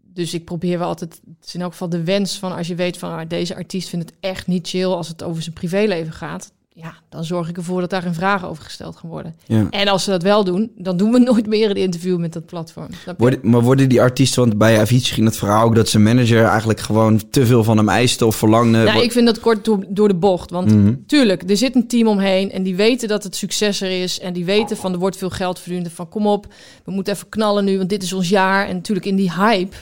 Dus 0.00 0.34
ik 0.34 0.44
probeer 0.44 0.78
wel 0.78 0.88
altijd, 0.88 1.20
het 1.38 1.46
is 1.46 1.54
in 1.54 1.60
elk 1.60 1.72
geval 1.72 1.88
de 1.88 2.04
wens 2.04 2.38
van 2.38 2.52
als 2.52 2.66
je 2.66 2.74
weet 2.74 2.98
van 2.98 3.12
ah, 3.12 3.28
deze 3.28 3.54
artiest 3.54 3.88
vindt 3.88 4.10
het 4.10 4.18
echt 4.20 4.46
niet 4.46 4.68
chill 4.68 4.86
als 4.86 5.08
het 5.08 5.22
over 5.22 5.42
zijn 5.42 5.54
privéleven 5.54 6.12
gaat. 6.12 6.52
Ja, 6.74 6.94
dan 7.08 7.24
zorg 7.24 7.48
ik 7.48 7.56
ervoor 7.56 7.80
dat 7.80 7.90
daar 7.90 8.02
geen 8.02 8.14
vragen 8.14 8.48
over 8.48 8.64
gesteld 8.64 8.96
gaan 8.96 9.10
worden. 9.10 9.34
ja. 9.46 9.66
En 9.70 9.88
als 9.88 10.04
ze 10.04 10.10
dat 10.10 10.22
wel 10.22 10.44
doen, 10.44 10.70
dan 10.76 10.96
doen 10.96 11.12
we 11.12 11.18
nooit 11.30 11.46
meer 11.46 11.70
een 11.70 11.76
interview 11.76 12.18
met 12.18 12.32
dat 12.32 12.46
platform. 12.46 12.88
Worden, 13.18 13.38
maar 13.42 13.60
worden 13.60 13.88
die 13.88 14.00
artiesten, 14.00 14.42
want 14.44 14.58
bij 14.58 14.80
Avicii 14.80 15.14
ging 15.14 15.26
het 15.26 15.36
verhaal 15.36 15.64
ook 15.64 15.74
dat 15.74 15.88
zijn 15.88 16.02
manager 16.02 16.44
eigenlijk 16.44 16.80
gewoon 16.80 17.30
te 17.30 17.46
veel 17.46 17.64
van 17.64 17.76
hem 17.76 17.88
eiste 17.88 18.26
of 18.26 18.36
verlangde. 18.36 18.82
Nou, 18.84 19.02
ik 19.02 19.12
vind 19.12 19.26
dat 19.26 19.40
kort 19.40 19.64
door, 19.64 19.84
door 19.88 20.08
de 20.08 20.14
bocht. 20.14 20.50
Want 20.50 20.74
Mhm. 20.74 20.94
tuurlijk, 21.06 21.50
er 21.50 21.56
zit 21.56 21.74
een 21.74 21.88
team 21.88 22.06
omheen 22.08 22.50
en 22.50 22.62
die 22.62 22.76
weten 22.76 23.08
dat 23.08 23.22
het 23.22 23.36
succes 23.36 23.80
er 23.80 24.02
is. 24.02 24.20
En 24.20 24.32
die 24.32 24.44
weten 24.44 24.76
van 24.76 24.92
er 24.92 24.98
wordt 24.98 25.16
veel 25.16 25.30
geld 25.30 25.58
verdiend. 25.58 25.84
en 25.86 25.90
Van 25.92 26.08
kom 26.08 26.26
op, 26.26 26.46
we 26.84 26.90
moeten 26.92 27.12
even 27.14 27.28
knallen 27.28 27.64
nu, 27.64 27.76
want 27.76 27.88
dit 27.88 28.02
is 28.02 28.12
ons 28.12 28.28
jaar. 28.28 28.68
En 28.68 28.74
natuurlijk 28.74 29.06
in 29.06 29.16
die 29.16 29.32
hype. 29.32 29.76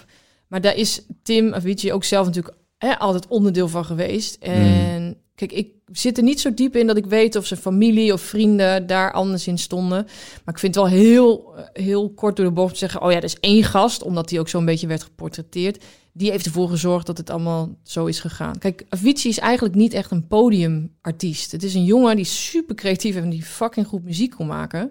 Maar 0.49 0.61
daar 0.61 0.76
is 0.76 1.03
Tim 1.22 1.55
Avicii 1.55 1.93
ook 1.93 2.05
zelf 2.05 2.26
natuurlijk 2.26 2.57
hè, 2.78 2.99
altijd 2.99 3.26
onderdeel 3.28 3.68
van 3.68 3.84
geweest. 3.84 4.34
En 4.41 5.16
kijk, 5.47 5.53
ik 5.53 5.68
zit 5.93 6.16
er 6.16 6.22
niet 6.22 6.41
zo 6.41 6.55
diep 6.55 6.76
in 6.76 6.86
dat 6.86 6.97
ik 6.97 7.07
weet 7.07 7.36
of 7.36 7.47
zijn 7.47 7.61
familie 7.61 8.12
of 8.12 8.20
vrienden 8.20 8.86
daar 8.86 9.12
anders 9.12 9.47
in 9.47 9.59
stonden. 9.59 10.05
Maar 10.45 10.55
ik 10.55 10.59
vind 10.61 10.74
het 10.74 10.84
wel 10.84 10.93
heel, 10.93 11.53
eh, 11.57 11.64
heel 11.84 12.11
kort 12.11 12.36
door 12.36 12.45
de 12.47 12.53
bocht 12.53 12.72
te 12.72 12.78
zeggen... 12.78 13.03
oh 13.03 13.11
ja, 13.11 13.16
er 13.16 13.24
is 13.24 13.41
één 13.41 13.64
gast, 13.64 14.03
omdat 14.03 14.30
hij 14.30 14.38
ook 14.38 14.49
zo'n 14.49 14.64
beetje 14.64 14.86
werd 14.86 15.03
geportretteerd... 15.03 15.84
die 16.12 16.30
heeft 16.30 16.47
ervoor 16.47 16.68
gezorgd 16.68 17.07
dat 17.07 17.18
het 17.18 17.30
allemaal 17.30 17.78
zo 17.82 18.07
is 18.07 18.20
gegaan. 18.20 18.59
Kijk, 18.59 18.84
Avicii 18.88 19.30
is 19.30 19.38
eigenlijk 19.38 19.74
niet 19.74 19.93
echt 19.93 20.11
een 20.11 20.26
podiumartiest. 20.26 21.53
Het 21.53 21.62
is 21.62 21.74
een 21.74 21.84
jongen 21.84 22.16
die 22.16 22.24
super 22.24 22.74
creatief 22.74 23.16
en 23.16 23.30
die 23.30 23.43
fucking 23.43 23.86
goed 23.86 24.05
muziek 24.05 24.30
kon 24.30 24.47
maken... 24.47 24.91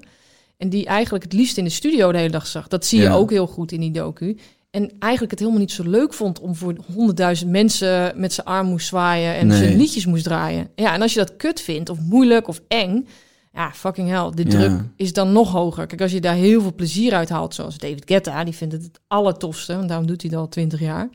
en 0.58 0.70
die 0.70 0.86
eigenlijk 0.86 1.24
het 1.24 1.34
liefst 1.34 1.58
in 1.58 1.64
de 1.64 1.70
studio 1.70 2.12
de 2.12 2.18
hele 2.18 2.30
dag 2.32 2.48
zag. 2.48 2.68
Dat 2.68 2.86
zie 2.86 3.00
je 3.00 3.06
Ja. 3.06 3.14
ook 3.16 3.30
heel 3.30 3.48
goed 3.48 3.72
in 3.72 3.80
die 3.80 3.92
docu... 3.92 4.38
En 4.70 4.92
eigenlijk 5.00 5.32
het 5.32 5.40
helemaal 5.40 5.62
niet 5.62 5.72
zo 5.72 5.84
leuk 5.90 6.14
vond 6.14 6.40
om 6.40 6.56
voor 6.56 6.76
honderdduizend 6.94 7.52
mensen 7.52 8.20
met 8.20 8.34
zijn 8.34 8.48
arm 8.48 8.68
moest 8.68 8.88
zwaaien 8.88 9.36
en 9.36 9.48
Nee. 9.48 9.58
zijn 9.58 9.78
liedjes 9.78 10.06
moest 10.06 10.24
draaien. 10.24 10.70
Ja, 10.76 10.94
en 10.94 11.02
als 11.02 11.14
je 11.14 11.20
dat 11.20 11.36
kut 11.36 11.62
vindt 11.62 11.90
of 11.90 12.00
moeilijk 12.00 12.48
of 12.48 12.62
eng, 12.68 13.08
ja, 13.54 13.72
fucking 13.74 14.10
hell, 14.10 14.32
de 14.34 14.44
Ja. 14.44 14.50
druk 14.50 14.82
is 14.96 15.14
dan 15.14 15.32
nog 15.32 15.52
hoger. 15.52 15.86
Kijk, 15.88 16.02
als 16.02 16.12
je 16.12 16.22
daar 16.22 16.36
heel 16.36 16.62
veel 16.62 16.74
plezier 16.76 17.14
uit 17.14 17.30
haalt, 17.30 17.54
zoals 17.56 17.78
David 17.78 18.04
Guetta, 18.06 18.44
die 18.44 18.54
vindt 18.56 18.74
het 18.74 18.84
het 18.84 19.00
allertofste, 19.08 19.76
want 19.76 19.88
daarom 19.88 20.08
doet 20.08 20.22
hij 20.22 20.32
het 20.32 20.40
al 20.40 20.48
twintig 20.48 20.80
jaar, 20.80 21.10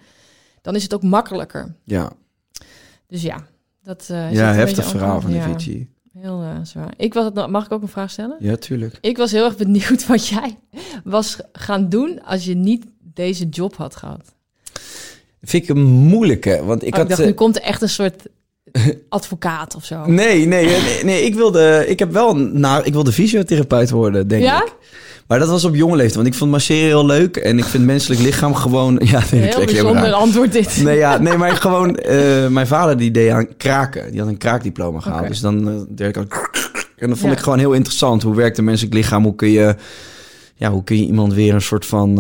dan 0.63 0.75
is 0.75 0.83
het 0.83 0.95
ook 0.95 1.03
makkelijker. 1.03 1.75
Ja, 1.85 2.13
Dus 3.07 3.23
ja, 3.23 3.47
dat 3.83 4.07
eh, 4.11 4.31
is 4.31 4.39
ja 4.39 4.53
heftig 4.53 4.85
verhaal 4.87 5.21
van 5.21 5.35
antwoord. 5.35 5.63
Ja. 5.65 5.73
Heel 6.13 6.43
eh, 6.43 6.57
zwaar. 6.63 6.95
Ik 6.97 7.15
was 7.15 7.25
het, 7.25 7.47
mag 7.47 7.65
ik 7.65 7.73
ook 7.73 7.83
een 7.83 7.89
vraag 7.89 8.11
stellen? 8.11 8.37
Ja, 8.41 8.57
tuurlijk. 8.57 8.99
Ik 9.01 9.17
was 9.17 9.31
heel 9.33 9.45
erg 9.45 9.57
benieuwd 9.57 10.07
wat 10.15 10.27
jij 10.29 10.59
was 11.05 11.39
gaan 11.53 11.89
doen 11.89 12.23
als 12.23 12.45
je 12.45 12.55
niet 12.55 12.87
deze 13.15 13.49
job 13.49 13.77
had 13.77 13.97
gehad. 13.97 14.35
Vind 15.43 15.63
ik 15.63 15.69
een 15.69 15.83
moeilijke, 15.83 16.65
want 16.65 16.83
ik 16.83 16.89
Ik, 16.89 16.95
had... 16.95 17.03
Oh, 17.03 17.03
ik 17.03 17.09
dacht, 17.09 17.21
eh, 17.21 17.27
nu 17.27 17.33
komt 17.33 17.57
er 17.57 17.63
echt 17.63 17.83
een 17.83 17.89
soort 17.89 18.23
advocaat 19.09 19.75
of 19.75 19.85
zo. 19.85 20.07
Nee, 20.07 20.47
nee, 20.47 20.67
nee, 20.67 21.05
nee, 21.05 21.23
ik 21.25 21.35
wilde, 21.35 21.85
ik 21.89 21.99
heb 21.99 22.13
wel, 22.13 22.37
nou, 22.37 22.85
ik 22.85 22.93
wilde 22.93 23.13
fysiotherapeut 23.13 23.91
worden, 23.91 24.29
denk 24.29 24.43
Ja? 24.43 24.63
ik. 24.65 24.73
Maar 25.27 25.39
dat 25.39 25.49
was 25.49 25.65
op 25.65 25.75
jonge 25.75 25.93
leeftijd, 25.97 26.15
want 26.15 26.27
ik 26.27 26.35
vond 26.35 26.51
masseren 26.51 26.83
heel 26.83 27.07
leuk 27.07 27.37
en 27.37 27.59
ik 27.59 27.65
vind 27.65 27.85
menselijk 27.85 28.21
lichaam 28.21 28.55
gewoon, 28.55 29.01
ja, 29.05 29.23
nee, 29.31 29.43
ik 29.43 29.55
Heel 29.55 29.65
bijzonder 29.65 30.13
antwoord 30.13 30.53
dit. 30.53 30.83
Nee, 30.83 30.97
ja, 30.97 31.19
nee, 31.19 31.37
maar 31.37 31.57
gewoon, 31.67 31.97
eh, 31.97 32.47
mijn 32.49 32.67
vader 32.67 32.97
die 32.97 33.11
deed 33.11 33.31
aan 33.31 33.57
kraken, 33.57 34.11
die 34.11 34.21
had 34.21 34.29
een 34.29 34.39
kraakdiploma 34.39 35.01
gehaald, 35.01 35.29
dus 35.29 35.41
dan 35.41 35.69
eh, 35.69 35.75
deed 35.89 36.09
ik 36.09 36.17
al, 36.17 36.25
en 36.97 37.09
dat 37.09 37.19
vond 37.19 37.33
Ja. 37.33 37.39
ik 37.39 37.45
gewoon 37.45 37.59
heel 37.59 37.73
interessant. 37.73 38.23
Hoe 38.23 38.35
werkt 38.35 38.59
een 38.59 38.65
menselijk 38.65 38.95
lichaam? 38.95 39.23
Hoe 39.25 39.35
kun 39.35 39.51
je, 39.51 39.77
ja, 40.55 40.71
hoe 40.71 40.85
kun 40.85 40.97
je 40.97 41.07
iemand 41.07 41.35
weer 41.35 41.55
een 41.55 41.63
soort 41.63 41.87
van, 41.87 42.19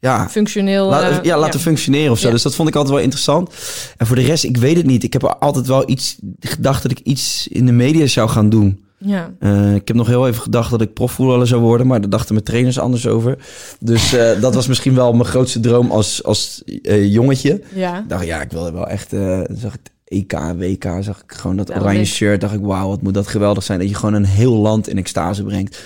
ja, 0.00 0.28
Functioneel. 0.28 0.86
La- 0.88 1.08
eh, 1.10 1.18
ja, 1.22 1.38
laten 1.38 1.60
functioneren 1.60 2.10
of 2.12 2.18
zo. 2.18 2.26
Ja. 2.26 2.32
Dus 2.32 2.42
dat 2.42 2.54
vond 2.54 2.68
ik 2.68 2.74
altijd 2.74 2.94
wel 2.94 3.02
interessant. 3.02 3.50
En 3.96 4.06
voor 4.06 4.16
de 4.16 4.22
rest, 4.22 4.44
ik 4.44 4.56
weet 4.56 4.76
het 4.76 4.86
niet. 4.86 5.02
Ik 5.02 5.12
heb 5.12 5.24
altijd 5.24 5.66
wel 5.66 5.90
iets 5.90 6.16
gedacht 6.40 6.82
dat 6.82 6.90
ik 6.90 6.98
iets 6.98 7.48
in 7.48 7.66
de 7.66 7.72
media 7.72 8.06
zou 8.06 8.28
gaan 8.28 8.48
doen. 8.48 8.84
Ja. 8.98 9.32
Eh, 9.38 9.74
ik 9.74 9.88
heb 9.88 9.96
nog 9.96 10.06
heel 10.06 10.26
even 10.28 10.42
gedacht 10.42 10.70
dat 10.70 10.80
ik 10.80 10.92
profvoetballer 10.92 11.46
zou 11.46 11.60
worden, 11.62 11.86
maar 11.86 12.00
daar 12.00 12.10
dachten 12.10 12.32
mijn 12.34 12.46
trainers 12.46 12.78
anders 12.78 13.06
over. 13.06 13.38
Dus 13.80 14.12
eh, 14.12 14.40
dat 14.40 14.54
was 14.54 14.66
misschien 14.66 14.94
wel 14.94 15.12
mijn 15.12 15.28
grootste 15.28 15.60
droom 15.60 15.90
als, 15.90 16.24
als 16.24 16.62
eh, 16.82 17.12
jongetje. 17.12 17.62
ja. 17.74 17.98
Ik 17.98 18.08
dacht, 18.08 18.26
ja, 18.26 18.40
ik 18.40 18.50
wilde 18.50 18.72
wel 18.72 18.86
echt. 18.88 19.10
zag 19.50 19.74
ik 19.74 19.80
EK, 20.04 20.32
WK, 20.56 20.84
zag 21.00 21.18
ik 21.22 21.32
gewoon 21.32 21.56
dat 21.56 21.70
oranje 21.76 22.04
shirt. 22.04 22.40
Dacht 22.40 22.54
ik, 22.54 22.60
wauw, 22.62 22.88
wat 22.88 23.02
moet 23.02 23.14
dat 23.14 23.26
geweldig 23.26 23.62
zijn 23.62 23.78
dat 23.78 23.88
je 23.88 23.94
gewoon 23.94 24.14
een 24.14 24.24
heel 24.24 24.54
land 24.56 24.88
in 24.88 24.98
extase 24.98 25.42
brengt. 25.44 25.78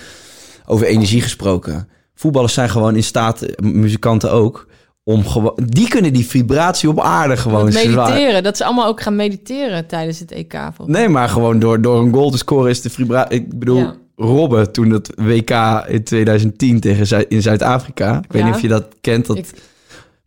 Over 0.65 0.85
energie 0.85 1.21
gesproken. 1.21 1.87
Voetballers 2.15 2.53
zijn 2.53 2.69
gewoon 2.69 2.95
in 2.95 3.03
staat, 3.03 3.41
eh, 3.41 3.65
muzikanten 3.65 4.31
ook, 4.31 4.67
om 5.03 5.25
gewoon. 5.27 5.57
Die 5.65 5.87
kunnen 5.87 6.13
die 6.13 6.25
vibratie 6.25 6.89
op 6.89 6.99
aarde 6.99 7.37
gewoon 7.37 7.65
Dat 7.65 7.73
mediteren. 7.73 8.43
Dat 8.43 8.57
ze 8.57 8.65
allemaal 8.65 8.87
ook 8.87 9.01
gaan 9.01 9.15
mediteren 9.15 9.87
tijdens 9.87 10.19
het 10.19 10.31
EK. 10.31 10.53
Nee, 10.85 11.09
maar 11.09 11.29
gewoon 11.29 11.59
door, 11.59 11.81
door 11.81 11.99
een 11.99 12.13
goal 12.13 12.29
te 12.31 12.37
scoren 12.37 12.69
is 12.69 12.81
de 12.81 12.89
vibratie. 12.89 13.35
Ik 13.39 13.59
bedoel, 13.59 13.77
Ja. 13.77 13.95
Robben 14.15 14.71
toen 14.71 14.89
het 14.89 15.11
WK 15.15 15.49
in 15.87 16.03
2010 16.03 16.79
tegen 16.79 17.07
Zuid- 17.07 17.29
in 17.29 17.41
Zuid-Afrika. 17.41 18.17
Ik 18.23 18.31
weet 18.31 18.43
niet 18.43 18.53
of 18.53 18.61
je 18.61 18.67
dat 18.67 18.85
kent, 19.01 19.25
dat 19.25 19.37
Ik- 19.37 19.51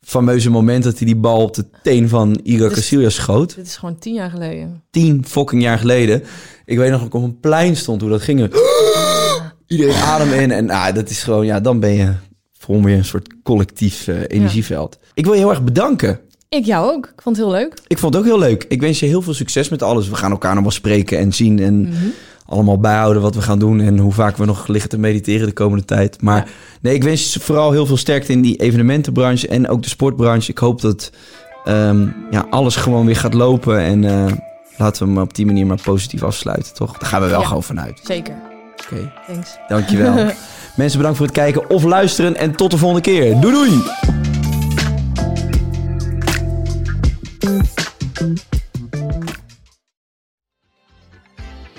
fameuze 0.00 0.50
moment 0.50 0.84
dat 0.84 0.96
hij 0.98 1.06
die 1.06 1.16
bal 1.16 1.42
op 1.42 1.54
de 1.54 1.64
teen 1.82 2.08
van 2.08 2.40
Igor 2.42 2.68
Dus- 2.68 2.78
Casillas 2.78 3.14
schoot. 3.14 3.54
Dit 3.54 3.66
is 3.66 3.76
gewoon 3.76 3.98
tien 3.98 4.14
jaar 4.14 4.30
geleden. 4.30 4.82
Tien 4.90 5.24
fucking 5.26 5.62
jaar 5.62 5.78
geleden. 5.78 6.22
Ik 6.64 6.78
weet 6.78 6.90
nog 6.90 6.98
dat 6.98 7.08
ik 7.08 7.14
op 7.14 7.22
een 7.22 7.40
plein 7.40 7.76
stond 7.76 8.00
hoe 8.00 8.10
dat 8.10 8.22
ging. 8.22 8.40
Iedereen 9.66 9.94
adem 9.94 10.32
in 10.32 10.51
en 10.51 10.70
ah, 10.70 10.94
dat 10.94 11.10
is 11.10 11.22
gewoon, 11.22 11.47
ja, 11.47 11.60
dan 11.60 11.80
ben 11.80 11.90
je 11.93 12.12
vorm 12.59 12.88
je 12.88 12.97
een 12.97 13.05
soort 13.05 13.34
collectief 13.43 14.09
eh, 14.09 14.16
energieveld. 14.26 14.98
Ik 15.14 15.24
wil 15.24 15.32
je 15.34 15.38
heel 15.40 15.51
erg 15.51 15.64
bedanken. 15.64 16.20
Ik 16.48 16.64
jou 16.64 16.93
ook. 16.94 17.06
Ik 17.06 17.22
vond 17.22 17.36
het 17.36 17.44
heel 17.47 17.55
leuk. 17.55 17.78
Ik 17.86 17.98
vond 17.98 18.14
het 18.14 18.22
ook 18.22 18.28
heel 18.28 18.38
leuk. 18.38 18.64
Ik 18.68 18.80
wens 18.80 19.01
je 19.01 19.06
heel 19.06 19.22
veel 19.22 19.34
succes 19.34 19.68
met 19.68 19.82
alles. 19.82 20.09
We 20.09 20.14
gaan 20.14 20.30
elkaar 20.30 20.55
nog 20.55 20.62
wel 20.62 20.72
spreken 20.72 21.18
en 21.18 21.32
zien 21.32 21.59
en 21.59 21.80
Mhm. 21.80 21.94
allemaal 22.47 22.78
bijhouden 22.78 23.22
wat 23.22 23.34
we 23.34 23.43
gaan 23.43 23.59
doen 23.59 23.80
en 23.80 23.98
hoe 23.98 24.12
vaak 24.12 24.36
we 24.36 24.44
nog 24.44 24.66
liggen 24.66 24.90
te 24.90 24.98
mediteren 24.98 25.47
de 25.47 25.52
komende 25.52 25.84
tijd. 25.84 26.22
Maar 26.22 26.36
Ja. 26.36 26.44
nee, 26.80 26.94
ik 26.94 27.02
wens 27.05 27.32
je 27.34 27.40
vooral 27.40 27.72
heel 27.72 27.86
veel 27.86 27.97
sterkte 27.97 28.32
in 28.32 28.40
die 28.43 28.56
evenementenbranche 28.56 29.48
en 29.48 29.68
ook 29.68 29.82
de 29.82 29.88
sportbranche. 29.88 30.51
Ik 30.51 30.59
hoop 30.59 30.80
dat 30.80 31.10
ehm, 31.64 32.09
ja, 32.30 32.47
alles 32.51 32.76
gewoon 32.76 33.06
weer 33.06 33.16
gaat 33.16 33.34
lopen 33.34 33.78
en 33.80 34.05
eh, 34.05 34.32
laten 34.76 35.06
we 35.06 35.12
hem 35.12 35.22
op 35.22 35.34
die 35.34 35.47
manier 35.47 35.66
maar 35.66 35.80
positief 35.84 36.22
afsluiten, 36.22 36.74
toch? 36.74 36.98
Daar 36.98 37.09
gaan 37.09 37.20
we 37.22 37.28
wel 37.28 37.40
Ja. 37.40 37.47
gewoon 37.47 37.62
vanuit. 37.62 38.01
Zeker. 38.05 38.34
Oké, 38.85 39.12
Thanks. 39.27 39.57
dankjewel. 39.69 40.15
Mensen, 40.77 40.98
bedankt 40.98 41.19
voor 41.19 41.27
het 41.27 41.35
kijken 41.36 41.70
of 41.70 41.82
luisteren 41.82 42.36
en 42.36 42.57
tot 42.57 42.70
de 42.70 42.78
volgende 42.78 43.03
keer. 43.03 43.40
Doei 43.40 43.55
doei! 43.55 43.82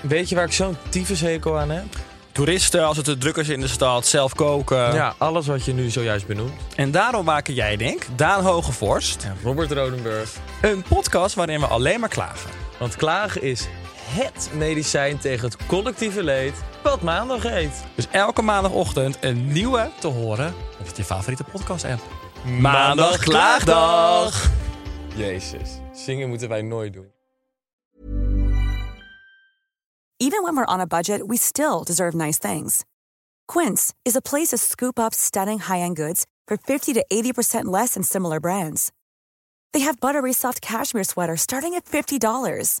Weet 0.00 0.28
je 0.28 0.34
waar 0.34 0.44
ik 0.44 0.52
zo'n 0.52 0.76
tyfushekel 0.88 1.58
aan 1.58 1.70
heb? 1.70 1.84
toeristen 2.38 2.86
als 2.86 2.96
het 2.96 3.06
te 3.06 3.18
druk 3.18 3.36
is 3.36 3.48
in 3.48 3.60
de 3.60 3.68
stad, 3.68 4.06
zelf 4.06 4.34
koken. 4.34 4.94
Ja, 4.94 5.14
alles 5.18 5.46
wat 5.46 5.64
je 5.64 5.72
nu 5.74 5.90
zojuist 5.90 6.26
benoemt. 6.26 6.52
En 6.76 6.90
daarom 6.90 7.24
maken 7.24 7.54
jij, 7.54 7.76
denk 7.76 8.06
Daan 8.16 8.44
Hogevorst, 8.44 9.22
En 9.24 9.36
Robert 9.42 9.72
Rodenburg. 9.72 10.30
een 10.62 10.82
podcast 10.88 11.34
waarin 11.34 11.60
we 11.60 11.66
alleen 11.66 12.00
maar 12.00 12.08
klagen. 12.08 12.50
Want 12.78 12.96
klagen 12.96 13.42
is 13.42 13.68
HET 14.08 14.50
medicijn 14.54 15.18
tegen 15.18 15.48
het 15.48 15.66
collectieve 15.66 16.22
leed 16.22 16.54
wat 16.82 17.02
maandag 17.02 17.42
heet. 17.42 17.84
Dus 17.94 18.08
elke 18.10 18.42
maandagochtend 18.42 19.18
een 19.20 19.52
nieuwe 19.52 19.90
te 20.00 20.06
horen 20.06 20.54
op 20.80 20.96
je 20.96 21.04
favoriete 21.04 21.44
podcast-app. 21.44 22.02
Maandag 22.60 23.18
Klaagdag! 23.18 24.50
Jezus, 25.16 25.70
zingen 25.92 26.28
moeten 26.28 26.48
wij 26.48 26.62
nooit 26.62 26.92
doen. 26.92 27.12
Even 30.16 30.42
when 30.42 30.54
we're 30.54 30.72
on 30.72 30.80
a 30.80 30.86
budget, 30.86 31.22
we 31.26 31.36
still 31.36 31.84
deserve 31.84 32.16
nice 32.16 32.38
things. 32.38 32.84
Quince 33.46 33.92
is 34.02 34.16
a 34.16 34.20
place 34.20 34.48
to 34.48 34.56
scoop 34.56 34.98
up 34.98 35.14
stunning 35.14 35.60
high-end 35.60 35.96
goods 35.96 36.24
for 36.44 36.58
50 36.64 36.92
to 36.92 37.04
80% 37.06 37.70
less 37.70 37.92
than 37.92 38.02
similar 38.02 38.40
brands. 38.40 38.90
They 39.72 39.84
have 39.84 40.00
buttery 40.00 40.32
soft 40.32 40.60
cashmere 40.60 41.04
sweaters 41.04 41.40
starting 41.40 41.74
at 41.74 41.84
$50, 41.84 42.80